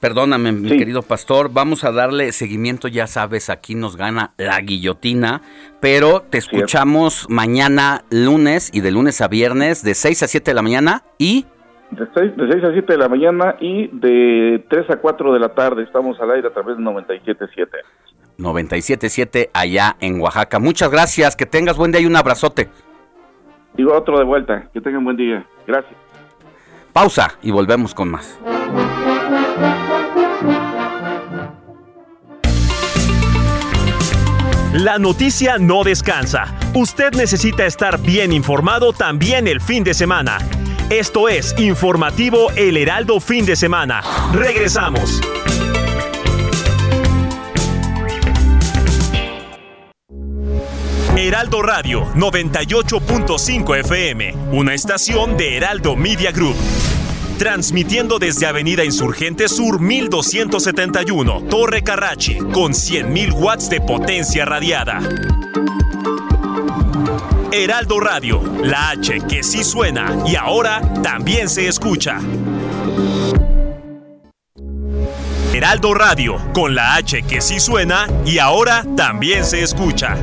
Perdóname, 0.00 0.52
mi 0.52 0.68
Sí. 0.68 0.76
querido 0.76 1.02
pastor, 1.02 1.50
vamos 1.52 1.82
a 1.82 1.90
darle 1.90 2.30
seguimiento, 2.32 2.86
ya 2.86 3.06
sabes, 3.06 3.48
aquí 3.50 3.74
nos 3.74 3.96
gana 3.96 4.32
la 4.36 4.60
guillotina, 4.60 5.40
pero 5.80 6.20
te 6.20 6.36
escuchamos 6.38 7.26
mañana 7.30 8.04
lunes 8.10 8.70
y 8.74 8.80
de 8.82 8.90
lunes 8.90 9.20
a 9.22 9.28
viernes 9.28 9.82
de 9.82 9.94
6 9.94 10.22
a 10.22 10.28
7 10.28 10.50
de 10.50 10.54
la 10.54 10.62
mañana 10.62 11.02
y 11.18 11.46
De 11.90 12.06
6, 12.14 12.36
de 12.36 12.52
6 12.52 12.64
a 12.64 12.72
7 12.72 12.92
de 12.92 12.98
la 12.98 13.08
mañana 13.08 13.56
y 13.60 13.86
de 13.88 14.64
3 14.68 14.90
a 14.90 14.96
4 14.96 15.32
de 15.32 15.38
la 15.38 15.50
tarde 15.50 15.84
estamos 15.84 16.20
al 16.20 16.32
aire 16.32 16.48
a 16.48 16.50
través 16.52 16.76
de 16.76 16.82
97.7. 16.82 17.68
97.7 18.38 19.50
allá 19.52 19.96
en 20.00 20.20
Oaxaca. 20.20 20.58
Muchas 20.58 20.90
gracias, 20.90 21.36
que 21.36 21.46
tengas 21.46 21.76
buen 21.76 21.92
día 21.92 22.00
y 22.00 22.06
un 22.06 22.16
abrazote. 22.16 22.68
Digo 23.74 23.94
otro 23.94 24.18
de 24.18 24.24
vuelta, 24.24 24.68
que 24.72 24.80
tengan 24.80 25.04
buen 25.04 25.16
día. 25.16 25.46
Gracias. 25.66 25.94
Pausa 26.92 27.38
y 27.42 27.50
volvemos 27.50 27.94
con 27.94 28.10
más. 28.10 28.40
La 34.76 34.98
noticia 34.98 35.56
no 35.56 35.84
descansa. 35.84 36.54
Usted 36.74 37.14
necesita 37.14 37.64
estar 37.64 37.98
bien 37.98 38.30
informado 38.30 38.92
también 38.92 39.48
el 39.48 39.62
fin 39.62 39.82
de 39.82 39.94
semana. 39.94 40.36
Esto 40.90 41.30
es 41.30 41.58
Informativo 41.58 42.50
El 42.56 42.76
Heraldo 42.76 43.18
Fin 43.18 43.46
de 43.46 43.56
Semana. 43.56 44.02
Regresamos. 44.34 45.22
Heraldo 51.16 51.62
Radio 51.62 52.04
98.5 52.14 53.80
FM, 53.80 54.34
una 54.52 54.74
estación 54.74 55.38
de 55.38 55.56
Heraldo 55.56 55.96
Media 55.96 56.32
Group. 56.32 56.56
Transmitiendo 57.38 58.18
desde 58.18 58.46
Avenida 58.46 58.82
Insurgente 58.82 59.48
Sur 59.48 59.78
1271, 59.78 61.42
Torre 61.50 61.82
Carrachi, 61.82 62.38
con 62.38 62.72
100.000 62.72 63.32
watts 63.34 63.68
de 63.68 63.80
potencia 63.82 64.46
radiada. 64.46 65.00
Heraldo 67.52 68.00
Radio, 68.00 68.42
la 68.62 68.90
H 68.90 69.20
que 69.28 69.42
sí 69.42 69.64
suena 69.64 70.16
y 70.26 70.36
ahora 70.36 70.80
también 71.02 71.50
se 71.50 71.68
escucha. 71.68 72.20
Heraldo 75.52 75.92
Radio, 75.94 76.38
con 76.54 76.74
la 76.74 76.94
H 76.96 77.22
que 77.22 77.42
sí 77.42 77.60
suena 77.60 78.06
y 78.24 78.38
ahora 78.38 78.82
también 78.96 79.44
se 79.44 79.62
escucha. 79.62 80.16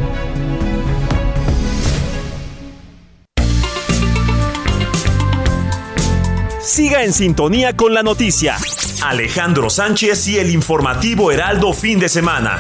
Siga 6.63 7.03
en 7.03 7.11
sintonía 7.11 7.75
con 7.75 7.93
la 7.93 8.03
noticia. 8.03 8.55
Alejandro 9.03 9.69
Sánchez 9.69 10.29
y 10.29 10.37
el 10.37 10.49
informativo 10.49 11.29
Heraldo 11.29 11.73
fin 11.73 11.99
de 11.99 12.07
semana. 12.07 12.57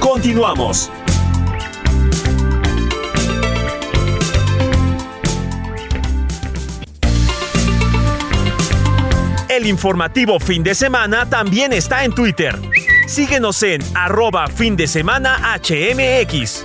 Continuamos. 0.00 0.90
El 9.48 9.66
informativo 9.68 10.40
fin 10.40 10.64
de 10.64 10.74
semana 10.74 11.30
también 11.30 11.72
está 11.72 12.04
en 12.04 12.12
Twitter. 12.12 12.58
Síguenos 13.06 13.62
en 13.62 13.80
arroba 13.94 14.48
fin 14.48 14.74
de 14.74 14.88
semana 14.88 15.56
HMX. 15.62 16.64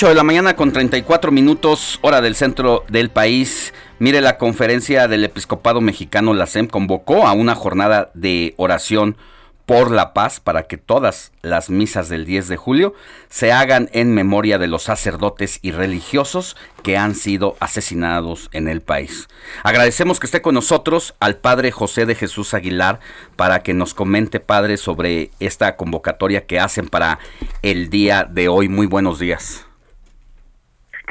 Ocho 0.00 0.08
de 0.08 0.14
la 0.14 0.24
mañana 0.24 0.56
con 0.56 0.72
34 0.72 1.30
minutos, 1.30 1.98
hora 2.00 2.22
del 2.22 2.34
centro 2.34 2.84
del 2.88 3.10
país. 3.10 3.74
Mire, 3.98 4.22
la 4.22 4.38
conferencia 4.38 5.08
del 5.08 5.26
episcopado 5.26 5.82
mexicano, 5.82 6.32
la 6.32 6.46
SEM, 6.46 6.68
convocó 6.68 7.26
a 7.26 7.34
una 7.34 7.54
jornada 7.54 8.10
de 8.14 8.54
oración 8.56 9.18
por 9.66 9.90
la 9.90 10.14
paz 10.14 10.40
para 10.40 10.62
que 10.62 10.78
todas 10.78 11.32
las 11.42 11.68
misas 11.68 12.08
del 12.08 12.24
10 12.24 12.48
de 12.48 12.56
julio 12.56 12.94
se 13.28 13.52
hagan 13.52 13.90
en 13.92 14.14
memoria 14.14 14.56
de 14.56 14.68
los 14.68 14.84
sacerdotes 14.84 15.58
y 15.60 15.72
religiosos 15.72 16.56
que 16.82 16.96
han 16.96 17.14
sido 17.14 17.58
asesinados 17.60 18.48
en 18.52 18.68
el 18.68 18.80
país. 18.80 19.28
Agradecemos 19.64 20.18
que 20.18 20.28
esté 20.28 20.40
con 20.40 20.54
nosotros 20.54 21.14
al 21.20 21.36
padre 21.36 21.72
José 21.72 22.06
de 22.06 22.14
Jesús 22.14 22.54
Aguilar 22.54 23.00
para 23.36 23.62
que 23.62 23.74
nos 23.74 23.92
comente, 23.92 24.40
padre, 24.40 24.78
sobre 24.78 25.30
esta 25.40 25.76
convocatoria 25.76 26.46
que 26.46 26.58
hacen 26.58 26.88
para 26.88 27.18
el 27.60 27.90
día 27.90 28.24
de 28.24 28.48
hoy. 28.48 28.70
Muy 28.70 28.86
buenos 28.86 29.18
días. 29.18 29.66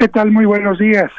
¿Qué 0.00 0.08
tal? 0.08 0.30
Muy 0.30 0.46
buenos 0.46 0.78
días. 0.78 1.12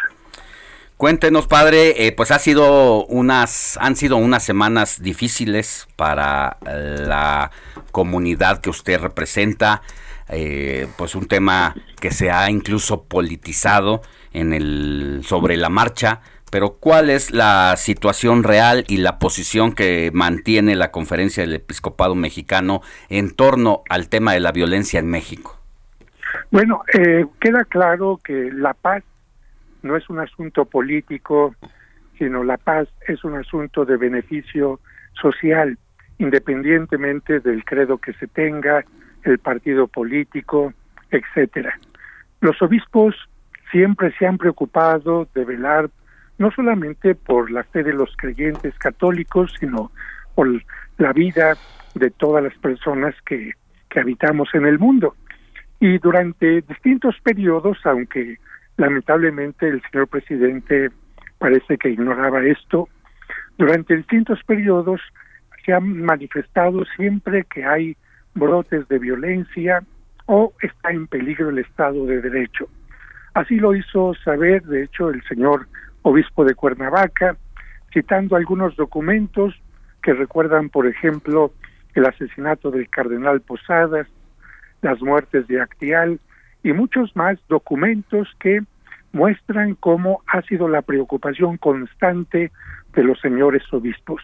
Cuéntenos, 0.98 1.46
padre, 1.46 2.08
eh, 2.08 2.14
pues 2.14 2.32
ha 2.32 2.40
sido 2.40 3.06
unas, 3.06 3.78
han 3.80 3.96
sido 3.96 4.18
unas 4.18 4.42
semanas 4.42 5.04
difíciles 5.04 5.88
para 5.96 6.58
la 6.64 7.52
comunidad 7.92 8.60
que 8.60 8.72
usted 8.72 9.00
representa, 9.00 9.84
eh, 10.30 10.88
pues 10.98 11.14
un 11.14 11.28
tema 11.28 11.76
que 12.00 12.10
se 12.10 12.32
ha 12.32 12.50
incluso 12.50 13.04
politizado 13.04 14.02
en 14.34 14.52
el 14.52 15.22
sobre 15.28 15.58
la 15.58 15.70
marcha. 15.70 16.22
Pero 16.50 16.78
¿cuál 16.80 17.12
es 17.12 17.30
la 17.30 17.76
situación 17.78 18.42
real 18.42 18.84
y 18.88 18.98
la 18.98 19.20
posición 19.20 19.74
que 19.74 20.10
mantiene 20.12 20.76
la 20.76 20.90
Conferencia 20.90 21.44
del 21.44 21.54
Episcopado 21.54 22.16
Mexicano 22.16 22.82
en 23.10 23.30
torno 23.36 23.84
al 23.90 24.10
tema 24.10 24.34
de 24.34 24.40
la 24.40 24.52
violencia 24.52 25.00
en 25.00 25.08
México? 25.08 25.61
Bueno, 26.50 26.84
eh, 26.94 27.26
queda 27.40 27.66
claro 27.66 28.20
que 28.24 28.52
la 28.52 28.74
paz 28.74 29.04
no 29.82 29.96
es 29.96 30.10
un 30.10 30.20
asunto 30.20 30.66
político, 30.66 31.56
sino 32.18 32.44
la 32.44 32.58
paz 32.58 32.88
es 33.08 33.24
un 33.24 33.36
asunto 33.36 33.86
de 33.86 33.98
beneficio 33.98 34.80
social, 35.20 35.78
independientemente 36.18 37.40
del 37.40 37.64
credo 37.66 37.98
que 37.98 38.14
se 38.14 38.28
tenga, 38.28 38.84
el 39.24 39.40
partido 39.40 39.88
político, 39.88 40.74
etcétera. 41.10 41.80
Los 42.42 42.62
obispos 42.62 43.16
siempre 43.72 44.14
se 44.18 44.26
han 44.26 44.38
preocupado 44.38 45.28
de 45.34 45.46
velar 45.46 45.90
no 46.38 46.52
solamente 46.52 47.14
por 47.14 47.52
la 47.52 47.64
fe 47.64 47.84
de 47.84 47.94
los 47.94 48.16
creyentes 48.18 48.78
católicos, 48.80 49.54
sino 49.60 49.92
por 50.34 50.48
la 50.98 51.14
vida 51.14 51.56
de 51.94 52.10
todas 52.10 52.44
las 52.44 52.58
personas 52.58 53.14
que, 53.26 53.52
que 53.90 54.00
habitamos 54.00 54.50
en 54.54 54.66
el 54.66 54.80
mundo. 54.80 55.16
Y 55.82 55.98
durante 55.98 56.62
distintos 56.62 57.16
periodos, 57.24 57.80
aunque 57.86 58.38
lamentablemente 58.78 59.68
el 59.68 59.82
señor 59.90 60.08
presidente 60.08 60.92
parece 61.40 61.76
que 61.80 61.90
ignoraba 61.90 62.46
esto, 62.46 62.88
durante 63.58 63.98
distintos 63.98 64.44
periodos 64.44 65.02
se 65.66 65.74
han 65.74 66.04
manifestado 66.04 66.86
siempre 66.96 67.46
que 67.46 67.66
hay 67.66 67.98
brotes 68.36 68.88
de 68.90 69.00
violencia 69.00 69.82
o 70.28 70.54
está 70.62 70.92
en 70.92 71.08
peligro 71.08 71.50
el 71.50 71.58
Estado 71.58 72.06
de 72.06 72.22
Derecho. 72.22 72.68
Así 73.34 73.56
lo 73.56 73.74
hizo 73.74 74.14
saber, 74.24 74.62
de 74.62 74.84
hecho, 74.84 75.10
el 75.10 75.24
señor 75.24 75.68
obispo 76.04 76.46
de 76.46 76.54
Cuernavaca, 76.54 77.38
citando 77.92 78.36
algunos 78.36 78.76
documentos 78.76 79.60
que 80.04 80.14
recuerdan, 80.14 80.70
por 80.70 80.86
ejemplo, 80.86 81.52
el 81.96 82.06
asesinato 82.06 82.70
del 82.70 82.88
cardenal 82.88 83.42
Posadas, 83.42 84.08
las 84.82 85.02
muertes 85.02 85.48
de 85.48 85.62
Actial 85.62 86.20
y 86.64 86.74
muchos 86.74 87.16
más 87.16 87.38
documentos 87.48 88.28
que 88.40 88.62
muestran 89.14 89.76
cómo 89.76 90.22
ha 90.28 90.42
sido 90.44 90.68
la 90.68 90.82
preocupación 90.82 91.58
constante 91.58 92.52
de 92.94 93.04
los 93.04 93.20
señores 93.20 93.64
obispos. 93.72 94.22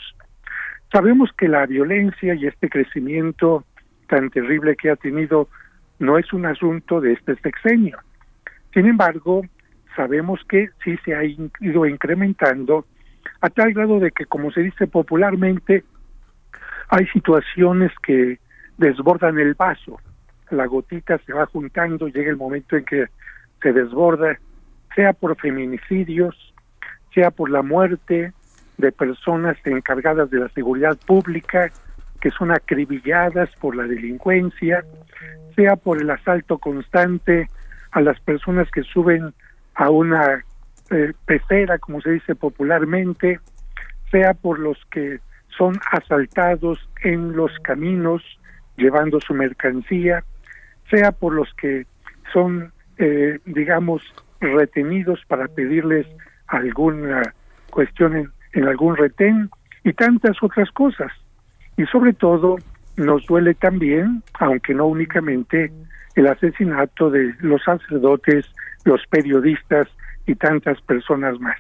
Sabemos 0.92 1.32
que 1.38 1.48
la 1.48 1.66
violencia 1.66 2.34
y 2.36 2.48
este 2.48 2.70
crecimiento 2.70 3.66
tan 4.08 4.30
terrible 4.30 4.76
que 4.76 4.90
ha 4.90 4.96
tenido 4.96 5.50
no 6.00 6.18
es 6.18 6.32
un 6.32 6.46
asunto 6.46 7.02
de 7.02 7.14
este 7.14 7.36
sexenio. 7.38 7.98
Sin 8.74 8.86
embargo, 8.86 9.42
sabemos 9.96 10.40
que 10.48 10.70
sí 10.84 10.96
se 11.04 11.16
ha 11.16 11.24
ido 11.24 11.86
incrementando 11.86 12.86
a 13.42 13.50
tal 13.50 13.74
grado 13.74 14.00
de 14.00 14.12
que, 14.12 14.26
como 14.26 14.52
se 14.52 14.62
dice 14.62 14.88
popularmente, 14.88 15.84
hay 16.90 17.06
situaciones 17.08 17.92
que 18.06 18.40
desbordan 18.78 19.40
el 19.40 19.56
vaso. 19.56 20.00
La 20.50 20.66
gotita 20.66 21.18
se 21.26 21.34
va 21.34 21.46
juntando, 21.46 22.08
llega 22.08 22.30
el 22.30 22.38
momento 22.38 22.76
en 22.78 22.86
que 22.86 23.06
se 23.62 23.74
desborda, 23.74 24.40
sea 24.96 25.14
por 25.14 25.36
feminicidios, 25.38 26.54
sea 27.14 27.32
por 27.32 27.50
la 27.50 27.62
muerte 27.62 28.34
de 28.78 28.92
personas 28.92 29.58
encargadas 29.66 30.30
de 30.30 30.40
la 30.40 30.50
seguridad 30.50 30.98
pública, 31.06 31.72
que 32.22 32.32
son 32.32 32.52
acribilladas 32.52 33.50
por 33.60 33.76
la 33.76 33.84
delincuencia, 33.84 34.84
sea 35.56 35.76
por 35.76 36.02
el 36.02 36.10
asalto 36.10 36.58
constante 36.58 37.50
a 37.92 38.02
las 38.02 38.20
personas 38.20 38.70
que 38.72 38.84
suben 38.84 39.34
a 39.76 39.90
una 39.90 40.44
eh, 40.92 41.14
pecera, 41.26 41.78
como 41.80 42.02
se 42.02 42.12
dice 42.12 42.36
popularmente, 42.36 43.40
sea 44.12 44.34
por 44.34 44.60
los 44.60 44.78
que 44.92 45.20
son 45.58 45.80
asaltados 45.92 46.80
en 47.04 47.36
los 47.36 47.52
caminos 47.60 48.24
llevando 48.78 49.20
su 49.20 49.34
mercancía, 49.34 50.24
sea 50.90 51.12
por 51.12 51.34
los 51.34 51.54
que 51.56 51.86
son, 52.34 52.72
eh, 52.98 53.40
digamos, 53.46 54.02
retenidos 54.40 55.20
para 55.28 55.48
pedirles 55.48 56.06
alguna 56.48 57.34
cuestión 57.70 58.16
en, 58.16 58.32
en 58.54 58.68
algún 58.68 58.96
retén 58.96 59.50
y 59.84 59.94
tantas 59.94 60.42
otras 60.42 60.70
cosas. 60.72 61.12
Y 61.78 61.86
sobre 61.86 62.14
todo 62.14 62.58
nos 62.96 63.26
duele 63.26 63.54
también, 63.54 64.24
aunque 64.40 64.74
no 64.74 64.88
únicamente, 64.88 65.72
el 66.16 66.28
asesinato 66.28 67.10
de 67.12 67.34
los 67.40 67.64
sacerdotes, 67.64 68.48
los 68.86 69.02
periodistas 69.08 69.88
y 70.26 70.36
tantas 70.36 70.82
personas 70.82 71.40
más. 71.40 71.58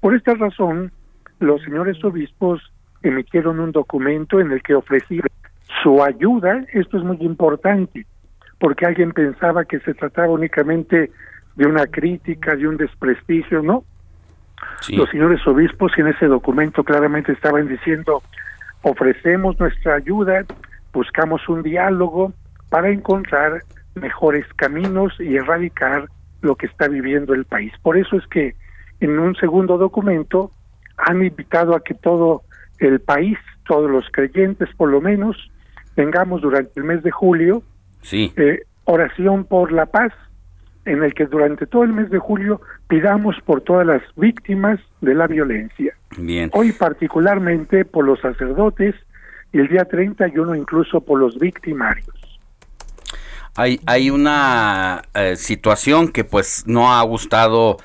Por 0.00 0.14
esta 0.14 0.34
razón, 0.34 0.90
los 1.38 1.62
señores 1.62 2.02
obispos 2.04 2.60
emitieron 3.02 3.60
un 3.60 3.72
documento 3.72 4.40
en 4.40 4.50
el 4.50 4.62
que 4.62 4.74
ofrecieron 4.74 5.28
su 5.82 6.02
ayuda, 6.02 6.64
esto 6.72 6.98
es 6.98 7.04
muy 7.04 7.18
importante, 7.20 8.06
porque 8.58 8.86
alguien 8.86 9.12
pensaba 9.12 9.64
que 9.64 9.80
se 9.80 9.94
trataba 9.94 10.28
únicamente 10.28 11.10
de 11.56 11.66
una 11.66 11.86
crítica, 11.86 12.54
de 12.56 12.68
un 12.68 12.76
desprestigio, 12.76 13.62
¿no? 13.62 13.84
Los 14.88 15.10
señores 15.10 15.46
obispos 15.46 15.92
en 15.98 16.08
ese 16.08 16.26
documento 16.26 16.84
claramente 16.84 17.32
estaban 17.32 17.68
diciendo, 17.68 18.22
ofrecemos 18.82 19.58
nuestra 19.58 19.96
ayuda, 19.96 20.44
buscamos 20.92 21.46
un 21.48 21.62
diálogo 21.62 22.32
para 22.68 22.90
encontrar 22.90 23.62
mejores 23.94 24.46
caminos 24.54 25.14
y 25.18 25.36
erradicar 25.36 26.08
lo 26.42 26.56
que 26.56 26.66
está 26.66 26.88
viviendo 26.88 27.34
el 27.34 27.44
país. 27.44 27.72
Por 27.82 27.96
eso 27.96 28.16
es 28.16 28.26
que 28.28 28.54
en 29.00 29.18
un 29.18 29.34
segundo 29.36 29.76
documento 29.76 30.50
han 30.96 31.22
invitado 31.22 31.74
a 31.74 31.82
que 31.82 31.94
todo 31.94 32.42
el 32.78 33.00
país, 33.00 33.38
todos 33.66 33.90
los 33.90 34.06
creyentes 34.10 34.68
por 34.76 34.90
lo 34.90 35.00
menos, 35.00 35.50
tengamos 35.94 36.42
durante 36.42 36.78
el 36.80 36.84
mes 36.84 37.02
de 37.02 37.10
julio 37.10 37.62
eh, 38.12 38.62
oración 38.84 39.44
por 39.44 39.72
la 39.72 39.86
paz, 39.86 40.12
en 40.84 41.02
el 41.02 41.14
que 41.14 41.26
durante 41.26 41.66
todo 41.66 41.84
el 41.84 41.92
mes 41.92 42.10
de 42.10 42.18
julio 42.18 42.60
pidamos 42.88 43.36
por 43.44 43.60
todas 43.60 43.86
las 43.86 44.02
víctimas 44.16 44.78
de 45.00 45.14
la 45.14 45.26
violencia. 45.26 45.94
Bien. 46.16 46.50
Hoy 46.52 46.72
particularmente 46.72 47.84
por 47.84 48.04
los 48.04 48.20
sacerdotes 48.20 48.94
y 49.52 49.58
el 49.58 49.68
día 49.68 49.84
31 49.84 50.54
incluso 50.54 51.00
por 51.00 51.18
los 51.18 51.38
victimarios. 51.38 52.14
Hay, 53.56 53.80
hay 53.86 54.10
una 54.10 55.02
eh, 55.14 55.36
situación 55.36 56.08
que 56.08 56.24
pues 56.24 56.64
no 56.66 56.92
ha 56.92 57.02
gustado 57.02 57.78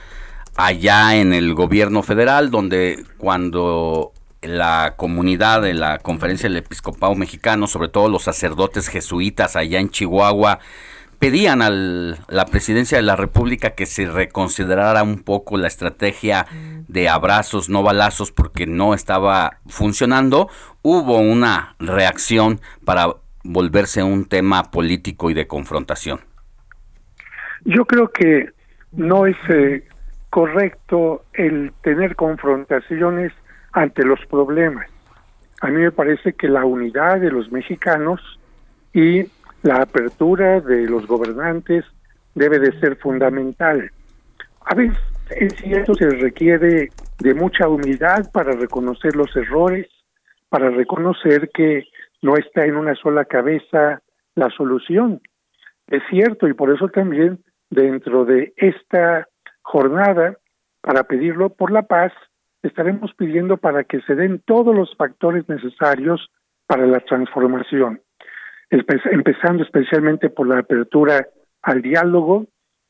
allá 0.55 1.15
en 1.15 1.33
el 1.33 1.53
gobierno 1.53 2.03
federal, 2.03 2.51
donde 2.51 3.03
cuando 3.17 4.11
la 4.41 4.95
comunidad 4.97 5.61
de 5.61 5.73
la 5.73 5.99
Conferencia 5.99 6.49
del 6.49 6.57
Episcopado 6.57 7.15
Mexicano, 7.15 7.67
sobre 7.67 7.89
todo 7.89 8.09
los 8.09 8.23
sacerdotes 8.23 8.87
jesuitas 8.87 9.55
allá 9.55 9.79
en 9.79 9.89
Chihuahua, 9.89 10.59
pedían 11.19 11.61
a 11.61 11.69
la 11.69 12.45
presidencia 12.49 12.97
de 12.97 13.03
la 13.03 13.15
República 13.15 13.75
que 13.75 13.85
se 13.85 14.07
reconsiderara 14.07 15.03
un 15.03 15.21
poco 15.21 15.55
la 15.57 15.67
estrategia 15.67 16.47
de 16.87 17.09
abrazos, 17.09 17.69
no 17.69 17.83
balazos, 17.83 18.31
porque 18.31 18.65
no 18.65 18.95
estaba 18.95 19.59
funcionando. 19.67 20.49
Hubo 20.81 21.19
una 21.19 21.75
reacción 21.77 22.59
para 22.83 23.05
volverse 23.43 24.01
un 24.01 24.25
tema 24.25 24.71
político 24.71 25.29
y 25.29 25.35
de 25.35 25.45
confrontación. 25.45 26.21
Yo 27.65 27.85
creo 27.85 28.11
que 28.11 28.49
no 28.91 29.27
es 29.27 29.37
eh, 29.49 29.87
correcto 30.31 31.23
el 31.33 31.71
tener 31.83 32.15
confrontaciones 32.15 33.31
ante 33.73 34.03
los 34.03 34.19
problemas. 34.27 34.87
A 35.61 35.67
mí 35.67 35.81
me 35.81 35.91
parece 35.91 36.33
que 36.33 36.47
la 36.47 36.65
unidad 36.65 37.19
de 37.19 37.31
los 37.31 37.51
mexicanos 37.51 38.19
y 38.93 39.25
la 39.63 39.81
apertura 39.83 40.59
de 40.59 40.87
los 40.87 41.05
gobernantes 41.05 41.85
debe 42.33 42.59
de 42.59 42.77
ser 42.79 42.95
fundamental. 42.97 43.91
A 44.65 44.75
veces 44.75 44.97
es 45.35 45.53
cierto 45.55 45.93
se 45.93 46.09
requiere 46.09 46.89
de 47.19 47.33
mucha 47.33 47.67
humildad 47.67 48.31
para 48.33 48.51
reconocer 48.53 49.15
los 49.15 49.33
errores, 49.35 49.87
para 50.49 50.69
reconocer 50.69 51.49
que 51.53 51.85
no 52.21 52.35
está 52.35 52.65
en 52.65 52.75
una 52.75 52.95
sola 52.95 53.25
cabeza 53.25 54.01
la 54.35 54.49
solución. 54.49 55.21
Es 55.87 56.01
cierto 56.09 56.47
y 56.47 56.53
por 56.53 56.73
eso 56.73 56.89
también 56.89 57.39
dentro 57.69 58.25
de 58.25 58.53
esta 58.57 59.27
jornada 59.61 60.37
para 60.81 61.03
pedirlo 61.03 61.49
por 61.49 61.71
la 61.71 61.83
paz 61.83 62.11
estaremos 62.63 63.13
pidiendo 63.15 63.57
para 63.57 63.83
que 63.83 64.01
se 64.01 64.15
den 64.15 64.41
todos 64.45 64.75
los 64.75 64.95
factores 64.95 65.47
necesarios 65.49 66.29
para 66.67 66.85
la 66.85 66.99
transformación, 66.99 68.01
empezando 68.69 69.63
especialmente 69.63 70.29
por 70.29 70.47
la 70.47 70.59
apertura 70.59 71.27
al 71.61 71.81
diálogo, 71.81 72.47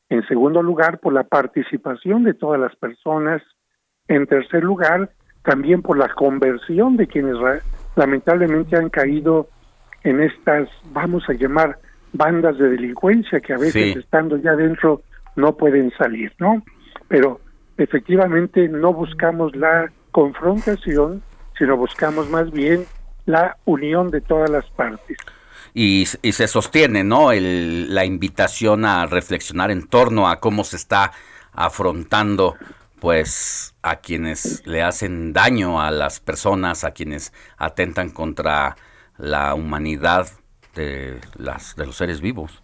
en 0.08 0.26
segundo 0.28 0.62
lugar 0.62 0.98
por 0.98 1.12
la 1.12 1.24
participación 1.24 2.22
de 2.24 2.34
todas 2.34 2.60
las 2.60 2.76
personas, 2.76 3.42
en 4.08 4.26
tercer 4.26 4.62
lugar 4.62 5.10
también 5.42 5.82
por 5.82 5.98
la 5.98 6.08
conversión 6.14 6.96
de 6.96 7.06
quienes 7.06 7.36
lamentablemente 7.96 8.76
han 8.76 8.90
caído 8.90 9.48
en 10.04 10.20
estas, 10.20 10.68
vamos 10.92 11.24
a 11.28 11.32
llamar, 11.32 11.78
bandas 12.12 12.58
de 12.58 12.68
delincuencia 12.68 13.40
que 13.40 13.54
a 13.54 13.58
veces 13.58 13.96
estando 13.96 14.36
ya 14.36 14.54
dentro 14.54 15.02
no 15.34 15.56
pueden 15.56 15.90
salir, 15.96 16.32
¿no? 16.38 16.62
Pero 17.08 17.40
efectivamente 17.78 18.68
no 18.68 18.92
buscamos 18.92 19.54
la 19.56 19.90
confrontación, 20.10 21.22
sino 21.58 21.76
buscamos 21.76 22.28
más 22.30 22.50
bien 22.50 22.84
la 23.26 23.56
unión 23.64 24.10
de 24.10 24.20
todas 24.20 24.50
las 24.50 24.68
partes. 24.70 25.16
Y, 25.74 26.04
se 26.06 26.48
sostiene, 26.48 27.02
¿no? 27.02 27.32
El, 27.32 27.94
la 27.94 28.04
invitación 28.04 28.84
a 28.84 29.06
reflexionar 29.06 29.70
en 29.70 29.86
torno 29.86 30.28
a 30.28 30.38
cómo 30.38 30.64
se 30.64 30.76
está 30.76 31.12
afrontando, 31.52 32.56
pues, 33.00 33.74
a 33.82 33.96
quienes 33.96 34.66
le 34.66 34.82
hacen 34.82 35.32
daño 35.32 35.80
a 35.80 35.90
las 35.90 36.20
personas, 36.20 36.84
a 36.84 36.90
quienes 36.92 37.32
atentan 37.56 38.10
contra 38.10 38.76
la 39.16 39.54
humanidad 39.54 40.26
de, 40.74 41.18
las, 41.38 41.74
de 41.76 41.86
los 41.86 41.96
seres 41.96 42.20
vivos. 42.20 42.62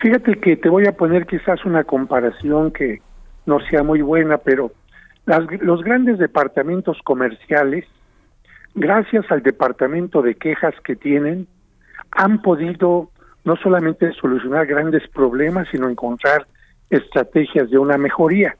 Fíjate 0.00 0.40
que 0.40 0.56
te 0.56 0.68
voy 0.68 0.86
a 0.86 0.92
poner 0.92 1.26
quizás 1.26 1.64
una 1.64 1.84
comparación 1.84 2.72
que 2.72 3.00
no 3.46 3.60
sea 3.60 3.82
muy 3.82 4.02
buena, 4.02 4.38
pero 4.38 4.72
los 5.24 5.82
grandes 5.82 6.18
departamentos 6.18 6.98
comerciales, 7.02 7.84
gracias 8.74 9.24
al 9.30 9.42
departamento 9.42 10.22
de 10.22 10.34
quejas 10.34 10.74
que 10.84 10.96
tienen, 10.96 11.46
han 12.12 12.42
podido 12.42 13.10
no 13.44 13.56
solamente 13.56 14.12
solucionar 14.12 14.66
grandes 14.66 15.08
problemas, 15.08 15.68
sino 15.70 15.88
encontrar 15.88 16.46
estrategias 16.90 17.70
de 17.70 17.78
una 17.78 17.96
mejoría. 17.96 18.56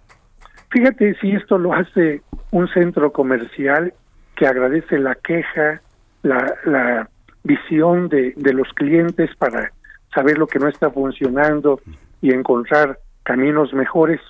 Fíjate 0.70 1.14
si 1.20 1.32
esto 1.32 1.58
lo 1.58 1.72
hace 1.72 2.22
un 2.50 2.68
centro 2.68 3.12
comercial 3.12 3.92
que 4.36 4.46
agradece 4.46 4.98
la 4.98 5.14
queja, 5.14 5.80
la, 6.22 7.08
visión 7.44 8.08
de 8.08 8.52
los 8.52 8.68
clientes 8.72 9.30
para 9.36 9.70
saber 10.12 10.36
lo 10.36 10.48
que 10.48 10.58
no 10.58 10.66
está 10.66 10.90
funcionando 10.90 11.80
y 12.20 12.32
encontrar 12.32 12.98
caminos 13.22 13.72
mejores. 13.72 14.20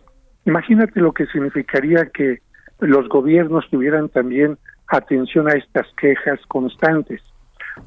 Imagínate 0.46 1.00
lo 1.00 1.12
que 1.12 1.26
significaría 1.26 2.06
que 2.06 2.40
los 2.78 3.08
gobiernos 3.08 3.68
tuvieran 3.68 4.08
también 4.08 4.56
atención 4.86 5.48
a 5.48 5.54
estas 5.54 5.86
quejas 5.96 6.38
constantes. 6.46 7.20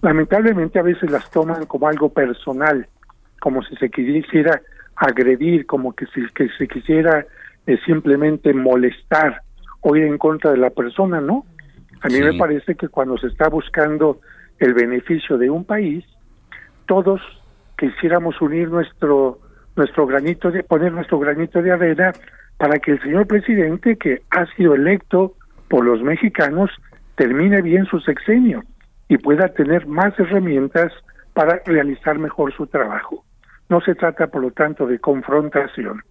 Lamentablemente 0.01 0.77
a 0.77 0.83
veces 0.83 1.09
las 1.09 1.31
toman 1.31 1.65
como 1.65 1.87
algo 1.87 2.09
personal, 2.09 2.85
como 3.39 3.63
si 3.63 3.75
se 3.77 3.89
quisiera 3.89 4.61
agredir, 4.97 5.65
como 5.65 5.93
que 5.93 6.05
si 6.07 6.27
que 6.35 6.49
se 6.57 6.67
quisiera 6.67 7.25
eh, 7.65 7.77
simplemente 7.85 8.53
molestar 8.53 9.41
o 9.81 9.95
ir 9.95 10.03
en 10.03 10.17
contra 10.17 10.51
de 10.51 10.57
la 10.57 10.69
persona, 10.69 11.21
¿no? 11.21 11.45
A 12.01 12.07
mí 12.07 12.19
me 12.19 12.37
parece 12.37 12.75
que 12.75 12.89
cuando 12.89 13.17
se 13.17 13.27
está 13.27 13.47
buscando 13.47 14.19
el 14.59 14.73
beneficio 14.73 15.37
de 15.37 15.49
un 15.49 15.63
país, 15.63 16.03
todos 16.85 17.21
quisiéramos 17.77 18.39
unir 18.41 18.69
nuestro 18.69 19.39
nuestro 19.77 20.05
granito 20.05 20.51
de 20.51 20.63
poner 20.63 20.91
nuestro 20.91 21.19
granito 21.19 21.61
de 21.61 21.71
arena 21.71 22.11
para 22.59 22.77
que 22.77 22.91
el 22.91 23.01
señor 23.01 23.25
presidente 23.25 23.97
que 23.97 24.21
ha 24.29 24.45
sido 24.55 24.75
electo 24.75 25.33
por 25.69 25.85
los 25.85 26.03
mexicanos 26.03 26.69
termine 27.15 27.61
bien 27.61 27.85
su 27.85 27.99
sexenio 28.01 28.63
y 29.07 29.17
pueda 29.17 29.47
tener 29.47 29.87
más 29.87 30.13
herramientas 30.19 30.91
para 31.33 31.61
realizar 31.65 32.19
mejor 32.19 32.53
su 32.53 32.67
trabajo. 32.67 33.23
No 33.69 33.79
se 33.81 33.95
trata, 33.95 34.27
por 34.27 34.41
lo 34.41 34.51
tanto, 34.51 34.85
de 34.85 34.99
confrontación. 34.99 36.03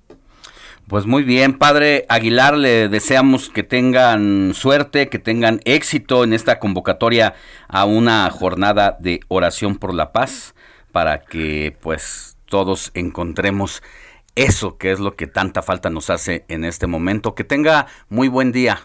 Pues 0.89 1.05
muy 1.05 1.23
bien, 1.23 1.59
padre 1.59 2.07
Aguilar, 2.09 2.57
le 2.57 2.89
deseamos 2.89 3.51
que 3.51 3.63
tengan 3.63 4.55
suerte, 4.55 5.11
que 5.11 5.19
tengan 5.19 5.61
éxito 5.67 6.25
en 6.25 6.33
esta 6.33 6.59
convocatoria 6.59 7.35
a 7.69 7.85
una 7.85 8.31
jornada 8.31 8.97
de 8.99 9.21
oración 9.29 9.77
por 9.77 9.93
la 9.93 10.13
paz 10.13 10.55
para 10.93 11.21
que 11.21 11.77
pues 11.83 12.39
todos 12.47 12.91
encontremos 12.95 13.83
eso 14.39 14.79
que 14.79 14.93
es 14.93 15.01
lo 15.01 15.17
que 15.17 15.27
tanta 15.27 15.63
falta 15.63 15.91
nos 15.91 16.11
hace 16.11 16.45
en 16.49 16.65
este 16.65 16.87
momento. 16.87 17.35
Que 17.35 17.45
tenga 17.45 17.87
muy 18.09 18.29
buen 18.29 18.53
día. 18.53 18.79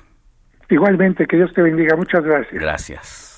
Igualmente, 0.70 1.28
que 1.28 1.38
Dios 1.38 1.52
te 1.54 1.62
bendiga. 1.62 1.96
Muchas 1.96 2.24
gracias. 2.24 2.62
Gracias. 2.62 3.30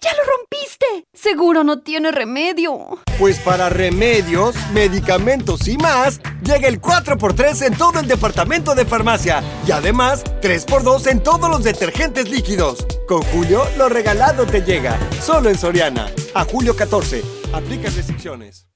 ¡Ya 0.00 0.10
lo 0.14 0.38
rompiste! 0.38 1.06
Seguro 1.12 1.62
no 1.62 1.80
tiene 1.80 2.10
remedio. 2.10 2.98
Pues 3.18 3.38
para 3.38 3.68
remedios, 3.68 4.56
medicamentos 4.72 5.68
y 5.68 5.76
más, 5.76 6.20
llega 6.42 6.68
el 6.68 6.80
4x3 6.80 7.66
en 7.66 7.76
todo 7.76 8.00
el 8.00 8.08
departamento 8.08 8.74
de 8.74 8.86
farmacia. 8.86 9.42
Y 9.66 9.72
además, 9.72 10.24
3x2 10.40 11.10
en 11.10 11.22
todos 11.22 11.50
los 11.50 11.62
detergentes 11.62 12.30
líquidos. 12.30 12.86
Con 13.06 13.22
Julio, 13.22 13.62
lo 13.76 13.90
regalado 13.90 14.46
te 14.46 14.62
llega. 14.62 14.98
Solo 15.20 15.50
en 15.50 15.58
Soriana. 15.58 16.06
A 16.34 16.44
julio 16.44 16.74
14. 16.74 17.22
Aplica 17.52 17.90
restricciones. 17.90 18.73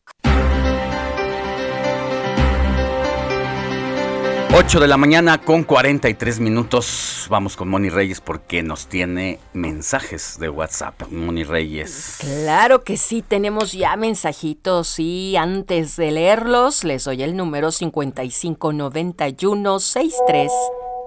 8 4.55 4.81
de 4.81 4.89
la 4.89 4.97
mañana 4.97 5.37
con 5.39 5.63
43 5.63 6.41
minutos. 6.41 7.27
Vamos 7.29 7.55
con 7.55 7.69
Moni 7.69 7.91
Reyes 7.91 8.23
porque 8.23 8.63
nos 8.63 8.87
tiene 8.87 9.39
mensajes 9.53 10.39
de 10.41 10.49
WhatsApp. 10.49 11.03
Moni 11.11 11.45
Reyes. 11.45 12.17
Claro 12.19 12.83
que 12.83 12.97
sí, 12.97 13.21
tenemos 13.21 13.73
ya 13.73 13.95
mensajitos 13.97 14.99
y 14.99 15.37
antes 15.37 15.97
de 15.97 16.13
leerlos 16.13 16.83
les 16.83 17.05
doy 17.05 17.23
el 17.23 17.37
número 17.37 17.71
559163 17.71 20.51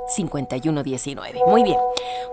5119. 0.08 1.42
Muy 1.48 1.64
bien. 1.64 1.78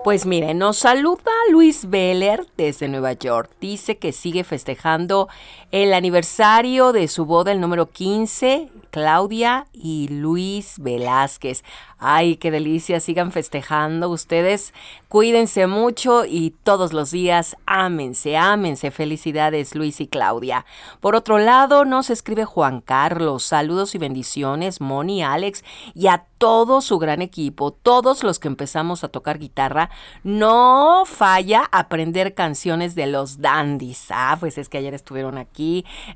Pues 0.03 0.25
mire, 0.25 0.53
nos 0.53 0.77
saluda 0.77 1.31
Luis 1.51 1.89
Beller 1.89 2.45
desde 2.57 2.87
Nueva 2.87 3.13
York. 3.13 3.49
Dice 3.59 3.97
que 3.97 4.11
sigue 4.11 4.43
festejando 4.43 5.27
el 5.71 5.93
aniversario 5.93 6.91
de 6.93 7.07
su 7.07 7.25
boda, 7.25 7.51
el 7.51 7.61
número 7.61 7.91
15, 7.91 8.69
Claudia 8.89 9.67
y 9.71 10.07
Luis 10.07 10.75
Velázquez. 10.79 11.63
Ay, 11.99 12.37
qué 12.37 12.49
delicia, 12.49 12.99
sigan 13.01 13.31
festejando 13.31 14.09
ustedes. 14.09 14.73
Cuídense 15.09 15.67
mucho 15.67 16.23
y 16.25 16.55
todos 16.63 16.93
los 16.93 17.11
días 17.11 17.57
ámense, 17.65 18.37
ámense. 18.37 18.89
Felicidades 18.89 19.75
Luis 19.75 19.99
y 19.99 20.07
Claudia. 20.07 20.65
Por 21.01 21.15
otro 21.15 21.37
lado, 21.37 21.83
nos 21.83 22.09
escribe 22.09 22.45
Juan 22.45 22.79
Carlos. 22.81 23.43
Saludos 23.43 23.95
y 23.95 23.97
bendiciones, 23.97 24.79
Moni, 24.81 25.23
Alex 25.23 25.63
y 25.93 26.07
a 26.07 26.25
todo 26.37 26.79
su 26.79 26.99
gran 26.99 27.21
equipo, 27.21 27.71
todos 27.71 28.23
los 28.23 28.39
que 28.39 28.47
empezamos 28.47 29.03
a 29.03 29.09
tocar 29.09 29.37
guitarra. 29.37 29.89
No 30.23 31.03
falla 31.05 31.67
aprender 31.71 32.33
canciones 32.33 32.95
de 32.95 33.07
los 33.07 33.41
dandies. 33.41 34.05
Ah, 34.09 34.37
pues 34.39 34.57
es 34.57 34.69
que 34.69 34.77
ayer 34.77 34.93
estuvieron 34.93 35.37
aquí 35.37 35.58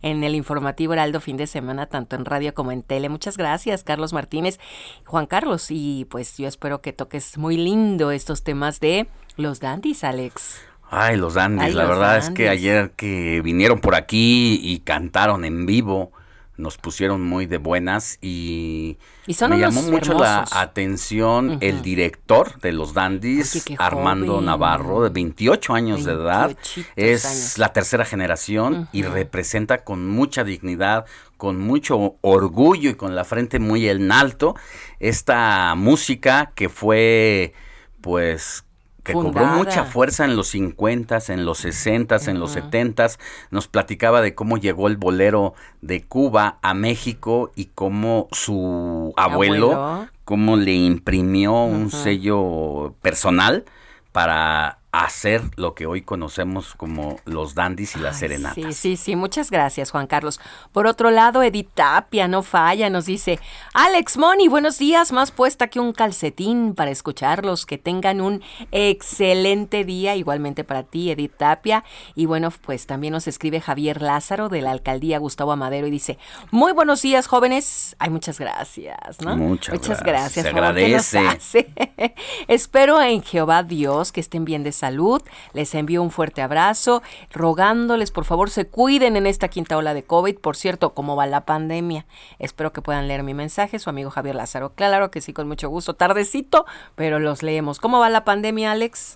en 0.01 0.23
el 0.23 0.35
informativo 0.35 0.93
Heraldo 0.93 1.19
fin 1.19 1.37
de 1.37 1.47
semana, 1.47 1.85
tanto 1.85 2.15
en 2.15 2.25
radio 2.25 2.53
como 2.53 2.71
en 2.71 2.83
tele. 2.83 3.09
Muchas 3.09 3.37
gracias, 3.37 3.83
Carlos 3.83 4.13
Martínez. 4.13 4.59
Juan 5.05 5.25
Carlos, 5.25 5.67
y 5.69 6.05
pues 6.09 6.37
yo 6.37 6.47
espero 6.47 6.81
que 6.81 6.93
toques 6.93 7.37
muy 7.37 7.57
lindo 7.57 8.11
estos 8.11 8.43
temas 8.43 8.79
de 8.79 9.07
los 9.35 9.59
dandies, 9.59 10.03
Alex. 10.03 10.61
Ay, 10.89 11.17
los 11.17 11.33
dandies, 11.33 11.73
la 11.73 11.85
verdad 11.85 12.17
es 12.17 12.29
que 12.29 12.49
ayer 12.49 12.91
que 12.91 13.41
vinieron 13.41 13.79
por 13.79 13.95
aquí 13.95 14.59
y 14.61 14.79
cantaron 14.79 15.43
en 15.43 15.65
vivo, 15.65 16.11
nos 16.55 16.77
pusieron 16.77 17.21
muy 17.21 17.45
de 17.45 17.57
buenas 17.57 18.19
y, 18.21 18.97
me 19.49 19.57
llamó 19.57 19.81
mucho 19.83 20.13
la 20.13 20.45
atención 20.51 21.57
el 21.61 21.81
director 21.81 22.59
de 22.59 22.71
los 22.71 22.93
Dandies, 22.93 23.65
Armando 23.77 24.39
Navarro, 24.41 25.01
de 25.01 25.09
28 25.09 25.73
años 25.73 26.05
de 26.05 26.13
edad, 26.13 26.55
es 26.95 27.57
la 27.57 27.73
tercera 27.73 28.05
generación 28.05 28.87
y 28.91 29.03
representa 29.03 29.83
con 29.83 30.07
mucha 30.07 30.43
dignidad, 30.43 31.05
con 31.37 31.59
mucho 31.59 32.17
orgullo 32.21 32.91
y 32.91 32.95
con 32.95 33.15
la 33.15 33.23
frente 33.23 33.59
muy 33.59 33.89
en 33.89 34.11
alto 34.11 34.55
esta 34.99 35.73
música 35.75 36.51
que 36.55 36.69
fue 36.69 37.53
pues 38.01 38.65
que 39.03 39.13
cobró 39.13 39.45
mucha 39.45 39.83
fuerza 39.83 40.23
en 40.25 40.35
los 40.35 40.47
50, 40.49 41.19
en 41.27 41.45
los 41.45 41.59
60, 41.59 42.17
en 42.27 42.39
los 42.39 42.51
70. 42.51 43.07
Nos 43.51 43.67
platicaba 43.67 44.21
de 44.21 44.33
cómo 44.33 44.57
llegó 44.57 44.87
el 44.87 44.97
bolero 44.97 45.53
de 45.81 46.03
Cuba 46.03 46.57
a 46.61 46.73
México 46.73 47.51
y 47.55 47.65
cómo 47.65 48.29
su 48.31 49.13
abuelo, 49.17 50.07
cómo 50.23 50.55
le 50.55 50.73
imprimió 50.73 51.53
un 51.63 51.91
sello 51.91 52.95
personal 53.01 53.65
para 54.13 54.79
hacer 54.93 55.41
lo 55.55 55.73
que 55.73 55.87
hoy 55.87 56.03
conocemos 56.03 56.75
como 56.75 57.17
los 57.25 57.55
dandis 57.55 57.95
y 57.95 57.99
las 57.99 58.19
serenatas. 58.19 58.53
Sí, 58.53 58.73
sí, 58.73 58.95
sí, 58.95 59.15
muchas 59.15 59.49
gracias 59.49 59.89
Juan 59.89 60.05
Carlos. 60.05 60.39
Por 60.71 60.85
otro 60.85 61.09
lado, 61.09 61.41
Edith 61.41 61.71
Tapia 61.73 62.27
no 62.27 62.43
falla, 62.43 62.91
nos 62.91 63.07
dice, 63.07 63.39
Alex 63.73 64.17
Moni, 64.17 64.47
buenos 64.47 64.77
días, 64.77 65.11
más 65.11 65.31
puesta 65.31 65.67
que 65.67 65.79
un 65.79 65.93
calcetín 65.93 66.75
para 66.75 66.91
escucharlos, 66.91 67.65
que 67.65 67.79
tengan 67.79 68.21
un 68.21 68.43
excelente 68.71 69.83
día, 69.83 70.15
igualmente 70.15 70.63
para 70.63 70.83
ti, 70.83 71.09
Edith 71.09 71.37
Tapia. 71.37 71.83
Y 72.13 72.27
bueno, 72.27 72.51
pues 72.51 72.85
también 72.85 73.13
nos 73.13 73.27
escribe 73.27 73.61
Javier 73.61 73.99
Lázaro 73.99 74.47
de 74.47 74.61
la 74.61 74.69
alcaldía 74.69 75.17
Gustavo 75.17 75.53
Amadero 75.53 75.87
y 75.87 75.91
dice, 75.91 76.19
muy 76.51 76.71
buenos 76.71 77.01
días 77.01 77.25
jóvenes, 77.25 77.95
ay, 77.97 78.11
muchas 78.11 78.39
gracias, 78.39 79.19
¿no? 79.21 79.35
Muchas, 79.37 79.73
muchas 79.73 80.03
gracias. 80.03 80.45
gracias. 80.53 81.05
Se 81.05 81.17
agradece. 81.17 82.15
Espero 82.47 83.01
en 83.01 83.23
Jehová 83.23 83.63
Dios 83.63 84.11
que 84.11 84.19
estén 84.19 84.45
bien 84.45 84.61
de 84.61 84.71
salud. 84.83 85.21
Les 85.53 85.73
envío 85.75 86.03
un 86.03 86.11
fuerte 86.11 86.41
abrazo, 86.41 87.01
rogándoles 87.31 88.11
por 88.11 88.25
favor 88.25 88.49
se 88.49 88.67
cuiden 88.67 89.15
en 89.15 89.25
esta 89.25 89.47
quinta 89.47 89.77
ola 89.77 89.93
de 89.93 90.03
COVID. 90.03 90.39
Por 90.39 90.57
cierto, 90.57 90.93
¿cómo 90.93 91.15
va 91.15 91.25
la 91.25 91.45
pandemia? 91.45 92.05
Espero 92.37 92.73
que 92.73 92.81
puedan 92.81 93.07
leer 93.07 93.23
mi 93.23 93.33
mensaje, 93.33 93.79
su 93.79 93.89
amigo 93.89 94.09
Javier 94.09 94.35
Lázaro. 94.35 94.73
Claro 94.75 95.09
que 95.09 95.21
sí, 95.21 95.31
con 95.31 95.47
mucho 95.47 95.69
gusto. 95.69 95.93
Tardecito, 95.93 96.65
pero 96.95 97.19
los 97.19 97.43
leemos. 97.43 97.79
¿Cómo 97.79 97.99
va 97.99 98.09
la 98.09 98.25
pandemia, 98.25 98.73
Alex? 98.73 99.15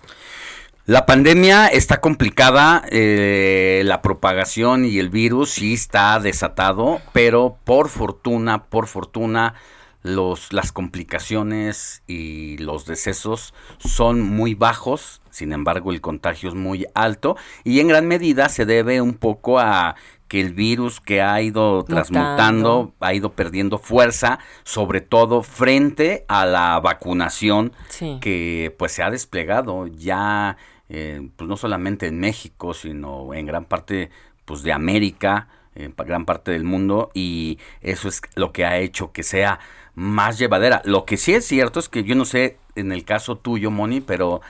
La 0.86 1.04
pandemia 1.04 1.66
está 1.66 2.00
complicada, 2.00 2.82
eh, 2.90 3.82
la 3.84 4.00
propagación 4.00 4.86
y 4.86 4.98
el 4.98 5.10
virus 5.10 5.50
sí 5.50 5.74
está 5.74 6.18
desatado, 6.18 7.02
pero 7.12 7.58
por 7.64 7.90
fortuna, 7.90 8.64
por 8.64 8.86
fortuna, 8.86 9.52
los, 10.02 10.52
las 10.52 10.72
complicaciones 10.72 12.02
y 12.06 12.56
los 12.58 12.86
decesos 12.86 13.54
son 13.78 14.20
muy 14.20 14.54
bajos, 14.54 15.20
sin 15.30 15.52
embargo 15.52 15.92
el 15.92 16.00
contagio 16.00 16.48
es 16.48 16.54
muy 16.54 16.86
alto 16.94 17.36
y 17.64 17.80
en 17.80 17.88
gran 17.88 18.06
medida 18.06 18.48
se 18.48 18.64
debe 18.64 19.00
un 19.00 19.14
poco 19.14 19.58
a 19.58 19.96
que 20.28 20.40
el 20.40 20.52
virus 20.52 21.00
que 21.00 21.22
ha 21.22 21.40
ido 21.40 21.84
transmutando 21.84 22.92
ha 23.00 23.14
ido 23.14 23.32
perdiendo 23.32 23.78
fuerza, 23.78 24.38
sobre 24.62 25.00
todo 25.00 25.42
frente 25.42 26.24
a 26.28 26.44
la 26.44 26.78
vacunación 26.80 27.72
que 28.20 28.74
pues 28.78 28.92
se 28.92 29.02
ha 29.02 29.10
desplegado 29.10 29.86
ya 29.86 30.58
eh, 30.90 31.28
pues 31.36 31.48
no 31.48 31.56
solamente 31.56 32.06
en 32.06 32.20
México, 32.20 32.72
sino 32.74 33.34
en 33.34 33.46
gran 33.46 33.64
parte 33.64 34.10
pues 34.44 34.62
de 34.62 34.72
América, 34.72 35.48
en 35.74 35.94
gran 35.96 36.24
parte 36.24 36.50
del 36.50 36.64
mundo 36.64 37.10
y 37.14 37.58
eso 37.80 38.08
es 38.08 38.20
lo 38.34 38.52
que 38.52 38.64
ha 38.64 38.78
hecho 38.78 39.12
que 39.12 39.22
sea 39.22 39.60
más 39.98 40.38
llevadera. 40.38 40.80
Lo 40.84 41.04
que 41.04 41.16
sí 41.16 41.34
es 41.34 41.44
cierto 41.44 41.80
es 41.80 41.88
que 41.88 42.04
yo 42.04 42.14
no 42.14 42.24
sé 42.24 42.56
en 42.76 42.92
el 42.92 43.04
caso 43.04 43.36
tuyo, 43.36 43.70
Moni, 43.72 44.00
pero 44.00 44.40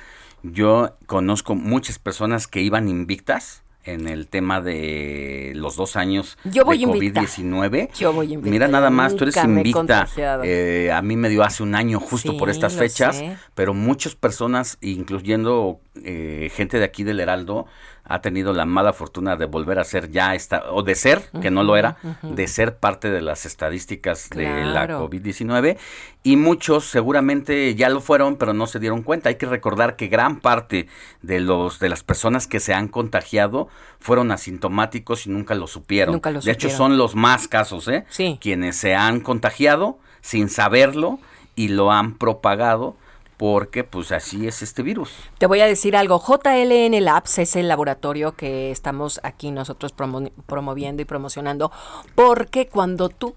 yo 0.43 0.97
conozco 1.07 1.55
muchas 1.55 1.99
personas 1.99 2.47
que 2.47 2.61
iban 2.61 2.89
invictas 2.89 3.63
en 3.85 4.07
el 4.07 4.29
tema 4.29 4.61
de 4.61 5.53
los 5.55 5.77
dos 5.77 5.97
años 5.97 6.37
Yo 6.45 6.67
voy 6.67 6.79
de 6.79 6.85
COVID-19. 6.85 7.89
Yo 7.95 8.13
voy 8.13 8.35
invicta. 8.35 8.51
Mira, 8.51 8.69
nada 8.69 8.91
más, 8.91 9.17
tú 9.17 9.25
eres 9.25 9.43
invicta. 9.43 10.07
Eh, 10.45 10.91
a 10.93 11.01
mí 11.01 11.17
me 11.17 11.31
dio 11.31 11.43
hace 11.43 11.63
un 11.63 11.75
año 11.75 11.99
justo 11.99 12.33
Sí, 12.33 12.39
por 12.39 12.51
estas 12.51 12.75
fechas, 12.75 13.17
sé. 13.17 13.37
pero 13.55 13.73
muchas 13.73 14.15
personas, 14.15 14.77
incluyendo 14.83 15.81
eh, 16.05 16.51
gente 16.55 16.79
de 16.79 16.85
aquí 16.85 17.03
del 17.05 17.21
Heraldo 17.21 17.67
ha 18.09 18.21
tenido 18.21 18.53
la 18.55 18.65
mala 18.65 18.93
fortuna 18.93 19.37
de 19.37 19.45
volver 19.45 19.79
a 19.79 19.85
ser 19.85 20.11
ya 20.11 20.35
esta, 20.35 20.73
o 20.73 20.83
de 20.83 20.95
ser, 20.95 21.31
que 21.43 21.51
no 21.51 21.63
lo 21.63 21.77
era, 21.77 21.99
de 22.23 22.49
ser 22.49 22.79
parte 22.79 23.11
de 23.11 23.21
las 23.21 23.45
estadísticas 23.45 24.31
de 24.31 24.65
la 24.65 24.87
Claro. 24.87 25.09
COVID-19 25.09 25.77
y 26.23 26.37
muchos 26.37 26.87
seguramente 26.87 27.75
ya 27.75 27.89
lo 27.91 28.01
fueron, 28.01 28.37
pero 28.37 28.55
no 28.55 28.67
se 28.67 28.79
dieron 28.79 29.03
cuenta. 29.03 29.29
Hay 29.29 29.37
que 29.37 29.47
recordar 29.47 29.97
que 29.97 30.09
gran 30.09 30.41
parte 30.41 30.89
de 31.23 31.41
los 31.41 31.79
de 31.79 31.89
las 31.89 32.03
personas 32.03 32.47
que 32.47 32.61
se 32.61 32.75
han 32.75 32.89
contagiado 32.89 33.69
fueron 34.01 34.33
asintomáticos 34.33 35.27
y 35.27 35.31
nunca 35.31 35.55
lo 35.55 35.67
supieron. 35.67 36.15
Nunca 36.15 36.31
lo 36.31 36.41
de 36.41 36.51
hecho, 36.51 36.71
son 36.71 36.97
los 36.97 37.15
más 37.15 37.47
casos, 37.47 37.89
¿eh? 37.89 38.05
Sí. 38.09 38.39
Quienes 38.41 38.77
se 38.77 38.95
han 38.95 39.21
contagiado 39.21 39.99
sin 40.21 40.49
saberlo 40.49 41.19
y 41.55 41.69
lo 41.69 41.93
han 41.93 42.15
propagado 42.15 42.97
porque 43.39 43.85
pues 43.85 44.13
así 44.13 44.47
es 44.47 44.61
este 44.61 44.83
virus. 44.83 45.11
Te 45.39 45.47
voy 45.47 45.61
a 45.61 45.67
decir 45.67 45.97
algo. 45.97 46.21
JLN 46.21 47.03
Labs 47.03 47.39
es 47.39 47.57
el 47.57 47.69
laboratorio 47.69 48.33
que 48.33 48.71
estamos 48.71 49.21
aquí 49.23 49.51
nosotros 49.51 49.97
promo- 49.97 50.31
promoviendo 50.47 51.01
y 51.01 51.07
promocionando 51.07 51.73
porque 52.15 52.67
cuando 52.67 53.09
tú 53.09 53.35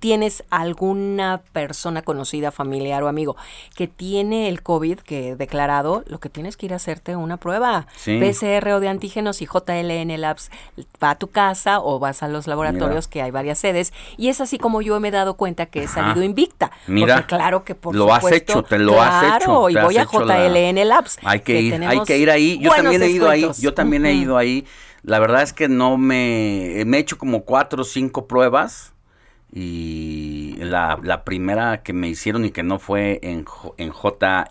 tienes 0.00 0.44
alguna 0.50 1.42
persona 1.52 2.02
conocida, 2.02 2.50
familiar 2.52 3.02
o 3.02 3.08
amigo 3.08 3.36
que 3.74 3.88
tiene 3.88 4.48
el 4.48 4.62
COVID 4.62 4.98
que 5.00 5.36
declarado, 5.36 6.04
lo 6.06 6.20
que 6.20 6.28
tienes 6.28 6.56
que 6.56 6.66
ir 6.66 6.72
a 6.72 6.76
hacerte 6.76 7.16
una 7.16 7.36
prueba. 7.36 7.86
Sí. 7.96 8.18
PCR 8.20 8.68
o 8.72 8.80
de 8.80 8.88
antígenos 8.88 9.42
y 9.42 9.46
JLN 9.46 10.20
Labs 10.20 10.50
va 11.02 11.10
a 11.10 11.14
tu 11.18 11.28
casa 11.28 11.80
o 11.80 11.98
vas 11.98 12.22
a 12.22 12.28
los 12.28 12.46
laboratorios 12.46 13.06
Mira. 13.06 13.10
que 13.10 13.22
hay 13.22 13.30
varias 13.30 13.58
sedes 13.58 13.92
y 14.16 14.28
es 14.28 14.40
así 14.40 14.58
como 14.58 14.82
yo 14.82 14.98
me 15.00 15.08
he 15.08 15.10
dado 15.10 15.34
cuenta 15.34 15.66
que 15.66 15.80
he 15.82 15.84
Ajá. 15.84 15.94
salido 16.06 16.22
invicta. 16.24 16.70
Mira, 16.86 17.16
porque 17.16 17.26
claro 17.36 17.64
que 17.64 17.74
por 17.74 17.94
lo 17.94 18.12
has 18.12 18.30
hecho, 18.32 18.62
te 18.62 18.78
lo 18.78 19.00
has 19.00 19.22
hecho, 19.24 19.44
claro, 19.46 19.70
y 19.70 19.74
voy 19.74 19.96
a 19.96 20.04
la- 20.04 20.44
JLN 20.44 20.84
Labs. 20.88 21.18
Hay 21.24 21.40
que, 21.40 21.60
ir, 21.60 21.74
hay 21.84 22.00
que 22.02 22.18
ir 22.18 22.30
ahí. 22.30 22.58
Yo 22.60 22.70
también 22.70 23.02
he 23.02 23.10
ido 23.10 23.28
ahí. 23.28 23.50
Yo 23.58 23.74
también 23.74 24.06
he 24.06 24.12
ido 24.12 24.36
ahí. 24.36 24.64
La 25.02 25.18
verdad 25.20 25.42
es 25.42 25.52
que 25.52 25.68
no 25.68 25.96
me 25.96 26.82
me 26.86 26.96
he 26.96 27.00
hecho 27.00 27.18
como 27.18 27.44
cuatro 27.44 27.82
o 27.82 27.84
cinco 27.84 28.26
pruebas 28.26 28.92
y 29.52 30.56
la, 30.58 30.98
la 31.02 31.24
primera 31.24 31.82
que 31.82 31.92
me 31.92 32.08
hicieron 32.08 32.44
y 32.44 32.50
que 32.50 32.62
no 32.62 32.78
fue 32.78 33.18
en, 33.22 33.44
en 33.78 33.92
JLN 33.92 34.46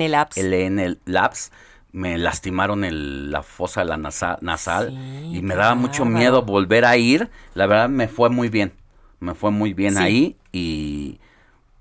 LN 0.00 0.08
Labs. 0.10 0.36
LN 0.36 0.98
Labs 1.04 1.52
me 1.92 2.18
lastimaron 2.18 2.84
el, 2.84 3.30
la 3.30 3.42
fosa 3.42 3.84
la 3.84 3.96
nasa- 3.96 4.38
nasal 4.40 4.92
y 5.32 5.42
me 5.42 5.54
daba 5.54 5.74
mucho 5.74 6.04
miedo 6.04 6.42
volver 6.42 6.84
a 6.84 6.96
ir. 6.96 7.30
La 7.54 7.66
verdad 7.66 7.88
me 7.88 8.08
fue 8.08 8.30
muy 8.30 8.48
bien. 8.48 8.72
Me 9.20 9.34
fue 9.34 9.50
muy 9.50 9.72
bien 9.74 9.94
Sí. 9.94 9.98
ahí 10.02 10.36
y 10.52 11.18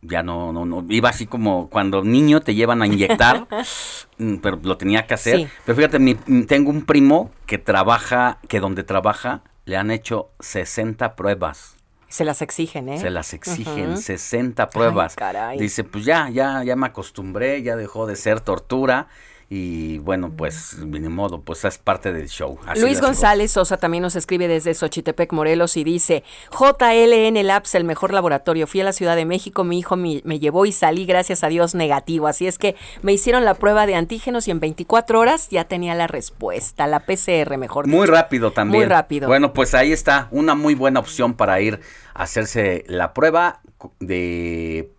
ya 0.01 0.23
no, 0.23 0.53
no, 0.53 0.65
no, 0.65 0.85
iba 0.89 1.09
así 1.09 1.25
como 1.27 1.69
cuando 1.69 2.03
niño 2.03 2.39
te 2.41 2.55
llevan 2.55 2.81
a 2.81 2.87
inyectar, 2.87 3.47
mm, 4.17 4.35
pero 4.37 4.59
lo 4.63 4.77
tenía 4.77 5.05
que 5.07 5.13
hacer. 5.13 5.37
Sí. 5.39 5.47
Pero 5.65 5.75
fíjate, 5.75 5.99
mi- 5.99 6.15
mm, 6.25 6.43
tengo 6.43 6.69
un 6.71 6.83
primo 6.85 7.31
que 7.45 7.57
trabaja, 7.57 8.39
que 8.47 8.59
donde 8.59 8.83
trabaja 8.83 9.41
le 9.65 9.75
han 9.77 9.91
hecho 9.91 10.29
60 10.39 11.15
pruebas. 11.15 11.76
Se 12.09 12.23
las 12.23 12.41
exigen, 12.41 12.89
¿eh? 12.89 12.99
Se 12.99 13.09
las 13.09 13.33
exigen, 13.33 13.91
Ujú. 13.91 14.01
60 14.01 14.69
pruebas. 14.69 15.15
caray. 15.15 15.59
Dice, 15.59 15.83
pues 15.83 16.05
ya, 16.05 16.29
ya, 16.29 16.63
ya 16.63 16.75
me 16.75 16.87
acostumbré, 16.87 17.61
ya 17.63 17.75
dejó 17.75 18.05
de 18.07 18.15
ser 18.15 18.39
tortura. 18.41 19.07
Y 19.49 19.99
bueno, 19.99 20.33
pues 20.35 20.77
ni 20.79 20.99
modo, 21.07 21.39
pues 21.41 21.63
es 21.63 21.77
parte 21.77 22.11
del 22.11 22.27
show. 22.27 22.59
Así 22.65 22.81
Luis 22.81 22.99
González 22.99 23.51
Sosa 23.51 23.77
también 23.77 24.01
nos 24.01 24.17
escribe 24.17 24.49
desde 24.49 24.73
Xochitepec, 24.73 25.31
Morelos, 25.31 25.77
y 25.77 25.85
dice, 25.85 26.25
JLN 26.51 27.47
Labs, 27.47 27.73
el 27.75 27.85
mejor 27.85 28.11
laboratorio. 28.11 28.67
Fui 28.67 28.81
a 28.81 28.83
la 28.83 28.91
Ciudad 28.91 29.15
de 29.15 29.23
México, 29.23 29.63
mi 29.63 29.79
hijo 29.79 29.95
me, 29.95 30.21
me 30.25 30.39
llevó 30.39 30.65
y 30.65 30.73
salí, 30.73 31.05
gracias 31.05 31.45
a 31.45 31.47
Dios, 31.47 31.75
negativo. 31.75 32.27
Así 32.27 32.45
es 32.45 32.57
que 32.57 32.75
me 33.01 33.13
hicieron 33.13 33.45
la 33.45 33.53
prueba 33.53 33.85
de 33.85 33.95
antígenos 33.95 34.49
y 34.49 34.51
en 34.51 34.59
24 34.59 35.17
horas 35.17 35.47
ya 35.49 35.63
tenía 35.63 35.95
la 35.95 36.07
respuesta, 36.07 36.85
la 36.85 37.05
PCR, 37.05 37.57
mejor 37.57 37.87
Muy 37.87 38.05
rápido 38.05 38.51
también. 38.51 38.83
Muy 38.83 38.89
rápido. 38.89 39.29
Bueno, 39.29 39.53
pues 39.53 39.73
ahí 39.73 39.93
está, 39.93 40.27
una 40.31 40.55
muy 40.55 40.75
buena 40.75 40.99
opción 40.99 41.35
para 41.35 41.61
ir 41.61 41.79
a 42.13 42.23
hacerse 42.23 42.83
la 42.87 43.13
prueba 43.13 43.61
de 43.99 44.91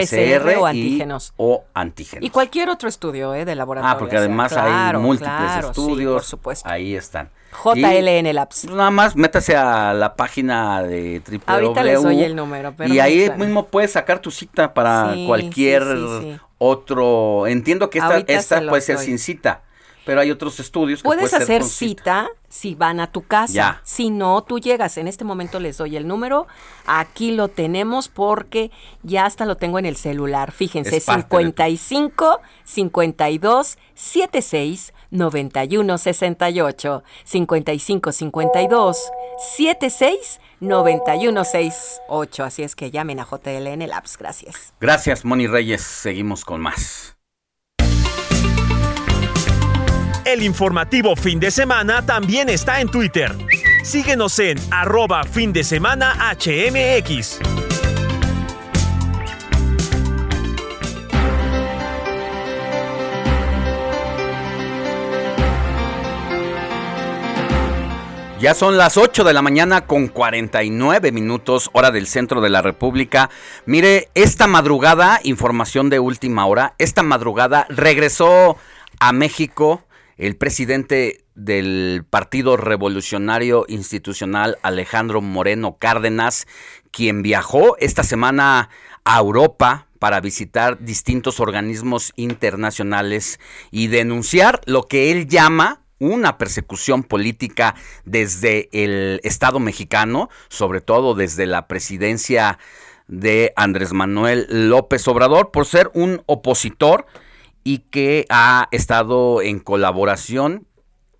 PCR, 0.00 0.42
PCR 0.42 0.56
o 0.58 0.66
y- 0.66 0.70
antígenos. 0.70 1.32
o 1.36 1.64
antígenos. 1.74 2.24
Y 2.24 2.30
cualquier 2.30 2.68
otro 2.68 2.88
estudio 2.88 3.34
¿eh? 3.34 3.44
de 3.44 3.54
laboratorio. 3.54 3.94
Ah, 3.94 3.98
porque 3.98 4.16
o 4.16 4.18
sea, 4.18 4.26
además 4.26 4.52
claro, 4.52 4.98
hay 4.98 5.04
múltiples 5.04 5.36
claro, 5.36 5.62
sí, 5.74 5.80
estudios. 5.80 6.12
por 6.14 6.24
supuesto. 6.24 6.68
Ahí 6.68 6.94
están. 6.94 7.30
JLN 7.64 8.32
Labs. 8.32 8.64
Y, 8.64 8.66
pues, 8.68 8.76
nada 8.76 8.90
más 8.90 9.14
métase 9.14 9.54
a 9.56 9.92
la 9.92 10.16
página 10.16 10.82
de 10.82 11.20
www. 11.20 11.40
Ahorita 11.46 11.82
les 11.82 12.02
doy 12.02 12.22
el 12.22 12.34
número, 12.34 12.74
Y 12.86 12.98
ahí 12.98 13.30
mismo 13.36 13.66
puedes 13.66 13.92
sacar 13.92 14.20
tu 14.20 14.30
cita 14.30 14.72
para 14.72 15.12
Sí, 15.14 15.26
cualquier 15.26 15.82
sí, 15.84 16.36
otro. 16.58 17.46
Entiendo 17.46 17.90
que 17.90 17.98
esta, 17.98 18.10
Ahorita 18.12 18.32
esta 18.32 18.62
puede 18.68 18.80
ser 18.82 18.96
doy. 18.96 19.04
sin 19.06 19.18
cita, 19.18 19.62
pero 20.04 20.20
hay 20.20 20.30
otros 20.30 20.58
estudios 20.60 21.00
que 21.02 21.06
Puedes 21.06 21.30
puede 21.30 21.42
hacer 21.42 21.60
con 21.60 21.68
cita 21.70 22.28
si 22.48 22.74
van 22.74 23.00
a 23.00 23.10
tu 23.10 23.22
casa. 23.22 23.52
Ya. 23.52 23.80
Si 23.84 24.10
no, 24.10 24.42
tú 24.42 24.58
llegas. 24.58 24.98
En 24.98 25.08
este 25.08 25.24
momento 25.24 25.60
les 25.60 25.78
doy 25.78 25.96
el 25.96 26.06
número. 26.06 26.46
Aquí 26.86 27.32
lo 27.32 27.48
tenemos 27.48 28.08
porque 28.08 28.70
ya 29.02 29.24
hasta 29.26 29.46
lo 29.46 29.56
tengo 29.56 29.78
en 29.78 29.86
el 29.86 29.96
celular. 29.96 30.52
Fíjense, 30.52 30.96
Es 30.96 31.04
parte 31.04 31.22
de 31.22 31.28
tu- 31.28 31.36
55 31.38 32.40
52 32.64 33.78
76 33.94 34.92
91 35.10 35.98
68. 35.98 37.02
55 37.24 38.12
52 38.12 38.98
76 39.38 40.40
91 40.60 41.44
68. 41.44 42.44
Así 42.44 42.62
es 42.62 42.76
que 42.76 42.90
llamen 42.90 43.20
a 43.20 43.26
JLN 43.30 43.86
Labs. 43.88 44.16
Gracias. 44.18 44.74
Gracias, 44.80 45.24
Moni 45.24 45.46
Reyes. 45.46 45.82
Seguimos 45.82 46.44
con 46.44 46.60
más. 46.60 47.11
El 50.24 50.44
informativo 50.44 51.16
fin 51.16 51.40
de 51.40 51.50
semana 51.50 52.06
también 52.06 52.48
está 52.48 52.80
en 52.80 52.88
Twitter. 52.88 53.36
Síguenos 53.82 54.38
en 54.38 54.56
arroba 54.70 55.24
fin 55.24 55.52
de 55.52 55.64
semana 55.64 56.14
HMX. 56.38 57.40
Ya 68.38 68.54
son 68.54 68.76
las 68.76 68.96
8 68.96 69.24
de 69.24 69.32
la 69.32 69.42
mañana 69.42 69.86
con 69.86 70.06
49 70.06 71.10
minutos, 71.10 71.68
hora 71.72 71.90
del 71.90 72.06
centro 72.06 72.40
de 72.40 72.50
la 72.50 72.62
República. 72.62 73.28
Mire, 73.66 74.08
esta 74.14 74.46
madrugada, 74.46 75.18
información 75.24 75.90
de 75.90 75.98
última 75.98 76.46
hora, 76.46 76.74
esta 76.78 77.02
madrugada 77.02 77.66
regresó 77.68 78.56
a 79.00 79.12
México 79.12 79.82
el 80.16 80.36
presidente 80.36 81.24
del 81.34 82.04
Partido 82.08 82.56
Revolucionario 82.56 83.64
Institucional, 83.68 84.58
Alejandro 84.62 85.20
Moreno 85.20 85.78
Cárdenas, 85.78 86.46
quien 86.90 87.22
viajó 87.22 87.76
esta 87.78 88.02
semana 88.02 88.68
a 89.04 89.18
Europa 89.18 89.88
para 89.98 90.20
visitar 90.20 90.78
distintos 90.80 91.40
organismos 91.40 92.12
internacionales 92.16 93.38
y 93.70 93.86
denunciar 93.86 94.60
lo 94.66 94.88
que 94.88 95.12
él 95.12 95.28
llama 95.28 95.82
una 95.98 96.36
persecución 96.36 97.04
política 97.04 97.76
desde 98.04 98.68
el 98.72 99.20
Estado 99.22 99.60
mexicano, 99.60 100.28
sobre 100.48 100.80
todo 100.80 101.14
desde 101.14 101.46
la 101.46 101.68
presidencia 101.68 102.58
de 103.06 103.52
Andrés 103.54 103.92
Manuel 103.92 104.46
López 104.48 105.06
Obrador, 105.06 105.52
por 105.52 105.66
ser 105.66 105.90
un 105.94 106.22
opositor 106.26 107.06
y 107.64 107.78
que 107.78 108.26
ha 108.28 108.68
estado 108.70 109.42
en 109.42 109.60
colaboración 109.60 110.66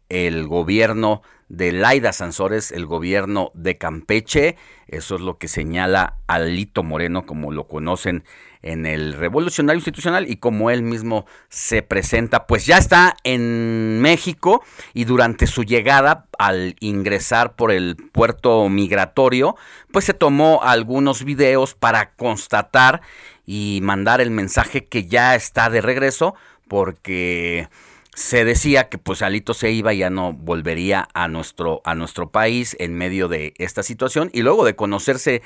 el 0.08 0.46
gobierno 0.46 1.22
de 1.48 1.72
Laida 1.72 2.12
Sansores, 2.12 2.72
el 2.72 2.86
gobierno 2.86 3.50
de 3.54 3.76
Campeche, 3.76 4.56
eso 4.88 5.14
es 5.14 5.20
lo 5.20 5.38
que 5.38 5.48
señala 5.48 6.16
Alito 6.26 6.82
Moreno, 6.82 7.26
como 7.26 7.50
lo 7.50 7.68
conocen 7.68 8.24
en 8.62 8.86
el 8.86 9.14
Revolucionario 9.14 9.78
Institucional 9.78 10.30
y 10.30 10.36
como 10.36 10.70
él 10.70 10.82
mismo 10.82 11.26
se 11.48 11.82
presenta, 11.82 12.46
pues 12.46 12.64
ya 12.64 12.78
está 12.78 13.16
en 13.24 14.00
México 14.00 14.62
y 14.94 15.04
durante 15.04 15.46
su 15.46 15.64
llegada 15.64 16.26
al 16.38 16.76
ingresar 16.80 17.54
por 17.54 17.72
el 17.72 17.96
puerto 17.96 18.68
migratorio, 18.68 19.56
pues 19.92 20.04
se 20.04 20.14
tomó 20.14 20.62
algunos 20.62 21.24
videos 21.24 21.74
para 21.74 22.12
constatar 22.14 23.02
y 23.46 23.80
mandar 23.82 24.20
el 24.20 24.30
mensaje 24.30 24.84
que 24.86 25.06
ya 25.06 25.34
está 25.34 25.70
de 25.70 25.80
regreso 25.80 26.34
porque 26.68 27.68
se 28.14 28.44
decía 28.44 28.88
que 28.88 28.98
pues 28.98 29.22
Alito 29.22 29.54
se 29.54 29.70
iba 29.70 29.94
y 29.94 29.98
ya 29.98 30.10
no 30.10 30.32
volvería 30.32 31.08
a 31.14 31.28
nuestro 31.28 31.80
a 31.84 31.94
nuestro 31.94 32.30
país 32.30 32.76
en 32.78 32.94
medio 32.94 33.28
de 33.28 33.54
esta 33.56 33.82
situación. 33.82 34.30
Y 34.32 34.42
luego 34.42 34.64
de 34.64 34.76
conocerse 34.76 35.42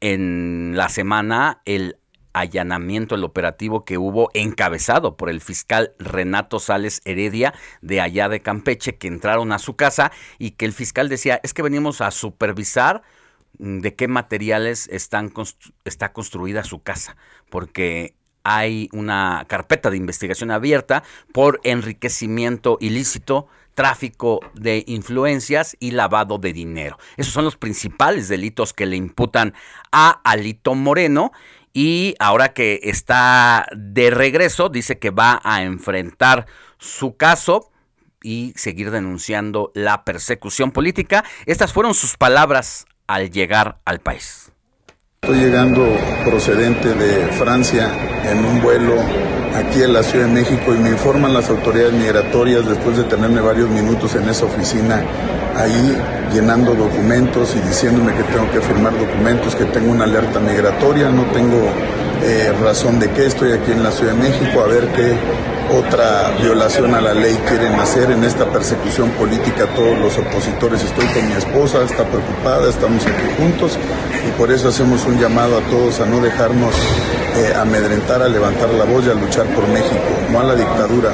en 0.00 0.72
la 0.74 0.88
semana 0.88 1.60
el 1.64 1.96
allanamiento, 2.32 3.14
el 3.14 3.24
operativo 3.24 3.84
que 3.84 3.98
hubo 3.98 4.30
encabezado 4.34 5.16
por 5.16 5.28
el 5.28 5.40
fiscal 5.40 5.92
Renato 5.98 6.58
Sales 6.58 7.02
Heredia 7.04 7.52
de 7.82 8.00
allá 8.00 8.28
de 8.28 8.40
Campeche, 8.40 8.96
que 8.96 9.08
entraron 9.08 9.52
a 9.52 9.58
su 9.58 9.76
casa 9.76 10.12
y 10.38 10.52
que 10.52 10.64
el 10.64 10.72
fiscal 10.72 11.08
decía, 11.08 11.40
es 11.42 11.52
que 11.52 11.62
venimos 11.62 12.00
a 12.00 12.10
supervisar 12.10 13.02
de 13.58 13.94
qué 13.94 14.08
materiales 14.08 14.88
están 14.88 15.32
está 15.84 16.12
construida 16.12 16.64
su 16.64 16.82
casa, 16.82 17.16
porque 17.50 18.14
hay 18.44 18.88
una 18.92 19.44
carpeta 19.48 19.90
de 19.90 19.96
investigación 19.96 20.50
abierta 20.50 21.02
por 21.32 21.60
enriquecimiento 21.64 22.76
ilícito, 22.80 23.46
tráfico 23.74 24.40
de 24.54 24.84
influencias 24.86 25.76
y 25.80 25.92
lavado 25.92 26.38
de 26.38 26.52
dinero. 26.52 26.98
Esos 27.16 27.32
son 27.32 27.44
los 27.44 27.56
principales 27.56 28.28
delitos 28.28 28.72
que 28.72 28.86
le 28.86 28.96
imputan 28.96 29.54
a 29.92 30.20
Alito 30.24 30.74
Moreno 30.74 31.32
y 31.72 32.14
ahora 32.18 32.52
que 32.52 32.80
está 32.82 33.66
de 33.74 34.10
regreso 34.10 34.68
dice 34.68 34.98
que 34.98 35.10
va 35.10 35.40
a 35.42 35.62
enfrentar 35.62 36.46
su 36.78 37.16
caso 37.16 37.70
y 38.22 38.52
seguir 38.56 38.90
denunciando 38.90 39.72
la 39.74 40.04
persecución 40.04 40.70
política. 40.70 41.24
Estas 41.46 41.72
fueron 41.72 41.94
sus 41.94 42.16
palabras 42.16 42.86
al 43.06 43.30
llegar 43.30 43.78
al 43.84 44.00
país. 44.00 44.50
Estoy 45.22 45.38
llegando 45.38 45.86
procedente 46.24 46.94
de 46.94 47.26
Francia 47.32 47.90
en 48.24 48.44
un 48.44 48.60
vuelo 48.60 48.94
aquí 49.54 49.82
en 49.82 49.92
la 49.92 50.02
Ciudad 50.02 50.26
de 50.26 50.32
México 50.32 50.74
y 50.74 50.78
me 50.78 50.90
informan 50.90 51.32
las 51.32 51.48
autoridades 51.48 51.92
migratorias 51.92 52.68
después 52.68 52.96
de 52.96 53.04
tenerme 53.04 53.40
varios 53.40 53.68
minutos 53.70 54.14
en 54.14 54.28
esa 54.28 54.46
oficina 54.46 55.02
ahí 55.56 55.96
llenando 56.32 56.74
documentos 56.74 57.54
y 57.54 57.60
diciéndome 57.60 58.14
que 58.14 58.24
tengo 58.24 58.50
que 58.50 58.60
firmar 58.60 58.98
documentos, 58.98 59.54
que 59.54 59.64
tengo 59.66 59.92
una 59.92 60.04
alerta 60.04 60.40
migratoria, 60.40 61.08
no 61.10 61.24
tengo 61.26 61.70
eh, 62.22 62.52
razón 62.62 62.98
de 62.98 63.10
que 63.10 63.26
estoy 63.26 63.52
aquí 63.52 63.72
en 63.72 63.82
la 63.82 63.90
Ciudad 63.90 64.14
de 64.14 64.30
México 64.30 64.60
a 64.60 64.66
ver 64.66 64.86
qué 64.92 65.16
otra 65.76 66.30
violación 66.40 66.94
a 66.94 67.00
la 67.00 67.14
ley 67.14 67.34
quieren 67.48 67.72
hacer 67.74 68.10
en 68.10 68.24
esta 68.24 68.50
persecución 68.50 69.10
política 69.12 69.66
todos 69.74 69.98
los 69.98 70.18
opositores. 70.18 70.82
Estoy 70.82 71.06
con 71.06 71.28
mi 71.28 71.34
esposa, 71.34 71.82
está 71.82 72.04
preocupada, 72.04 72.68
estamos 72.68 73.04
aquí 73.06 73.26
juntos 73.38 73.78
y 74.26 74.30
por 74.38 74.50
eso 74.50 74.68
hacemos 74.68 75.04
un 75.06 75.18
llamado 75.18 75.58
a 75.58 75.60
todos 75.62 76.00
a 76.00 76.06
no 76.06 76.20
dejarnos 76.20 76.74
eh, 77.36 77.52
amedrentar, 77.56 78.22
a 78.22 78.28
levantar 78.28 78.68
la 78.70 78.84
voz 78.84 79.06
y 79.06 79.10
a 79.10 79.14
luchar 79.14 79.46
por 79.54 79.66
México, 79.68 79.96
no 80.30 80.40
a 80.40 80.44
la 80.44 80.54
dictadura. 80.54 81.12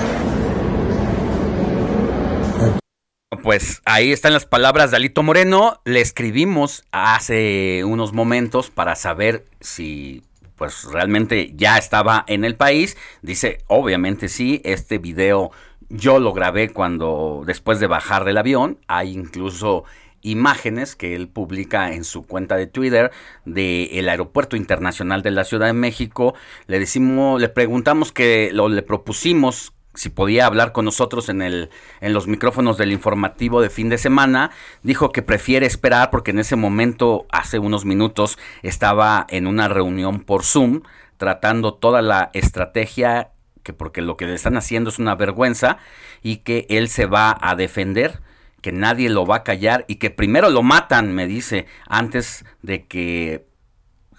Pues 3.43 3.81
ahí 3.85 4.13
están 4.13 4.33
las 4.35 4.45
palabras 4.45 4.91
de 4.91 4.97
Alito 4.97 5.23
Moreno. 5.23 5.81
Le 5.85 6.01
escribimos 6.01 6.85
hace 6.93 7.83
unos 7.85 8.13
momentos 8.13 8.69
para 8.69 8.95
saber 8.95 9.47
si 9.61 10.23
pues 10.59 10.85
realmente 10.85 11.53
ya 11.55 11.79
estaba 11.79 12.25
en 12.27 12.45
el 12.45 12.57
país. 12.57 12.97
Dice, 13.23 13.59
obviamente 13.69 14.29
sí, 14.29 14.61
este 14.65 14.99
video 14.99 15.51
yo 15.89 16.19
lo 16.19 16.35
grabé 16.35 16.69
cuando 16.69 17.45
después 17.47 17.81
de 17.81 17.87
bajar 17.87 18.25
del 18.25 18.37
avión. 18.37 18.79
Hay 18.89 19.13
incluso 19.13 19.85
imágenes 20.21 20.97
que 20.97 21.15
él 21.15 21.29
publica 21.29 21.93
en 21.93 22.05
su 22.05 22.27
cuenta 22.27 22.57
de 22.57 22.67
Twitter 22.67 23.13
del 23.45 24.09
aeropuerto 24.09 24.57
internacional 24.57 25.23
de 25.23 25.31
la 25.31 25.45
Ciudad 25.45 25.67
de 25.67 25.73
México. 25.73 26.35
Le 26.67 26.79
decimos, 26.79 27.41
le 27.41 27.49
preguntamos 27.49 28.13
que 28.13 28.51
lo 28.53 28.69
le 28.69 28.83
propusimos 28.83 29.73
si 29.99 30.11
podía 30.11 30.47
hablar 30.47 30.71
con 30.71 30.85
nosotros 30.85 31.29
en, 31.29 31.43
el, 31.43 31.71
en 32.01 32.13
los 32.13 32.29
micrófonos 32.29 32.79
del 32.79 32.93
informativo 32.93 33.61
de 33.61 33.69
fin 33.69 33.89
de 33.89 33.99
semana, 33.99 34.53
dijo 34.85 35.11
que 35.11 35.23
prefiere 35.23 35.67
esperar 35.67 36.11
porque 36.11 36.31
en 36.31 36.39
ese 36.39 36.55
momento, 36.55 37.27
hace 37.33 37.59
unos 37.59 37.85
minutos, 37.85 38.39
estaba 38.63 39.27
en 39.29 39.49
una 39.49 39.67
reunión 39.67 40.21
por 40.21 40.45
Zoom 40.45 40.83
tratando 41.17 41.75
toda 41.75 42.01
la 42.01 42.31
estrategia, 42.33 43.33
que 43.65 43.73
porque 43.73 44.01
lo 44.01 44.17
que 44.17 44.27
le 44.27 44.35
están 44.35 44.57
haciendo 44.57 44.89
es 44.89 45.01
una 45.01 45.17
vergüenza 45.17 45.79
y 46.23 46.39
que 46.39 46.67
él 46.71 46.89
se 46.89 47.07
va 47.07 47.37
a 47.41 47.57
defender 47.57 48.21
que 48.63 48.71
nadie 48.71 49.09
lo 49.09 49.27
va 49.27 49.37
a 49.37 49.45
callar 49.45 49.85
y 49.89 49.97
que 49.97 50.11
primero 50.11 50.49
lo 50.49 50.63
matan, 50.63 51.13
me 51.13 51.27
dice, 51.27 51.67
antes 51.89 52.45
de 52.63 52.87
que 52.87 53.47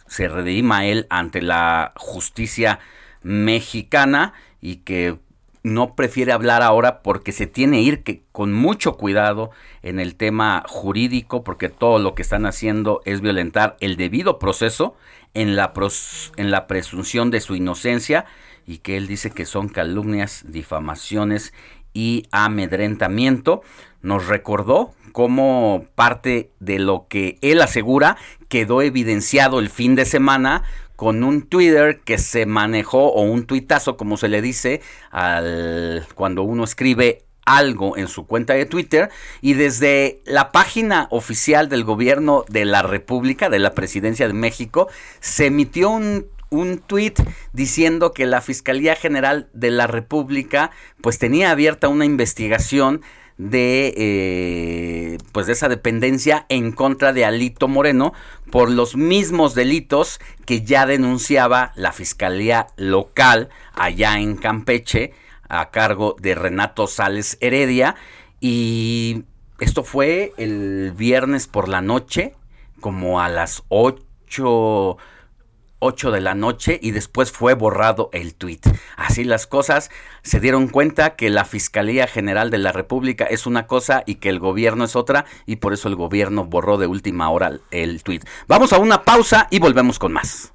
se 0.07 0.27
redima 0.27 0.85
él 0.85 1.07
ante 1.09 1.41
la 1.41 1.93
justicia 1.95 2.79
mexicana 3.21 4.33
y 4.59 4.77
que 4.77 5.19
no 5.63 5.95
prefiere 5.95 6.31
hablar 6.31 6.61
ahora 6.61 7.01
porque 7.01 7.31
se 7.31 7.47
tiene 7.47 7.81
ir 7.81 8.03
que, 8.03 8.23
con 8.31 8.53
mucho 8.53 8.97
cuidado 8.97 9.51
en 9.81 9.99
el 9.99 10.15
tema 10.15 10.63
jurídico 10.67 11.43
porque 11.43 11.69
todo 11.69 11.99
lo 11.99 12.15
que 12.15 12.21
están 12.21 12.45
haciendo 12.45 13.01
es 13.05 13.21
violentar 13.21 13.75
el 13.79 13.97
debido 13.97 14.39
proceso 14.39 14.95
en 15.33 15.55
la, 15.55 15.73
en 16.37 16.51
la 16.51 16.67
presunción 16.67 17.31
de 17.31 17.41
su 17.41 17.55
inocencia 17.55 18.25
y 18.65 18.79
que 18.79 18.97
él 18.97 19.07
dice 19.07 19.31
que 19.31 19.45
son 19.45 19.67
calumnias, 19.67 20.45
difamaciones 20.47 21.53
y 21.93 22.27
amedrentamiento. 22.31 23.61
Nos 24.01 24.27
recordó 24.27 24.93
cómo 25.11 25.85
parte 25.95 26.51
de 26.59 26.79
lo 26.79 27.07
que 27.09 27.37
él 27.41 27.61
asegura 27.61 28.17
quedó 28.47 28.81
evidenciado 28.81 29.59
el 29.59 29.69
fin 29.69 29.95
de 29.95 30.05
semana 30.05 30.63
con 30.99 31.23
un 31.23 31.43
Twitter 31.43 32.01
que 32.03 32.17
se 32.17 32.45
manejó 32.45 33.13
o 33.13 33.21
un 33.21 33.45
tuitazo 33.45 33.95
como 33.95 34.17
se 34.17 34.27
le 34.27 34.41
dice 34.41 34.81
al 35.11 36.05
cuando 36.13 36.43
uno 36.43 36.65
escribe 36.65 37.23
algo 37.45 37.95
en 37.95 38.09
su 38.09 38.27
cuenta 38.27 38.55
de 38.55 38.65
Twitter 38.65 39.09
y 39.39 39.53
desde 39.53 40.19
la 40.25 40.51
página 40.51 41.07
oficial 41.09 41.69
del 41.69 41.85
gobierno 41.85 42.43
de 42.49 42.65
la 42.65 42.81
República, 42.81 43.49
de 43.49 43.59
la 43.59 43.73
Presidencia 43.75 44.27
de 44.27 44.33
México, 44.33 44.89
se 45.21 45.45
emitió 45.45 45.89
un 45.89 46.27
un 46.49 46.79
tuit 46.79 47.17
diciendo 47.53 48.11
que 48.11 48.25
la 48.25 48.41
Fiscalía 48.41 48.95
General 48.95 49.47
de 49.53 49.71
la 49.71 49.87
República 49.87 50.71
pues 50.99 51.17
tenía 51.17 51.51
abierta 51.51 51.87
una 51.87 52.05
investigación 52.05 53.03
de 53.39 53.93
eh, 53.95 55.17
pues 55.31 55.47
de 55.47 55.53
esa 55.53 55.69
dependencia 55.69 56.45
en 56.49 56.73
contra 56.73 57.13
de 57.13 57.23
Alito 57.23 57.69
Moreno 57.69 58.13
por 58.51 58.69
los 58.69 58.97
mismos 58.97 59.55
delitos 59.55 60.19
que 60.45 60.63
ya 60.63 60.85
denunciaba 60.85 61.71
la 61.75 61.93
fiscalía 61.93 62.67
local 62.75 63.47
allá 63.73 64.19
en 64.19 64.35
Campeche 64.35 65.13
a 65.47 65.71
cargo 65.71 66.17
de 66.19 66.35
Renato 66.35 66.85
Sales 66.85 67.37
Heredia. 67.39 67.95
Y 68.41 69.23
esto 69.59 69.85
fue 69.85 70.33
el 70.35 70.91
viernes 70.91 71.47
por 71.47 71.69
la 71.69 71.81
noche 71.81 72.35
como 72.81 73.21
a 73.21 73.29
las 73.29 73.63
8 73.69 74.97
8 75.79 76.11
de 76.11 76.21
la 76.21 76.35
noche 76.35 76.79
y 76.81 76.91
después 76.91 77.31
fue 77.31 77.53
borrado 77.53 78.09
el 78.13 78.35
tuit. 78.35 78.65
Así 78.95 79.23
las 79.23 79.47
cosas, 79.47 79.89
se 80.21 80.39
dieron 80.39 80.67
cuenta 80.67 81.15
que 81.15 81.29
la 81.29 81.45
Fiscalía 81.45 82.07
General 82.07 82.49
de 82.49 82.57
la 82.57 82.71
República 82.71 83.25
es 83.25 83.45
una 83.45 83.67
cosa 83.67 84.03
y 84.05 84.15
que 84.15 84.29
el 84.29 84.39
gobierno 84.39 84.83
es 84.83 84.95
otra 84.95 85.25
y 85.45 85.57
por 85.57 85.73
eso 85.73 85.87
el 85.87 85.95
gobierno 85.95 86.45
borró 86.45 86.77
de 86.77 86.87
última 86.87 87.29
hora 87.29 87.59
el 87.71 88.03
tuit. 88.03 88.25
Vamos 88.47 88.73
a 88.73 88.79
una 88.79 89.03
pausa 89.03 89.47
y 89.49 89.59
volvemos 89.59 89.99
con 89.99 90.13
más. 90.13 90.51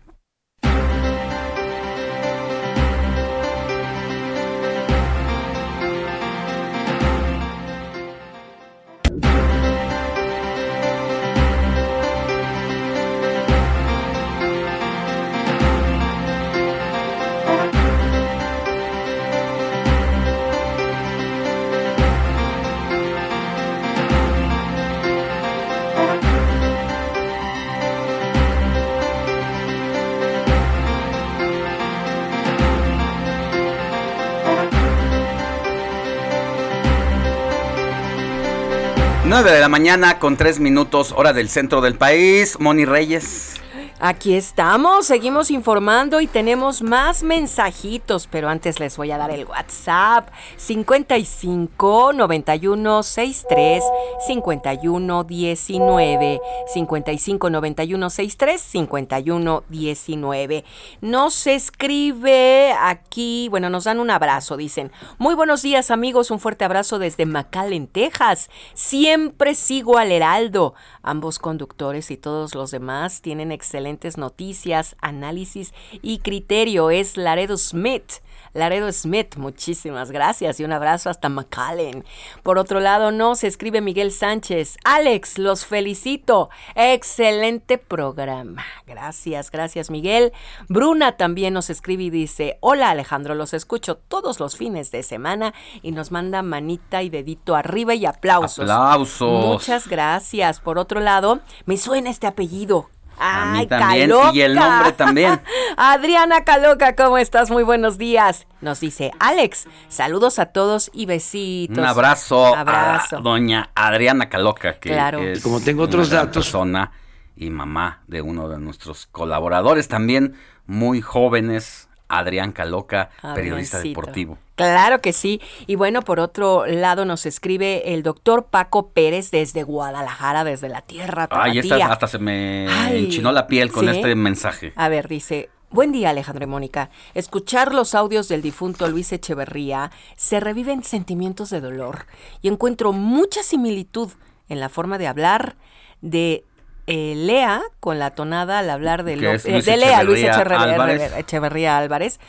De 39.43 39.61
la 39.61 39.69
mañana 39.69 40.20
con 40.20 40.36
3 40.36 40.61
minutos, 40.61 41.12
hora 41.16 41.32
del 41.32 41.51
centro 41.51 41.81
del 41.81 41.97
país. 41.97 42.56
Moni 42.61 42.85
Reyes. 42.85 43.64
Aquí 44.06 44.35
estamos, 44.35 45.06
seguimos 45.06 45.51
informando 45.51 46.20
y 46.20 46.26
tenemos 46.26 46.82
más 46.82 47.22
mensajitos, 47.22 48.26
pero 48.26 48.51
antes 48.51 48.78
les 48.78 48.98
voy 48.98 49.10
a 49.10 49.16
dar 49.16 49.31
el 49.31 49.47
WhatsApp 49.47 50.28
55 50.59 52.12
91 52.12 53.02
63 53.02 53.82
51 54.26 55.24
19 55.24 56.40
55 56.66 57.48
91 57.48 58.10
63 58.10 58.60
51 58.60 59.64
19. 59.70 60.64
Nos 61.01 61.47
escribe 61.47 62.74
aquí, 62.78 63.48
bueno, 63.48 63.70
nos 63.70 63.85
dan 63.85 64.01
un 64.01 64.10
abrazo, 64.10 64.59
dicen, 64.59 64.93
muy 65.16 65.35
buenos 65.35 65.62
días 65.62 65.90
amigos, 65.90 66.31
un 66.31 66.40
fuerte 66.40 66.66
abrazo 66.66 66.98
desde 66.98 67.24
McAllen, 67.24 67.86
Texas. 67.86 68.51
Siempre 68.74 69.55
sigo 69.55 69.97
al 69.97 70.12
Heraldo. 70.12 70.74
Ambos 71.06 71.39
conductores 71.39 72.10
y 72.10 72.16
todos 72.16 72.55
los 72.55 72.70
demás 72.70 73.20
tienen 73.20 73.52
excelente 73.52 74.09
noticias, 74.16 74.97
análisis 75.02 75.74
y 76.01 76.20
criterio. 76.20 76.90
Es 76.90 77.18
Laredo 77.18 77.59
Smith. 77.59 78.22
Laredo 78.55 78.90
Smith, 78.93 79.36
muchísimas 79.36 80.10
gracias 80.10 80.59
y 80.60 80.64
un 80.64 80.72
abrazo 80.72 81.10
hasta 81.10 81.28
McAllen. 81.28 82.05
Por 82.43 82.59
otro 82.59 82.81
lado, 82.81 83.10
nos 83.10 83.44
escribe 83.44 83.81
Miguel 83.81 84.12
Sánchez. 84.12 84.76
Alex, 84.85 85.39
los 85.39 85.66
felicito. 85.66 86.51
Excelente 86.74 87.78
programa. 87.78 88.64
Gracias, 88.86 89.51
gracias 89.51 89.90
Miguel. 89.90 90.32
Bruna 90.68 91.16
también 91.16 91.52
nos 91.52 91.68
escribe 91.68 92.05
y 92.05 92.10
dice, 92.10 92.59
hola 92.60 92.90
Alejandro, 92.90 93.35
los 93.35 93.55
escucho 93.55 93.97
todos 93.97 94.40
los 94.40 94.56
fines 94.56 94.90
de 94.90 95.02
semana 95.02 95.52
y 95.82 95.93
nos 95.93 96.12
manda 96.12 96.43
manita 96.43 97.02
y 97.02 97.10
dedito 97.10 97.56
arriba 97.56 97.94
y 97.94 98.06
aplausos. 98.06 98.70
Aplausos. 98.70 99.47
Muchas 99.47 99.89
gracias. 99.89 100.60
Por 100.60 100.78
otro 100.78 101.01
lado, 101.01 101.40
me 101.66 101.76
suena 101.76 102.10
este 102.10 102.26
apellido. 102.26 102.89
A 103.19 103.47
mí 103.47 103.59
Ay, 103.61 103.66
también, 103.66 104.11
Caloca. 104.11 104.31
y 104.35 104.41
el 104.43 104.55
nombre 104.55 104.93
también. 104.93 105.41
Adriana 105.77 106.45
Caloca, 106.45 106.95
¿cómo 106.97 107.19
estás? 107.19 107.51
Muy 107.51 107.62
buenos 107.62 107.97
días. 107.99 108.47
Nos 108.61 108.81
dice 108.81 109.11
Alex, 109.19 109.66
saludos 109.89 110.39
a 110.39 110.47
todos 110.47 110.91
y 110.93 111.07
besitos. 111.07 111.78
Un 111.78 111.85
abrazo, 111.85 112.55
Abrazo. 112.57 113.19
a 113.19 113.20
doña 113.20 113.70
Adriana 113.74 114.28
Caloca, 114.28 114.78
que 114.78 114.91
Claro. 114.91 115.20
es 115.20 115.39
Y 115.39 115.43
como 115.43 115.61
tengo 115.61 115.82
otros 115.85 116.11
datos. 116.11 116.32
persona 116.45 116.93
y 117.36 117.51
mamá 117.51 118.03
de 118.07 118.23
uno 118.23 118.49
de 118.49 118.59
nuestros 118.59 119.07
colaboradores 119.07 119.89
también 119.89 120.35
muy 120.66 121.01
jóvenes, 121.01 121.89
Adrián 122.09 122.53
Caloca, 122.53 123.11
periodista 123.35 123.81
deportivo. 123.81 124.39
Claro 124.55 125.01
que 125.01 125.12
sí. 125.12 125.40
Y 125.66 125.74
bueno, 125.74 126.02
por 126.02 126.20
otro 126.20 126.66
lado 126.66 127.05
nos 127.05 127.26
escribe 127.26 127.94
el 127.94 128.02
doctor 128.02 128.47
Paco 128.47 128.90
Pérez 128.90 129.31
desde 129.31 129.64
Guadalajara, 129.64 130.44
desde 130.44 130.68
la 130.68 130.82
tierra 130.82 131.28
Ay, 131.31 131.59
esta, 131.59 131.76
hasta 131.86 132.06
se 132.06 132.18
me 132.18 132.68
Ay, 132.68 133.06
enchinó 133.06 133.32
la 133.32 133.47
piel 133.47 133.72
con 133.72 133.86
¿sí? 133.86 133.97
este 133.97 134.14
mensaje. 134.14 134.72
A 134.76 134.89
ver, 134.89 135.09
dice, 135.09 135.51
buen 135.70 135.90
día 135.90 136.10
Alejandro 136.10 136.44
y 136.44 136.48
Mónica. 136.48 136.90
Escuchar 137.14 137.74
los 137.74 137.94
audios 137.94 138.28
del 138.28 138.43
difunto 138.43 138.89
Luis 138.89 139.12
Echeverría 139.12 139.90
se 140.16 140.39
reviven 140.39 140.85
sentimientos 140.85 141.51
de 141.51 141.60
dolor 141.60 142.06
y 142.40 142.48
encuentro 142.48 142.93
mucha 142.93 143.43
similitud 143.43 144.10
en 144.48 144.60
la 144.60 144.68
forma 144.68 144.98
de 144.98 145.09
hablar 145.09 145.56
de 146.01 146.44
eh, 146.86 147.15
Lea 147.16 147.62
con 147.81 147.98
la 147.98 148.11
tonada 148.11 148.59
al 148.59 148.70
hablar 148.70 149.05
de, 149.05 149.15
eh, 149.15 149.16
Luis 149.16 149.65
de 149.65 149.77
Lea, 149.77 150.02
Luis 150.02 150.23
Echeverría 150.23 150.62
Álvarez. 150.62 151.12
Echeverría 151.16 151.78
Álvarez. 151.78 152.20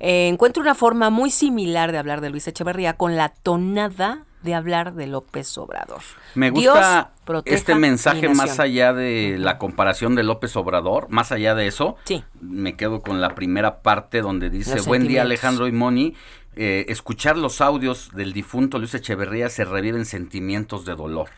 Eh, 0.00 0.28
encuentro 0.28 0.62
una 0.62 0.74
forma 0.74 1.10
muy 1.10 1.30
similar 1.30 1.92
de 1.92 1.98
hablar 1.98 2.20
de 2.20 2.30
Luis 2.30 2.46
Echeverría 2.46 2.94
con 2.94 3.16
la 3.16 3.30
tonada 3.30 4.24
de 4.42 4.54
hablar 4.54 4.94
de 4.94 5.06
López 5.06 5.56
Obrador. 5.56 6.02
Me 6.34 6.50
gusta 6.50 7.12
este 7.46 7.74
mensaje 7.74 8.28
más 8.28 8.60
allá 8.60 8.92
de 8.92 9.36
la 9.38 9.56
comparación 9.56 10.14
de 10.14 10.22
López 10.22 10.54
Obrador, 10.56 11.08
más 11.08 11.32
allá 11.32 11.54
de 11.54 11.66
eso, 11.66 11.96
me 12.40 12.76
quedo 12.76 13.00
con 13.00 13.22
la 13.22 13.34
primera 13.34 13.80
parte 13.80 14.20
donde 14.20 14.50
dice, 14.50 14.76
Los 14.76 14.86
buen 14.86 15.08
día. 15.08 15.22
Alejandro 15.22 15.66
y 15.66 15.72
Moni, 15.72 16.14
eh, 16.56 16.84
escuchar 16.88 17.38
los 17.38 17.62
audios 17.62 18.10
del 18.12 18.34
difunto 18.34 18.78
Luis 18.78 18.94
Echeverría 18.94 19.48
se 19.48 19.64
reviven 19.64 20.04
sentimientos 20.04 20.84
de 20.84 20.94
dolor. 20.94 21.30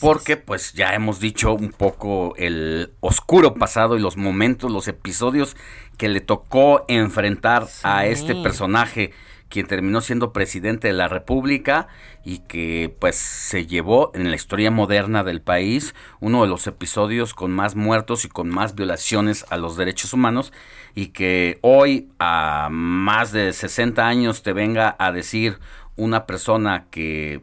Porque 0.00 0.36
pues 0.36 0.72
ya 0.72 0.94
hemos 0.94 1.20
dicho 1.20 1.54
un 1.54 1.70
poco 1.70 2.34
el 2.36 2.92
oscuro 3.00 3.54
pasado 3.54 3.96
y 3.96 4.00
los 4.00 4.16
momentos, 4.16 4.70
los 4.70 4.88
episodios 4.88 5.56
que 5.96 6.08
le 6.08 6.20
tocó 6.20 6.84
enfrentar 6.88 7.66
a 7.82 8.06
este 8.06 8.34
personaje 8.34 9.12
quien 9.54 9.66
terminó 9.68 10.00
siendo 10.00 10.32
presidente 10.32 10.88
de 10.88 10.94
la 10.94 11.06
República 11.06 11.86
y 12.24 12.38
que 12.38 12.92
pues 12.98 13.14
se 13.14 13.66
llevó 13.66 14.10
en 14.14 14.30
la 14.30 14.34
historia 14.34 14.72
moderna 14.72 15.22
del 15.22 15.42
país 15.42 15.94
uno 16.18 16.42
de 16.42 16.48
los 16.48 16.66
episodios 16.66 17.34
con 17.34 17.52
más 17.52 17.76
muertos 17.76 18.24
y 18.24 18.28
con 18.28 18.48
más 18.48 18.74
violaciones 18.74 19.46
a 19.50 19.56
los 19.56 19.76
derechos 19.76 20.12
humanos 20.12 20.52
y 20.96 21.08
que 21.08 21.58
hoy 21.60 22.08
a 22.18 22.68
más 22.68 23.30
de 23.30 23.52
60 23.52 24.04
años 24.04 24.42
te 24.42 24.52
venga 24.52 24.96
a 24.98 25.12
decir 25.12 25.60
una 25.94 26.26
persona 26.26 26.86
que 26.90 27.42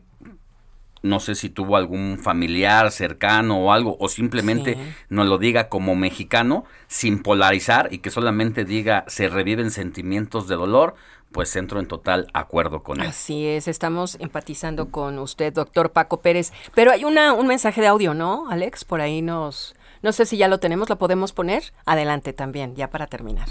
no 1.02 1.20
sé 1.20 1.36
si 1.36 1.50
tuvo 1.50 1.78
algún 1.78 2.20
familiar 2.22 2.92
cercano 2.92 3.58
o 3.60 3.72
algo, 3.72 3.98
o 4.00 4.08
simplemente 4.08 4.76
Sí. 4.76 4.80
nos 5.10 5.28
lo 5.28 5.38
diga 5.38 5.68
como 5.70 5.96
mexicano, 5.96 6.66
sin 6.88 7.24
polarizar 7.24 7.90
y 7.92 8.00
que 8.00 8.12
solamente 8.12 8.66
diga 8.66 9.04
se 9.08 9.28
reviven 9.30 9.72
sentimientos 9.72 10.48
de 10.48 10.56
dolor, 10.56 10.96
pues 11.32 11.56
entro 11.56 11.80
en 11.80 11.88
total 11.88 12.28
acuerdo 12.34 12.84
con 12.84 13.00
él. 13.02 13.08
Así 13.08 13.46
es, 13.48 13.68
estamos 13.68 14.18
empatizando 14.20 14.90
con 14.90 15.18
usted, 15.18 15.54
doctor 15.54 15.92
Paco 15.92 16.22
Pérez. 16.22 16.52
Pero 16.76 16.92
hay 16.92 17.06
una, 17.06 17.34
un 17.34 17.48
mensaje 17.48 17.80
de 17.82 17.88
audio, 17.88 18.14
¿no, 18.14 18.50
Alex? 18.50 18.84
Por 18.84 19.00
ahí 19.02 19.22
nos... 19.22 19.76
No 20.04 20.12
sé 20.12 20.26
si 20.26 20.36
ya 20.36 20.48
lo 20.48 20.60
tenemos, 20.60 20.90
¿lo 20.90 20.98
podemos 20.98 21.32
poner? 21.32 21.64
Adelante 21.86 22.34
también, 22.34 22.76
ya 22.76 22.90
para 22.90 23.08
terminar. 23.08 23.48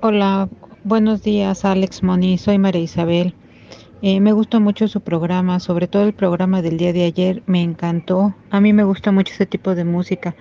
Hola, 0.00 0.48
buenos 0.84 1.22
días 1.22 1.64
Alex 1.64 2.02
Moni, 2.02 2.38
soy 2.38 2.58
María 2.58 2.82
Isabel. 2.82 3.34
Eh, 4.00 4.20
me 4.20 4.32
gustó 4.32 4.60
mucho 4.60 4.86
su 4.86 5.00
programa, 5.00 5.58
sobre 5.58 5.88
todo 5.88 6.04
el 6.04 6.12
programa 6.12 6.62
del 6.62 6.76
día 6.78 6.92
de 6.92 7.04
ayer, 7.04 7.42
me 7.46 7.62
encantó. 7.62 8.32
A 8.50 8.60
mí 8.60 8.72
me 8.72 8.84
gusta 8.84 9.10
mucho 9.10 9.34
ese 9.34 9.44
tipo 9.44 9.74
de 9.74 9.84
música, 9.84 10.36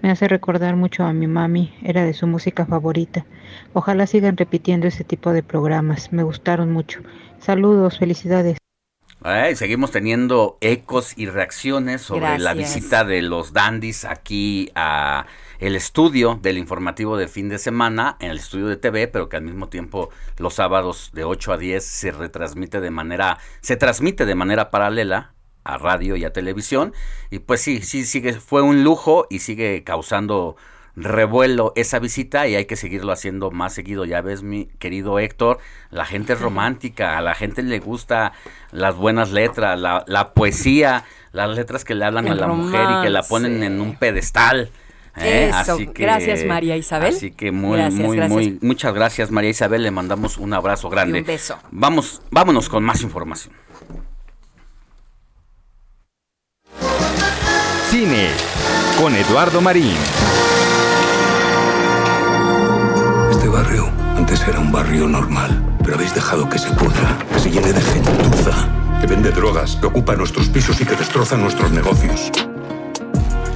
me 0.00 0.10
hace 0.10 0.28
recordar 0.28 0.76
mucho 0.76 1.04
a 1.04 1.12
mi 1.12 1.26
mami, 1.26 1.74
era 1.82 2.04
de 2.04 2.14
su 2.14 2.26
música 2.26 2.64
favorita. 2.64 3.26
Ojalá 3.74 4.06
sigan 4.06 4.38
repitiendo 4.38 4.86
ese 4.86 5.04
tipo 5.04 5.32
de 5.34 5.42
programas, 5.42 6.10
me 6.10 6.22
gustaron 6.22 6.72
mucho. 6.72 7.00
Saludos, 7.38 7.98
felicidades. 7.98 8.56
Ay, 9.24 9.56
seguimos 9.56 9.90
teniendo 9.92 10.56
ecos 10.60 11.12
y 11.16 11.26
reacciones 11.26 12.00
sobre 12.00 12.38
la 12.38 12.54
visita 12.54 13.04
de 13.04 13.22
los 13.22 13.52
dandis 13.52 14.04
aquí 14.04 14.72
a 14.74 15.26
el 15.62 15.76
estudio 15.76 16.40
del 16.42 16.58
informativo 16.58 17.16
de 17.16 17.28
fin 17.28 17.48
de 17.48 17.56
semana, 17.56 18.16
en 18.18 18.32
el 18.32 18.38
estudio 18.38 18.66
de 18.66 18.76
TV, 18.76 19.06
pero 19.06 19.28
que 19.28 19.36
al 19.36 19.44
mismo 19.44 19.68
tiempo 19.68 20.10
los 20.38 20.54
sábados 20.54 21.10
de 21.14 21.22
8 21.22 21.52
a 21.52 21.56
10 21.56 21.84
se 21.84 22.10
retransmite 22.10 22.80
de 22.80 22.90
manera, 22.90 23.38
se 23.60 23.76
transmite 23.76 24.26
de 24.26 24.34
manera 24.34 24.70
paralela 24.70 25.34
a 25.62 25.78
radio 25.78 26.16
y 26.16 26.24
a 26.24 26.32
televisión. 26.32 26.92
Y 27.30 27.38
pues 27.38 27.60
sí, 27.60 27.80
sí, 27.82 28.04
sigue, 28.04 28.32
fue 28.34 28.60
un 28.60 28.82
lujo 28.82 29.28
y 29.30 29.38
sigue 29.38 29.84
causando 29.84 30.56
revuelo 30.96 31.72
esa 31.76 32.00
visita 32.00 32.48
y 32.48 32.56
hay 32.56 32.64
que 32.64 32.74
seguirlo 32.74 33.12
haciendo 33.12 33.52
más 33.52 33.72
seguido. 33.72 34.04
Ya 34.04 34.20
ves, 34.20 34.42
mi 34.42 34.66
querido 34.80 35.20
Héctor, 35.20 35.60
la 35.90 36.04
gente 36.06 36.32
es 36.32 36.40
romántica, 36.40 37.16
a 37.16 37.22
la 37.22 37.36
gente 37.36 37.62
le 37.62 37.78
gusta 37.78 38.32
las 38.72 38.96
buenas 38.96 39.30
letras, 39.30 39.78
la, 39.78 40.02
la 40.08 40.34
poesía, 40.34 41.04
las 41.30 41.54
letras 41.54 41.84
que 41.84 41.94
le 41.94 42.04
hablan 42.04 42.26
El 42.26 42.32
a 42.32 42.48
la 42.48 42.48
mujer 42.48 42.88
y 42.98 43.02
que 43.02 43.10
la 43.10 43.22
ponen 43.22 43.62
en 43.62 43.80
un 43.80 43.94
pedestal. 43.94 44.72
¿Eh? 45.16 45.48
Eso, 45.50 45.74
Así 45.74 45.86
que- 45.88 46.02
gracias, 46.02 46.44
María 46.44 46.76
Isabel. 46.76 47.14
Así 47.14 47.30
que 47.30 47.52
muy, 47.52 47.78
Gracias, 47.78 48.00
muy, 48.06 48.16
gracias. 48.16 48.32
muy, 48.32 48.58
muchas 48.62 48.94
gracias 48.94 49.30
María 49.30 49.50
Isabel, 49.50 49.82
le 49.82 49.90
mandamos 49.90 50.38
un 50.38 50.52
abrazo 50.54 50.88
grande. 50.88 51.18
Y 51.18 51.20
un 51.20 51.26
beso. 51.26 51.58
Vamos, 51.70 52.22
vámonos 52.30 52.68
con 52.68 52.82
más 52.84 53.02
información. 53.02 53.54
Cine 57.90 58.30
con 58.98 59.14
Eduardo 59.14 59.60
Marín. 59.60 59.96
Este 63.30 63.48
barrio 63.48 63.90
antes 64.16 64.46
era 64.48 64.58
un 64.60 64.72
barrio 64.72 65.06
normal, 65.08 65.76
pero 65.82 65.96
habéis 65.96 66.14
dejado 66.14 66.48
que 66.48 66.58
se 66.58 66.70
pudra, 66.72 67.18
que 67.32 67.38
se 67.38 67.50
llene 67.50 67.72
de 67.72 67.80
gentuza, 67.80 68.68
que 69.00 69.06
vende 69.06 69.30
drogas, 69.30 69.76
que 69.76 69.86
ocupa 69.86 70.14
nuestros 70.16 70.48
pisos 70.48 70.80
y 70.80 70.84
que 70.86 70.94
destroza 70.96 71.36
nuestros 71.36 71.70
negocios. 71.72 72.30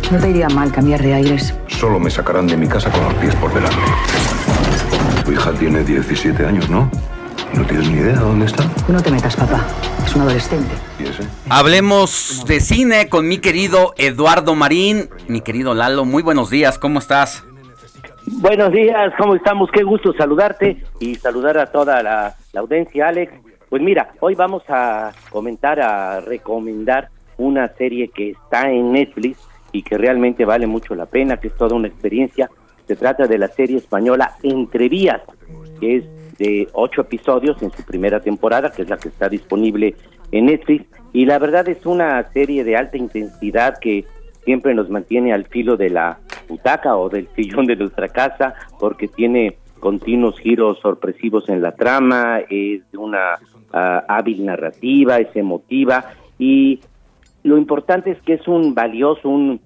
No 0.08 0.20
te 0.20 0.30
iría 0.30 0.48
mal 0.48 0.70
cambiar 0.70 1.02
de 1.02 1.14
aires. 1.14 1.52
Solo 1.66 1.98
me 1.98 2.10
sacarán 2.10 2.46
de 2.46 2.56
mi 2.56 2.68
casa 2.68 2.92
con 2.92 3.02
los 3.02 3.14
pies 3.14 3.34
por 3.36 3.52
delante. 3.52 3.76
Tu 5.24 5.32
hija 5.32 5.50
tiene 5.54 5.82
17 5.82 6.46
años, 6.46 6.70
¿no? 6.70 6.88
¿Y 7.52 7.58
no 7.58 7.64
tienes 7.66 7.90
ni 7.90 7.96
idea 7.96 8.12
de 8.12 8.20
dónde 8.20 8.46
está? 8.46 8.64
No 8.86 9.02
te 9.02 9.10
metas, 9.10 9.34
papá. 9.34 9.66
Es 10.04 10.14
un 10.14 10.22
adolescente. 10.22 10.72
¿Y 11.00 11.08
ese? 11.08 11.24
Hablemos 11.50 12.44
de 12.46 12.60
cine 12.60 13.08
con 13.08 13.26
mi 13.26 13.38
querido 13.38 13.94
Eduardo 13.98 14.54
Marín, 14.54 15.08
mi 15.26 15.40
querido 15.40 15.74
Lalo, 15.74 16.04
muy 16.04 16.22
buenos 16.22 16.50
días, 16.50 16.78
¿cómo 16.78 17.00
estás? 17.00 17.44
Buenos 18.26 18.70
días, 18.70 19.12
¿cómo 19.18 19.34
estamos? 19.34 19.70
Qué 19.72 19.82
gusto 19.82 20.12
saludarte 20.12 20.84
y 21.00 21.16
saludar 21.16 21.58
a 21.58 21.66
toda 21.66 22.00
la, 22.04 22.36
la 22.52 22.60
audiencia, 22.60 23.08
Alex. 23.08 23.32
Pues 23.68 23.82
mira, 23.82 24.10
hoy 24.20 24.36
vamos 24.36 24.62
a 24.68 25.10
comentar, 25.30 25.80
a 25.80 26.20
recomendar 26.20 27.08
una 27.38 27.66
serie 27.74 28.08
que 28.14 28.30
está 28.30 28.70
en 28.70 28.92
Netflix 28.92 29.36
y 29.76 29.82
que 29.82 29.98
realmente 29.98 30.46
vale 30.46 30.66
mucho 30.66 30.94
la 30.94 31.04
pena, 31.04 31.36
que 31.36 31.48
es 31.48 31.54
toda 31.54 31.76
una 31.76 31.88
experiencia. 31.88 32.48
Se 32.86 32.96
trata 32.96 33.26
de 33.26 33.36
la 33.36 33.48
serie 33.48 33.76
española 33.76 34.32
Entre 34.42 34.88
Vías, 34.88 35.20
que 35.78 35.96
es 35.96 36.04
de 36.38 36.66
ocho 36.72 37.02
episodios 37.02 37.60
en 37.62 37.70
su 37.70 37.82
primera 37.82 38.20
temporada, 38.20 38.70
que 38.70 38.82
es 38.82 38.88
la 38.88 38.96
que 38.96 39.08
está 39.08 39.28
disponible 39.28 39.94
en 40.32 40.46
Netflix. 40.46 40.86
Y 41.12 41.26
la 41.26 41.38
verdad 41.38 41.68
es 41.68 41.84
una 41.84 42.22
serie 42.32 42.64
de 42.64 42.76
alta 42.76 42.96
intensidad 42.96 43.78
que 43.78 44.06
siempre 44.44 44.74
nos 44.74 44.88
mantiene 44.88 45.34
al 45.34 45.44
filo 45.44 45.76
de 45.76 45.90
la 45.90 46.18
butaca 46.48 46.96
o 46.96 47.10
del 47.10 47.28
sillón 47.36 47.66
de 47.66 47.76
nuestra 47.76 48.08
casa, 48.08 48.54
porque 48.78 49.08
tiene 49.08 49.58
continuos 49.78 50.38
giros 50.38 50.78
sorpresivos 50.80 51.50
en 51.50 51.60
la 51.60 51.72
trama, 51.72 52.40
es 52.48 52.90
de 52.90 52.98
una 52.98 53.38
ah, 53.74 54.04
hábil 54.08 54.46
narrativa, 54.46 55.18
es 55.18 55.34
emotiva 55.36 56.12
y 56.38 56.80
lo 57.46 57.56
importante 57.56 58.10
es 58.10 58.20
que 58.22 58.34
es 58.34 58.48
un 58.48 58.74
valioso, 58.74 59.28
un 59.28 59.60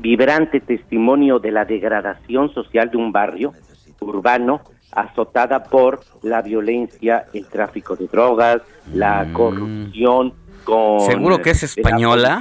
vibrante 0.00 0.60
testimonio 0.60 1.38
de 1.38 1.50
la 1.50 1.64
degradación 1.64 2.52
social 2.52 2.90
de 2.90 2.96
un 2.96 3.12
barrio 3.12 3.52
urbano 4.00 4.60
azotada 4.92 5.64
por 5.64 6.00
la 6.22 6.42
violencia, 6.42 7.26
el 7.34 7.46
tráfico 7.46 7.96
de 7.96 8.06
drogas, 8.06 8.62
la 8.92 9.24
Mm. 9.24 9.32
corrupción 9.32 10.32
con 10.64 11.00
¿Seguro 11.00 11.40
que 11.42 11.50
es 11.50 11.62
la 11.62 11.66
española? 11.66 12.40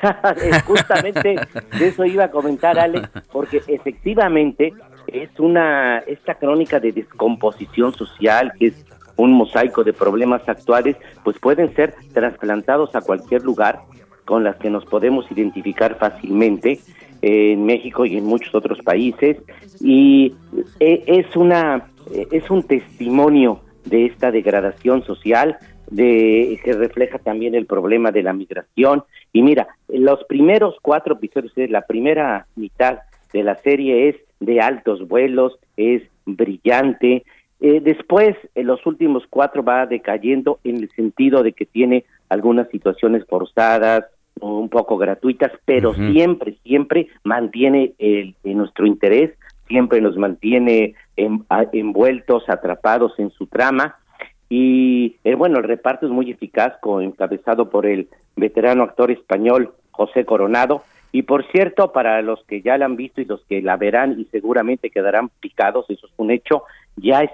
Justamente 0.66 1.36
de 1.78 1.88
eso 1.88 2.04
iba 2.04 2.24
a 2.24 2.30
comentar 2.30 2.78
Alex, 2.78 3.08
porque 3.32 3.62
efectivamente 3.66 4.72
es 5.08 5.28
una 5.38 5.98
esta 6.06 6.34
crónica 6.34 6.78
de 6.78 6.92
descomposición 6.92 7.92
social 7.94 8.52
que 8.58 8.68
es 8.68 8.84
un 9.16 9.32
mosaico 9.32 9.82
de 9.84 9.92
problemas 9.92 10.48
actuales, 10.48 10.96
pues 11.24 11.38
pueden 11.38 11.74
ser 11.74 11.94
trasplantados 12.14 12.94
a 12.94 13.00
cualquier 13.00 13.42
lugar 13.42 13.80
con 14.24 14.44
las 14.44 14.56
que 14.56 14.70
nos 14.70 14.84
podemos 14.84 15.30
identificar 15.30 15.96
fácilmente 15.98 16.80
en 17.22 17.64
México 17.64 18.06
y 18.06 18.16
en 18.16 18.24
muchos 18.24 18.54
otros 18.54 18.78
países. 18.80 19.38
Y 19.80 20.34
eh, 20.78 21.04
es 21.06 21.36
una 21.36 21.88
eh, 22.12 22.26
es 22.30 22.50
un 22.50 22.62
testimonio 22.62 23.60
de 23.84 24.06
esta 24.06 24.30
degradación 24.30 25.04
social 25.04 25.58
de 25.90 26.60
que 26.64 26.72
refleja 26.72 27.18
también 27.18 27.54
el 27.54 27.66
problema 27.66 28.12
de 28.12 28.22
la 28.22 28.32
migración. 28.32 29.04
Y 29.32 29.42
mira 29.42 29.68
los 29.88 30.22
primeros 30.24 30.76
cuatro 30.82 31.14
episodios 31.14 31.52
la 31.70 31.82
primera 31.82 32.46
mitad 32.56 33.00
de 33.32 33.42
la 33.42 33.56
serie 33.56 34.08
es 34.08 34.16
de 34.40 34.60
altos 34.60 35.06
vuelos 35.06 35.58
es 35.76 36.02
brillante 36.24 37.24
eh, 37.60 37.80
después, 37.80 38.36
en 38.54 38.66
los 38.66 38.84
últimos 38.86 39.24
cuatro 39.28 39.62
va 39.62 39.86
decayendo 39.86 40.58
en 40.64 40.76
el 40.76 40.90
sentido 40.90 41.42
de 41.42 41.52
que 41.52 41.66
tiene 41.66 42.04
algunas 42.28 42.68
situaciones 42.70 43.24
forzadas, 43.26 44.04
un 44.40 44.68
poco 44.70 44.96
gratuitas, 44.96 45.52
pero 45.66 45.92
siempre, 46.12 46.56
siempre 46.62 47.08
mantiene 47.24 47.92
el, 47.98 48.34
nuestro 48.44 48.86
interés, 48.86 49.32
siempre 49.68 50.00
nos 50.00 50.16
mantiene 50.16 50.94
en- 51.16 51.44
a- 51.50 51.66
envueltos, 51.72 52.48
atrapados 52.48 53.18
en 53.18 53.30
su 53.30 53.46
trama. 53.46 53.96
Y 54.48 55.16
eh, 55.24 55.34
bueno, 55.34 55.58
el 55.58 55.64
reparto 55.64 56.06
es 56.06 56.12
muy 56.12 56.30
eficaz, 56.30 56.74
con, 56.80 57.02
encabezado 57.02 57.68
por 57.70 57.86
el 57.86 58.08
veterano 58.36 58.82
actor 58.82 59.10
español 59.10 59.72
José 59.90 60.24
Coronado. 60.24 60.82
Y 61.12 61.22
por 61.22 61.44
cierto, 61.50 61.92
para 61.92 62.22
los 62.22 62.42
que 62.44 62.62
ya 62.62 62.78
la 62.78 62.86
han 62.86 62.96
visto 62.96 63.20
y 63.20 63.24
los 63.24 63.44
que 63.46 63.60
la 63.62 63.76
verán 63.76 64.18
y 64.18 64.24
seguramente 64.26 64.90
quedarán 64.90 65.28
picados, 65.40 65.84
eso 65.90 66.06
es 66.06 66.12
un 66.16 66.30
hecho, 66.30 66.62
ya, 67.00 67.30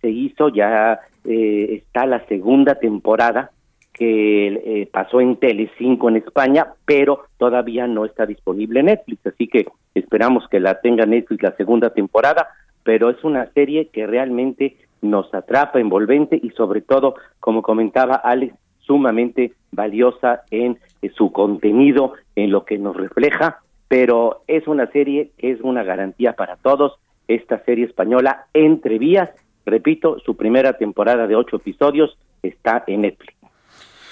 se 0.00 0.08
hizo, 0.10 0.48
ya 0.48 1.00
eh, 1.24 1.82
está 1.82 2.06
la 2.06 2.24
segunda 2.26 2.76
temporada 2.76 3.50
que 3.92 4.48
eh, 4.48 4.88
pasó 4.92 5.20
en 5.20 5.36
Telecinco 5.36 6.08
en 6.08 6.16
España, 6.16 6.66
pero 6.84 7.24
todavía 7.38 7.86
no 7.86 8.04
está 8.04 8.26
disponible 8.26 8.80
en 8.80 8.86
Netflix, 8.86 9.26
así 9.26 9.48
que 9.48 9.66
esperamos 9.94 10.46
que 10.48 10.60
la 10.60 10.80
tenga 10.80 11.06
Netflix 11.06 11.42
la 11.42 11.56
segunda 11.56 11.90
temporada, 11.90 12.48
pero 12.82 13.08
es 13.08 13.24
una 13.24 13.46
serie 13.52 13.88
que 13.88 14.06
realmente 14.06 14.76
nos 15.00 15.32
atrapa, 15.32 15.80
envolvente 15.80 16.38
y 16.42 16.50
sobre 16.50 16.82
todo, 16.82 17.14
como 17.40 17.62
comentaba 17.62 18.16
Alex, 18.16 18.54
sumamente 18.80 19.52
valiosa 19.72 20.42
en 20.50 20.78
su 21.14 21.32
contenido, 21.32 22.12
en 22.36 22.50
lo 22.50 22.64
que 22.64 22.78
nos 22.78 22.96
refleja, 22.96 23.60
pero 23.88 24.42
es 24.46 24.66
una 24.66 24.86
serie 24.88 25.30
que 25.38 25.52
es 25.52 25.60
una 25.60 25.82
garantía 25.82 26.34
para 26.34 26.56
todos, 26.56 26.98
esta 27.28 27.62
serie 27.64 27.84
española 27.86 28.46
Entre 28.54 28.98
Vías, 28.98 29.30
repito, 29.64 30.18
su 30.24 30.36
primera 30.36 30.74
temporada 30.74 31.26
de 31.26 31.34
ocho 31.36 31.56
episodios 31.56 32.16
está 32.42 32.84
en 32.86 33.02
Netflix. 33.02 33.34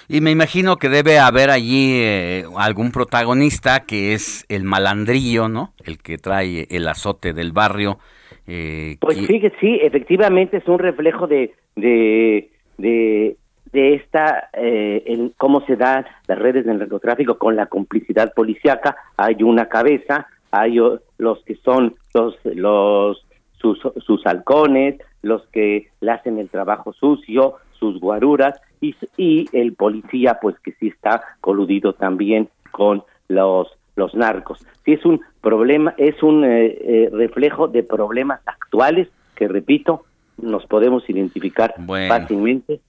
Y 0.09 0.21
me 0.21 0.31
imagino 0.31 0.77
que 0.77 0.91
debe 0.91 1.19
haber 1.19 1.49
allí 1.51 1.93
eh, 2.03 2.45
algún 2.59 2.93
protagonista 2.93 3.81
que 3.87 4.13
es 4.13 4.45
el 4.51 4.65
malandrillo, 4.65 5.49
¿no? 5.49 5.73
El 5.83 5.97
que 5.99 6.19
trae 6.19 6.67
el 6.71 6.87
azote 6.89 7.33
del 7.33 7.53
barrio. 7.53 7.99
eh, 8.47 8.97
Pues 9.01 9.19
fíjese, 9.27 9.57
sí, 9.61 9.79
efectivamente 9.81 10.59
es 10.59 10.69
un 10.69 10.79
reflejo 10.79 11.27
de, 11.27 11.55
de, 11.77 12.51
de, 12.77 13.37
de 13.73 13.95
esta, 13.95 14.51
eh, 14.53 15.05
el- 15.07 15.33
cómo 15.39 15.65
se 15.65 15.77
dan 15.77 16.05
las 16.27 16.39
redes 16.39 16.67
del 16.67 16.81
narcotráfico 16.81 17.39
con 17.39 17.57
la 17.57 17.67
complicidad 17.67 18.35
policíaca. 18.35 18.97
Hay 19.17 19.43
una 19.43 19.71
cabeza, 19.71 20.27
hay 20.61 20.79
los 21.19 21.45
que 21.45 21.57
son 21.57 21.97
los, 22.13 22.35
los 22.45 23.27
sus, 23.59 23.79
sus 24.05 24.27
halcones, 24.27 25.01
los 25.23 25.47
que 25.49 25.89
le 26.01 26.11
hacen 26.11 26.39
el 26.39 26.51
trabajo 26.51 26.93
sucio, 26.93 27.55
sus 27.79 27.99
guaruras, 27.99 28.61
y, 28.81 28.95
y 29.17 29.47
el 29.53 29.75
policía, 29.75 30.39
pues 30.41 30.59
que 30.61 30.73
sí 30.73 30.89
está 30.89 31.23
coludido 31.41 31.95
también 31.95 32.49
con 32.71 33.03
los 33.29 33.69
los 33.97 34.15
narcos. 34.15 34.59
Sí 34.85 34.93
es 34.93 35.05
un 35.05 35.21
problema, 35.41 35.95
es 35.99 36.21
un 36.23 36.45
eh, 36.45 36.67
eh, 36.67 37.11
reflejo 37.13 37.69
de 37.69 37.83
problemas 37.85 38.41
actuales 38.45 39.09
que, 39.37 39.47
repito, 39.49 40.05
nos 40.37 40.67
podemos 40.67 41.09
identificar 41.09 41.75
Bueno. 41.79 42.13
fácilmente. 42.13 42.81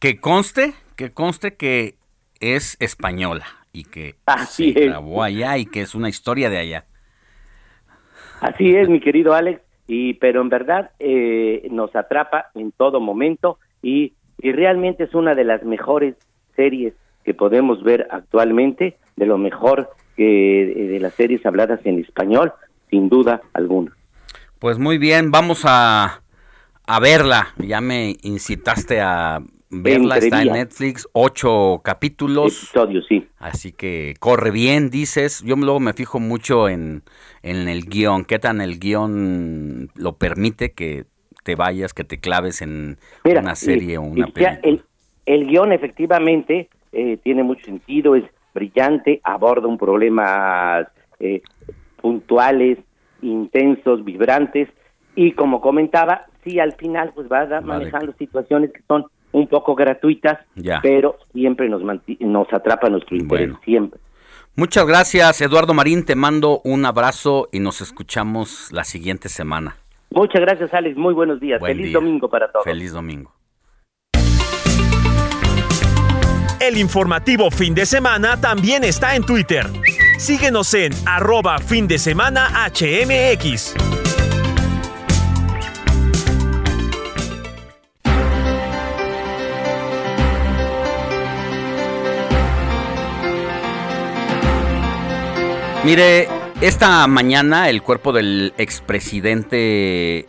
Que 0.00 0.18
conste, 0.20 0.74
que 0.96 1.12
conste 1.12 1.54
que 1.54 1.94
es 2.40 2.76
española 2.80 3.46
y 3.78 3.84
que 3.84 4.16
Así 4.26 4.72
se 4.72 4.84
es. 4.84 4.86
grabó 4.90 5.22
allá 5.22 5.56
y 5.58 5.66
que 5.66 5.82
es 5.82 5.94
una 5.94 6.08
historia 6.08 6.50
de 6.50 6.58
allá. 6.58 6.84
Así 8.40 8.74
es, 8.74 8.88
mi 8.88 9.00
querido 9.00 9.34
Alex, 9.34 9.60
y 9.86 10.14
pero 10.14 10.40
en 10.40 10.48
verdad 10.48 10.90
eh, 10.98 11.66
nos 11.70 11.94
atrapa 11.96 12.46
en 12.54 12.72
todo 12.72 13.00
momento 13.00 13.58
y, 13.82 14.14
y 14.38 14.52
realmente 14.52 15.04
es 15.04 15.14
una 15.14 15.34
de 15.34 15.44
las 15.44 15.62
mejores 15.64 16.14
series 16.54 16.94
que 17.24 17.34
podemos 17.34 17.82
ver 17.82 18.06
actualmente, 18.10 18.96
de 19.16 19.26
lo 19.26 19.38
mejor 19.38 19.90
que 20.16 20.62
eh, 20.62 20.88
de 20.88 21.00
las 21.00 21.14
series 21.14 21.44
habladas 21.46 21.80
en 21.84 21.98
español, 22.00 22.52
sin 22.90 23.08
duda 23.08 23.40
alguna. 23.52 23.92
Pues 24.58 24.78
muy 24.78 24.98
bien, 24.98 25.30
vamos 25.30 25.62
a, 25.64 26.22
a 26.86 27.00
verla. 27.00 27.48
Ya 27.58 27.80
me 27.80 28.16
incitaste 28.22 29.00
a 29.00 29.40
verla, 29.70 30.18
está 30.18 30.42
en. 30.42 30.52
Netflix, 30.52 31.08
ocho 31.12 31.80
capítulos. 31.84 32.64
Episodios, 32.64 33.06
sí. 33.08 33.26
Así 33.38 33.72
que 33.72 34.14
corre 34.18 34.50
bien, 34.50 34.90
dices. 34.90 35.42
Yo 35.44 35.56
luego 35.56 35.80
me 35.80 35.92
fijo 35.92 36.20
mucho 36.20 36.68
en, 36.68 37.02
en 37.42 37.68
el 37.68 37.84
guion. 37.84 38.24
¿Qué 38.24 38.38
tan 38.38 38.60
el 38.60 38.78
guion 38.78 39.90
lo 39.94 40.16
permite 40.16 40.72
que 40.72 41.04
te 41.44 41.54
vayas, 41.54 41.94
que 41.94 42.04
te 42.04 42.20
claves 42.20 42.62
en 42.62 42.98
Mira, 43.24 43.40
una 43.40 43.54
serie 43.54 43.98
o 43.98 44.02
una 44.02 44.26
película? 44.26 44.60
el, 44.62 44.82
el 45.26 45.46
guion 45.46 45.72
efectivamente 45.72 46.68
eh, 46.92 47.18
tiene 47.22 47.42
mucho 47.42 47.64
sentido, 47.64 48.16
es 48.16 48.24
brillante, 48.54 49.20
aborda 49.22 49.66
un 49.66 49.78
problemas 49.78 50.86
eh, 51.20 51.42
puntuales, 52.00 52.78
intensos, 53.22 54.04
vibrantes, 54.04 54.68
y 55.14 55.32
como 55.32 55.60
comentaba, 55.60 56.26
sí 56.44 56.58
al 56.60 56.72
final 56.74 57.12
pues 57.14 57.28
va 57.30 57.60
manejando 57.60 58.12
situaciones 58.18 58.72
que 58.72 58.80
son 58.86 59.06
un 59.32 59.46
poco 59.48 59.74
gratuitas, 59.74 60.38
Ya. 60.56 60.80
pero 60.82 61.16
siempre 61.32 61.68
nos, 61.68 61.82
nos 62.20 62.52
atrapa 62.52 62.88
nuestro 62.88 63.16
interés, 63.16 63.48
Bueno. 63.48 63.60
siempre. 63.64 64.00
Muchas 64.56 64.86
gracias, 64.86 65.40
Eduardo 65.40 65.72
Marín. 65.74 66.04
Te 66.04 66.16
mando 66.16 66.60
un 66.64 66.84
abrazo 66.84 67.48
y 67.52 67.60
nos 67.60 67.80
escuchamos 67.80 68.72
la 68.72 68.82
siguiente 68.84 69.28
semana. 69.28 69.76
Muchas 70.10 70.40
gracias, 70.40 70.72
Alex, 70.74 70.96
muy 70.96 71.14
buenos 71.14 71.38
días, 71.38 71.60
Buen 71.60 71.72
feliz 71.72 71.86
día. 71.90 71.98
domingo 71.98 72.28
para 72.28 72.50
todos. 72.50 72.64
Feliz 72.64 72.92
domingo. 72.92 73.32
El 76.60 76.76
informativo 76.76 77.50
fin 77.50 77.74
de 77.74 77.86
semana 77.86 78.40
también 78.40 78.82
está 78.84 79.14
en 79.14 79.22
Twitter. 79.24 79.64
Síguenos 80.18 80.74
en 80.74 80.92
arroba 81.06 81.58
fin 81.58 81.86
de 81.86 81.98
semana 81.98 82.48
HMX. 82.68 83.74
Mire, 95.88 96.28
esta 96.60 97.06
mañana 97.06 97.70
el 97.70 97.80
cuerpo 97.80 98.12
del 98.12 98.52
expresidente 98.58 100.28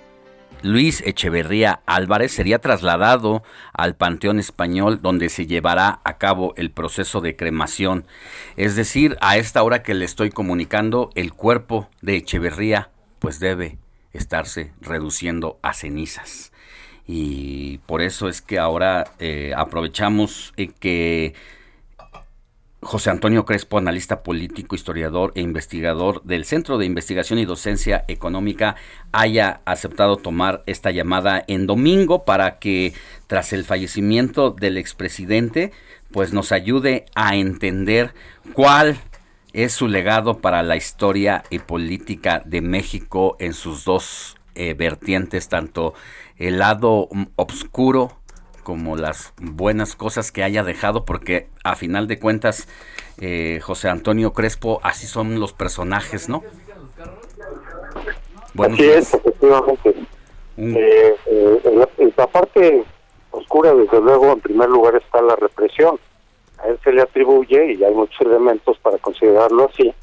Luis 0.61 1.03
Echeverría 1.05 1.81
Álvarez 1.85 2.31
sería 2.31 2.59
trasladado 2.59 3.43
al 3.73 3.97
Panteón 3.97 4.39
Español 4.39 5.01
donde 5.01 5.27
se 5.27 5.47
llevará 5.47 5.99
a 6.05 6.17
cabo 6.17 6.53
el 6.55 6.71
proceso 6.71 7.19
de 7.19 7.35
cremación. 7.35 8.05
Es 8.55 8.77
decir, 8.77 9.17
a 9.19 9.35
esta 9.35 9.61
hora 9.61 9.83
que 9.83 9.93
le 9.95 10.05
estoy 10.05 10.29
comunicando, 10.29 11.09
el 11.13 11.33
cuerpo 11.33 11.89
de 12.01 12.15
Echeverría 12.15 12.89
pues 13.19 13.41
debe 13.41 13.79
estarse 14.13 14.71
reduciendo 14.79 15.59
a 15.61 15.73
cenizas. 15.73 16.53
Y 17.05 17.79
por 17.79 18.01
eso 18.01 18.29
es 18.29 18.41
que 18.41 18.59
ahora 18.59 19.11
eh, 19.19 19.51
aprovechamos 19.57 20.53
eh, 20.55 20.69
que 20.79 21.33
José 22.81 23.09
Antonio 23.09 23.43
Crespo, 23.43 23.77
analista 23.77 24.23
político, 24.23 24.73
historiador 24.73 25.33
e 25.35 25.41
investigador 25.41 26.23
del 26.23 26.45
Centro 26.45 26.77
de 26.77 26.85
Investigación 26.85 27.37
y 27.37 27.45
Docencia 27.45 28.05
Económica, 28.07 28.77
haya 29.11 29.59
aceptado 29.65 30.15
tomar 30.15 30.63
esta 30.65 30.89
llamada 30.89 31.43
en 31.47 31.67
domingo 31.67 32.23
para 32.23 32.57
que 32.57 32.93
tras 33.27 33.51
el 33.51 33.65
fallecimiento 33.65 34.51
del 34.51 34.77
expresidente, 34.77 35.73
pues 36.11 36.31
nos 36.31 36.53
ayude 36.53 37.05
a 37.15 37.35
entender 37.35 38.13
cuál 38.53 38.97
es 39.51 39.73
su 39.73 39.89
legado 39.89 40.39
para 40.39 40.63
la 40.63 40.77
historia 40.77 41.43
y 41.49 41.59
política 41.59 42.41
de 42.45 42.61
México 42.61 43.35
en 43.39 43.53
sus 43.53 43.83
dos 43.83 44.37
eh, 44.55 44.73
vertientes, 44.73 45.49
tanto 45.49 45.95
el 46.37 46.59
lado 46.59 47.09
oscuro 47.35 48.18
como 48.59 48.95
las 48.95 49.33
buenas 49.41 49.95
cosas 49.95 50.31
que 50.31 50.43
haya 50.43 50.63
dejado, 50.63 51.05
porque 51.05 51.47
a 51.63 51.75
final 51.75 52.07
de 52.07 52.19
cuentas, 52.19 52.67
eh, 53.19 53.59
José 53.61 53.89
Antonio 53.89 54.33
Crespo, 54.33 54.79
así 54.83 55.07
son 55.07 55.39
los 55.39 55.53
personajes, 55.53 56.29
¿no? 56.29 56.43
Así 58.57 58.83
es, 58.83 59.13
efectivamente. 59.13 59.95
Eh, 60.57 61.15
eh, 61.25 61.61
en 61.97 62.13
la 62.17 62.27
parte 62.27 62.83
oscura, 63.31 63.73
desde 63.73 64.01
luego, 64.01 64.33
en 64.33 64.41
primer 64.41 64.69
lugar 64.69 64.95
está 64.95 65.21
la 65.21 65.35
represión. 65.35 65.99
A 66.57 66.67
él 66.67 66.79
se 66.83 66.91
le 66.91 67.01
atribuye, 67.01 67.73
y 67.73 67.83
hay 67.83 67.93
muchos 67.93 68.19
elementos 68.21 68.77
para 68.79 68.97
considerarlo 68.97 69.69
así, 69.71 69.93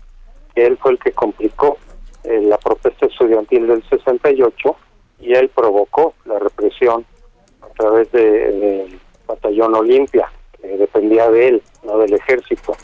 que 0.54 0.66
él 0.66 0.78
fue 0.78 0.92
el 0.92 0.98
que 0.98 1.12
complicó 1.12 1.76
eh, 2.26 2.40
la 2.42 2.58
protesta 2.58 3.06
estudiantil 3.06 3.68
del 3.68 3.88
68 3.88 4.76
y 5.20 5.32
él 5.34 5.48
provocó 5.54 6.14
la 6.24 6.40
represión 6.40 7.06
través 7.76 8.10
del 8.12 8.98
batallón 9.26 9.74
Olimpia, 9.74 10.30
que 10.60 10.68
dependía 10.68 11.30
de 11.30 11.48
él, 11.48 11.62
no 11.82 11.98
del 11.98 12.14
ejército. 12.14 12.74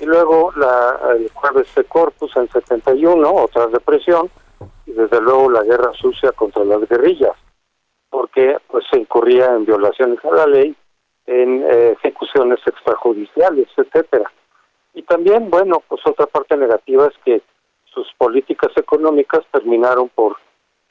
Y 0.00 0.06
luego 0.06 0.52
la, 0.56 0.98
el 1.14 1.30
jueves 1.32 1.72
de 1.74 1.84
Corpus 1.84 2.34
en 2.36 2.48
71, 2.50 3.30
otra 3.30 3.66
represión, 3.66 4.30
y 4.86 4.92
desde 4.92 5.20
luego 5.20 5.50
la 5.50 5.62
guerra 5.62 5.92
sucia 5.94 6.32
contra 6.32 6.64
las 6.64 6.88
guerrillas, 6.88 7.36
porque 8.08 8.56
pues 8.68 8.84
se 8.90 8.98
incurría 8.98 9.46
en 9.54 9.66
violaciones 9.66 10.24
a 10.24 10.30
la 10.30 10.46
ley, 10.46 10.74
en 11.26 11.62
eh, 11.62 11.92
ejecuciones 11.92 12.60
extrajudiciales, 12.66 13.68
etcétera. 13.76 14.30
Y 14.94 15.02
también, 15.02 15.50
bueno, 15.50 15.82
pues 15.86 16.00
otra 16.04 16.26
parte 16.26 16.56
negativa 16.56 17.06
es 17.06 17.14
que 17.24 17.42
sus 17.84 18.08
políticas 18.18 18.70
económicas 18.76 19.40
terminaron 19.52 20.08
por 20.08 20.36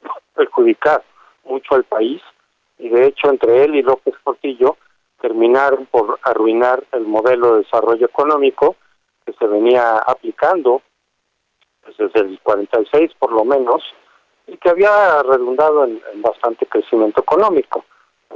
perjudicar 0.36 1.04
mucho 1.44 1.76
al 1.76 1.84
país 1.84 2.22
y 2.80 2.90
de 2.90 3.08
hecho 3.08 3.30
entre 3.30 3.64
él 3.64 3.76
y 3.76 3.84
López 3.84 4.16
Portillo 4.24 4.78
terminaron 5.22 5.86
por 5.86 6.18
arruinar 6.24 6.84
el 6.94 7.06
modelo 7.06 7.54
de 7.54 7.64
desarrollo 7.64 8.06
económico 8.06 8.78
que 9.26 9.34
se 9.34 9.46
venía 9.46 9.98
aplicando 9.98 10.82
pues, 11.84 11.98
desde 11.98 12.22
el 12.22 12.40
46 12.40 13.12
por 13.20 13.32
lo 13.32 13.44
menos 13.44 13.84
y 14.48 14.58
que 14.58 14.70
había 14.70 15.22
redundado 15.24 15.86
en, 15.86 16.02
bastante 16.16 16.66
crecimiento 16.66 17.22
económico. 17.22 17.86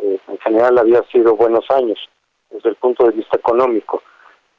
Eh, 0.02 0.20
en 0.28 0.38
general 0.40 0.78
había 0.78 1.02
sido 1.12 1.36
buenos 1.36 1.66
años 1.72 1.98
desde 2.52 2.70
el 2.70 2.76
punto 2.76 3.06
de 3.06 3.12
vista 3.12 3.38
económico. 3.38 4.04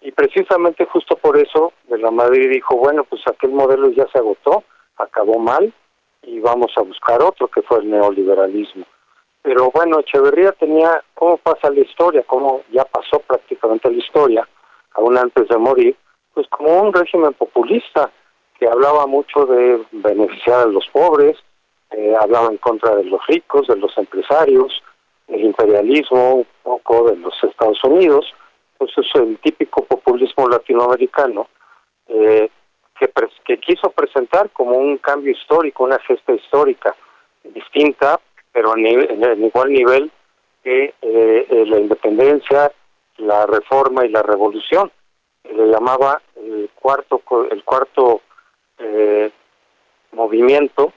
Y 0.00 0.10
precisamente 0.12 0.84
justo 0.86 1.16
por 1.16 1.38
eso 1.38 1.72
de 1.84 1.98
la 1.98 2.10
Madrid 2.10 2.50
dijo, 2.50 2.76
bueno, 2.76 3.04
pues 3.04 3.22
aquel 3.26 3.52
modelo 3.52 3.88
ya 3.90 4.06
se 4.12 4.18
agotó, 4.18 4.64
acabó 4.96 5.38
mal 5.38 5.72
y 6.22 6.40
vamos 6.40 6.72
a 6.76 6.82
buscar 6.82 7.22
otro 7.22 7.48
que 7.48 7.62
fue 7.62 7.78
el 7.78 7.90
neoliberalismo. 7.90 8.84
Pero 9.44 9.70
bueno, 9.70 10.00
Echeverría 10.00 10.52
tenía, 10.52 11.04
¿cómo 11.12 11.36
pasa 11.36 11.68
la 11.68 11.80
historia? 11.80 12.22
¿Cómo 12.26 12.62
ya 12.72 12.86
pasó 12.86 13.18
prácticamente 13.18 13.90
la 13.90 13.98
historia, 13.98 14.48
aún 14.94 15.18
antes 15.18 15.46
de 15.48 15.58
morir? 15.58 15.94
Pues 16.32 16.48
como 16.48 16.80
un 16.80 16.94
régimen 16.94 17.34
populista 17.34 18.10
que 18.58 18.66
hablaba 18.66 19.06
mucho 19.06 19.44
de 19.44 19.84
beneficiar 19.92 20.60
a 20.60 20.66
los 20.66 20.88
pobres, 20.88 21.36
eh, 21.90 22.14
hablaba 22.18 22.48
en 22.48 22.56
contra 22.56 22.96
de 22.96 23.04
los 23.04 23.20
ricos, 23.26 23.66
de 23.66 23.76
los 23.76 23.96
empresarios, 23.98 24.82
el 25.28 25.44
imperialismo 25.44 26.36
un 26.36 26.46
poco 26.62 27.10
de 27.10 27.16
los 27.16 27.34
Estados 27.44 27.84
Unidos, 27.84 28.24
pues 28.78 28.92
es 28.96 29.06
el 29.14 29.36
típico 29.40 29.84
populismo 29.84 30.48
latinoamericano 30.48 31.48
eh, 32.08 32.48
que, 32.98 33.12
que 33.44 33.60
quiso 33.60 33.90
presentar 33.90 34.48
como 34.52 34.78
un 34.78 34.96
cambio 34.96 35.32
histórico, 35.32 35.84
una 35.84 35.98
gesta 35.98 36.32
histórica 36.32 36.96
distinta, 37.42 38.18
pero 38.54 38.76
en, 38.76 39.44
igual 39.44 39.72
nivel 39.72 40.10
que 40.62 40.94
eh, 41.02 41.64
la 41.66 41.78
independencia, 41.78 42.70
la 43.18 43.46
reforma 43.46 44.06
y 44.06 44.08
la 44.08 44.22
revolución. 44.22 44.90
Le 45.42 45.66
llamaba 45.66 46.22
el 46.36 46.70
cuarto, 46.74 47.20
el 47.50 47.64
cuarto 47.64 48.22
eh, 48.78 49.30
movimiento 50.12 50.92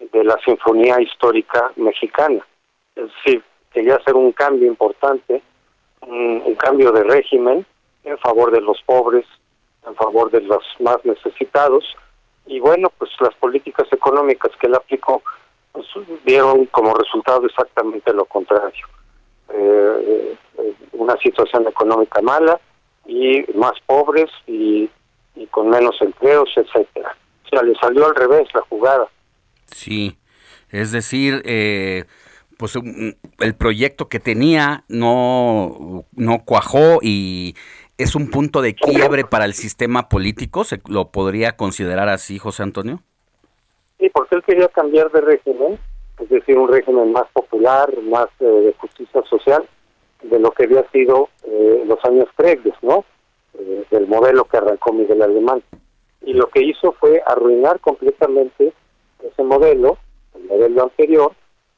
de 0.00 0.24
la 0.24 0.36
Sinfonía 0.44 1.00
Histórica 1.00 1.70
Mexicana. 1.76 2.44
Es 2.96 3.04
decir, 3.04 3.42
quería 3.72 3.96
hacer 3.96 4.16
un 4.16 4.32
cambio 4.32 4.66
importante, 4.66 5.42
un, 6.00 6.56
cambio 6.56 6.90
de 6.90 7.04
régimen 7.04 7.64
en 8.02 8.18
favor 8.18 8.50
de 8.50 8.60
los 8.60 8.82
pobres, 8.82 9.24
en 9.86 9.94
favor 9.94 10.30
de 10.32 10.40
los 10.40 10.64
más 10.80 10.98
necesitados. 11.04 11.84
Y 12.46 12.58
bueno, 12.58 12.90
pues 12.98 13.10
las 13.20 13.34
políticas 13.36 13.86
económicas 13.92 14.50
que 14.60 14.66
él 14.66 14.74
aplicó 14.74 15.22
pues, 15.76 16.08
dieron 16.24 16.66
como 16.66 16.94
resultado 16.94 17.46
exactamente 17.46 18.12
lo 18.12 18.24
contrario. 18.24 18.86
Eh, 19.52 20.36
eh, 20.58 20.74
una 20.92 21.16
situación 21.18 21.68
económica 21.68 22.20
mala 22.20 22.60
y 23.06 23.44
más 23.54 23.74
pobres 23.86 24.30
y 24.46 24.90
y 25.36 25.46
con 25.46 25.68
menos 25.68 25.94
empleos, 26.00 26.48
etcétera. 26.56 27.16
O 27.44 27.48
sea, 27.48 27.62
le 27.62 27.74
salió 27.76 28.06
al 28.06 28.14
revés 28.14 28.48
la 28.54 28.62
jugada. 28.62 29.06
Sí, 29.66 30.16
es 30.70 30.90
decir, 30.90 31.42
eh, 31.44 32.04
pues 32.56 32.76
el 33.38 33.54
proyecto 33.54 34.08
que 34.08 34.18
tenía 34.18 34.84
no, 34.88 36.04
no 36.12 36.44
cuajó 36.44 36.98
y 37.02 37.54
es 37.98 38.14
un 38.14 38.30
punto 38.30 38.62
de 38.62 38.74
quiebre 38.74 39.24
para 39.24 39.44
el 39.44 39.54
sistema 39.54 40.08
político, 40.08 40.64
¿se 40.64 40.80
lo 40.88 41.10
podría 41.10 41.56
considerar 41.56 42.08
así, 42.08 42.38
José 42.38 42.62
Antonio? 42.62 43.02
Sí, 43.98 44.10
porque 44.10 44.36
él 44.36 44.42
quería 44.42 44.68
cambiar 44.68 45.10
de 45.10 45.20
régimen, 45.20 45.78
es 46.18 46.28
decir, 46.28 46.58
un 46.58 46.68
régimen 46.68 47.12
más 47.12 47.26
popular, 47.32 47.90
más 48.02 48.28
eh, 48.40 48.44
de 48.44 48.74
justicia 48.78 49.22
social, 49.22 49.66
de 50.22 50.38
lo 50.38 50.50
que 50.50 50.64
había 50.64 50.88
sido 50.90 51.28
eh, 51.44 51.84
los 51.86 52.02
años 52.04 52.28
previos, 52.36 52.76
¿no? 52.82 53.04
Eh, 53.58 53.84
del 53.90 54.06
modelo 54.06 54.44
que 54.44 54.58
arrancó 54.58 54.92
Miguel 54.92 55.22
Alemán. 55.22 55.62
Y 56.22 56.34
lo 56.34 56.48
que 56.48 56.62
hizo 56.62 56.92
fue 56.92 57.22
arruinar 57.26 57.80
completamente 57.80 58.72
ese 59.22 59.42
modelo, 59.42 59.98
el 60.34 60.44
modelo 60.44 60.82
anterior, 60.84 61.32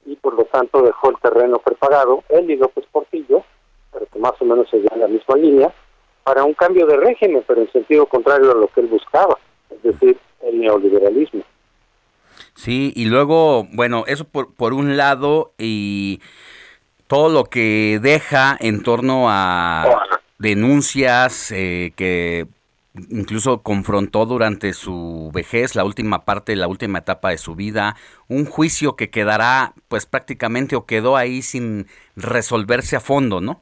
y 0.07 0.17
por 0.17 0.35
lo 0.35 0.45
tanto 0.47 0.83
dejó 0.83 1.11
el 1.11 1.19
terreno 1.21 1.59
preparado, 1.59 2.25
él 2.31 2.51
y 2.51 2.57
López 2.57 2.85
Portillo, 2.91 3.45
pero 3.93 4.07
que 4.07 4.19
más 4.19 4.33
o 4.41 4.45
menos 4.45 4.69
seguían 4.71 4.95
en 4.95 5.01
la 5.01 5.09
misma 5.09 5.37
línea, 5.37 5.73
para 6.25 6.45
un 6.45 6.55
cambio 6.55 6.87
de 6.87 6.97
régimen, 6.97 7.45
pero 7.47 7.61
en 7.61 7.71
sentido 7.73 8.07
contrario 8.07 8.51
a 8.51 8.55
lo 8.55 8.69
que 8.69 8.81
él 8.81 8.87
buscaba, 8.89 9.39
es 9.71 9.83
decir, 9.83 10.19
el 10.43 10.61
neoliberalismo. 10.61 11.43
Sí, 12.55 12.93
y 12.97 13.07
luego, 13.07 13.67
bueno, 13.73 14.05
eso 14.07 14.25
por, 14.25 14.55
por 14.55 14.73
un 14.73 14.97
lado, 14.97 15.53
y 15.59 16.21
todo 17.09 17.29
lo 17.31 17.45
que 17.45 17.99
deja 18.03 18.57
en 18.61 18.83
torno 18.83 19.27
a 19.29 20.07
denuncias 20.39 21.51
eh, 21.51 21.93
que 21.97 22.47
incluso 23.11 23.63
confrontó 23.63 24.27
durante 24.27 24.73
su 24.73 25.31
vejez, 25.33 25.75
la 25.75 25.85
última 25.85 26.25
parte, 26.25 26.57
la 26.57 26.69
última 26.69 26.99
etapa 26.99 27.31
de 27.31 27.39
su 27.39 27.55
vida, 27.55 27.97
un 28.29 28.45
juicio 28.45 28.97
que 28.97 29.11
quedará 29.11 29.73
pues 29.89 30.07
prácticamente 30.07 30.77
o 30.77 30.85
quedó 30.85 31.17
ahí 31.17 31.43
sin 31.43 31.87
resolverse 32.17 32.97
a 32.97 33.01
fondo, 33.01 33.41
¿no? 33.41 33.61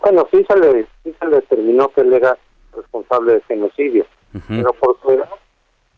Bueno, 0.00 0.26
sí 0.30 0.44
se 0.48 0.58
le, 0.58 0.86
sí 1.02 1.14
se 1.18 1.26
le 1.26 1.36
determinó 1.36 1.88
que 1.88 2.02
él 2.02 2.12
era 2.12 2.36
responsable 2.76 3.34
de 3.34 3.40
genocidio, 3.42 4.06
pero 4.48 4.72
por 4.74 4.98
fuera 5.00 5.28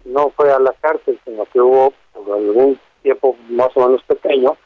no 0.07 0.31
fue 0.31 0.53
a 0.53 0.59
la 0.59 0.73
cárcel, 0.81 1.19
sino 1.24 1.45
que 1.47 1.61
hubo 1.61 1.93
por 2.12 2.37
algún 2.37 2.78
tiempo 3.03 3.37
más 3.51 3.69
o 3.74 3.87
menos 3.87 4.03
pequeño 4.05 4.57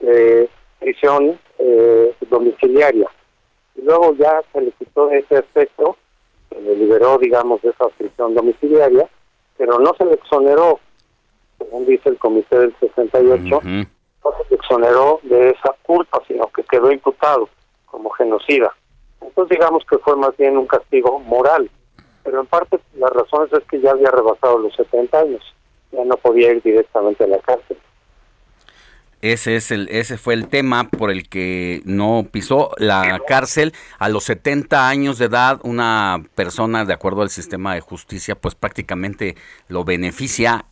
eh, 0.00 0.48
prisión 0.78 1.38
eh, 1.58 2.14
domiciliaria. 2.28 3.08
Y 3.76 3.82
luego 3.82 4.14
ya 4.14 4.42
se 4.52 4.60
le 4.60 4.72
quitó 4.72 5.10
ese 5.10 5.38
aspecto, 5.38 5.96
se 6.48 6.60
le 6.60 6.76
liberó, 6.76 7.18
digamos, 7.18 7.62
de 7.62 7.70
esa 7.70 7.88
prisión 7.88 8.34
domiciliaria, 8.34 9.08
pero 9.56 9.78
no 9.78 9.94
se 9.94 10.04
le 10.04 10.14
exoneró, 10.14 10.80
según 11.58 11.86
dice 11.86 12.08
el 12.08 12.18
comité 12.18 12.58
del 12.58 12.74
68, 12.80 13.60
no 13.62 14.32
se 14.32 14.50
le 14.50 14.56
exoneró 14.56 15.20
de 15.22 15.50
esa 15.50 15.74
culpa, 15.82 16.20
sino 16.26 16.46
que 16.48 16.62
quedó 16.64 16.90
imputado 16.92 17.48
como 17.86 18.10
genocida. 18.10 18.72
Entonces 19.20 19.58
digamos 19.58 19.84
que 19.84 19.98
fue 19.98 20.16
más 20.16 20.36
bien 20.36 20.56
un 20.56 20.66
castigo 20.66 21.18
moral, 21.20 21.70
pero 22.22 22.40
en 22.40 22.46
parte 22.46 22.78
las 22.96 23.10
razones 23.10 23.52
es 23.52 23.64
que 23.68 23.80
ya 23.80 23.90
había 23.90 24.10
rebasado 24.10 24.58
los 24.58 24.74
70 24.74 25.18
años, 25.18 25.42
ya 25.92 26.04
no 26.04 26.16
podía 26.16 26.52
ir 26.52 26.62
directamente 26.62 27.24
a 27.24 27.28
la 27.28 27.38
cárcel. 27.38 27.76
Ese, 29.20 29.56
es 29.56 29.72
el, 29.72 29.88
ese 29.88 30.16
fue 30.16 30.34
el 30.34 30.46
tema 30.46 30.88
por 30.88 31.10
el 31.10 31.28
que 31.28 31.82
no 31.84 32.26
pisó 32.30 32.70
la 32.78 33.20
cárcel. 33.26 33.74
A 33.98 34.08
los 34.08 34.22
70 34.24 34.88
años 34.88 35.18
de 35.18 35.24
edad, 35.24 35.58
una 35.64 36.22
persona, 36.36 36.84
de 36.84 36.92
acuerdo 36.92 37.22
al 37.22 37.30
sistema 37.30 37.74
de 37.74 37.80
justicia, 37.80 38.36
pues 38.36 38.54
prácticamente 38.54 39.34
lo 39.66 39.82
beneficia, 39.82 40.66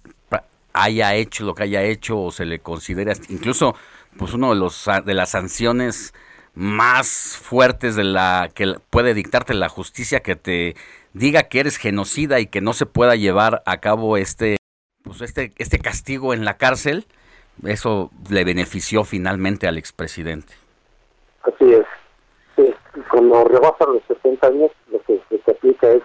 haya 0.76 1.14
hecho 1.14 1.44
lo 1.44 1.54
que 1.54 1.64
haya 1.64 1.82
hecho 1.82 2.20
o 2.20 2.30
se 2.30 2.44
le 2.44 2.58
considera 2.58 3.14
incluso 3.30 3.74
pues 4.18 4.34
uno 4.34 4.50
de 4.50 4.56
los 4.56 4.86
de 5.04 5.14
las 5.14 5.30
sanciones 5.30 6.12
más 6.54 7.38
fuertes 7.40 7.96
de 7.96 8.04
la 8.04 8.50
que 8.54 8.74
puede 8.90 9.14
dictarte 9.14 9.54
la 9.54 9.68
justicia 9.68 10.20
que 10.20 10.36
te 10.36 10.76
diga 11.16 11.44
que 11.44 11.60
eres 11.60 11.78
genocida 11.78 12.40
y 12.40 12.46
que 12.46 12.60
no 12.60 12.72
se 12.72 12.86
pueda 12.86 13.16
llevar 13.16 13.62
a 13.64 13.78
cabo 13.78 14.16
este 14.16 14.56
pues 15.02 15.22
este 15.22 15.52
este 15.58 15.78
castigo 15.78 16.34
en 16.34 16.44
la 16.44 16.56
cárcel 16.56 17.06
Eso 17.64 18.10
le 18.28 18.44
benefició 18.44 19.04
finalmente 19.04 19.66
al 19.66 19.78
expresidente. 19.78 20.52
Así 21.42 21.72
es. 21.72 21.86
Sí, 22.54 22.74
cuando 23.10 23.44
rebasa 23.44 23.86
los 23.86 24.02
60 24.08 24.46
años, 24.46 24.70
lo 24.90 25.00
que 25.04 25.22
se 25.30 25.50
aplica 25.50 25.90
es 25.90 26.02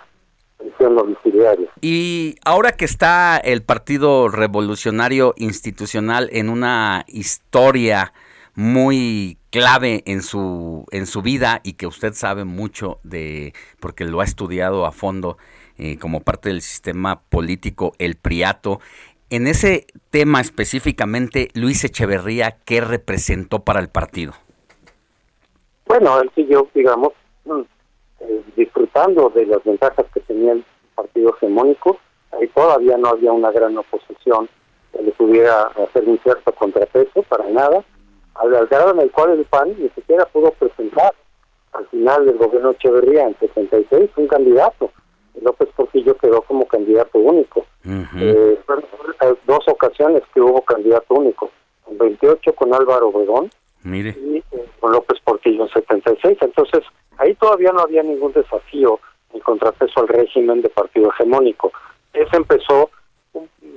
prisión 0.57 0.95
domiciliaria. 0.95 1.67
Y 1.81 2.35
ahora 2.45 2.71
que 2.71 2.85
está 2.85 3.37
el 3.37 3.63
Partido 3.63 4.29
Revolucionario 4.29 5.33
Institucional 5.35 6.29
en 6.31 6.49
una 6.49 7.03
historia 7.07 8.13
muy 8.55 9.37
clave 9.49 10.03
en 10.05 10.21
su 10.21 10.85
en 10.91 11.05
su 11.05 11.21
vida 11.21 11.61
y 11.63 11.73
que 11.73 11.87
usted 11.87 12.13
sabe 12.13 12.43
mucho 12.45 12.99
de 13.03 13.53
porque 13.79 14.05
lo 14.05 14.21
ha 14.21 14.25
estudiado 14.25 14.85
a 14.85 14.91
fondo 14.91 15.37
eh, 15.77 15.97
como 15.97 16.21
parte 16.21 16.49
del 16.49 16.61
sistema 16.61 17.21
político 17.29 17.93
el 17.97 18.15
Priato 18.15 18.79
en 19.29 19.47
ese 19.47 19.87
tema 20.09 20.41
específicamente 20.41 21.49
Luis 21.53 21.83
Echeverría 21.83 22.57
qué 22.65 22.81
representó 22.81 23.63
para 23.63 23.79
el 23.79 23.89
partido 23.89 24.33
bueno, 25.91 26.21
él 26.21 26.31
siguió, 26.33 26.69
digamos, 26.73 27.11
mm, 27.43 27.59
eh, 28.21 28.43
disfrutando 28.55 29.29
de 29.35 29.45
las 29.45 29.61
ventajas 29.65 30.05
que 30.13 30.21
tenía 30.21 30.53
el 30.53 30.63
partido 30.95 31.35
hegemónico. 31.35 31.97
Ahí 32.31 32.47
todavía 32.47 32.97
no 32.97 33.09
había 33.09 33.33
una 33.33 33.51
gran 33.51 33.77
oposición 33.77 34.47
que 34.93 35.01
le 35.01 35.11
pudiera 35.11 35.63
hacer 35.63 36.07
un 36.07 36.17
cierto 36.19 36.53
contrapeso, 36.53 37.23
para 37.23 37.43
nada. 37.49 37.83
Al 38.41 38.67
grado 38.67 38.91
en 38.91 39.01
el 39.01 39.11
cual 39.11 39.31
el 39.31 39.45
PAN 39.45 39.75
ni 39.77 39.89
siquiera 39.89 40.25
pudo 40.25 40.51
presentar 40.51 41.13
al 41.73 41.87
final 41.87 42.25
del 42.25 42.37
gobierno 42.37 42.71
Echeverría 42.71 43.27
en 43.27 43.37
76 43.39 44.09
un 44.15 44.27
candidato. 44.27 44.91
López 45.41 45.69
Portillo 45.75 46.15
quedó 46.17 46.41
como 46.41 46.65
candidato 46.65 47.17
único. 47.19 47.65
Eh, 48.19 48.59
dos 49.45 49.67
ocasiones 49.67 50.23
que 50.33 50.41
hubo 50.41 50.61
candidato 50.61 51.13
único. 51.13 51.49
En 51.89 51.97
28 51.97 52.53
con 52.53 52.73
Álvaro 52.73 53.09
Obregón 53.09 53.49
Mire. 53.83 54.15
y 54.19 54.37
eh, 54.37 54.65
con 54.79 54.91
López 54.91 55.19
Portillo 55.23 55.63
en 55.63 55.69
76. 55.69 56.37
Entonces, 56.41 56.81
ahí 57.17 57.33
todavía 57.35 57.71
no 57.71 57.81
había 57.81 58.03
ningún 58.03 58.33
desafío 58.33 58.99
en 59.33 59.39
contrapeso 59.39 60.01
al 60.01 60.07
régimen 60.07 60.61
de 60.61 60.69
partido 60.69 61.09
hegemónico. 61.11 61.71
Ese 62.13 62.35
empezó 62.35 62.89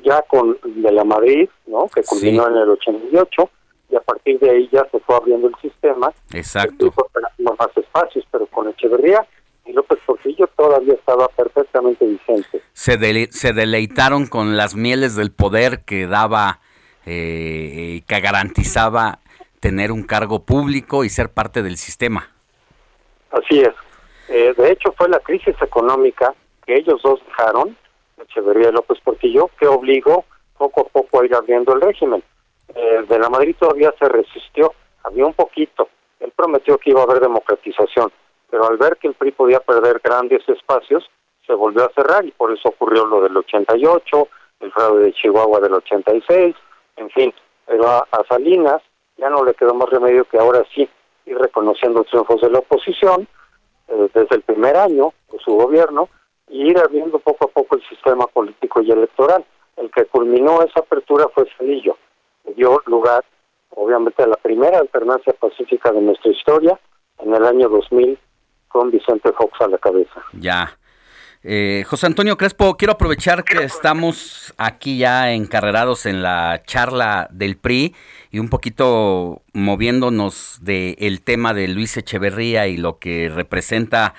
ya 0.02 0.22
con 0.22 0.58
de 0.64 0.92
la 0.92 1.04
Madrid, 1.04 1.48
¿no? 1.66 1.86
que 1.94 2.02
culminó 2.02 2.48
en 2.48 2.56
el 2.56 2.70
88, 2.70 3.50
y 3.90 3.96
a 3.96 4.00
partir 4.00 4.38
de 4.38 4.50
ahí 4.50 4.68
ya 4.72 4.86
se 4.90 4.98
fue 5.00 5.16
abriendo 5.16 5.48
el 5.48 5.54
sistema. 5.60 6.12
Exacto. 6.32 6.92
más 7.38 7.76
espacios, 7.76 8.24
pero 8.30 8.46
con 8.46 8.68
Echeverría 8.68 9.26
y 9.66 9.72
López 9.72 9.98
Portillo 10.04 10.46
todavía 10.56 10.94
estaba 10.94 11.28
perfectamente 11.28 12.06
vigente. 12.06 12.62
Se, 12.72 13.32
se 13.32 13.52
deleitaron 13.52 14.26
con 14.26 14.56
las 14.56 14.74
mieles 14.74 15.16
del 15.16 15.32
poder 15.32 15.84
que 15.84 16.06
daba, 16.06 16.60
eh, 17.06 18.02
que 18.06 18.20
garantizaba 18.20 19.20
tener 19.60 19.92
un 19.92 20.02
cargo 20.02 20.44
público 20.44 21.04
y 21.04 21.08
ser 21.08 21.30
parte 21.30 21.62
del 21.62 21.76
sistema. 21.76 22.28
Así 23.30 23.60
es. 23.60 23.74
Eh, 24.28 24.54
de 24.56 24.72
hecho, 24.72 24.92
fue 24.96 25.08
la 25.08 25.20
crisis 25.20 25.54
económica 25.60 26.34
que 26.66 26.76
ellos 26.76 27.00
dos 27.02 27.20
dejaron, 27.26 27.76
Echeverría 28.22 28.68
y 28.68 28.72
López 28.72 28.98
Portillo, 29.02 29.50
que 29.58 29.66
obligó 29.66 30.24
poco 30.56 30.82
a 30.82 30.84
poco 30.84 31.20
a 31.20 31.24
ir 31.24 31.34
abriendo 31.34 31.74
el 31.74 31.80
régimen. 31.80 32.22
Eh, 32.74 33.04
de 33.08 33.18
la 33.18 33.28
Madrid 33.28 33.56
todavía 33.58 33.92
se 33.98 34.08
resistió, 34.08 34.72
había 35.02 35.26
un 35.26 35.34
poquito. 35.34 35.88
Él 36.20 36.32
prometió 36.34 36.78
que 36.78 36.90
iba 36.90 37.00
a 37.00 37.04
haber 37.04 37.20
democratización, 37.20 38.12
pero 38.50 38.66
al 38.68 38.76
ver 38.76 38.96
que 38.96 39.08
el 39.08 39.14
PRI 39.14 39.32
podía 39.32 39.60
perder 39.60 40.00
grandes 40.02 40.48
espacios, 40.48 41.08
se 41.46 41.52
volvió 41.54 41.84
a 41.84 41.92
cerrar 41.94 42.24
y 42.24 42.30
por 42.30 42.52
eso 42.52 42.70
ocurrió 42.70 43.04
lo 43.04 43.20
del 43.20 43.36
88, 43.36 44.28
el 44.60 44.72
fraude 44.72 45.04
de 45.04 45.12
Chihuahua 45.12 45.60
del 45.60 45.74
86, 45.74 46.54
en 46.96 47.10
fin. 47.10 47.34
Pero 47.66 47.86
a 47.88 48.24
Salinas 48.28 48.82
ya 49.16 49.28
no 49.30 49.44
le 49.44 49.54
quedó 49.54 49.74
más 49.74 49.90
remedio 49.90 50.24
que 50.24 50.38
ahora 50.38 50.64
sí 50.74 50.88
ir 51.26 51.38
reconociendo 51.38 52.04
triunfos 52.04 52.40
de 52.40 52.50
la 52.50 52.58
oposición 52.58 53.26
eh, 53.88 54.08
desde 54.12 54.36
el 54.36 54.42
primer 54.42 54.76
año 54.76 55.12
de 55.30 55.38
su 55.38 55.54
gobierno 55.54 56.08
y 56.48 56.70
ir 56.70 56.78
abriendo 56.78 57.18
poco 57.18 57.46
a 57.46 57.48
poco 57.48 57.76
el 57.76 57.88
sistema 57.88 58.26
político 58.26 58.82
y 58.82 58.90
electoral. 58.90 59.44
El 59.76 59.90
que 59.90 60.04
culminó 60.06 60.62
esa 60.62 60.80
apertura 60.80 61.26
fue 61.34 61.46
Cedillo, 61.58 61.96
dio 62.52 62.82
lugar, 62.86 63.24
obviamente, 63.70 64.22
a 64.22 64.26
la 64.26 64.36
primera 64.36 64.78
alternancia 64.78 65.32
pacífica 65.32 65.92
de 65.92 66.00
nuestra 66.00 66.30
historia 66.30 66.78
en 67.18 67.34
el 67.34 67.44
año 67.44 67.68
2000 67.68 68.18
con 68.68 68.90
Vicente 68.90 69.32
Fox 69.32 69.60
a 69.60 69.68
la 69.68 69.78
cabeza. 69.78 70.22
Ya. 70.32 70.76
Eh, 71.46 71.84
José 71.86 72.06
Antonio 72.06 72.38
Crespo, 72.38 72.76
quiero 72.78 72.94
aprovechar 72.94 73.44
que 73.44 73.64
estamos 73.64 74.54
aquí 74.56 74.96
ya 74.96 75.32
encarrerados 75.32 76.06
en 76.06 76.22
la 76.22 76.62
charla 76.64 77.28
del 77.30 77.58
PRI 77.58 77.94
y 78.30 78.38
un 78.38 78.48
poquito 78.48 79.42
moviéndonos 79.52 80.58
del 80.62 81.20
tema 81.22 81.52
de 81.52 81.68
Luis 81.68 81.98
Echeverría 81.98 82.66
y 82.66 82.78
lo 82.78 82.98
que 82.98 83.28
representa 83.28 84.14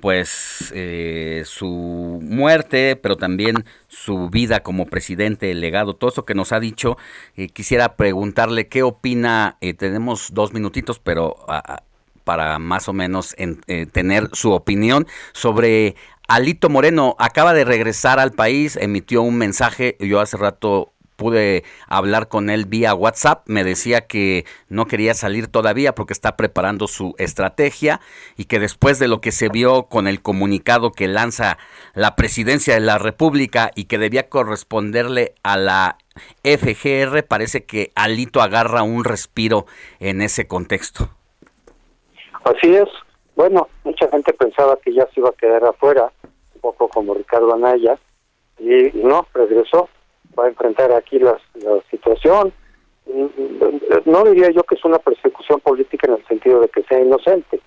pues 0.00 0.72
eh, 0.74 1.42
su 1.44 2.20
muerte, 2.22 2.96
pero 2.96 3.16
también 3.16 3.64
su 3.88 4.28
vida 4.30 4.60
como 4.60 4.86
presidente, 4.86 5.50
el 5.50 5.60
legado, 5.60 5.94
todo 5.94 6.10
eso 6.10 6.24
que 6.24 6.34
nos 6.34 6.52
ha 6.52 6.60
dicho. 6.60 6.96
Eh, 7.36 7.48
quisiera 7.48 7.96
preguntarle 7.96 8.68
qué 8.68 8.82
opina, 8.82 9.58
tenemos 9.78 10.32
dos 10.32 10.52
minutitos, 10.52 10.98
pero 10.98 11.36
para 12.24 12.58
más 12.58 12.88
o 12.88 12.92
menos 12.92 13.34
tener 13.92 14.30
su 14.32 14.52
opinión 14.52 15.06
sobre 15.32 15.94
Alito 16.26 16.70
Moreno 16.70 17.16
acaba 17.18 17.52
de 17.52 17.64
regresar 17.64 18.18
al 18.18 18.32
país, 18.32 18.76
emitió 18.76 19.20
un 19.20 19.36
mensaje, 19.36 19.96
yo 20.00 20.20
hace 20.20 20.38
rato 20.38 20.93
pude 21.16 21.64
hablar 21.88 22.28
con 22.28 22.50
él 22.50 22.66
vía 22.66 22.94
WhatsApp, 22.94 23.42
me 23.46 23.64
decía 23.64 24.06
que 24.06 24.44
no 24.68 24.86
quería 24.86 25.14
salir 25.14 25.48
todavía 25.48 25.94
porque 25.94 26.12
está 26.12 26.36
preparando 26.36 26.86
su 26.86 27.14
estrategia 27.18 28.00
y 28.36 28.44
que 28.44 28.58
después 28.58 28.98
de 28.98 29.08
lo 29.08 29.20
que 29.20 29.32
se 29.32 29.48
vio 29.48 29.84
con 29.84 30.06
el 30.06 30.22
comunicado 30.22 30.92
que 30.92 31.08
lanza 31.08 31.58
la 31.94 32.16
presidencia 32.16 32.74
de 32.74 32.80
la 32.80 32.98
República 32.98 33.70
y 33.74 33.84
que 33.84 33.98
debía 33.98 34.28
corresponderle 34.28 35.34
a 35.42 35.56
la 35.56 35.98
FGR, 36.44 37.24
parece 37.24 37.64
que 37.64 37.90
Alito 37.94 38.40
agarra 38.40 38.82
un 38.82 39.04
respiro 39.04 39.66
en 40.00 40.22
ese 40.22 40.46
contexto. 40.46 41.08
Así 42.44 42.74
es, 42.74 42.88
bueno, 43.36 43.68
mucha 43.84 44.08
gente 44.08 44.32
pensaba 44.32 44.76
que 44.76 44.92
ya 44.92 45.06
se 45.06 45.20
iba 45.20 45.30
a 45.30 45.32
quedar 45.32 45.64
afuera, 45.64 46.12
un 46.54 46.60
poco 46.60 46.88
como 46.88 47.14
Ricardo 47.14 47.54
Anaya, 47.54 47.98
y, 48.58 48.90
no, 48.94 49.26
regresó, 49.34 49.88
va 50.38 50.44
a 50.44 50.48
enfrentar 50.48 50.92
aquí 50.92 51.18
la, 51.18 51.38
situación. 51.90 52.52
No 54.04 54.24
diría 54.24 54.50
yo 54.50 54.62
que 54.64 54.74
es 54.74 54.84
una 54.84 54.98
persecución 54.98 55.60
política 55.60 56.06
en 56.08 56.14
el 56.14 56.26
sentido 56.26 56.60
de 56.60 56.68
que 56.68 56.82
sea 56.84 57.00
inocente, 57.00 57.60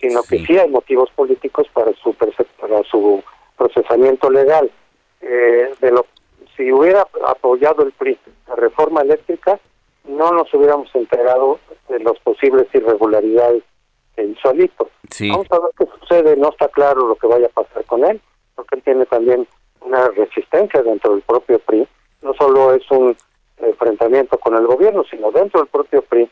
sino 0.00 0.22
que 0.22 0.38
sí 0.40 0.58
hay 0.58 0.68
motivos 0.68 1.10
políticos 1.14 1.66
para 1.72 1.92
su 1.94 2.14
para 2.14 2.82
su 2.84 3.22
procesamiento 3.56 4.30
legal. 4.30 4.70
Eh, 5.20 5.72
de 5.80 5.90
lo 5.90 6.06
si 6.56 6.70
hubiera 6.70 7.06
apoyado 7.26 7.82
el 7.82 7.92
PRI 7.92 8.18
la 8.48 8.56
reforma 8.56 9.02
eléctrica, 9.02 9.58
no 10.04 10.32
nos 10.32 10.52
hubiéramos 10.54 10.94
enterado 10.94 11.58
de 11.88 11.98
las 12.00 12.18
posibles 12.20 12.66
irregularidades 12.72 13.62
el 14.16 14.36
solito. 14.40 14.90
Vamos 15.20 15.46
a 15.50 15.58
ver 15.58 15.70
qué 15.76 15.86
sucede, 15.98 16.36
no 16.36 16.50
está 16.50 16.68
claro 16.68 17.08
lo 17.08 17.16
que 17.16 17.26
vaya 17.26 17.46
a 17.46 17.62
pasar 17.62 17.84
con 17.84 18.04
él, 18.04 18.20
porque 18.54 18.76
él 18.76 18.82
tiene 18.82 19.06
también 19.06 19.48
una 19.84 20.08
resistencia 20.08 20.82
dentro 20.82 21.12
del 21.12 21.22
propio 21.22 21.58
PRI, 21.60 21.86
no 22.22 22.34
solo 22.34 22.74
es 22.74 22.82
un 22.90 23.16
enfrentamiento 23.58 24.38
con 24.38 24.56
el 24.56 24.66
gobierno, 24.66 25.04
sino 25.10 25.30
dentro 25.30 25.60
del 25.60 25.68
propio 25.68 26.02
PRI, 26.02 26.28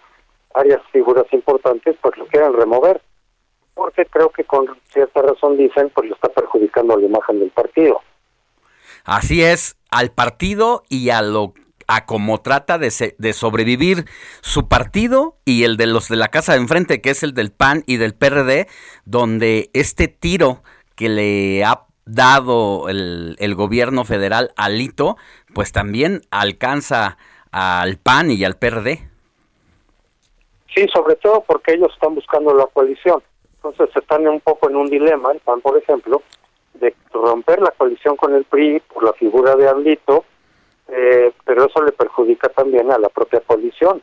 varias 0.54 0.80
figuras 0.90 1.26
importantes 1.32 1.96
pues 2.00 2.16
lo 2.16 2.26
quieren 2.26 2.54
remover, 2.54 3.00
porque 3.74 4.06
creo 4.06 4.30
que 4.30 4.44
con 4.44 4.66
cierta 4.92 5.22
razón 5.22 5.56
dicen 5.56 5.90
pues 5.94 6.08
lo 6.08 6.14
está 6.14 6.28
perjudicando 6.28 6.96
la 6.96 7.06
imagen 7.06 7.40
del 7.40 7.50
partido. 7.50 8.00
Así 9.04 9.42
es, 9.42 9.76
al 9.90 10.12
partido 10.12 10.82
y 10.88 11.10
a 11.10 11.22
lo 11.22 11.54
a 11.88 12.06
cómo 12.06 12.40
trata 12.40 12.78
de, 12.78 13.14
de, 13.18 13.32
sobrevivir 13.32 14.06
su 14.40 14.68
partido 14.68 15.36
y 15.44 15.64
el 15.64 15.76
de 15.76 15.86
los 15.86 16.08
de 16.08 16.16
la 16.16 16.28
casa 16.28 16.52
de 16.52 16.60
enfrente, 16.60 17.02
que 17.02 17.10
es 17.10 17.22
el 17.22 17.34
del 17.34 17.52
PAN 17.52 17.82
y 17.86 17.96
del 17.96 18.14
PRD, 18.14 18.66
donde 19.04 19.68
este 19.74 20.08
tiro 20.08 20.62
que 20.94 21.08
le 21.08 21.64
ha 21.64 21.86
dado 22.04 22.88
el, 22.88 23.36
el 23.38 23.54
gobierno 23.54 24.04
federal 24.04 24.52
al 24.56 24.78
Lito, 24.78 25.16
pues 25.54 25.72
también 25.72 26.22
alcanza 26.30 27.16
al 27.50 27.96
PAN 27.98 28.30
y 28.30 28.44
al 28.44 28.56
PRD. 28.56 29.08
Sí, 30.74 30.86
sobre 30.92 31.16
todo 31.16 31.44
porque 31.46 31.74
ellos 31.74 31.90
están 31.92 32.14
buscando 32.14 32.54
la 32.54 32.66
coalición. 32.66 33.22
Entonces 33.56 33.94
están 33.94 34.26
un 34.26 34.40
poco 34.40 34.68
en 34.68 34.76
un 34.76 34.88
dilema, 34.88 35.32
el 35.32 35.40
PAN, 35.40 35.60
por 35.60 35.78
ejemplo, 35.78 36.22
de 36.74 36.94
romper 37.12 37.60
la 37.60 37.70
coalición 37.70 38.16
con 38.16 38.34
el 38.34 38.44
PRI 38.44 38.80
por 38.92 39.04
la 39.04 39.12
figura 39.12 39.54
de 39.54 39.68
Alito 39.68 40.24
eh, 40.88 41.32
pero 41.44 41.64
eso 41.66 41.82
le 41.82 41.92
perjudica 41.92 42.48
también 42.50 42.90
a 42.92 42.98
la 42.98 43.08
propia 43.08 43.40
coalición. 43.40 44.02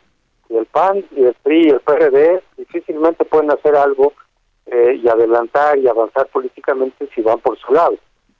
Y 0.49 0.57
el 0.57 0.65
PAN 0.65 1.05
y 1.15 1.23
el 1.23 1.35
PRI 1.35 1.67
y 1.67 1.69
el 1.69 1.81
PRD 1.81 2.41
difícilmente 2.57 3.25
pueden 3.25 3.51
hacer 3.51 3.75
algo 3.75 4.13
eh, 4.71 4.99
y 5.01 5.07
adelantar 5.07 5.77
y 5.77 5.87
avanzar 5.87 6.27
políticamente 6.27 7.09
si 7.13 7.21
van 7.21 7.39
por 7.39 7.57
su 7.59 7.73
lado. 7.73 7.95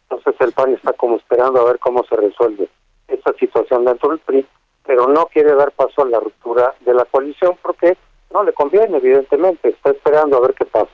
Entonces 0.10 0.36
el 0.40 0.52
PAN 0.54 0.74
está 0.74 0.94
como 0.94 1.18
esperando 1.18 1.62
a 1.62 1.66
ver 1.66 1.80
cómo 1.80 2.04
se 2.04 2.16
resuelve 2.16 2.70
esta 3.08 3.34
situación 3.34 3.86
dentro 3.86 4.10
del 4.10 4.20
PRI. 4.20 4.46
pero 4.86 5.08
no 5.08 5.28
quiere 5.28 5.54
dar 5.54 5.72
paso 5.72 6.02
a 6.02 6.06
la 6.06 6.20
ruptura 6.20 6.74
de 6.82 6.94
la 6.94 7.06
coalición 7.06 7.58
porque 7.62 7.98
no 8.34 8.44
le 8.44 8.54
conviene, 8.54 8.98
evidentemente, 8.98 9.70
está 9.70 9.92
esperando 9.92 10.38
a 10.38 10.42
ver 10.42 10.54
qué 10.54 10.66
pasa. 10.66 10.92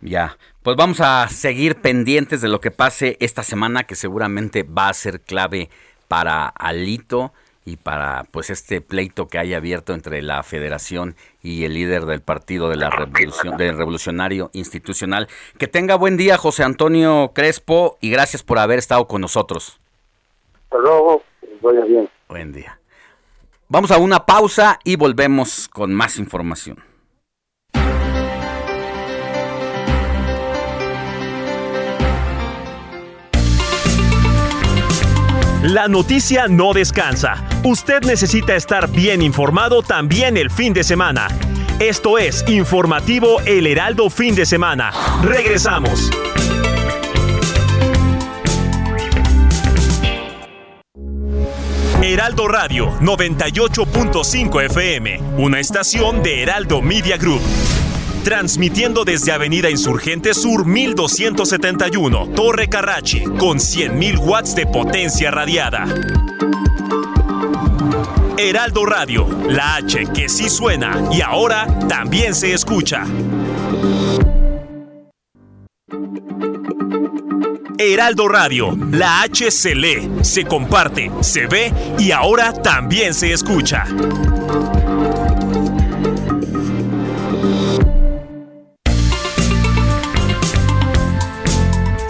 Ya, 0.00 0.36
pues 0.62 0.76
vamos 0.76 1.00
a 1.00 1.28
seguir 1.28 1.76
pendientes 1.76 2.40
de 2.40 2.48
lo 2.48 2.60
que 2.60 2.70
pase 2.70 3.16
esta 3.20 3.42
semana, 3.42 3.84
que 3.84 3.94
seguramente 3.94 4.62
va 4.62 4.88
a 4.88 4.94
ser 4.94 5.20
clave 5.20 5.70
para 6.08 6.46
Alito 6.48 7.32
y 7.66 7.76
para 7.76 8.24
pues 8.30 8.48
este 8.48 8.80
pleito 8.80 9.26
que 9.26 9.38
hay 9.38 9.52
abierto 9.52 9.92
entre 9.92 10.22
la 10.22 10.42
Federación 10.44 11.16
y 11.42 11.64
el 11.64 11.74
líder 11.74 12.06
del 12.06 12.22
Partido 12.22 12.70
de 12.70 12.76
la 12.76 12.90
Revolución 12.90 13.56
del 13.56 13.76
Revolucionario 13.76 14.50
Institucional. 14.52 15.28
Que 15.58 15.66
tenga 15.66 15.96
buen 15.96 16.16
día, 16.16 16.38
José 16.38 16.62
Antonio 16.62 17.32
Crespo, 17.34 17.98
y 18.00 18.10
gracias 18.10 18.44
por 18.44 18.60
haber 18.60 18.78
estado 18.78 19.08
con 19.08 19.20
nosotros. 19.20 19.80
Hasta 20.64 20.78
luego, 20.78 21.24
vaya 21.60 21.84
bien. 21.84 22.08
Buen 22.28 22.52
día. 22.52 22.78
Vamos 23.68 23.90
a 23.90 23.98
una 23.98 24.24
pausa 24.24 24.78
y 24.84 24.94
volvemos 24.94 25.68
con 25.68 25.92
más 25.92 26.18
información. 26.18 26.78
La 35.66 35.88
noticia 35.88 36.46
no 36.46 36.72
descansa. 36.72 37.42
Usted 37.64 38.02
necesita 38.04 38.54
estar 38.54 38.88
bien 38.88 39.20
informado 39.20 39.82
también 39.82 40.36
el 40.36 40.48
fin 40.48 40.72
de 40.72 40.84
semana. 40.84 41.26
Esto 41.80 42.18
es 42.18 42.44
Informativo 42.46 43.40
El 43.40 43.66
Heraldo 43.66 44.08
Fin 44.08 44.36
de 44.36 44.46
Semana. 44.46 44.92
Regresamos. 45.24 46.08
Heraldo 52.00 52.46
Radio 52.46 52.92
98.5 53.00 54.62
FM, 54.66 55.20
una 55.38 55.58
estación 55.58 56.22
de 56.22 56.44
Heraldo 56.44 56.80
Media 56.80 57.16
Group. 57.16 57.42
Transmitiendo 58.26 59.04
desde 59.04 59.30
Avenida 59.30 59.70
Insurgente 59.70 60.34
Sur 60.34 60.66
1271, 60.66 62.30
Torre 62.34 62.68
Carrachi, 62.68 63.22
con 63.22 63.58
100.000 63.58 64.18
watts 64.18 64.56
de 64.56 64.66
potencia 64.66 65.30
radiada. 65.30 65.86
Heraldo 68.36 68.84
Radio, 68.84 69.28
la 69.48 69.76
H 69.76 70.06
que 70.12 70.28
sí 70.28 70.50
suena 70.50 71.04
y 71.12 71.20
ahora 71.20 71.68
también 71.88 72.34
se 72.34 72.52
escucha. 72.52 73.04
Heraldo 77.78 78.26
Radio, 78.26 78.76
la 78.90 79.22
H 79.22 79.52
se 79.52 79.76
lee, 79.76 80.10
se 80.22 80.44
comparte, 80.44 81.12
se 81.20 81.46
ve 81.46 81.72
y 81.96 82.10
ahora 82.10 82.52
también 82.52 83.14
se 83.14 83.32
escucha. 83.32 83.84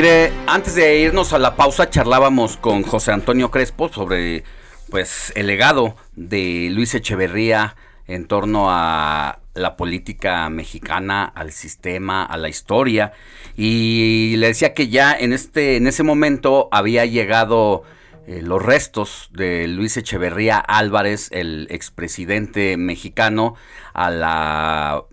Mire, 0.00 0.32
antes 0.46 0.76
de 0.76 0.98
irnos 0.98 1.34
a 1.34 1.38
la 1.38 1.56
pausa 1.56 1.90
charlábamos 1.90 2.56
con 2.56 2.84
José 2.84 3.12
Antonio 3.12 3.50
Crespo 3.50 3.90
sobre 3.90 4.44
pues 4.88 5.30
el 5.36 5.46
legado 5.46 5.94
de 6.16 6.70
Luis 6.72 6.94
Echeverría 6.94 7.76
en 8.06 8.26
torno 8.26 8.68
a 8.70 9.40
la 9.52 9.76
política 9.76 10.48
mexicana, 10.48 11.24
al 11.26 11.52
sistema, 11.52 12.24
a 12.24 12.38
la 12.38 12.48
historia. 12.48 13.12
Y 13.58 14.36
le 14.38 14.46
decía 14.46 14.72
que 14.72 14.88
ya 14.88 15.12
en 15.12 15.34
este 15.34 15.76
en 15.76 15.86
ese 15.86 16.02
momento 16.02 16.70
había 16.72 17.04
llegado 17.04 17.82
eh, 18.26 18.40
los 18.42 18.62
restos 18.62 19.28
de 19.34 19.68
Luis 19.68 19.98
Echeverría 19.98 20.56
Álvarez, 20.56 21.28
el 21.30 21.66
expresidente 21.68 22.78
mexicano, 22.78 23.54
a 23.92 24.08
la 24.08 25.04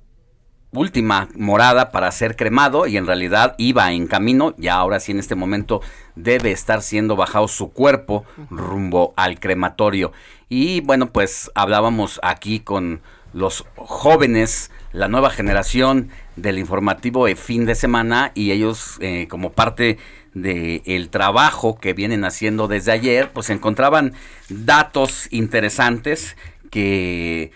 última 0.71 1.29
morada 1.35 1.91
para 1.91 2.11
ser 2.11 2.35
cremado 2.35 2.87
y 2.87 2.97
en 2.97 3.07
realidad 3.07 3.55
iba 3.57 3.91
en 3.91 4.07
camino, 4.07 4.53
ya 4.57 4.75
ahora 4.75 4.99
sí 4.99 5.11
en 5.11 5.19
este 5.19 5.35
momento 5.35 5.81
debe 6.15 6.51
estar 6.51 6.81
siendo 6.81 7.15
bajado 7.15 7.47
su 7.47 7.71
cuerpo 7.71 8.25
rumbo 8.49 9.13
al 9.15 9.39
crematorio. 9.39 10.11
Y 10.49 10.81
bueno, 10.81 11.11
pues 11.11 11.51
hablábamos 11.55 12.19
aquí 12.23 12.59
con 12.59 13.01
los 13.33 13.65
jóvenes, 13.75 14.71
la 14.91 15.07
nueva 15.07 15.29
generación 15.29 16.09
del 16.35 16.59
informativo 16.59 17.25
de 17.25 17.35
fin 17.35 17.65
de 17.65 17.75
semana 17.75 18.31
y 18.33 18.51
ellos 18.51 18.97
eh, 18.99 19.27
como 19.29 19.51
parte 19.51 19.97
del 20.33 20.81
el 20.85 21.09
trabajo 21.09 21.77
que 21.77 21.93
vienen 21.93 22.23
haciendo 22.23 22.67
desde 22.67 22.91
ayer, 22.91 23.31
pues 23.31 23.49
encontraban 23.49 24.13
datos 24.49 25.27
interesantes 25.31 26.35
que 26.69 27.51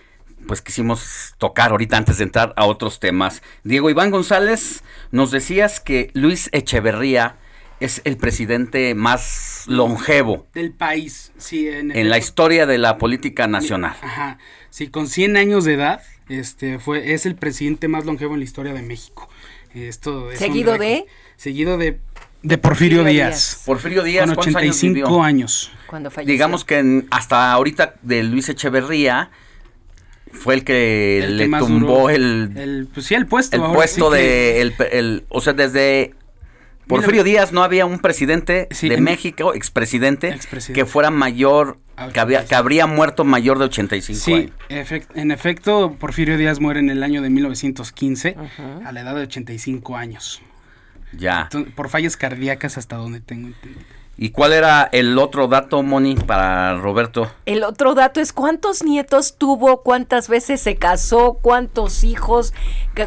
pues 0.51 0.61
quisimos 0.61 1.33
tocar 1.37 1.71
ahorita 1.71 1.95
antes 1.95 2.17
de 2.17 2.25
entrar 2.25 2.51
a 2.57 2.65
otros 2.65 2.99
temas. 2.99 3.41
Diego 3.63 3.89
Iván 3.89 4.11
González, 4.11 4.83
nos 5.09 5.31
decías 5.31 5.79
que 5.79 6.11
Luis 6.13 6.49
Echeverría 6.51 7.37
es 7.79 8.01
el 8.03 8.17
presidente 8.17 8.93
más 8.93 9.63
longevo 9.67 10.47
del 10.53 10.73
país, 10.73 11.31
sí, 11.37 11.69
en, 11.69 12.09
la 12.09 12.17
historia 12.17 12.65
de 12.65 12.79
la 12.79 12.97
política 12.97 13.47
nacional. 13.47 13.95
Ajá, 14.01 14.39
sí, 14.69 14.89
con 14.89 15.07
100 15.07 15.37
años 15.37 15.63
de 15.63 15.75
edad, 15.75 16.01
este 16.27 16.79
fue 16.79 17.13
es 17.13 17.25
el 17.25 17.35
presidente 17.35 17.87
más 17.87 18.03
longevo 18.03 18.33
en 18.33 18.41
la 18.41 18.43
historia 18.43 18.73
de 18.73 18.81
México. 18.81 19.29
Esto 19.73 20.31
es 20.33 20.39
seguido 20.39 20.77
de 20.77 21.05
seguido 21.37 21.77
de 21.77 22.01
de 22.43 22.57
Porfirio, 22.57 23.05
Díaz. 23.05 23.61
Porfirio 23.65 24.03
Díaz, 24.03 24.27
con 24.27 24.37
85 24.37 25.23
años, 25.23 25.71
Cuando 25.87 26.11
falleció. 26.11 26.33
Digamos 26.33 26.65
que 26.65 26.79
en- 26.79 27.07
hasta 27.09 27.53
ahorita 27.53 27.95
de 28.01 28.23
Luis 28.23 28.49
Echeverría 28.49 29.31
fue 30.31 30.53
el 30.55 30.63
que 30.63 31.19
El 31.23 31.37
le 31.37 31.49
que 31.49 31.57
tumbó 31.59 31.87
duró. 31.87 32.09
el, 32.09 32.51
el 32.57 32.87
pues 32.93 33.05
sí 33.05 33.15
el 33.15 33.25
puesto, 33.27 33.55
el 33.57 33.73
puesto 33.73 34.11
sí 34.11 34.17
que- 34.17 34.23
de 34.23 34.61
el, 34.61 34.73
el- 34.91 35.23
o 35.29 35.41
sea 35.41 35.53
desde 35.53 36.13
Porfirio 36.87 37.23
Díaz 37.23 37.53
no 37.53 37.63
había 37.63 37.85
un 37.85 37.99
presidente 37.99 38.67
de 38.81 38.93
en- 38.95 39.03
México 39.03 39.53
expresidente, 39.53 40.29
Expresidente. 40.29 40.81
que 40.81 40.85
fuera 40.85 41.09
mayor 41.09 41.77
que, 42.13 42.19
había- 42.19 42.43
que 42.45 42.55
habría 42.55 42.87
muerto 42.87 43.23
mayor 43.23 43.59
de 43.59 43.65
85 43.65 44.19
Sí, 44.19 44.33
años. 44.33 44.51
efec- 44.69 45.05
en 45.15 45.31
efecto, 45.31 45.95
Porfirio 45.99 46.35
Díaz 46.37 46.59
muere 46.59 46.79
en 46.79 46.89
el 46.89 47.03
año 47.03 47.21
de 47.21 47.29
1915 47.29 48.35
a 48.83 48.91
la 48.91 49.01
edad 49.01 49.15
de 49.15 49.21
85 49.21 49.95
años. 49.95 50.41
Ya. 51.13 51.43
Entonces, 51.43 51.73
por 51.73 51.89
fallas 51.89 52.17
cardíacas 52.17 52.77
hasta 52.77 52.95
donde 52.95 53.19
tengo 53.21 53.47
entendido. 53.47 53.85
¿Y 54.23 54.29
cuál 54.29 54.53
era 54.53 54.87
el 54.91 55.17
otro 55.17 55.47
dato, 55.47 55.81
Moni, 55.81 56.13
para 56.13 56.75
Roberto? 56.75 57.31
El 57.47 57.63
otro 57.63 57.95
dato 57.95 58.19
es 58.19 58.33
cuántos 58.33 58.83
nietos 58.83 59.35
tuvo, 59.35 59.81
cuántas 59.81 60.29
veces 60.29 60.61
se 60.61 60.75
casó, 60.75 61.39
cuántos 61.41 62.03
hijos, 62.03 62.53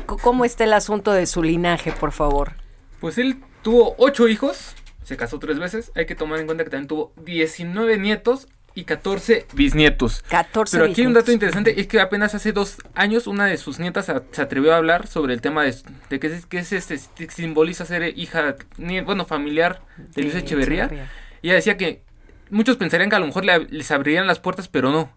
cómo 0.06 0.44
está 0.44 0.64
el 0.64 0.72
asunto 0.72 1.12
de 1.12 1.26
su 1.26 1.44
linaje, 1.44 1.92
por 1.92 2.10
favor. 2.10 2.54
Pues 2.98 3.16
él 3.18 3.40
tuvo 3.62 3.94
ocho 3.96 4.26
hijos, 4.26 4.74
se 5.04 5.16
casó 5.16 5.38
tres 5.38 5.60
veces. 5.60 5.92
Hay 5.94 6.06
que 6.06 6.16
tomar 6.16 6.40
en 6.40 6.46
cuenta 6.46 6.64
que 6.64 6.70
también 6.70 6.88
tuvo 6.88 7.12
19 7.24 7.96
nietos 7.98 8.48
y 8.74 8.84
14 8.84 9.46
bisnietos. 9.52 10.22
14 10.28 10.76
Pero 10.78 10.90
aquí 10.90 11.02
hay 11.02 11.06
un 11.06 11.12
dato 11.14 11.26
bisnietos. 11.26 11.34
interesante, 11.34 11.80
es 11.80 11.86
que 11.86 12.00
apenas 12.00 12.34
hace 12.34 12.52
dos 12.52 12.76
años 12.94 13.26
una 13.26 13.46
de 13.46 13.56
sus 13.56 13.78
nietas 13.78 14.08
a- 14.08 14.22
se 14.32 14.42
atrevió 14.42 14.74
a 14.74 14.78
hablar 14.78 15.06
sobre 15.06 15.32
el 15.34 15.40
tema 15.40 15.62
de, 15.62 15.74
de 16.10 16.18
qué 16.20 16.26
es, 16.26 16.46
qué 16.46 16.58
es 16.58 16.72
este, 16.72 16.98
que 17.16 17.30
simboliza 17.30 17.84
ser 17.84 18.18
hija, 18.18 18.56
bueno, 19.04 19.24
familiar 19.26 19.80
de 20.14 20.22
Luis 20.22 20.34
Echeverría. 20.34 20.84
Echeverría. 20.86 21.10
Y 21.42 21.48
ella 21.48 21.54
decía 21.56 21.76
que 21.76 22.02
muchos 22.50 22.76
pensarían 22.76 23.10
que 23.10 23.16
a 23.16 23.20
lo 23.20 23.26
mejor 23.26 23.44
le- 23.44 23.66
les 23.70 23.90
abrirían 23.90 24.26
las 24.26 24.40
puertas, 24.40 24.66
pero 24.68 24.90
no. 24.90 25.10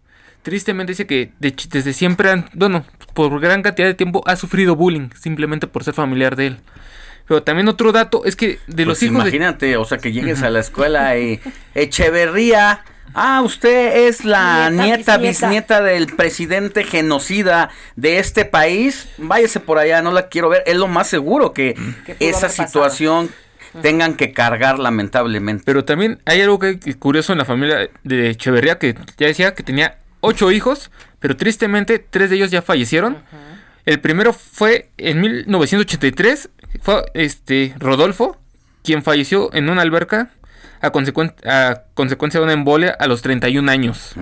Tristemente 0.44 0.92
dice 0.92 1.08
que 1.08 1.32
de 1.40 1.54
desde 1.72 1.94
siempre, 1.94 2.30
han- 2.30 2.50
bueno, 2.54 2.86
por 3.16 3.40
gran 3.42 3.64
cantidad 3.64 3.88
de 3.88 3.96
tiempo 3.96 4.22
ha 4.28 4.36
sufrido 4.36 4.76
bullying, 4.76 5.10
simplemente 5.20 5.66
por 5.68 5.84
ser 5.84 5.96
familiar 5.96 6.36
de 6.36 6.48
él. 6.48 6.58
Pero 7.28 7.44
también 7.44 7.68
otro 7.68 7.92
dato 7.92 8.24
es 8.24 8.36
que 8.38 8.60
de 8.68 8.86
los 8.86 9.00
Pues 9.00 9.04
hijos 9.04 9.24
de- 9.24 9.30
imagínate, 9.30 9.76
o 9.78 9.84
sea, 9.84 9.98
que 9.98 10.12
llegues 10.14 10.44
a 10.44 10.50
la 10.52 10.60
escuela 10.60 11.18
y 11.18 11.42
Echeverría, 11.76 12.86
Ah, 13.14 13.42
usted 13.44 14.08
es 14.08 14.24
la 14.26 14.70
Nieta, 14.70 14.86
nieta, 14.86 15.18
bisnieta. 15.18 15.48
bisnieta 15.48 15.82
del 15.82 16.08
presidente 16.08 16.84
genocida 16.84 17.70
de 17.96 18.20
este 18.20 18.46
país. 18.46 19.08
Váyase 19.18 19.60
por 19.60 19.78
allá, 19.80 20.02
no 20.02 20.12
la 20.12 20.28
quiero 20.28 20.50
ver. 20.50 20.64
Es 20.66 20.76
lo 20.76 20.88
más 20.88 21.08
seguro 21.08 21.54
que 21.54 21.74
pudo 21.74 22.16
esa 22.20 22.48
pasado. 22.48 22.68
situación 22.68 23.30
tengan 23.82 24.16
que 24.16 24.34
cargar 24.34 24.80
lamentablemente. 24.80 25.64
Pero 25.66 25.84
también 25.86 26.20
hay 26.26 26.42
algo 26.42 26.60
que 26.60 26.80
que 26.80 26.94
curioso 26.96 27.32
en 27.32 27.40
la 27.40 27.46
familia 27.46 27.90
de 28.04 28.30
Echeverría 28.32 28.78
que 28.80 28.96
ya 29.18 29.28
decía 29.28 29.54
que 29.54 29.64
tenía 29.64 29.98
ocho 30.20 30.52
hijos, 30.52 30.92
pero 31.20 31.36
tristemente 31.38 32.00
tres 32.00 32.30
de 32.30 32.36
ellos 32.38 32.52
ya 32.52 32.62
fallecieron. 32.62 33.18
El 33.86 34.00
primero 34.00 34.34
fue 34.34 34.90
en 34.98 35.22
1983, 35.22 36.50
fue 36.82 37.06
este 37.14 37.74
Rodolfo, 37.80 38.38
quien 38.84 39.02
falleció 39.04 39.54
en 39.54 39.70
una 39.70 39.82
alberca 39.82 40.30
a, 40.82 40.92
consecuen- 40.92 41.34
a 41.46 41.84
consecuencia 41.94 42.40
de 42.40 42.44
una 42.46 42.54
embolia 42.54 42.96
a 43.00 43.08
los 43.08 43.22
31 43.22 43.70
años. 43.72 44.14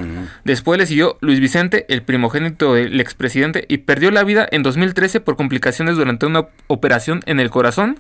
Después 0.44 0.78
le 0.80 0.86
siguió 0.86 1.18
Luis 1.22 1.40
Vicente, 1.40 1.86
el 1.90 2.02
primogénito 2.04 2.74
del 2.74 3.00
expresidente, 3.00 3.66
y 3.68 3.80
perdió 3.80 4.12
la 4.12 4.24
vida 4.24 4.48
en 4.52 4.64
2013 4.64 5.20
por 5.20 5.36
complicaciones 5.36 5.96
durante 5.96 6.26
una 6.26 6.48
operación 6.68 7.22
en 7.26 7.40
el 7.40 7.50
corazón. 7.50 8.00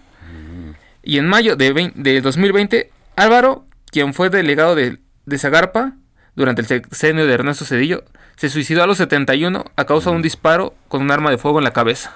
Y 1.03 1.17
en 1.19 1.27
mayo 1.27 1.55
de, 1.55 1.91
de 1.95 2.21
2020, 2.21 2.89
Álvaro, 3.15 3.65
quien 3.91 4.13
fue 4.13 4.29
delegado 4.29 4.75
de, 4.75 4.97
de 5.25 5.37
Zagarpa 5.37 5.93
durante 6.35 6.61
el 6.61 6.67
sexenio 6.67 7.27
de 7.27 7.33
Ernesto 7.33 7.63
Cedillo, 7.65 8.03
se 8.35 8.49
suicidó 8.49 8.83
a 8.83 8.87
los 8.87 8.97
71 8.97 9.63
a 9.75 9.85
causa 9.85 10.09
de 10.09 10.15
un 10.17 10.21
disparo 10.21 10.73
con 10.87 11.01
un 11.01 11.11
arma 11.11 11.29
de 11.29 11.37
fuego 11.37 11.59
en 11.59 11.63
la 11.63 11.71
cabeza. 11.71 12.13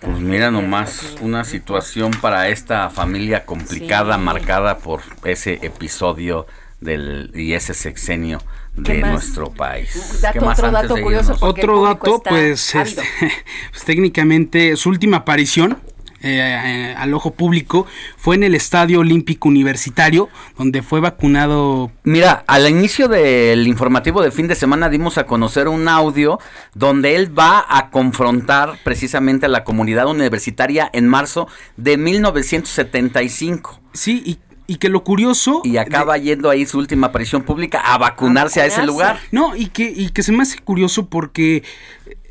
Pues 0.00 0.18
mira 0.20 0.50
nomás, 0.50 1.16
una 1.20 1.44
situación 1.44 2.12
para 2.12 2.48
esta 2.48 2.90
familia 2.90 3.44
complicada, 3.44 4.16
Sí. 4.16 4.20
marcada 4.22 4.78
por 4.78 5.00
ese 5.24 5.58
episodio 5.62 6.46
del 6.80 7.32
y 7.34 7.54
ese 7.54 7.74
sexenio 7.74 8.40
¿Qué 8.84 8.94
de 8.94 9.00
más? 9.00 9.12
nuestro 9.12 9.50
país. 9.50 10.20
Dato, 10.22 10.38
¿Qué 10.38 10.44
más 10.44 10.58
otro 10.58 10.70
dato 10.70 10.96
curioso, 11.00 11.36
Otro 11.40 11.98
pues, 12.24 12.74
este, 12.74 13.02
pues, 13.72 13.84
técnicamente 13.84 14.76
su 14.76 14.90
última 14.90 15.18
aparición 15.18 15.78
eh, 16.20 16.40
eh, 16.40 16.94
al 16.96 17.14
ojo 17.14 17.32
público 17.32 17.86
fue 18.16 18.34
en 18.34 18.42
el 18.42 18.54
Estadio 18.54 19.00
Olímpico 19.00 19.48
Universitario, 19.48 20.28
donde 20.56 20.82
fue 20.82 21.00
vacunado. 21.00 21.92
Mira, 22.02 22.44
al 22.46 22.68
inicio 22.68 23.08
del 23.08 23.66
informativo 23.68 24.20
de 24.22 24.32
fin 24.32 24.48
de 24.48 24.54
semana 24.54 24.88
dimos 24.88 25.16
a 25.16 25.24
conocer 25.24 25.68
un 25.68 25.88
audio 25.88 26.40
donde 26.74 27.14
él 27.14 27.36
va 27.38 27.64
a 27.68 27.90
confrontar 27.90 28.78
precisamente 28.82 29.46
a 29.46 29.48
la 29.48 29.62
comunidad 29.64 30.08
universitaria 30.08 30.90
en 30.92 31.06
marzo 31.06 31.48
de 31.76 31.96
1975. 31.96 33.80
Sí, 33.92 34.22
y, 34.24 34.38
y 34.66 34.76
que 34.76 34.88
lo 34.88 35.04
curioso... 35.04 35.62
Y 35.64 35.76
acaba 35.76 36.18
yendo 36.18 36.50
ahí 36.50 36.66
su 36.66 36.78
última 36.78 37.08
aparición 37.08 37.42
pública 37.42 37.80
a 37.80 37.96
vacunarse 37.96 38.60
a, 38.60 38.66
ese 38.66 38.84
lugar. 38.84 39.18
No, 39.32 39.56
y 39.56 39.68
que, 39.68 39.84
y 39.84 40.10
que 40.10 40.22
se 40.22 40.32
me 40.32 40.42
hace 40.42 40.58
curioso 40.58 41.06
porque 41.06 41.62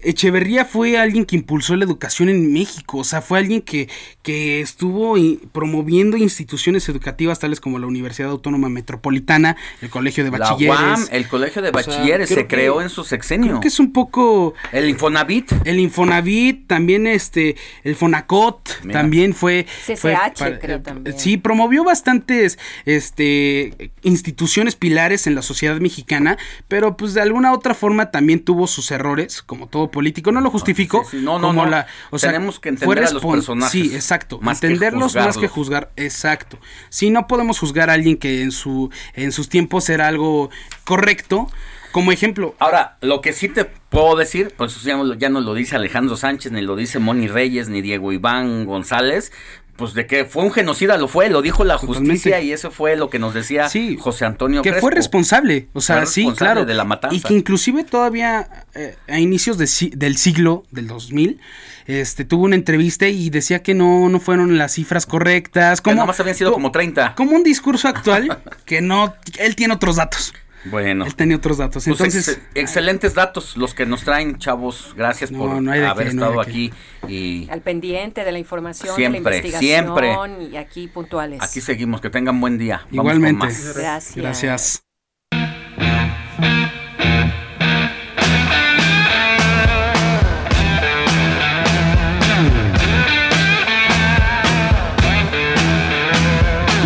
Echeverría 0.03 0.63
fue 0.63 0.97
alguien 0.97 1.25
que 1.25 1.35
impulsó 1.35 1.75
la 1.75 1.83
educación 1.83 2.29
en 2.29 2.53
México, 2.53 2.99
o 2.99 3.03
sea, 3.03 3.21
fue 3.21 3.39
alguien 3.39 3.61
que, 3.61 3.89
que 4.21 4.61
estuvo 4.61 5.15
promoviendo 5.51 6.17
instituciones 6.17 6.87
educativas 6.87 7.39
tales 7.39 7.59
como 7.59 7.79
la 7.79 7.87
Universidad 7.87 8.29
Autónoma 8.29 8.69
Metropolitana, 8.69 9.57
el 9.81 9.89
Colegio 9.89 10.23
de 10.23 10.31
La 10.31 10.37
Bachilleres. 10.37 10.79
UAM, 10.79 11.07
el 11.11 11.27
colegio 11.27 11.61
de 11.63 11.69
O 11.69 11.79
sea, 11.79 11.93
bachilleres 11.93 12.29
se 12.29 12.35
que- 12.35 12.47
creó 12.47 12.81
en 12.81 12.89
su 12.89 13.03
sexenio. 13.03 13.47
Creo 13.47 13.59
que 13.59 13.67
es 13.69 13.79
un 13.79 13.91
poco... 13.91 14.53
El 14.71 14.87
Infonavit. 14.87 15.51
El 15.65 15.79
Infonavit, 15.79 16.67
también 16.67 17.07
este, 17.07 17.55
el 17.83 17.95
Fonacot, 17.95 18.79
Mira. 18.83 18.99
también 19.01 19.33
fue... 19.33 19.65
CCH, 19.65 19.95
fue 20.37 20.59
creo 20.59 20.77
eh, 20.77 20.79
también. 20.79 21.17
Sí, 21.19 21.37
promovió 21.37 21.83
bastantes 21.83 22.59
este, 22.85 23.91
instituciones 24.03 24.75
pilares 24.75 25.25
en 25.27 25.35
la 25.35 25.41
sociedad 25.41 25.79
mexicana, 25.79 26.37
pero 26.67 26.97
pues 26.97 27.13
de 27.13 27.21
alguna 27.21 27.51
otra 27.51 27.73
forma 27.73 28.11
también 28.11 28.41
tuvo 28.41 28.67
sus 28.67 28.91
errores, 28.91 29.41
como 29.41 29.67
todo 29.67 29.86
político. 29.91 30.31
No 30.31 30.41
lo 30.41 30.49
justifico. 30.49 31.03
sí, 31.09 31.17
no, 31.21 31.39
no, 31.39 31.47
como 31.47 31.65
no. 31.65 31.71
la, 31.71 31.87
o 32.11 32.19
sea, 32.19 32.31
Tenemos 32.31 32.59
que 32.59 32.69
entender 32.69 33.03
a 33.05 33.11
los 33.11 33.23
personajes, 33.23 33.71
Sí, 33.71 33.95
exacto. 33.95 34.39
más 34.41 34.59
que 34.59 34.67
entenderlos 34.67 35.15
más 35.15 35.37
que 35.37 35.47
juzgar, 35.47 35.91
exacto. 35.95 36.59
Sí, 36.89 37.09
no 37.09 37.27
podemos 37.27 37.59
juzgar 37.59 37.89
a 37.89 37.93
alguien 37.93 38.17
que 38.17 38.41
en 38.41 38.51
su 38.51 38.89
en 39.13 39.31
sus 39.31 39.49
tiempos 39.49 39.89
era 39.89 40.07
algo 40.07 40.49
correcto. 40.83 41.49
Como 41.91 42.11
ejemplo, 42.11 42.53
Ahora, 42.59 42.97
lo 43.01 43.21
que 43.21 43.33
sí 43.33 43.47
te 43.49 43.65
puedo 43.65 44.15
decir, 44.17 44.53
pues 44.55 44.83
ya, 44.83 44.97
no- 44.97 45.13
ya 45.15 45.29
no 45.29 45.39
lo 45.41 45.53
dice 45.55 45.75
Alejandro 45.77 46.15
Sánchez, 46.15 46.51
ni 46.51 46.61
lo 46.61 46.75
dice 46.75 46.99
Moni 46.99 47.27
Reyes, 47.27 47.69
ni 47.69 47.81
Diego 47.81 48.11
Iván 48.11 48.65
González, 48.65 49.31
pues 49.77 49.93
de 49.93 50.07
que 50.07 50.25
fue 50.25 50.43
un 50.43 50.51
genocida, 50.51 50.97
lo 50.97 51.07
fue, 51.07 51.29
lo 51.29 51.41
dijo 51.41 51.63
la 51.63 51.77
justicia 51.77 52.41
y 52.41 52.51
eso 52.51 52.71
fue 52.71 52.95
lo 52.95 53.09
que 53.09 53.19
nos 53.19 53.33
decía 53.33 53.69
José 53.99 54.25
Antonio 54.25 54.61
que 54.61 54.71
Crespo. 54.71 54.87
fue 54.87 54.95
responsable, 54.95 55.67
o 55.73 55.81
sea, 55.81 55.97
Fue 55.97 56.05
sí, 56.07 56.21
responsable 56.21 56.53
claro. 56.53 56.65
de 56.65 56.73
la 56.73 56.83
matanza. 56.83 57.15
Y 57.15 57.21
que 57.21 57.33
inclusive 57.33 57.83
todavía 57.83 58.65
eh, 58.73 58.95
a 59.07 59.19
inicios 59.19 59.57
de 59.57 59.67
del 59.95 60.17
siglo, 60.17 60.65
del 60.71 60.87
2000, 60.87 61.39
este, 61.85 62.25
tuvo 62.25 62.45
una 62.45 62.55
entrevista 62.55 63.07
y 63.07 63.29
decía 63.29 63.61
que 63.63 63.73
no, 63.73 64.09
no 64.09 64.19
fueron 64.19 64.57
las 64.57 64.73
cifras 64.73 65.05
correctas. 65.05 65.79
Que 65.79 65.85
Como, 65.85 65.95
nada 65.95 66.07
más 66.07 66.19
habían 66.19 66.35
sido 66.35 66.51
como 66.51 66.71
30. 66.71 67.15
como 67.15 67.31
un 67.35 67.43
discurso 67.43 67.87
actual 67.87 68.39
que 68.65 68.81
no, 68.81 69.15
él 69.39 69.55
tiene 69.55 69.73
otros 69.73 69.95
datos. 69.95 70.33
Bueno. 70.65 71.05
Él 71.05 71.15
tenía 71.15 71.37
otros 71.37 71.57
datos. 71.57 71.85
Pues 71.85 71.99
Entonces, 71.99 72.27
ex- 72.27 72.41
excelentes 72.55 73.13
datos 73.13 73.55
los 73.57 73.73
que 73.73 73.85
nos 73.85 74.03
traen, 74.03 74.37
chavos. 74.37 74.93
Gracias 74.97 75.31
No, 75.31 75.39
por 75.39 75.61
no 75.61 75.71
haber 75.71 76.07
qué, 76.07 76.13
estado 76.13 76.41
aquí. 76.41 76.73
Y 77.07 77.47
Al 77.49 77.61
pendiente 77.61 78.25
de 78.25 78.31
la 78.31 78.39
información, 78.39 78.95
Siempre, 78.95 79.21
de 79.21 79.29
la 79.29 79.35
investigación 79.37 79.95
siempre. 79.95 80.47
y 80.51 80.57
aquí 80.57 80.87
puntuales. 80.87 81.41
aquí 81.41 81.61
seguimos. 81.61 82.01
Que 82.01 82.09
tengan 82.09 82.41
buen 82.41 82.57
día. 82.57 82.77
Vamos 82.77 82.89
con 82.89 82.95
igualmente. 82.95 83.45
más. 83.45 83.75
Gracias. 83.77 84.15
Gracias. 84.15 84.83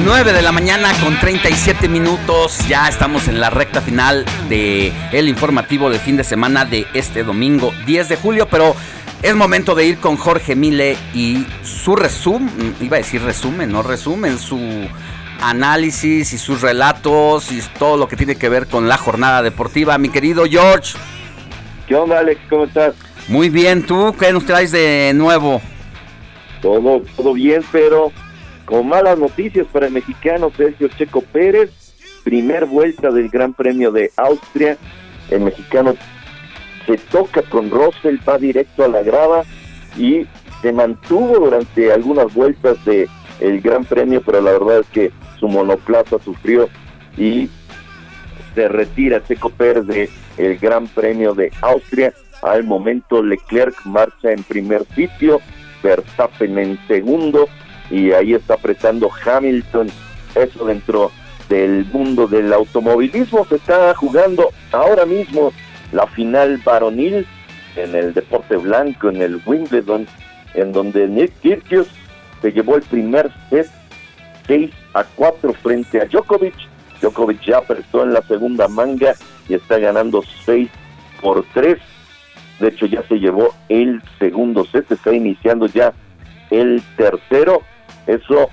Nueve 0.03 0.34
de 0.34 0.41
la 0.41 0.52
mañana 0.52 0.91
con 1.03 1.19
37 1.19 1.88
minutos. 1.88 2.68
Ya 2.68 2.88
estamos 2.90 3.28
en 3.28 3.40
la 3.40 3.52
recta 3.52 3.82
final 3.82 4.26
de 4.49 4.91
el 5.11 5.30
informativo 5.30 5.91
de 5.91 5.99
fin 5.99 6.18
de 6.18 6.23
semana 6.23 6.65
de 6.65 6.88
este 6.95 7.23
domingo 7.23 7.72
10 7.86 8.10
de 8.10 8.15
julio, 8.15 8.48
pero 8.49 8.76
es 9.22 9.36
momento 9.36 9.76
de 9.76 9.86
ir 9.86 9.99
con 9.99 10.18
Jorge 10.18 10.56
Mile 10.56 10.98
y 11.14 11.45
su 11.61 11.95
resumen, 11.95 12.76
iba 12.82 12.98
a 12.98 12.99
decir 12.99 13.22
resumen, 13.22 13.72
no 13.72 13.84
resumen, 13.84 14.40
su 14.40 14.60
análisis 15.40 16.34
y 16.34 16.38
sus 16.40 16.61
relatos 16.61 17.52
y 17.52 17.61
todo 17.78 17.95
lo 17.95 18.07
que 18.07 18.15
tiene 18.15 18.36
que 18.36 18.49
ver 18.49 18.65
con 18.65 18.88
la 18.88 18.98
jornada 18.98 19.44
deportiva. 19.44 19.99
Mi 19.99 20.10
querido 20.10 20.45
George. 20.49 20.98
¿Qué 21.88 21.95
onda, 21.95 22.19
Alex? 22.19 22.41
¿Cómo 22.49 22.64
estás? 22.64 22.95
Muy 23.28 23.49
bien, 23.49 23.86
¿tú 23.86 24.15
qué 24.19 24.34
nos 24.34 24.45
traes 24.45 24.72
de 24.72 25.11
nuevo? 25.14 25.61
Todo, 26.60 27.03
todo 27.15 27.34
bien, 27.34 27.64
pero 27.72 28.11
con 28.66 28.88
malas 28.88 29.18
noticias 29.18 29.68
para 29.72 29.88
el 29.88 29.94
mexicano 29.94 30.52
Sergio 30.56 30.88
Checo 30.90 31.22
Pérez. 31.22 31.72
Primer 32.24 32.66
vuelta 32.66 33.12
del 33.12 33.30
Gran 33.30 33.54
Premio 33.54 33.92
de 33.92 34.12
Austria. 34.16 34.78
El 35.30 35.42
mexicano 35.42 35.96
se 36.86 36.98
toca 36.98 37.42
con 37.44 37.70
Russell, 37.70 38.18
va 38.28 38.38
directo 38.38 38.84
a 38.84 38.88
la 38.88 39.02
grava 39.02 39.44
y 39.98 40.26
se 40.62 40.72
mantuvo 40.72 41.40
durante 41.40 41.92
algunas 41.92 42.34
vueltas 42.34 42.84
de 42.86 43.08
el 43.40 43.62
Gran 43.62 43.86
Premio, 43.86 44.22
pero 44.22 44.42
la 44.42 44.52
verdad 44.52 44.80
es 44.82 44.88
que 44.88 45.12
su 45.40 45.48
monoplaza 45.48 46.20
sufrió 46.20 46.70
y 47.18 47.50
se 48.54 48.68
retira 48.68 49.24
Checo 49.26 49.50
Pérez 49.50 49.88
de 49.88 50.10
el 50.38 50.58
Gran 50.58 50.88
Premio 50.88 51.34
de 51.34 51.52
Austria. 51.62 52.14
Al 52.44 52.64
momento 52.64 53.22
Leclerc 53.22 53.76
marcha 53.86 54.32
en 54.32 54.44
primer 54.44 54.86
sitio, 54.96 55.40
Verstappen 55.84 56.58
en 56.58 56.80
segundo 56.88 57.48
y 57.91 58.11
ahí 58.13 58.34
está 58.34 58.55
apretando 58.55 59.09
Hamilton. 59.26 59.89
Eso 60.35 60.65
dentro 60.65 61.11
del 61.49 61.85
mundo 61.91 62.27
del 62.27 62.53
automovilismo 62.53 63.45
se 63.45 63.55
está 63.55 63.93
jugando 63.93 64.49
ahora 64.72 65.05
mismo 65.05 65.51
la 65.91 66.07
final 66.07 66.61
varonil 66.63 67.27
en 67.76 67.95
el 67.95 68.13
deporte 68.13 68.55
blanco, 68.55 69.09
en 69.09 69.22
el 69.22 69.41
Wimbledon, 69.45 70.07
en 70.53 70.72
donde 70.72 71.07
Nick 71.07 71.34
Kyrgios 71.41 71.88
se 72.41 72.51
llevó 72.51 72.77
el 72.77 72.84
primer 72.84 73.31
set 73.49 73.68
6 74.47 74.72
a 74.93 75.03
4 75.03 75.53
frente 75.53 76.01
a 76.01 76.05
Djokovic. 76.05 76.55
Djokovic 77.01 77.41
ya 77.41 77.57
apretó 77.57 78.03
en 78.03 78.13
la 78.13 78.22
segunda 78.23 78.68
manga 78.68 79.15
y 79.47 79.53
está 79.53 79.77
ganando 79.77 80.23
6 80.45 80.69
por 81.22 81.45
3. 81.53 81.77
De 82.59 82.68
hecho, 82.68 82.85
ya 82.85 83.03
se 83.07 83.19
llevó 83.19 83.53
el 83.69 84.01
segundo 84.19 84.65
set, 84.65 84.91
está 84.91 85.13
iniciando 85.13 85.65
ya 85.68 85.93
el 86.49 86.81
tercero. 86.95 87.63
Eso 88.07 88.49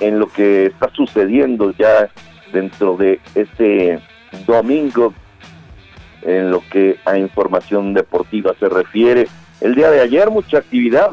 en 0.00 0.18
lo 0.18 0.28
que 0.28 0.66
está 0.66 0.90
sucediendo 0.94 1.72
ya 1.78 2.08
dentro 2.52 2.96
de 2.96 3.20
este 3.34 4.00
domingo, 4.46 5.14
en 6.22 6.50
lo 6.50 6.62
que 6.70 6.98
a 7.04 7.18
información 7.18 7.94
deportiva 7.94 8.54
se 8.58 8.68
refiere. 8.68 9.28
El 9.60 9.74
día 9.74 9.90
de 9.90 10.00
ayer, 10.00 10.30
mucha 10.30 10.58
actividad 10.58 11.10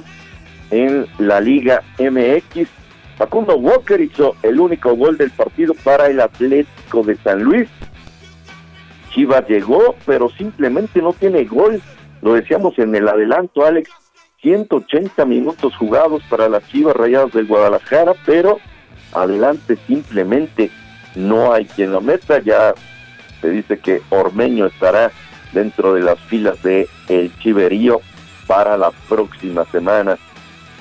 en 0.72 1.08
la 1.18 1.40
Liga 1.40 1.84
MX. 2.00 2.68
Facundo 3.18 3.58
Walker 3.58 4.00
hizo 4.00 4.36
el 4.44 4.60
único 4.60 4.96
gol 4.96 5.18
del 5.18 5.32
partido 5.32 5.74
para 5.84 6.08
el 6.08 6.20
Atlético 6.22 7.04
de 7.04 7.16
San 7.18 7.44
Luis. 7.44 7.70
Chivas 9.12 9.48
llegó, 9.48 9.96
pero 10.06 10.30
simplemente 10.30 11.02
no 11.02 11.14
tiene 11.14 11.44
gol. 11.44 11.82
Lo 12.22 12.34
decíamos 12.34 12.78
en 12.80 12.96
el 12.96 13.08
adelanto, 13.08 13.66
Alex. 13.66 13.90
180 14.42 15.26
minutos 15.26 15.76
jugados 15.76 16.24
para 16.30 16.48
las 16.48 16.66
Chivas 16.70 16.96
Rayadas 16.96 17.34
del 17.34 17.48
Guadalajara, 17.48 18.14
pero 18.26 18.60
adelante 19.12 19.78
simplemente 19.88 20.72
no 21.16 21.54
hay 21.54 21.66
quien 21.66 21.92
lo 21.92 22.02
meta. 22.02 22.40
Ya 22.40 22.74
se 23.42 23.50
dice 23.50 23.80
que 23.80 24.02
Ormeño 24.10 24.66
estará 24.68 25.12
dentro 25.52 25.94
de 25.94 26.02
las 26.02 26.20
filas 26.22 26.62
de 26.64 26.88
el 27.10 27.38
Chiverío 27.40 28.02
para 28.48 28.78
la 28.78 28.92
próxima 29.10 29.66
semana. 29.66 30.18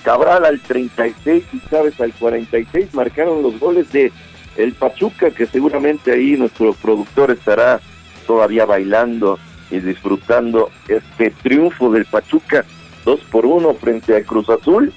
Cabral 0.04 0.44
al 0.44 0.60
36 0.60 1.44
y 1.52 1.60
Chávez 1.68 2.00
al 2.00 2.12
46 2.12 2.94
marcaron 2.94 3.42
los 3.42 3.58
goles 3.58 3.90
de 3.92 4.12
el 4.56 4.72
Pachuca, 4.72 5.30
que 5.30 5.46
seguramente 5.46 6.12
ahí 6.12 6.36
nuestro 6.36 6.72
productor 6.74 7.30
estará 7.30 7.80
todavía 8.26 8.64
bailando 8.64 9.38
y 9.70 9.80
disfrutando 9.80 10.70
este 10.88 11.30
triunfo 11.30 11.90
del 11.92 12.06
Pachuca 12.06 12.64
2 13.04 13.20
por 13.30 13.46
1 13.46 13.74
frente 13.74 14.16
al 14.16 14.24
Cruz 14.24 14.48
Azul. 14.48 14.92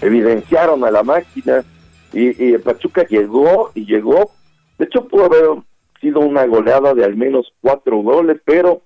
Evidenciaron 0.00 0.84
a 0.84 0.90
la 0.90 1.02
máquina 1.02 1.62
y, 2.12 2.52
y 2.52 2.58
Pachuca 2.58 3.06
llegó 3.06 3.70
y 3.74 3.86
llegó. 3.86 4.30
De 4.78 4.86
hecho, 4.86 5.06
pudo 5.08 5.26
haber 5.26 5.62
sido 6.00 6.20
una 6.20 6.46
goleada 6.46 6.94
de 6.94 7.04
al 7.04 7.16
menos 7.16 7.52
cuatro 7.60 7.98
goles, 7.98 8.40
pero 8.44 8.82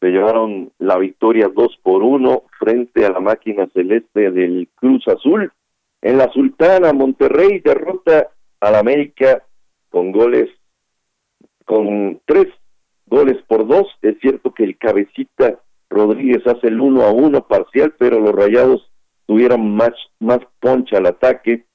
se 0.00 0.08
llevaron 0.08 0.72
la 0.78 0.98
victoria 0.98 1.48
2 1.48 1.78
por 1.82 2.02
1 2.02 2.42
frente 2.58 3.06
a 3.06 3.10
la 3.10 3.20
máquina 3.20 3.68
celeste 3.72 4.30
del 4.30 4.68
Cruz 4.74 5.06
Azul. 5.06 5.52
En 6.00 6.18
la 6.18 6.28
Sultana, 6.32 6.92
Monterrey 6.92 7.60
derrota 7.60 8.28
al 8.60 8.74
América 8.74 9.44
con 9.90 10.10
goles, 10.10 10.50
con 11.64 12.20
tres 12.24 12.48
goles 13.06 13.36
por 13.46 13.66
dos. 13.68 13.86
Es 14.02 14.18
cierto 14.20 14.52
que 14.52 14.64
el 14.64 14.76
cabecita 14.76 15.60
Rodríguez 15.92 16.46
hace 16.46 16.68
el 16.68 16.80
uno 16.80 17.02
a 17.02 17.12
uno 17.12 17.46
parcial, 17.46 17.94
pero 17.98 18.18
los 18.20 18.34
rayados 18.34 18.90
tuvieron 19.26 19.74
más, 19.74 19.92
más 20.18 20.40
poncha 20.60 20.98
al 20.98 21.06
ataque 21.06 21.66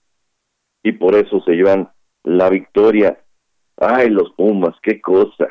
y 0.83 0.91
por 0.93 1.15
eso 1.15 1.41
se 1.41 1.53
llevan 1.53 1.89
la 2.23 2.49
victoria. 2.49 3.19
Ay, 3.77 4.09
los 4.09 4.31
Pumas, 4.33 4.75
qué 4.81 4.99
cosa. 5.01 5.47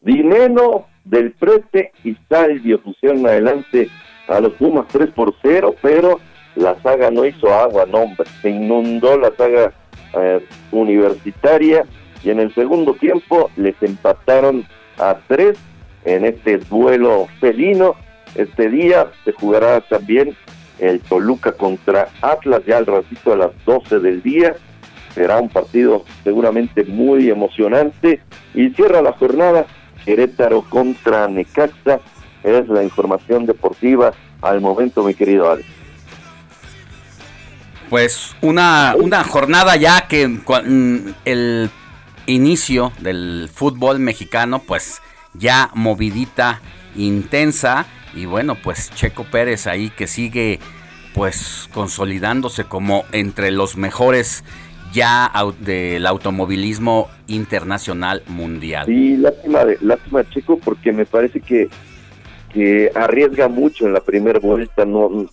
Dinero 0.00 0.86
del 1.04 1.32
Prete 1.32 1.92
y 2.04 2.16
Salvio 2.28 2.82
pusieron 2.82 3.26
adelante 3.26 3.88
a 4.28 4.40
los 4.40 4.52
Pumas 4.54 4.86
3 4.88 5.10
por 5.10 5.34
0, 5.42 5.74
pero 5.82 6.20
la 6.56 6.80
saga 6.82 7.10
no 7.10 7.24
hizo 7.24 7.52
agua, 7.52 7.86
no, 7.86 7.98
hombre, 7.98 8.26
se 8.40 8.50
inundó 8.50 9.18
la 9.18 9.30
saga 9.36 9.72
eh, 10.14 10.44
universitaria 10.72 11.84
y 12.24 12.30
en 12.30 12.40
el 12.40 12.54
segundo 12.54 12.94
tiempo 12.94 13.50
les 13.56 13.80
empataron 13.82 14.64
a 14.98 15.18
3 15.28 15.58
en 16.04 16.24
este 16.24 16.58
duelo 16.58 17.26
felino. 17.40 17.94
Este 18.36 18.68
día 18.68 19.06
se 19.24 19.32
jugará 19.32 19.80
también 19.80 20.36
el 20.78 21.00
Toluca 21.00 21.52
contra 21.52 22.08
Atlas 22.20 22.62
ya 22.66 22.78
al 22.78 22.86
ratito 22.86 23.32
a 23.32 23.36
las 23.36 23.50
12 23.64 24.00
del 24.00 24.22
día. 24.22 24.56
Será 25.14 25.38
un 25.38 25.48
partido 25.48 26.04
seguramente 26.22 26.84
muy 26.84 27.30
emocionante 27.30 28.20
y 28.54 28.70
cierra 28.70 29.00
la 29.00 29.12
jornada 29.12 29.66
Querétaro 30.04 30.62
contra 30.62 31.26
Necaxa. 31.28 32.00
Es 32.44 32.68
la 32.68 32.82
información 32.82 33.46
deportiva 33.46 34.12
al 34.42 34.60
momento, 34.60 35.02
mi 35.02 35.14
querido 35.14 35.50
Alex. 35.50 35.66
Pues 37.88 38.36
una, 38.42 38.94
una 38.98 39.24
jornada 39.24 39.76
ya 39.76 40.06
que 40.08 40.40
con 40.44 41.14
el 41.24 41.70
inicio 42.26 42.92
del 42.98 43.48
fútbol 43.52 43.98
mexicano, 44.00 44.58
pues 44.58 45.00
ya 45.34 45.70
movidita, 45.74 46.60
intensa. 46.94 47.86
Y 48.16 48.26
bueno, 48.26 48.56
pues 48.62 48.90
Checo 48.94 49.24
Pérez 49.24 49.66
ahí 49.66 49.90
que 49.90 50.06
sigue 50.06 50.58
pues 51.14 51.68
consolidándose 51.72 52.64
como 52.64 53.04
entre 53.12 53.50
los 53.50 53.76
mejores 53.76 54.44
ya 54.92 55.30
del 55.60 56.06
automovilismo 56.06 57.08
internacional 57.26 58.22
mundial. 58.26 58.86
Sí, 58.86 59.16
lástima 59.16 59.64
de, 59.64 59.78
lástima 59.80 60.28
Checo 60.30 60.58
porque 60.58 60.92
me 60.92 61.04
parece 61.04 61.40
que, 61.40 61.68
que 62.52 62.90
arriesga 62.94 63.48
mucho 63.48 63.86
en 63.86 63.92
la 63.92 64.00
primera 64.00 64.38
vuelta, 64.38 64.84
no 64.84 65.26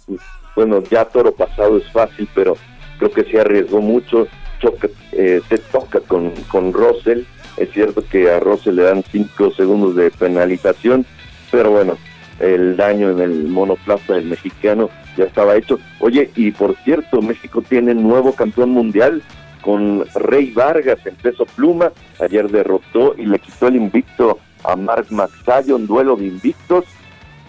bueno, 0.56 0.84
ya 0.90 1.06
toro 1.06 1.34
pasado 1.34 1.78
es 1.78 1.92
fácil, 1.92 2.28
pero 2.36 2.58
creo 3.00 3.12
que 3.12 3.24
se 3.24 3.40
arriesgó 3.40 3.82
mucho, 3.82 4.28
choca, 4.60 4.88
eh, 5.12 5.42
se 5.50 5.58
toca 5.58 6.00
con, 6.02 6.32
con 6.52 6.74
Russell, 6.74 7.24
es 7.58 7.72
cierto 7.72 8.04
que 8.08 8.30
a 8.30 8.40
Russell 8.40 8.76
le 8.76 8.84
dan 8.84 9.04
cinco 9.12 9.52
segundos 9.52 9.96
de 9.96 10.12
penalización, 10.12 11.06
pero 11.52 11.72
bueno, 11.72 11.98
el 12.44 12.76
daño 12.76 13.10
en 13.12 13.22
el 13.22 13.48
monoplaza 13.48 14.14
del 14.14 14.26
mexicano 14.26 14.90
ya 15.16 15.26
estaba 15.26 15.56
hecho. 15.56 15.80
Oye, 16.00 16.30
y 16.36 16.52
por 16.52 16.76
cierto, 16.84 17.22
México 17.22 17.62
tiene 17.62 17.94
nuevo 17.94 18.34
campeón 18.34 18.72
mundial, 18.72 19.24
con 19.62 20.04
Rey 20.14 20.52
Vargas 20.52 21.00
en 21.06 21.16
peso 21.16 21.46
pluma. 21.46 21.92
Ayer 22.20 22.50
derrotó 22.50 23.16
y 23.18 23.26
le 23.26 23.40
quitó 23.40 23.68
el 23.68 23.78
invicto 23.78 24.40
a 24.64 24.76
Mark 24.76 25.08
Maxayo, 25.10 25.78
un 25.78 25.88
duelo 25.88 26.16
de 26.16 26.28
invictos. 26.28 26.86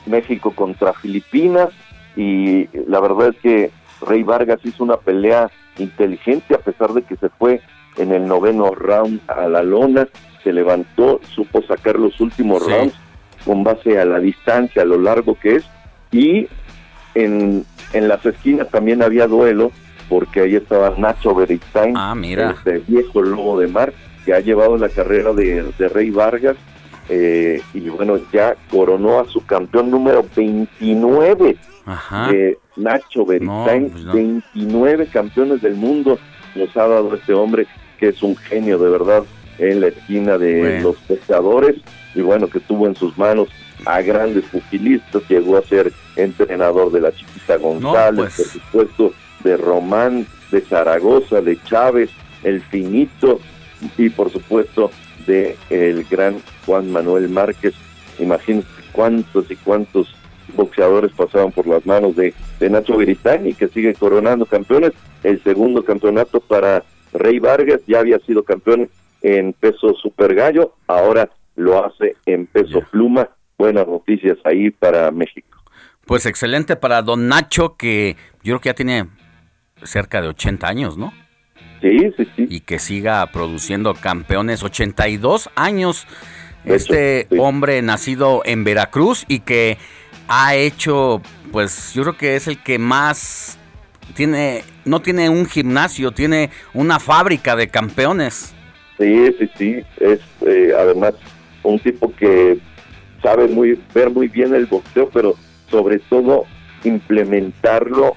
México 0.06 0.52
contra 0.54 0.92
Filipinas. 0.92 1.70
Y 2.16 2.68
la 2.88 3.00
verdad 3.00 3.30
es 3.30 3.36
que 3.40 3.70
Rey 4.06 4.22
Vargas 4.22 4.60
hizo 4.62 4.84
una 4.84 4.96
pelea 4.96 5.50
inteligente 5.78 6.54
a 6.54 6.58
pesar 6.58 6.92
de 6.92 7.02
que 7.02 7.16
se 7.16 7.30
fue 7.30 7.60
en 7.96 8.12
el 8.12 8.26
noveno 8.26 8.70
round 8.70 9.20
a 9.26 9.48
la 9.48 9.64
lona. 9.64 10.06
Se 10.44 10.52
levantó, 10.52 11.20
supo 11.34 11.62
sacar 11.62 11.98
los 11.98 12.20
últimos 12.20 12.64
rounds 12.64 12.94
con 13.44 13.64
base 13.64 13.98
a 13.98 14.04
la 14.04 14.18
distancia, 14.18 14.82
a 14.82 14.86
lo 14.86 14.98
largo 14.98 15.38
que 15.38 15.56
es. 15.56 15.64
Y 16.10 16.48
en, 17.14 17.64
en 17.92 18.08
las 18.08 18.24
esquinas 18.24 18.68
también 18.70 19.02
había 19.02 19.26
duelo 19.26 19.72
porque 20.08 20.40
ahí 20.40 20.56
estaba 20.56 20.94
Nacho 20.96 21.34
Beristain, 21.34 21.96
ah, 21.96 22.14
mira. 22.14 22.50
este 22.50 22.78
viejo 22.86 23.22
lobo 23.22 23.58
de 23.58 23.68
mar, 23.68 23.92
que 24.24 24.34
ha 24.34 24.40
llevado 24.40 24.76
la 24.76 24.88
carrera 24.88 25.32
de, 25.32 25.72
Rey 25.92 26.10
Vargas, 26.10 26.56
eh, 27.08 27.60
y 27.72 27.88
bueno, 27.88 28.18
ya 28.32 28.54
coronó 28.70 29.20
a 29.20 29.26
su 29.26 29.44
campeón 29.44 29.90
número 29.90 30.24
29, 30.34 31.56
Ajá. 31.86 32.30
Nacho 32.76 33.26
Beristain, 33.26 33.92
29 34.12 34.96
pues 34.96 35.10
campeones 35.10 35.62
del 35.62 35.74
mundo 35.74 36.18
nos 36.54 36.76
ha 36.76 36.86
dado 36.86 37.14
este 37.14 37.32
hombre, 37.32 37.66
que 37.98 38.08
es 38.08 38.22
un 38.22 38.36
genio 38.36 38.78
de 38.78 38.90
verdad 38.90 39.24
en 39.58 39.80
la 39.80 39.88
esquina 39.88 40.38
de 40.38 40.80
los 40.80 40.96
pescadores, 41.08 41.76
y 42.14 42.20
bueno, 42.20 42.48
que 42.48 42.60
tuvo 42.60 42.86
en 42.86 42.96
sus 42.96 43.16
manos 43.18 43.48
a 43.86 44.00
grandes 44.02 44.44
pugilistas, 44.44 45.22
llegó 45.28 45.56
a 45.56 45.62
ser 45.62 45.92
entrenador 46.16 46.92
de 46.92 47.00
la 47.00 47.12
Chiquita 47.12 47.56
González, 47.56 48.32
pues. 48.36 48.36
por 48.36 48.46
supuesto, 48.46 49.12
de 49.42 49.56
Román, 49.56 50.26
de 50.50 50.60
Zaragoza, 50.60 51.40
de 51.40 51.58
Chávez, 51.64 52.10
el 52.42 52.62
Finito 52.62 53.40
y 53.98 54.08
por 54.08 54.30
supuesto 54.30 54.90
de 55.26 55.56
el 55.70 56.04
gran 56.04 56.36
Juan 56.66 56.90
Manuel 56.90 57.28
Márquez. 57.28 57.74
Imagínense 58.18 58.68
cuántos 58.92 59.50
y 59.50 59.56
cuántos 59.56 60.14
boxeadores 60.56 61.12
pasaban 61.12 61.52
por 61.52 61.66
las 61.66 61.84
manos 61.84 62.16
de, 62.16 62.34
de 62.60 62.70
Nacho 62.70 62.96
Beristain 62.96 63.46
y 63.46 63.54
que 63.54 63.68
sigue 63.68 63.94
coronando 63.94 64.46
campeones. 64.46 64.92
El 65.22 65.42
segundo 65.42 65.84
campeonato 65.84 66.40
para 66.40 66.84
Rey 67.12 67.38
Vargas, 67.38 67.80
ya 67.86 68.00
había 68.00 68.18
sido 68.20 68.42
campeón 68.42 68.88
en 69.24 69.54
peso 69.54 69.94
super 69.94 70.34
gallo, 70.34 70.74
ahora 70.86 71.30
lo 71.56 71.84
hace 71.84 72.14
en 72.26 72.46
peso 72.46 72.80
pluma. 72.92 73.30
Buenas 73.56 73.86
noticias 73.86 74.36
ahí 74.44 74.70
para 74.70 75.10
México. 75.10 75.58
Pues 76.04 76.26
excelente 76.26 76.76
para 76.76 77.00
don 77.00 77.26
Nacho, 77.26 77.76
que 77.76 78.16
yo 78.42 78.52
creo 78.52 78.60
que 78.60 78.68
ya 78.68 78.74
tiene 78.74 79.06
cerca 79.82 80.20
de 80.20 80.28
80 80.28 80.68
años, 80.68 80.98
¿no? 80.98 81.12
Sí, 81.80 82.12
sí, 82.16 82.28
sí. 82.36 82.46
Y 82.50 82.60
que 82.60 82.78
siga 82.78 83.26
produciendo 83.32 83.94
campeones, 83.94 84.62
82 84.62 85.50
años. 85.56 86.06
este 86.66 87.26
hombre 87.38 87.82
nacido 87.82 88.42
en 88.44 88.64
Veracruz 88.64 89.24
y 89.28 89.40
que 89.40 89.78
ha 90.28 90.54
hecho, 90.54 91.22
pues 91.52 91.92
yo 91.94 92.02
creo 92.02 92.16
que 92.16 92.36
es 92.36 92.46
el 92.46 92.62
que 92.62 92.78
más 92.78 93.58
tiene, 94.14 94.64
no 94.84 95.00
tiene 95.00 95.28
un 95.28 95.46
gimnasio, 95.46 96.12
tiene 96.12 96.50
una 96.74 97.00
fábrica 97.00 97.56
de 97.56 97.68
campeones. 97.68 98.54
Sí, 98.98 99.34
sí, 99.38 99.50
sí. 99.56 99.82
Es 99.98 100.20
eh, 100.46 100.72
además 100.78 101.14
un 101.62 101.78
tipo 101.78 102.12
que 102.14 102.58
sabe 103.22 103.48
muy 103.48 103.80
ver 103.94 104.10
muy 104.10 104.28
bien 104.28 104.54
el 104.54 104.66
boxeo, 104.66 105.08
pero 105.10 105.34
sobre 105.70 105.98
todo 105.98 106.44
implementarlo 106.84 108.14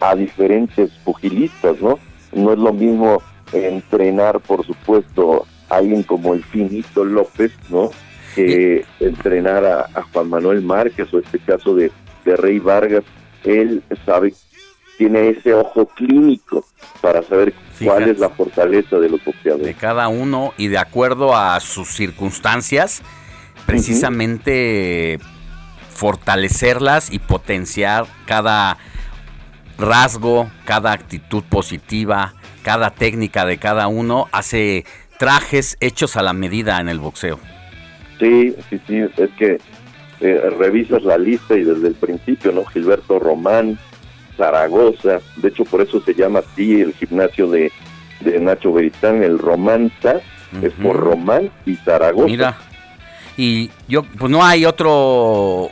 a 0.00 0.14
diferentes 0.14 0.90
pugilistas, 1.04 1.80
¿no? 1.80 1.98
No 2.32 2.52
es 2.52 2.58
lo 2.58 2.72
mismo 2.72 3.22
entrenar, 3.52 4.40
por 4.40 4.66
supuesto, 4.66 5.46
a 5.70 5.76
alguien 5.76 6.02
como 6.02 6.34
el 6.34 6.42
Finito 6.44 7.04
López, 7.04 7.52
¿no? 7.70 7.90
Que 8.34 8.84
entrenar 8.98 9.64
a, 9.64 10.02
Juan 10.12 10.28
Manuel 10.28 10.62
Márquez 10.62 11.12
o 11.14 11.20
este 11.20 11.38
caso 11.38 11.74
de, 11.74 11.92
de 12.24 12.36
Rey 12.36 12.58
Vargas. 12.58 13.04
Él 13.44 13.82
sabe, 14.04 14.34
tiene 14.96 15.30
ese 15.30 15.54
ojo 15.54 15.86
clínico 15.86 16.64
para 17.00 17.22
saber 17.22 17.54
cuál 17.82 18.08
es 18.08 18.18
la 18.18 18.28
fortaleza 18.30 18.98
de 18.98 19.08
los 19.08 19.24
boxeadores. 19.24 19.66
De 19.66 19.74
cada 19.74 20.08
uno 20.08 20.52
y 20.56 20.68
de 20.68 20.78
acuerdo 20.78 21.36
a 21.36 21.58
sus 21.60 21.88
circunstancias, 21.88 23.02
precisamente 23.66 25.18
fortalecerlas 25.90 27.12
y 27.12 27.18
potenciar 27.18 28.06
cada 28.26 28.78
rasgo, 29.78 30.50
cada 30.64 30.92
actitud 30.92 31.42
positiva, 31.44 32.34
cada 32.62 32.90
técnica 32.90 33.44
de 33.44 33.58
cada 33.58 33.88
uno, 33.88 34.28
hace 34.32 34.84
trajes 35.18 35.76
hechos 35.80 36.16
a 36.16 36.22
la 36.22 36.32
medida 36.32 36.80
en 36.80 36.88
el 36.88 36.98
boxeo. 36.98 37.38
Sí, 38.18 38.54
sí, 38.70 38.80
sí, 38.86 38.98
es 38.98 39.30
que 39.38 39.58
eh, 40.20 40.50
revisas 40.58 41.02
la 41.02 41.18
lista 41.18 41.56
y 41.56 41.64
desde 41.64 41.88
el 41.88 41.94
principio, 41.94 42.52
¿no? 42.52 42.64
Gilberto 42.64 43.18
Román, 43.18 43.78
Zaragoza, 44.36 45.20
de 45.36 45.48
hecho 45.48 45.64
por 45.64 45.80
eso 45.80 46.00
se 46.00 46.14
llama 46.14 46.40
así 46.40 46.80
el 46.80 46.94
gimnasio 46.94 47.48
de, 47.48 47.72
de 48.20 48.40
Nacho 48.40 48.72
Beritán, 48.72 49.22
el 49.22 49.38
Romanza, 49.38 50.20
es 50.62 50.72
por 50.74 50.96
Román 50.96 51.50
y 51.66 51.74
Zaragoza. 51.76 52.26
Mira, 52.26 52.56
y 53.36 53.70
yo, 53.88 54.04
pues 54.04 54.30
no 54.30 54.44
hay 54.44 54.64
otro 54.64 55.70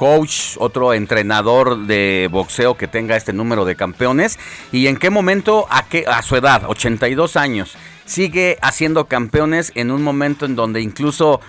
coach, 0.00 0.56
otro 0.58 0.94
entrenador 0.94 1.86
de 1.86 2.28
boxeo 2.30 2.74
que 2.74 2.88
tenga 2.88 3.16
este 3.16 3.34
número 3.34 3.66
de 3.66 3.76
campeones. 3.76 4.38
¿Y 4.72 4.86
en 4.86 4.96
qué 4.96 5.10
momento, 5.10 5.66
a, 5.68 5.86
qué, 5.86 6.04
a 6.06 6.22
su 6.22 6.36
edad, 6.36 6.62
82 6.66 7.36
años, 7.36 7.76
sigue 8.06 8.58
haciendo 8.62 9.04
campeones 9.06 9.72
en 9.74 9.90
un 9.90 10.02
momento 10.02 10.46
en 10.46 10.56
donde 10.56 10.80
incluso 10.80 11.40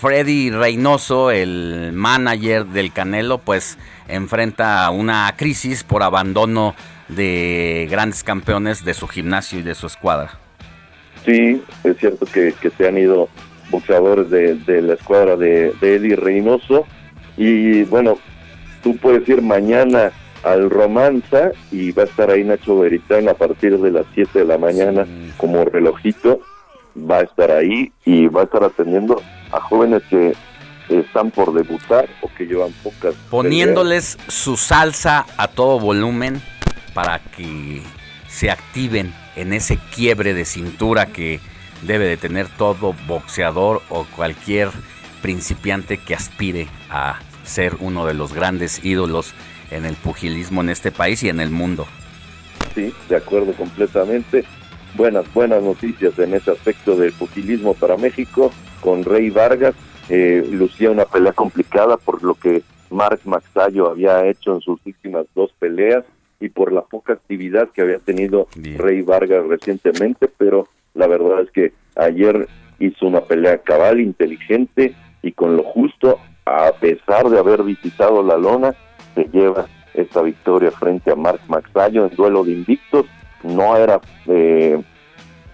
Freddy 0.00 0.50
Reynoso, 0.50 1.32
el 1.32 1.90
manager 1.92 2.66
del 2.66 2.92
Canelo, 2.92 3.38
pues 3.38 3.78
enfrenta 4.06 4.88
una 4.90 5.34
crisis 5.36 5.82
por 5.82 6.04
abandono 6.04 6.76
de 7.08 7.88
grandes 7.90 8.22
campeones 8.22 8.84
de 8.84 8.94
su 8.94 9.08
gimnasio 9.08 9.58
y 9.58 9.62
de 9.62 9.74
su 9.74 9.88
escuadra. 9.88 10.38
Sí, 11.24 11.60
es 11.82 11.96
cierto 11.98 12.26
que, 12.26 12.54
que 12.60 12.70
se 12.70 12.86
han 12.86 12.96
ido 12.96 13.28
boxeadores 13.70 14.30
de, 14.30 14.54
de 14.54 14.82
la 14.82 14.94
escuadra 14.94 15.36
de, 15.36 15.72
de, 15.80 15.96
Eddie 15.96 16.14
Reynoso. 16.14 16.86
Y 17.36 17.82
bueno, 17.84 18.18
tú 18.84 18.96
puedes 18.98 19.28
ir 19.28 19.42
mañana 19.42 20.12
al 20.44 20.70
Romanza 20.70 21.50
y 21.72 21.90
va 21.90 22.04
a 22.04 22.06
estar 22.06 22.30
ahí 22.30 22.44
Nacho 22.44 22.78
Beritán 22.78 23.28
a 23.28 23.34
partir 23.34 23.76
de 23.78 23.90
las 23.90 24.06
7 24.14 24.38
de 24.38 24.44
la 24.44 24.58
mañana 24.58 25.06
como 25.36 25.64
relojito. 25.64 26.40
Va 26.98 27.18
a 27.18 27.22
estar 27.22 27.50
ahí 27.50 27.92
y 28.04 28.26
va 28.26 28.42
a 28.42 28.44
estar 28.44 28.64
atendiendo 28.64 29.22
a 29.52 29.60
jóvenes 29.60 30.02
que 30.10 30.34
están 30.88 31.30
por 31.30 31.52
debutar 31.52 32.08
o 32.22 32.30
que 32.34 32.46
llevan 32.46 32.72
pocas. 32.82 33.14
Poniéndoles 33.30 34.18
su 34.28 34.56
salsa 34.56 35.26
a 35.36 35.48
todo 35.48 35.78
volumen 35.78 36.40
para 36.94 37.18
que 37.18 37.82
se 38.28 38.50
activen 38.50 39.12
en 39.36 39.52
ese 39.52 39.78
quiebre 39.94 40.34
de 40.34 40.44
cintura 40.44 41.06
que 41.06 41.40
debe 41.82 42.06
de 42.06 42.16
tener 42.16 42.48
todo 42.48 42.94
boxeador 43.06 43.82
o 43.88 44.04
cualquier 44.16 44.70
principiante 45.22 45.98
que 45.98 46.14
aspire 46.14 46.68
a 46.90 47.20
ser 47.44 47.76
uno 47.80 48.06
de 48.06 48.14
los 48.14 48.32
grandes 48.32 48.84
ídolos 48.84 49.34
en 49.70 49.84
el 49.84 49.94
pugilismo 49.94 50.60
en 50.60 50.70
este 50.70 50.92
país 50.92 51.22
y 51.22 51.28
en 51.28 51.40
el 51.40 51.50
mundo. 51.50 51.86
Sí, 52.74 52.92
de 53.08 53.16
acuerdo 53.16 53.52
completamente. 53.52 54.44
Buenas, 54.98 55.32
buenas 55.32 55.62
noticias 55.62 56.18
en 56.18 56.34
ese 56.34 56.50
aspecto 56.50 56.96
del 56.96 57.12
pugilismo 57.12 57.74
para 57.74 57.96
México 57.96 58.50
con 58.80 59.04
Rey 59.04 59.30
Vargas. 59.30 59.76
Eh, 60.08 60.44
lucía 60.50 60.90
una 60.90 61.04
pelea 61.04 61.32
complicada 61.32 61.96
por 61.98 62.24
lo 62.24 62.34
que 62.34 62.64
Mark 62.90 63.20
Maxayo 63.24 63.88
había 63.88 64.26
hecho 64.26 64.56
en 64.56 64.60
sus 64.60 64.80
últimas 64.84 65.26
dos 65.36 65.52
peleas 65.60 66.04
y 66.40 66.48
por 66.48 66.72
la 66.72 66.80
poca 66.80 67.12
actividad 67.12 67.68
que 67.70 67.82
había 67.82 68.00
tenido 68.00 68.48
Rey 68.56 69.02
Vargas 69.02 69.46
recientemente, 69.46 70.28
pero 70.36 70.66
la 70.94 71.06
verdad 71.06 71.42
es 71.42 71.50
que 71.52 71.72
ayer 71.94 72.48
hizo 72.80 73.06
una 73.06 73.20
pelea 73.20 73.58
cabal, 73.58 74.00
inteligente 74.00 74.96
y 75.22 75.30
con 75.30 75.56
lo 75.56 75.62
justo, 75.62 76.18
a 76.44 76.72
pesar 76.72 77.28
de 77.28 77.38
haber 77.38 77.62
visitado 77.62 78.24
la 78.24 78.36
lona, 78.36 78.74
se 79.14 79.28
lleva 79.32 79.68
esta 79.94 80.22
victoria 80.22 80.72
frente 80.72 81.12
a 81.12 81.14
Mark 81.14 81.42
Maxayo 81.46 82.04
en 82.04 82.16
duelo 82.16 82.42
de 82.42 82.50
invictos. 82.50 83.06
No 83.42 83.76
era 83.76 84.00
eh, 84.26 84.80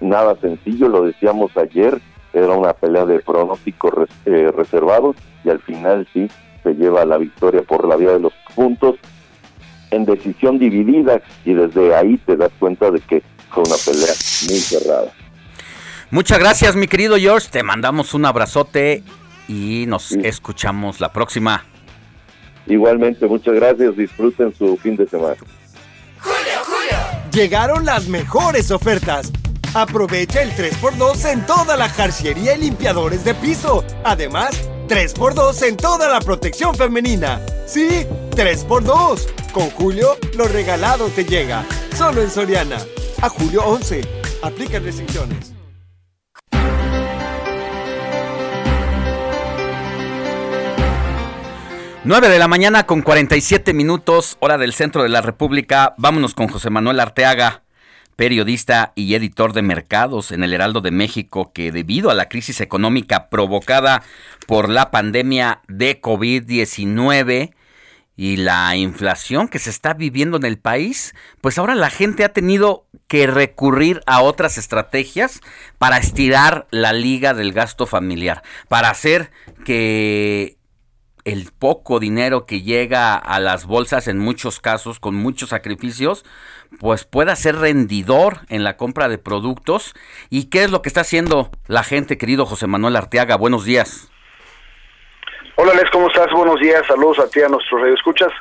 nada 0.01 0.37
sencillo, 0.41 0.89
lo 0.89 1.05
decíamos 1.05 1.57
ayer, 1.57 2.01
era 2.33 2.51
una 2.51 2.73
pelea 2.73 3.05
de 3.05 3.21
pronósticos 3.21 3.93
res, 3.95 4.09
eh, 4.27 4.51
reservados 4.55 5.17
y 5.45 5.51
al 5.51 5.61
final 5.61 6.07
sí 6.13 6.29
se 6.63 6.75
lleva 6.75 7.05
la 7.05 7.19
victoria 7.19 7.63
por 7.63 7.87
la 7.87 7.97
vía 7.97 8.13
de 8.13 8.21
los 8.21 8.33
puntos 8.55 8.97
en 9.91 10.05
decisión 10.05 10.59
dividida 10.59 11.21
y 11.45 11.55
desde 11.55 11.95
ahí 11.95 12.17
te 12.27 12.37
das 12.37 12.51
cuenta 12.59 12.91
de 12.91 13.01
que 13.01 13.23
fue 13.51 13.63
una 13.63 13.77
pelea 13.85 14.15
muy 14.49 14.59
cerrada. 14.59 15.13
Muchas 16.11 16.39
gracias, 16.39 16.77
mi 16.77 16.87
querido 16.87 17.17
George. 17.17 17.49
Te 17.51 17.63
mandamos 17.63 18.15
un 18.15 18.25
abrazote 18.25 19.03
y 19.49 19.85
nos 19.87 20.05
sí. 20.05 20.21
escuchamos 20.25 21.01
la 21.01 21.13
próxima. 21.13 21.65
Igualmente, 22.67 23.27
muchas 23.27 23.55
gracias. 23.55 23.97
Disfruten 23.97 24.55
su 24.55 24.77
fin 24.77 24.97
de 24.97 25.07
semana. 25.07 25.37
Julio, 26.25 26.65
Julio. 26.65 26.99
Llegaron 27.33 27.85
las 27.85 28.09
mejores 28.09 28.71
ofertas. 28.71 29.31
Aprovecha 29.75 30.43
el 30.43 30.55
3x2 30.55 31.31
en 31.33 31.47
toda 31.47 31.77
la 31.77 31.89
jarciería 31.89 32.55
y 32.57 32.61
limpiadores 32.61 33.25
de 33.25 33.35
piso. 33.35 33.85
Además, 34.05 34.51
3x2 34.89 35.63
en 35.69 35.77
toda 35.77 36.09
la 36.09 36.21
protección 36.21 36.75
femenina. 36.75 37.41
Sí, 37.67 38.07
3x2. 38.31 39.53
Con 39.53 39.71
Julio, 39.71 40.17
lo 40.37 40.49
regalado 40.49 41.09
te 41.09 41.25
llega. 41.25 41.65
Solo 41.97 42.23
en 42.23 42.31
Soriana. 42.31 42.79
A 43.21 43.29
julio 43.29 43.63
11. 43.65 44.01
Aplica 44.43 44.79
restricciones. 44.79 45.54
9 52.07 52.29
de 52.29 52.39
la 52.39 52.49
mañana 52.49 52.85
con 52.85 53.01
47 53.01 53.73
minutos, 53.73 54.37
hora 54.41 54.59
del 54.59 54.75
centro 54.75 55.03
de 55.03 55.09
la 55.09 55.23
República. 55.23 55.95
Vámonos 55.97 56.35
con 56.35 56.49
José 56.49 56.69
Manuel 56.69 57.01
Arteaga, 57.01 57.63
periodista 58.15 58.93
y 58.95 59.15
editor 59.15 59.55
de 59.55 59.63
mercados 59.63 60.31
en 60.31 60.45
el 60.45 60.53
Heraldo 60.53 60.83
de 60.83 60.91
México, 60.91 61.53
que 61.55 61.73
debido 61.73 62.11
a 62.11 62.15
la 62.15 62.29
crisis 62.29 62.61
económica 62.61 63.31
provocada 63.31 64.03
por 64.47 64.69
la 64.69 64.91
pandemia 64.91 65.63
de 65.67 65.99
COVID-19 66.03 67.55
y 68.19 68.37
la 68.37 68.77
inflación 68.77 69.49
que 69.49 69.59
se 69.59 69.71
está 69.71 69.95
viviendo 69.95 70.37
en 70.37 70.45
el 70.45 70.59
país, 70.59 71.15
pues 71.41 71.57
ahora 71.57 71.75
la 71.75 71.89
gente 71.89 72.23
ha 72.25 72.35
tenido 72.35 72.85
que 73.09 73.27
recurrir 73.27 74.03
a 74.05 74.21
otras 74.21 74.59
estrategias 74.59 75.41
para 75.79 75.97
estirar 75.97 76.67
la 76.71 76.93
liga 76.93 77.33
del 77.33 77.55
gasto 77.55 77.87
familiar, 77.87 78.43
para 78.69 78.91
hacer 78.91 79.31
que 79.65 80.59
el 81.25 81.51
poco 81.59 82.01
dinero 82.01 82.47
que 82.47 82.63
llega 82.63 83.17
a 83.17 83.41
las 83.41 83.67
bolsas 83.67 84.09
en 84.09 84.19
muchos 84.19 84.61
casos 84.61 85.01
con 85.01 85.15
muchos 85.15 85.49
sacrificios, 85.51 86.25
pues 86.81 87.05
pueda 87.05 87.35
ser 87.37 87.57
rendidor 87.57 88.39
en 88.49 88.63
la 88.63 88.77
compra 88.77 89.09
de 89.09 89.19
productos. 89.19 89.95
¿Y 90.29 90.51
qué 90.51 90.65
es 90.65 90.71
lo 90.71 90.83
que 90.83 90.89
está 90.89 91.01
haciendo 91.01 91.51
la 91.67 91.83
gente, 91.83 92.19
querido 92.19 92.47
José 92.47 92.67
Manuel 92.67 92.97
Arteaga? 92.97 93.37
Buenos 93.37 93.65
días. 93.65 94.11
Hola, 95.57 95.73
Les, 95.75 95.91
¿cómo 95.91 96.09
estás? 96.09 96.31
Buenos 96.33 96.61
días, 96.61 96.83
saludos 96.87 97.21
a 97.21 97.29
ti, 97.29 97.41
a 97.41 97.49
nuestros 97.49 97.81
radioescuchas. 97.81 98.33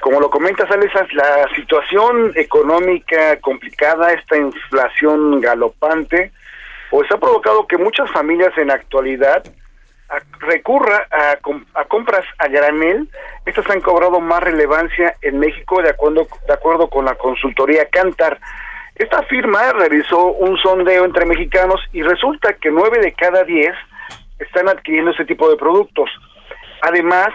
Como 0.00 0.20
lo 0.20 0.28
comentas, 0.28 0.70
Alex, 0.70 0.92
la 1.14 1.48
situación 1.56 2.32
económica 2.34 3.40
complicada, 3.40 4.12
esta 4.12 4.36
inflación 4.36 5.40
galopante, 5.40 6.32
pues 6.90 7.10
ha 7.10 7.18
provocado 7.18 7.66
que 7.66 7.78
muchas 7.78 8.10
familias 8.10 8.56
en 8.58 8.68
la 8.68 8.74
actualidad 8.74 9.42
recurra 10.40 11.06
a, 11.10 11.38
a, 11.74 11.84
compras 11.84 12.24
a 12.38 12.48
granel, 12.48 13.08
estas 13.44 13.68
han 13.70 13.80
cobrado 13.80 14.20
más 14.20 14.42
relevancia 14.42 15.16
en 15.22 15.38
México 15.38 15.82
de 15.82 15.90
acuerdo, 15.90 16.26
de 16.46 16.54
acuerdo 16.54 16.88
con 16.88 17.04
la 17.04 17.14
consultoría 17.14 17.88
Cantar. 17.90 18.38
Esta 18.94 19.22
firma 19.24 19.72
realizó 19.72 20.32
un 20.32 20.56
sondeo 20.58 21.04
entre 21.04 21.26
mexicanos 21.26 21.80
y 21.92 22.02
resulta 22.02 22.54
que 22.54 22.70
nueve 22.70 22.98
de 23.00 23.12
cada 23.12 23.44
diez 23.44 23.74
están 24.38 24.68
adquiriendo 24.68 25.12
ese 25.12 25.24
tipo 25.24 25.48
de 25.48 25.56
productos. 25.56 26.10
Además, 26.82 27.28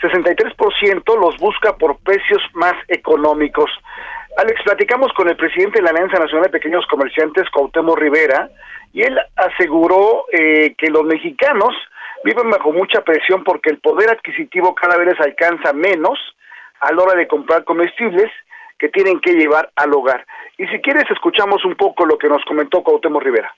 63% 0.00 1.20
los 1.20 1.36
busca 1.38 1.76
por 1.76 1.98
precios 1.98 2.42
más 2.54 2.74
económicos. 2.88 3.70
Alex, 4.36 4.62
platicamos 4.62 5.12
con 5.14 5.28
el 5.28 5.36
presidente 5.36 5.78
de 5.80 5.84
la 5.84 5.90
Alianza 5.90 6.18
Nacional 6.18 6.44
de 6.44 6.58
Pequeños 6.58 6.86
Comerciantes, 6.86 7.50
Cuauhtémoc 7.50 7.98
Rivera, 7.98 8.48
y 8.92 9.02
él 9.02 9.18
aseguró 9.34 10.26
eh, 10.32 10.74
que 10.78 10.90
los 10.90 11.04
mexicanos 11.04 11.74
viven 12.24 12.50
bajo 12.50 12.72
mucha 12.72 13.02
presión 13.02 13.44
porque 13.44 13.70
el 13.70 13.80
poder 13.80 14.10
adquisitivo 14.10 14.74
cada 14.74 14.96
vez 14.96 15.08
les 15.08 15.20
alcanza 15.20 15.72
menos 15.72 16.18
a 16.80 16.92
la 16.92 17.02
hora 17.02 17.14
de 17.14 17.28
comprar 17.28 17.64
comestibles 17.64 18.30
que 18.78 18.88
tienen 18.88 19.20
que 19.20 19.32
llevar 19.32 19.70
al 19.76 19.92
hogar. 19.92 20.24
Y 20.56 20.66
si 20.68 20.80
quieres, 20.80 21.04
escuchamos 21.10 21.64
un 21.64 21.74
poco 21.76 22.06
lo 22.06 22.16
que 22.16 22.28
nos 22.28 22.44
comentó 22.44 22.82
Cuauhtémoc 22.82 23.22
Rivera. 23.22 23.52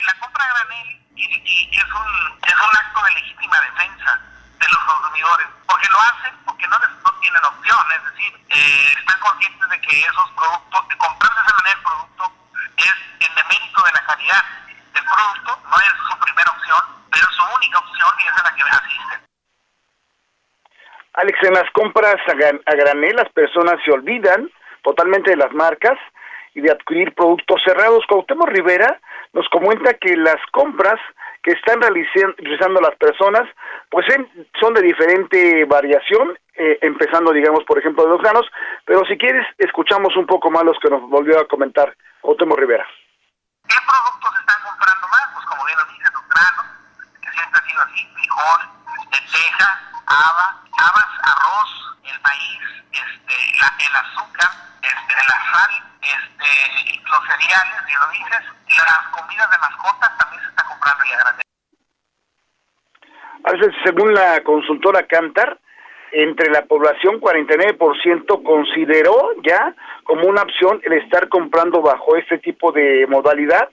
La 0.00 0.14
compra 0.20 0.44
granel 0.50 1.00
es 1.16 1.84
un, 1.94 2.10
es 2.42 2.54
un 2.54 2.76
acto 2.76 3.04
de 3.04 3.10
legítima 3.20 3.56
defensa 3.70 4.20
de 4.58 4.66
los 4.66 4.82
consumidores, 4.84 5.46
porque 5.66 5.88
lo 5.90 5.98
hacen 6.00 6.34
porque 6.44 6.66
no, 6.66 6.78
no 6.78 7.20
tienen 7.20 7.44
opción, 7.44 7.78
es 7.94 8.04
decir, 8.10 8.32
eh, 8.50 8.94
están 8.98 9.20
conscientes 9.20 9.68
de 9.68 9.80
que 9.80 10.00
esos 10.00 10.30
productos, 10.34 10.88
de 10.88 10.96
comprar 10.98 11.32
de 11.34 11.42
esa 11.42 11.54
manera 11.54 11.78
el 11.78 11.82
producto 11.82 12.32
es 12.78 12.94
en 13.20 13.34
demérito 13.34 13.82
de 13.84 13.92
la 13.92 14.06
calidad 14.06 14.42
del 14.92 15.04
producto, 15.04 15.50
no 15.64 15.76
es 15.76 15.94
su 16.08 16.18
primera 16.20 16.50
opción, 16.50 16.82
pero 17.10 17.24
es 17.28 17.34
su 17.36 17.42
única 17.56 17.78
opción 17.78 18.10
y 18.18 18.26
es 18.26 18.40
a 18.40 18.44
la 18.44 18.54
que 18.54 18.62
asisten. 18.62 19.20
Alex, 21.14 21.38
en 21.42 21.54
las 21.54 21.70
compras 21.72 22.16
a, 22.26 22.74
granel 22.74 23.16
las 23.16 23.28
personas 23.32 23.76
se 23.84 23.92
olvidan 23.92 24.50
totalmente 24.82 25.30
de 25.30 25.36
las 25.36 25.52
marcas 25.52 25.98
y 26.54 26.60
de 26.60 26.70
adquirir 26.70 27.14
productos 27.14 27.60
cerrados. 27.64 28.04
Cuauhtémoc 28.08 28.48
Rivera 28.48 29.00
nos 29.32 29.48
comenta 29.48 29.94
que 29.94 30.16
las 30.16 30.40
compras 30.52 30.98
que 31.42 31.52
están 31.52 31.80
realizando 31.80 32.80
las 32.80 32.96
personas, 32.96 33.42
pues 33.90 34.06
son 34.60 34.74
de 34.74 34.82
diferente 34.82 35.64
variación, 35.64 36.38
eh, 36.54 36.78
empezando, 36.82 37.32
digamos, 37.32 37.64
por 37.64 37.78
ejemplo, 37.78 38.04
de 38.04 38.10
los 38.10 38.22
granos, 38.22 38.46
pero 38.84 39.04
si 39.06 39.18
quieres, 39.18 39.46
escuchamos 39.58 40.16
un 40.16 40.26
poco 40.26 40.50
más 40.50 40.64
los 40.64 40.78
que 40.78 40.88
nos 40.88 41.02
volvió 41.08 41.40
a 41.40 41.48
comentar 41.48 41.94
Cuauhtémoc 42.20 42.58
Rivera. 42.58 42.86
¿Qué 43.68 43.76
productos 43.86 44.40
están 44.40 44.62
comprando 44.62 45.08
más? 45.08 45.28
Pues 45.34 45.46
como 45.46 45.61
bien 45.72 45.78
lo 45.78 45.92
dice, 45.92 46.10
los 46.12 46.28
granos, 46.28 46.66
que 47.22 47.30
siempre 47.30 47.60
ha 47.60 47.68
sido 47.68 47.80
así, 47.82 48.08
frijol, 48.14 48.60
lenteja, 49.10 49.80
haba, 50.06 50.60
habas, 50.78 51.10
arroz, 51.24 51.70
el 52.04 52.20
maíz, 52.20 52.60
este, 52.92 53.34
el 53.86 53.96
azúcar, 53.96 54.50
este, 54.82 55.14
la 55.16 55.38
sal, 55.52 55.72
este, 56.02 57.00
los 57.08 57.20
cereales, 57.24 57.78
y 57.88 57.94
lo 57.94 58.08
dices, 58.10 58.42
las 58.68 59.08
comidas 59.16 59.50
de 59.50 59.58
mascotas 59.58 60.18
también 60.18 60.42
se 60.42 60.48
están 60.48 60.66
comprando 60.68 61.04
ya 61.04 61.18
grande. 61.18 61.42
A 63.44 63.52
veces, 63.52 63.74
según 63.84 64.14
la 64.14 64.42
consultora 64.42 65.06
Cantar, 65.06 65.58
entre 66.12 66.50
la 66.50 66.66
población 66.66 67.20
49% 67.20 68.42
consideró 68.42 69.32
ya 69.42 69.74
como 70.04 70.26
una 70.28 70.42
opción 70.42 70.80
el 70.84 70.92
estar 70.92 71.28
comprando 71.30 71.80
bajo 71.80 72.16
este 72.16 72.38
tipo 72.38 72.70
de 72.72 73.06
modalidad, 73.08 73.70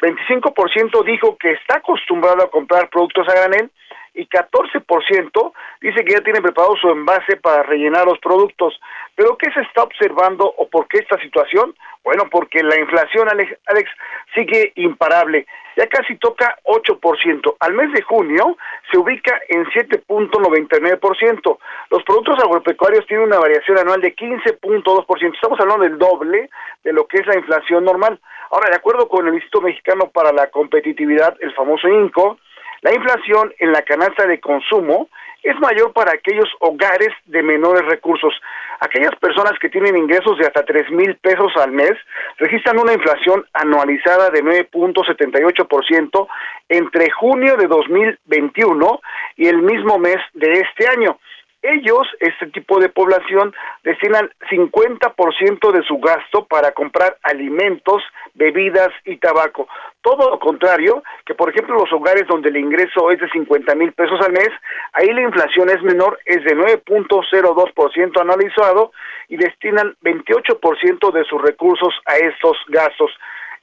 25% 0.00 1.04
dijo 1.04 1.36
que 1.36 1.52
está 1.52 1.78
acostumbrado 1.78 2.44
a 2.44 2.50
comprar 2.50 2.88
productos 2.90 3.28
a 3.28 3.34
granel 3.34 3.70
y 4.14 4.26
14% 4.26 5.52
dice 5.80 6.04
que 6.04 6.12
ya 6.12 6.20
tiene 6.20 6.42
preparado 6.42 6.76
su 6.76 6.88
envase 6.90 7.36
para 7.36 7.62
rellenar 7.62 8.04
los 8.04 8.18
productos. 8.18 8.78
¿Pero 9.14 9.36
qué 9.36 9.50
se 9.52 9.60
está 9.60 9.84
observando 9.84 10.52
o 10.56 10.68
por 10.68 10.88
qué 10.88 10.98
esta 10.98 11.20
situación? 11.20 11.74
Bueno, 12.02 12.24
porque 12.30 12.62
la 12.62 12.78
inflación, 12.80 13.28
Alex, 13.28 13.56
Alex 13.66 13.90
sigue 14.34 14.72
imparable. 14.76 15.46
Ya 15.76 15.86
casi 15.86 16.16
toca 16.16 16.58
8%. 16.64 17.56
Al 17.60 17.74
mes 17.74 17.92
de 17.92 18.02
junio 18.02 18.56
se 18.90 18.98
ubica 18.98 19.40
en 19.48 19.64
7.99%. 19.66 21.58
Los 21.90 22.02
productos 22.02 22.38
agropecuarios 22.42 23.06
tienen 23.06 23.26
una 23.26 23.38
variación 23.38 23.78
anual 23.78 24.00
de 24.00 24.16
15.2%. 24.16 25.34
Estamos 25.34 25.60
hablando 25.60 25.84
del 25.84 25.98
doble 25.98 26.50
de 26.82 26.92
lo 26.92 27.06
que 27.06 27.18
es 27.18 27.26
la 27.26 27.36
inflación 27.36 27.84
normal. 27.84 28.18
Ahora, 28.50 28.70
de 28.70 28.76
acuerdo 28.76 29.08
con 29.08 29.26
el 29.28 29.34
Instituto 29.34 29.66
Mexicano 29.66 30.10
para 30.10 30.32
la 30.32 30.48
Competitividad, 30.48 31.36
el 31.40 31.54
famoso 31.54 31.88
INCO, 31.88 32.38
la 32.80 32.94
inflación 32.94 33.52
en 33.58 33.72
la 33.72 33.82
canasta 33.82 34.26
de 34.26 34.40
consumo 34.40 35.08
es 35.42 35.58
mayor 35.60 35.92
para 35.92 36.12
aquellos 36.12 36.48
hogares 36.60 37.10
de 37.26 37.42
menores 37.42 37.84
recursos. 37.86 38.34
Aquellas 38.80 39.14
personas 39.16 39.52
que 39.60 39.68
tienen 39.68 39.96
ingresos 39.96 40.38
de 40.38 40.46
hasta 40.46 40.64
tres 40.64 40.90
mil 40.90 41.16
pesos 41.16 41.52
al 41.56 41.72
mes 41.72 41.92
registran 42.38 42.78
una 42.78 42.92
inflación 42.92 43.44
anualizada 43.52 44.30
de 44.30 44.42
9.78% 44.42 46.28
entre 46.68 47.10
junio 47.10 47.56
de 47.56 47.66
2021 47.66 49.00
y 49.36 49.46
el 49.46 49.62
mismo 49.62 49.98
mes 49.98 50.18
de 50.34 50.52
este 50.52 50.88
año. 50.88 51.18
Ellos, 51.62 52.06
este 52.20 52.46
tipo 52.46 52.78
de 52.78 52.88
población, 52.88 53.52
destinan 53.82 54.30
50% 54.48 55.72
de 55.72 55.82
su 55.82 55.98
gasto 55.98 56.46
para 56.46 56.70
comprar 56.70 57.18
alimentos, 57.22 58.02
bebidas 58.34 58.90
y 59.04 59.16
tabaco. 59.16 59.66
Todo 60.00 60.30
lo 60.30 60.38
contrario, 60.38 61.02
que 61.26 61.34
por 61.34 61.50
ejemplo 61.50 61.74
los 61.74 61.92
hogares 61.92 62.28
donde 62.28 62.50
el 62.50 62.58
ingreso 62.58 63.10
es 63.10 63.18
de 63.18 63.28
50 63.30 63.74
mil 63.74 63.92
pesos 63.92 64.20
al 64.20 64.32
mes, 64.32 64.50
ahí 64.92 65.08
la 65.08 65.22
inflación 65.22 65.68
es 65.68 65.82
menor, 65.82 66.20
es 66.24 66.44
de 66.44 66.56
9.02% 66.56 68.20
anualizado 68.20 68.92
y 69.28 69.36
destinan 69.36 69.96
28% 70.02 71.12
de 71.12 71.24
sus 71.24 71.42
recursos 71.42 71.92
a 72.06 72.16
estos 72.18 72.56
gastos. 72.68 73.10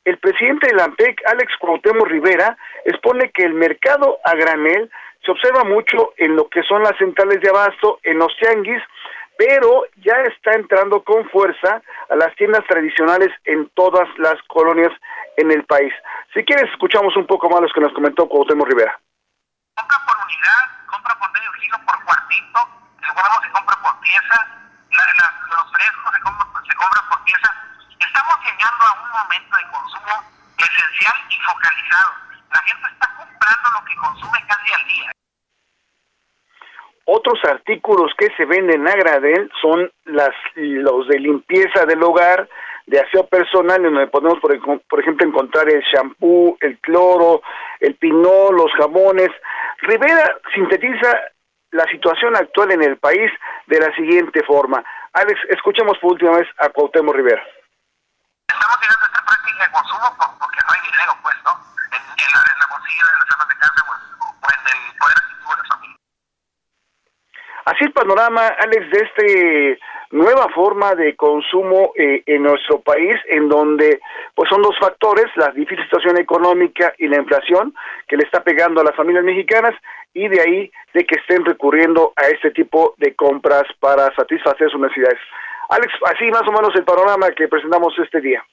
El 0.04 0.20
presidente 0.20 0.68
de 0.68 0.76
la 0.76 0.84
AMPEC, 0.84 1.20
Alex 1.26 1.58
Cuauhtémoc 1.60 2.08
Rivera, 2.08 2.56
expone 2.84 3.32
que 3.32 3.44
el 3.44 3.54
mercado 3.54 4.20
a 4.24 4.36
granel 4.36 4.92
se 5.26 5.32
observa 5.32 5.64
mucho 5.64 6.14
en 6.18 6.36
lo 6.36 6.48
que 6.50 6.62
son 6.64 6.84
las 6.84 6.96
centrales 6.98 7.42
de 7.42 7.50
abasto, 7.50 8.00
en 8.04 8.20
los 8.20 8.32
tianguis, 8.38 8.82
pero 9.38 9.84
ya 9.98 10.16
está 10.32 10.54
entrando 10.54 11.04
con 11.04 11.28
fuerza 11.30 11.82
a 12.10 12.16
las 12.16 12.34
tiendas 12.36 12.64
tradicionales 12.68 13.30
en 13.44 13.68
todas 13.70 14.08
las 14.18 14.36
colonias 14.48 14.94
en 15.38 15.52
el 15.52 15.66
país. 15.66 15.94
Si 16.34 16.44
quieres, 16.46 16.72
escuchamos 16.72 17.16
un 17.18 17.28
poco 17.28 17.50
más 17.50 17.62
los 17.62 17.74
que 17.74 17.82
nos 17.82 17.94
comentó 17.94 18.30
Cuauhtémoc 18.30 18.68
Rivera. 18.68 18.98
Compra 19.76 19.98
por 20.08 20.16
unidad, 20.24 20.64
compra 20.88 21.16
por 21.20 21.32
medio 21.34 21.52
kilo, 21.60 21.78
por 21.86 22.06
cuartito, 22.06 22.60
el 23.04 23.10
huevo 23.12 23.44
se 23.44 23.52
compra 23.52 23.76
por 23.82 24.00
pieza, 24.00 24.38
los 24.90 25.72
frescos 25.72 26.12
se, 26.14 26.20
se 26.70 26.76
compran 26.76 27.10
por 27.10 27.24
pieza. 27.26 27.50
Estamos 28.00 28.36
llegando 28.46 28.84
a 28.86 28.94
un 29.04 29.10
momento 29.12 29.58
de 29.58 29.64
consumo 29.72 30.16
esencial 30.58 31.16
y 31.30 31.40
focalizado. 31.42 32.25
La 32.52 32.60
gente 32.60 32.88
está 32.92 33.08
comprando 33.18 33.70
lo 33.74 33.86
que 33.86 33.96
consume 33.96 34.40
casi 34.48 34.74
al 34.74 34.88
día. 34.88 35.12
Otros 37.06 37.40
artículos 37.46 38.12
que 38.18 38.34
se 38.36 38.46
venden 38.46 38.88
a 38.88 38.96
gradel 38.96 39.52
son 39.62 39.92
las, 40.06 40.32
los 40.56 41.08
de 41.08 41.20
limpieza 41.20 41.86
del 41.86 42.02
hogar, 42.02 42.50
de 42.88 43.00
aseo 43.00 43.28
personal, 43.28 43.86
en 43.86 43.94
donde 43.94 44.08
podemos, 44.08 44.40
por, 44.40 44.52
por 44.88 45.00
ejemplo, 45.00 45.28
encontrar 45.28 45.70
el 45.70 45.82
shampoo, 45.82 46.58
el 46.62 46.80
cloro, 46.80 47.42
el 47.80 47.96
pinol, 47.96 48.56
los 48.56 48.72
jabones. 48.74 49.30
Rivera 49.82 50.38
sintetiza 50.54 51.16
la 51.72 51.86
situación 51.92 52.36
actual 52.36 52.72
en 52.72 52.84
el 52.84 52.98
país 52.98 53.32
de 53.68 53.80
la 53.80 53.94
siguiente 53.96 54.44
forma. 54.44 54.84
Alex, 55.14 55.40
escuchemos 55.50 55.98
por 56.00 56.14
última 56.14 56.38
vez 56.38 56.48
a 56.58 56.70
Cuauhtémoc 56.70 57.16
Rivera. 57.16 57.44
Estamos 58.48 58.78
llegando 58.82 59.04
a 59.04 59.08
esta 59.08 59.26
práctica 59.26 59.64
de 59.66 59.72
consumo 59.72 60.38
porque 60.40 60.60
no 60.66 60.74
hay 60.74 60.82
dinero, 60.90 61.14
pues, 61.22 61.36
¿no? 61.44 61.76
En, 62.16 62.32
la, 62.34 62.42
en 62.54 62.60
la 62.60 62.68
bolsilla 62.72 63.06
de 63.12 63.18
las 63.20 63.36
amas 63.36 63.48
de 63.50 63.56
casa 63.56 63.80
o 63.86 64.48
en 64.48 64.62
el 64.72 64.98
poder 65.00 65.18
adquisitivo 65.18 65.52
familias. 65.70 66.02
Así 67.66 67.84
el 67.84 67.94
panorama, 67.94 68.48
Alex, 68.48 68.92
de 68.92 69.00
este 69.04 69.80
nueva 70.12 70.48
forma 70.50 70.96
de 70.96 71.16
consumo 71.16 71.92
eh, 71.96 72.24
en 72.26 72.44
nuestro 72.44 72.80
país, 72.80 73.20
en 73.28 73.50
donde 73.50 74.00
pues 74.34 74.50
son 74.50 74.62
dos 74.62 74.78
factores, 74.80 75.26
la 75.36 75.50
difícil 75.50 75.84
situación 75.84 76.18
económica 76.18 76.94
y 76.98 77.08
la 77.08 77.18
inflación 77.18 77.74
que 78.08 78.16
le 78.16 78.24
está 78.24 78.44
pegando 78.44 78.82
a 78.82 78.84
las 78.84 78.96
familias 78.96 79.24
mexicanas, 79.24 79.74
y 80.14 80.28
de 80.30 80.42
ahí 80.42 80.72
de 80.94 81.06
que 81.06 81.16
estén 81.16 81.44
recurriendo 81.44 82.14
a 82.16 82.28
este 82.28 82.52
tipo 82.52 82.96
de 82.98 83.14
compras 83.16 83.64
para 83.80 84.14
satisfacer 84.16 84.70
sus 84.70 84.80
necesidades. 84.80 85.20
Alex, 85.70 85.92
así 86.14 86.26
más 86.32 86.48
o 86.48 86.52
menos 86.52 86.74
el 86.76 86.86
panorama 86.86 87.32
que 87.32 87.48
presentamos 87.48 87.94
este 88.00 88.22
día. 88.22 88.44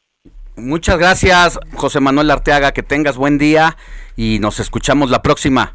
Muchas 0.57 0.99
gracias, 0.99 1.59
José 1.75 2.01
Manuel 2.01 2.31
Arteaga, 2.31 2.73
que 2.73 2.83
tengas 2.83 3.17
buen 3.17 3.39
día 3.39 3.77
y 4.17 4.39
nos 4.39 4.61
escuchamos 4.61 5.11
la 5.11 5.23
próxima. 5.23 5.75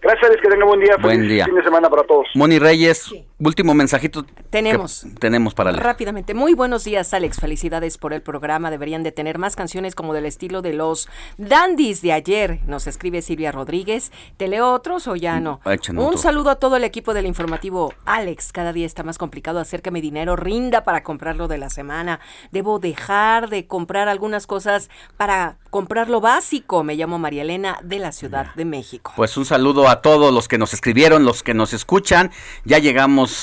Gracias, 0.00 0.32
que 0.42 0.48
tenga 0.48 0.66
buen 0.66 0.80
día. 0.80 0.96
Buen 1.00 1.28
día. 1.28 1.46
Fin 1.46 1.54
de 1.54 1.62
semana 1.62 1.88
para 1.88 2.02
todos. 2.02 2.26
Moni 2.34 2.58
Reyes, 2.58 3.10
último 3.46 3.74
mensajito. 3.74 4.24
Tenemos. 4.50 5.06
Tenemos 5.18 5.54
para 5.54 5.72
leer. 5.72 5.82
Rápidamente. 5.82 6.34
Muy 6.34 6.54
buenos 6.54 6.84
días, 6.84 7.12
Alex. 7.14 7.40
Felicidades 7.40 7.98
por 7.98 8.12
el 8.12 8.22
programa. 8.22 8.70
Deberían 8.70 9.02
de 9.02 9.12
tener 9.12 9.38
más 9.38 9.56
canciones 9.56 9.94
como 9.94 10.14
del 10.14 10.26
estilo 10.26 10.62
de 10.62 10.72
los 10.72 11.08
Dandies 11.38 12.02
de 12.02 12.12
ayer. 12.12 12.60
Nos 12.66 12.86
escribe 12.86 13.22
Silvia 13.22 13.52
Rodríguez. 13.52 14.12
¿Te 14.36 14.48
leo 14.48 14.72
otros 14.72 15.06
o 15.08 15.16
ya 15.16 15.40
no? 15.40 15.60
Un 15.96 16.18
saludo 16.18 16.50
a 16.50 16.56
todo 16.56 16.76
el 16.76 16.84
equipo 16.84 17.14
del 17.14 17.26
informativo. 17.26 17.92
Alex, 18.04 18.52
cada 18.52 18.72
día 18.72 18.86
está 18.86 19.02
más 19.02 19.18
complicado 19.18 19.58
hacer 19.60 19.82
que 19.82 19.90
mi 19.90 20.00
dinero 20.00 20.36
rinda 20.36 20.84
para 20.84 21.02
comprarlo 21.02 21.48
de 21.48 21.58
la 21.58 21.70
semana. 21.70 22.20
Debo 22.52 22.78
dejar 22.78 23.48
de 23.48 23.66
comprar 23.66 24.08
algunas 24.08 24.46
cosas 24.46 24.90
para 25.16 25.58
comprar 25.70 26.08
lo 26.08 26.20
básico. 26.20 26.84
Me 26.84 26.94
llamo 26.94 27.18
María 27.18 27.42
Elena 27.42 27.78
de 27.82 27.98
la 27.98 28.12
Ciudad 28.12 28.54
de 28.54 28.64
México. 28.64 29.12
Pues 29.16 29.36
un 29.36 29.44
saludo 29.44 29.88
a 29.88 30.02
todos 30.02 30.32
los 30.32 30.48
que 30.48 30.58
nos 30.58 30.72
escribieron, 30.72 31.24
los 31.24 31.42
que 31.42 31.54
nos 31.54 31.72
escuchan. 31.72 32.30
Ya 32.64 32.78
llegamos 32.78 33.33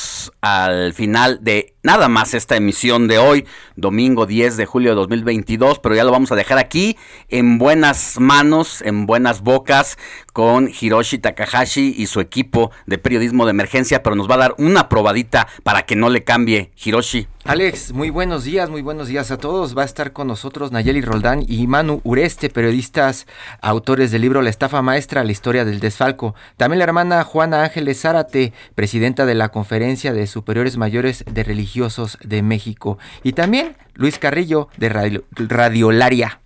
al 0.42 0.94
final 0.94 1.40
de 1.42 1.76
nada 1.84 2.08
más 2.08 2.34
esta 2.34 2.56
emisión 2.56 3.08
de 3.08 3.18
hoy, 3.18 3.46
domingo 3.76 4.26
10 4.26 4.58
de 4.58 4.66
julio 4.66 4.92
de 4.92 4.96
2022, 4.96 5.80
pero 5.80 5.96
ya 5.96 6.04
lo 6.04 6.12
vamos 6.12 6.32
a 6.32 6.36
dejar 6.36 6.58
aquí 6.58 6.98
en 7.30 7.58
buenas 7.58 8.20
manos, 8.20 8.82
en 8.82 9.06
buenas 9.06 9.42
bocas 9.42 9.98
con 10.34 10.70
Hiroshi 10.70 11.18
Takahashi 11.18 11.94
y 11.98 12.08
su 12.08 12.20
equipo 12.20 12.72
de 12.86 12.98
periodismo 12.98 13.46
de 13.46 13.52
emergencia, 13.52 14.04
pero 14.04 14.16
nos 14.16 14.30
va 14.30 14.36
a 14.36 14.40
dar 14.40 14.56
una 14.58 14.90
probadita 14.90 15.48
para 15.64 15.84
que 15.84 15.96
no 15.96 16.10
le 16.10 16.24
cambie 16.24 16.72
Hiroshi. 16.84 17.28
Alex, 17.44 17.92
muy 17.92 18.12
buenos 18.12 18.44
días, 18.44 18.70
muy 18.70 18.84
buenos 18.84 19.08
días 19.08 19.32
a 19.32 19.38
todos. 19.38 19.76
Va 19.76 19.82
a 19.82 19.86
estar 19.86 20.14
con 20.14 20.28
nosotros 20.28 20.72
Nayeli 20.72 21.02
Roldán 21.02 21.44
y 21.48 21.66
Manu 21.66 22.00
Ureste, 22.04 22.52
periodistas, 22.52 23.26
autores 23.62 24.12
del 24.12 24.22
libro 24.22 24.44
La 24.44 24.52
estafa 24.52 24.84
maestra, 24.84 25.24
la 25.24 25.32
historia 25.32 25.66
del 25.66 25.80
desfalco. 25.80 26.36
También 26.56 26.78
la 26.78 26.84
hermana 26.84 27.24
Juana 27.24 27.64
Ángeles 27.64 28.02
Zárate, 28.02 28.54
presidenta 28.76 29.26
de 29.26 29.34
la 29.34 29.50
Conferencia 29.50 30.14
de 30.14 30.28
Superiores 30.28 30.78
Mayores 30.78 31.26
de 31.32 31.44
Religiosos 31.72 32.18
de 32.22 32.42
México. 32.42 32.98
Y 33.24 33.32
también 33.32 33.78
Luis 33.94 34.20
Carrillo 34.20 34.68
de 34.76 34.90
Radio, 34.90 35.24
Radiolaria. 35.32 36.42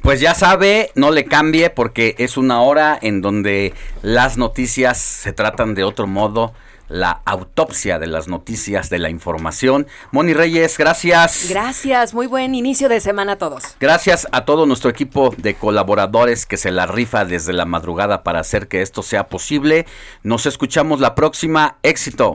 Pues 0.00 0.20
ya 0.20 0.36
sabe, 0.36 0.92
no 0.94 1.10
le 1.10 1.24
cambie 1.24 1.70
porque 1.70 2.14
es 2.18 2.36
una 2.36 2.60
hora 2.60 2.96
en 3.02 3.20
donde 3.20 3.74
las 4.02 4.36
noticias 4.36 4.98
se 4.98 5.32
tratan 5.32 5.74
de 5.74 5.82
otro 5.82 6.06
modo 6.06 6.52
la 6.88 7.20
autopsia 7.24 7.98
de 7.98 8.06
las 8.06 8.28
noticias, 8.28 8.90
de 8.90 9.00
la 9.00 9.10
información. 9.10 9.88
Moni 10.12 10.34
Reyes, 10.34 10.78
gracias. 10.78 11.46
Gracias, 11.50 12.14
muy 12.14 12.28
buen 12.28 12.54
inicio 12.54 12.88
de 12.88 13.00
semana 13.00 13.32
a 13.32 13.38
todos. 13.38 13.64
Gracias 13.80 14.28
a 14.30 14.44
todo 14.44 14.66
nuestro 14.66 14.88
equipo 14.88 15.34
de 15.36 15.54
colaboradores 15.54 16.46
que 16.46 16.56
se 16.56 16.70
la 16.70 16.86
rifa 16.86 17.24
desde 17.24 17.52
la 17.52 17.64
madrugada 17.64 18.22
para 18.22 18.38
hacer 18.38 18.68
que 18.68 18.82
esto 18.82 19.02
sea 19.02 19.28
posible. 19.28 19.84
Nos 20.22 20.46
escuchamos 20.46 21.00
la 21.00 21.16
próxima. 21.16 21.76
Éxito. 21.82 22.34